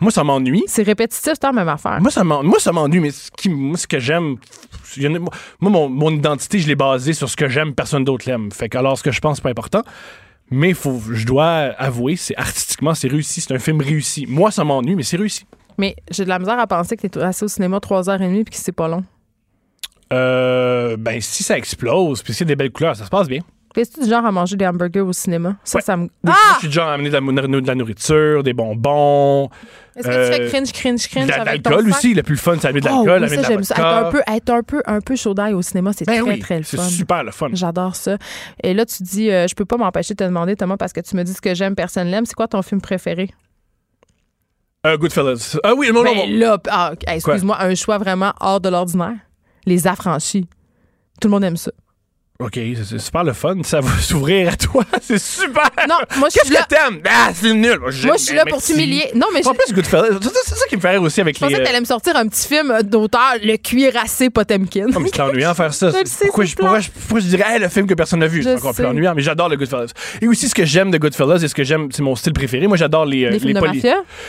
moi, 0.00 0.10
ça 0.10 0.24
m'ennuie. 0.24 0.62
C'est 0.66 0.82
répétitif, 0.82 1.34
c'est 1.34 1.42
la 1.42 1.52
même 1.52 1.68
affaire. 1.68 2.00
Moi, 2.00 2.10
ça 2.10 2.24
moi, 2.24 2.58
ça 2.58 2.72
m'ennuie, 2.72 3.00
mais 3.00 3.10
ce, 3.10 3.30
qui, 3.30 3.50
moi, 3.50 3.76
ce 3.76 3.86
que 3.86 3.98
j'aime, 3.98 4.36
moi, 5.20 5.30
mon, 5.60 5.90
mon 5.90 6.10
identité, 6.10 6.58
je 6.58 6.66
l'ai 6.66 6.76
basée 6.76 7.12
sur 7.12 7.28
ce 7.28 7.36
que 7.36 7.46
j'aime, 7.46 7.74
personne 7.74 8.04
d'autre 8.04 8.26
l'aime. 8.26 8.50
Fait 8.50 8.70
que 8.70 8.78
alors, 8.78 8.96
ce 8.96 9.02
que 9.02 9.10
je 9.10 9.20
pense, 9.20 9.36
c'est 9.36 9.42
pas 9.42 9.50
important. 9.50 9.82
Mais 10.50 10.72
faut, 10.72 11.02
je 11.12 11.26
dois 11.26 11.46
avouer, 11.76 12.16
c'est 12.16 12.36
artistiquement, 12.38 12.94
c'est 12.94 13.08
réussi. 13.08 13.42
C'est 13.42 13.52
un 13.52 13.58
film 13.58 13.82
réussi. 13.82 14.24
Moi, 14.26 14.50
ça 14.50 14.64
m'ennuie, 14.64 14.94
mais 14.94 15.02
c'est 15.02 15.18
réussi. 15.18 15.44
Mais 15.78 15.96
j'ai 16.10 16.24
de 16.24 16.28
la 16.28 16.38
misère 16.38 16.58
à 16.58 16.66
penser 16.66 16.96
que 16.96 17.06
t'es 17.06 17.20
assis 17.20 17.44
au 17.44 17.48
cinéma 17.48 17.78
3h30 17.78 18.44
puis 18.44 18.44
que 18.44 18.56
c'est 18.56 18.72
pas 18.72 18.88
long. 18.88 19.04
Euh, 20.12 20.96
ben, 20.96 21.20
si 21.20 21.42
ça 21.42 21.58
explose, 21.58 22.22
puis 22.22 22.32
s'il 22.32 22.46
y 22.46 22.48
a 22.48 22.54
des 22.54 22.56
belles 22.56 22.70
couleurs, 22.70 22.94
ça 22.96 23.04
se 23.04 23.10
passe 23.10 23.26
bien. 23.28 23.40
Fais-tu 23.74 24.00
du 24.04 24.08
genre 24.08 24.24
à 24.24 24.32
manger 24.32 24.56
des 24.56 24.66
hamburgers 24.66 25.00
au 25.02 25.12
cinéma? 25.12 25.56
Ça, 25.62 25.76
Ouais. 25.78 25.82
ça 25.82 25.96
me. 25.98 26.08
Moi, 26.22 26.34
je 26.54 26.58
suis 26.60 26.68
déjà 26.68 26.90
amené 26.94 27.10
de 27.10 27.14
la, 27.14 27.20
de 27.60 27.66
la 27.66 27.74
nourriture, 27.74 28.42
des 28.42 28.54
bonbons, 28.54 29.50
Est-ce 29.96 30.06
que 30.08 30.12
Euh, 30.12 30.26
tu 30.30 30.32
fais 30.44 30.48
cringe, 30.48 30.72
cringe, 30.72 31.08
cringe 31.08 31.26
de 31.26 31.44
l'alcool 31.44 31.88
aussi. 31.90 32.14
Le 32.14 32.22
plus 32.22 32.38
fun, 32.38 32.56
c'est 32.58 32.68
amener 32.68 32.80
de 32.80 32.88
Oh, 32.88 33.04
l'alcool, 33.04 33.20
oui, 33.20 33.26
amener 33.26 33.42
ça, 33.42 33.48
j'aime 33.48 33.64
ça. 33.64 33.74
Être 33.74 33.84
un 34.06 34.10
peu, 34.10 34.22
être 34.34 34.50
un 34.50 34.62
peu, 34.62 34.82
un 34.86 35.00
peu 35.02 35.14
chaud 35.16 35.34
d'ail 35.34 35.52
au 35.52 35.60
cinéma, 35.60 35.90
c'est 35.92 36.06
Ben 36.06 36.22
très, 36.22 36.30
oui, 36.32 36.38
très 36.38 36.58
le 36.58 36.64
c'est 36.64 36.78
fun. 36.78 36.84
super 36.84 37.22
le 37.24 37.32
fun. 37.32 37.48
J'adore 37.52 37.96
ça. 37.96 38.16
Et 38.62 38.72
là, 38.72 38.86
tu 38.86 39.02
dis, 39.02 39.30
euh, 39.30 39.46
je 39.46 39.54
peux 39.54 39.66
pas 39.66 39.76
m'empêcher 39.76 40.14
de 40.14 40.18
te 40.18 40.24
demander, 40.24 40.56
Thomas, 40.56 40.78
parce 40.78 40.94
que 40.94 41.00
tu 41.00 41.14
me 41.14 41.22
dis 41.22 41.34
ce 41.34 41.42
que 41.42 41.54
j'aime, 41.54 41.74
personne 41.74 42.06
l'aime. 42.08 42.24
C'est 42.24 42.34
quoi 42.34 42.48
ton 42.48 42.62
film 42.62 42.80
préféré? 42.80 43.28
Euh, 44.86 44.96
Goodfellas. 44.96 45.58
Ah 45.64 45.74
oui, 45.74 45.88
non, 45.92 46.04
non, 46.04 46.14
Ben 46.14 46.30
non. 46.30 46.38
là, 46.38 46.58
ah, 46.70 46.92
excuse-moi, 47.08 47.60
un 47.60 47.74
choix 47.74 47.98
vraiment 47.98 48.32
hors 48.40 48.60
de 48.60 48.68
l'ordinaire. 48.68 49.16
Les 49.64 49.86
affranchis. 49.86 50.48
Tout 51.20 51.28
le 51.28 51.32
monde 51.32 51.44
aime 51.44 51.56
ça. 51.56 51.72
OK, 52.38 52.52
c'est- 52.84 52.98
super 52.98 53.24
le 53.24 53.32
fun. 53.32 53.56
Ça 53.62 53.80
va 53.80 53.90
s'ouvrir 54.00 54.52
à 54.52 54.56
toi. 54.56 54.84
C'est 55.00 55.18
super. 55.18 55.70
Non, 55.88 55.94
moi, 56.18 56.28
je 56.28 56.34
Qu'est-ce 56.34 56.46
suis 56.46 56.54
là. 56.54 56.62
que 56.62 56.74
t'aimes? 56.74 57.00
Ah, 57.08 57.30
c'est 57.32 57.52
nul. 57.54 57.78
Moi, 57.78 57.90
je 58.16 58.22
suis 58.22 58.34
là 58.36 58.44
pour 58.44 58.62
t'humilier. 58.62 59.10
Non, 59.14 59.26
mais 59.32 59.42
je, 59.42 59.48
En 59.48 59.54
plus, 59.54 59.72
Goodfellas, 59.72 60.18
c'est 60.20 60.54
ça 60.54 60.66
qui 60.68 60.76
me 60.76 60.80
fait 60.80 60.90
rire 60.90 61.02
aussi 61.02 61.20
avec 61.20 61.36
je 61.36 61.40
pensais 61.40 61.54
les... 61.54 61.60
que 61.60 61.64
t'allais 61.66 61.80
me 61.80 61.84
sortir 61.86 62.16
un 62.16 62.26
petit 62.26 62.46
film 62.48 62.76
d'auteur, 62.82 63.34
Le 63.42 63.56
cuirassé 63.56 64.30
Potemkin. 64.30 64.86
Oh, 64.94 65.00
mais 65.00 65.08
c'est 65.12 65.20
ennuyant 65.20 65.54
faire 65.54 65.72
ça. 65.72 65.90
Pourquoi, 66.26 66.44
je, 66.44 66.56
pourquoi, 66.56 66.80
je, 67.20 67.26
dirais 67.26 67.58
le 67.58 67.68
film 67.68 67.86
que 67.86 67.94
personne 67.94 68.20
n'a 68.20 68.26
vu? 68.26 68.42
Je 68.42 68.48
C'est 68.48 68.56
encore 68.56 68.74
plus 68.74 68.84
ennuyant, 68.84 69.14
mais 69.14 69.22
j'adore 69.22 69.48
le 69.48 69.56
Goodfellas. 69.56 69.92
Et 70.20 70.28
aussi, 70.28 70.48
ce 70.48 70.54
que 70.54 70.64
j'aime 70.64 70.90
de 70.90 70.98
Goodfellas 70.98 71.42
et 71.42 71.48
ce 71.48 71.54
que 71.54 71.64
j'aime, 71.64 71.88
c'est 71.92 72.02
mon 72.02 72.16
style 72.16 72.32
préféré. 72.32 72.66
Moi, 72.66 72.76
j'adore 72.76 73.06
les, 73.06 73.24
euh, 73.24 73.30
Les 73.30 73.38
films? 73.38 73.60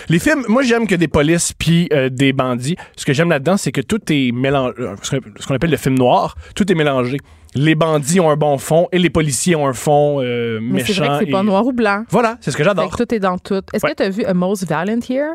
Les 0.09 0.19
films, 0.19 0.45
moi, 0.47 0.63
j'aime 0.63 0.87
que 0.87 0.95
des 0.95 1.07
polices 1.07 1.53
puis 1.57 1.89
euh, 1.91 2.09
des 2.09 2.33
bandits. 2.33 2.75
Ce 2.95 3.05
que 3.05 3.13
j'aime 3.13 3.29
là-dedans, 3.29 3.57
c'est 3.57 3.71
que 3.71 3.81
tout 3.81 3.99
est 4.09 4.31
mélangé. 4.31 4.73
Qu'on 4.77 4.95
ce 5.39 5.47
qu'on 5.47 5.55
appelle 5.55 5.71
le 5.71 5.77
film 5.77 5.97
noir, 5.97 6.35
tout 6.55 6.69
est 6.71 6.75
mélangé. 6.75 7.17
Les 7.55 7.75
bandits 7.75 8.19
ont 8.19 8.29
un 8.29 8.35
bon 8.35 8.57
fond 8.57 8.87
et 8.91 8.99
les 8.99 9.09
policiers 9.09 9.55
ont 9.55 9.67
un 9.67 9.73
fond 9.73 10.19
euh, 10.21 10.59
Mais 10.61 10.73
méchant. 10.81 10.93
c'est 10.93 10.99
vrai 10.99 11.07
que 11.19 11.25
c'est 11.25 11.31
pas 11.31 11.39
et- 11.41 11.43
noir 11.45 11.65
ou 11.65 11.73
blanc. 11.73 12.03
Voilà, 12.09 12.37
c'est 12.41 12.51
ce 12.51 12.57
que 12.57 12.63
j'adore. 12.63 12.95
tout 12.95 13.13
est 13.13 13.19
dans 13.19 13.37
tout. 13.37 13.61
Est-ce 13.73 13.85
Ouais. 13.85 13.91
que 13.93 13.97
tu 13.97 14.03
as 14.03 14.09
vu 14.09 14.23
A 14.25 14.33
Most 14.33 14.65
Valiant 14.67 14.99
Here? 15.09 15.33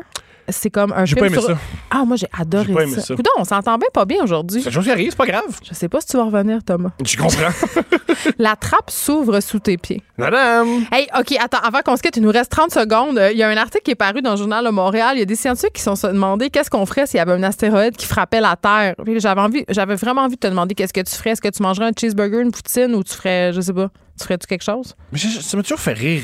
C'est 0.49 0.69
comme 0.69 0.91
un 0.93 1.05
J'ai 1.05 1.15
film 1.15 1.19
pas 1.27 1.31
aimé 1.33 1.39
sur... 1.41 1.47
ça. 1.49 1.57
Ah, 1.89 2.03
moi, 2.05 2.17
j'ai 2.17 2.27
adoré 2.37 2.65
J'ai 2.67 2.73
pas 2.73 2.83
aimé 2.83 2.95
ça. 2.95 3.01
ça. 3.01 3.15
Coudon, 3.15 3.29
on 3.37 3.43
s'entend 3.45 3.77
bien 3.77 3.87
pas 3.93 4.05
bien 4.05 4.23
aujourd'hui. 4.23 4.61
C'est 4.61 4.71
chose 4.71 4.83
qui 4.83 4.91
arrive, 4.91 5.09
c'est 5.11 5.15
pas 5.17 5.25
grave. 5.25 5.43
Je 5.67 5.73
sais 5.73 5.87
pas 5.87 6.01
si 6.01 6.07
tu 6.07 6.17
vas 6.17 6.23
revenir, 6.25 6.63
Thomas. 6.63 6.89
Je 7.05 7.15
comprends. 7.17 7.49
La 8.37 8.55
trappe 8.55 8.89
s'ouvre 8.89 9.39
sous 9.39 9.59
tes 9.59 9.77
pieds. 9.77 10.01
Madame! 10.17 10.67
Hey, 10.91 11.07
OK, 11.17 11.33
attends, 11.39 11.59
avant 11.63 11.81
qu'on 11.81 11.95
se 11.95 12.01
quitte, 12.01 12.17
il 12.17 12.23
nous 12.23 12.31
reste 12.31 12.51
30 12.51 12.71
secondes. 12.71 13.17
Euh, 13.17 13.31
Il 13.31 13.37
y 13.37 13.43
a 13.43 13.49
un 13.49 13.57
article 13.57 13.83
qui 13.83 13.91
est 13.91 13.95
paru 13.95 14.21
dans 14.21 14.31
le 14.31 14.37
journal 14.37 14.63
de 14.65 14.69
Montréal. 14.69 15.11
Il 15.15 15.19
y 15.19 15.21
a 15.21 15.25
des 15.25 15.35
scientifiques 15.35 15.73
qui 15.73 15.81
se 15.81 15.93
sont 15.95 16.07
demandé 16.09 16.49
qu'est-ce 16.49 16.69
qu'on 16.69 16.85
ferait 16.85 17.05
s'il 17.07 17.17
y 17.17 17.21
avait 17.21 17.33
un 17.33 17.43
astéroïde 17.43 17.95
qui 17.95 18.05
frappait 18.05 18.41
la 18.41 18.55
Terre. 18.55 18.95
J'avais 19.17 19.41
envie, 19.41 19.65
j'avais 19.69 19.95
vraiment 19.95 20.21
envie 20.23 20.35
de 20.35 20.39
te 20.39 20.47
demander 20.47 20.75
qu'est-ce 20.75 20.93
que 20.93 21.01
tu 21.01 21.15
ferais. 21.15 21.31
Est-ce 21.31 21.41
que 21.41 21.49
tu 21.49 21.61
mangerais 21.63 21.85
un 21.87 21.91
cheeseburger, 21.97 22.41
une 22.41 22.51
poutine 22.51 22.93
ou 22.95 23.03
tu 23.03 23.13
ferais, 23.13 23.51
je 23.53 23.61
sais 23.61 23.73
pas, 23.73 23.89
tu 24.17 24.23
ferais-tu 24.25 24.47
quelque 24.47 24.63
chose? 24.63 24.95
Mais 25.11 25.17
je- 25.19 25.39
ça 25.41 25.57
m'a 25.57 25.63
toujours 25.63 25.79
fait 25.79 25.93
rire. 25.93 26.21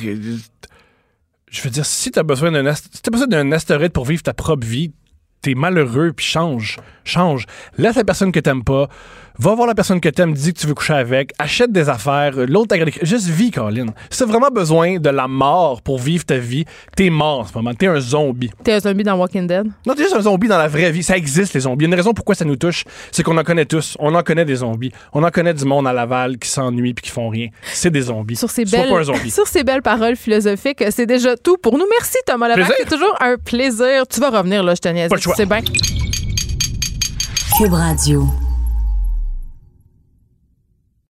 Je 1.49 1.61
veux 1.61 1.69
dire, 1.69 1.85
si 1.85 2.11
t'as 2.11 2.23
besoin 2.23 2.51
d'un 2.51 2.73
si 2.73 3.01
t'as 3.01 3.11
besoin 3.11 3.27
d'un 3.27 3.51
astéroïde 3.51 3.91
pour 3.91 4.05
vivre 4.05 4.21
ta 4.21 4.33
propre 4.33 4.65
vie, 4.65 4.91
t'es 5.41 5.55
malheureux, 5.55 6.13
puis 6.13 6.25
change. 6.25 6.77
Change. 7.03 7.45
Laisse 7.77 7.95
la 7.95 8.03
personne 8.03 8.31
que 8.31 8.39
t'aimes 8.39 8.63
pas. 8.63 8.89
Va 9.41 9.55
voir 9.55 9.67
la 9.67 9.73
personne 9.73 10.01
que 10.01 10.09
t'aimes, 10.09 10.33
dis 10.33 10.53
que 10.53 10.59
tu 10.59 10.67
veux 10.67 10.73
coucher 10.73 10.93
avec. 10.95 11.31
Achète 11.39 11.71
des 11.71 11.87
affaires. 11.87 12.33
L'autre, 12.35 12.75
gardé- 12.75 12.93
Juste 13.03 13.27
vis, 13.27 13.51
Colin. 13.51 13.85
Si 14.09 14.19
t'as 14.19 14.25
vraiment 14.25 14.49
besoin 14.49 14.97
de 14.99 15.09
la 15.09 15.29
mort 15.29 15.81
pour 15.81 15.97
vivre 15.97 16.25
ta 16.25 16.37
vie, 16.37 16.65
t'es 16.93 17.09
mort 17.09 17.39
en 17.39 17.45
ce 17.45 17.53
moment. 17.55 17.73
T'es 17.73 17.87
un 17.87 18.01
zombie. 18.01 18.49
T'es 18.65 18.73
un 18.73 18.79
zombie 18.81 19.03
dans 19.05 19.15
Walking 19.15 19.47
Dead? 19.47 19.65
Non, 19.85 19.93
t'es 19.95 20.03
juste 20.03 20.15
un 20.17 20.21
zombie 20.21 20.49
dans 20.49 20.57
la 20.57 20.67
vraie 20.67 20.91
vie. 20.91 21.03
Ça 21.03 21.15
existe, 21.15 21.53
les 21.53 21.61
zombies. 21.61 21.85
Il 21.85 21.87
y 21.87 21.91
a 21.91 21.93
une 21.93 21.95
raison 21.95 22.13
pourquoi 22.13 22.35
ça 22.35 22.43
nous 22.43 22.57
touche. 22.57 22.83
C'est 23.13 23.23
qu'on 23.23 23.37
en 23.37 23.43
connaît 23.45 23.63
tous. 23.65 23.95
On 23.99 24.13
en 24.13 24.23
connaît 24.23 24.43
des 24.43 24.55
zombies. 24.57 24.91
On 25.13 25.23
en 25.23 25.31
connaît 25.31 25.53
du 25.53 25.63
monde 25.63 25.87
à 25.87 25.93
Laval 25.93 26.37
qui 26.37 26.49
s'ennuie 26.49 26.93
puis 26.93 27.03
qui 27.05 27.11
font 27.11 27.29
rien. 27.29 27.47
C'est 27.71 27.91
des 27.91 28.01
zombies. 28.01 28.35
Sur 28.35 28.49
ces, 28.51 28.65
Sois 28.65 28.79
belles, 28.79 28.89
pas 28.89 28.99
un 28.99 29.03
zombie. 29.03 29.31
sur 29.31 29.47
ces 29.47 29.63
belles 29.63 29.81
paroles 29.81 30.17
philosophiques, 30.17 30.83
c'est 30.89 31.05
déjà 31.05 31.37
tout 31.37 31.55
pour 31.55 31.77
nous. 31.77 31.85
Merci 31.97 32.17
Thomas 32.25 32.49
Levac. 32.49 32.73
C'est 32.77 32.89
toujours 32.89 33.15
un 33.21 33.37
plaisir. 33.37 34.05
Tu 34.09 34.19
vas 34.19 34.31
revenir 34.31 34.63
là, 34.63 34.75
je 34.75 34.81
te 34.81 34.89
niaise. 34.89 35.07
Pas 35.09 35.15
le 35.15 35.21
choix. 35.21 35.35
C'est 35.37 35.45
bien. 35.45 35.61
Cube 37.57 37.73
Radio. 37.73 38.25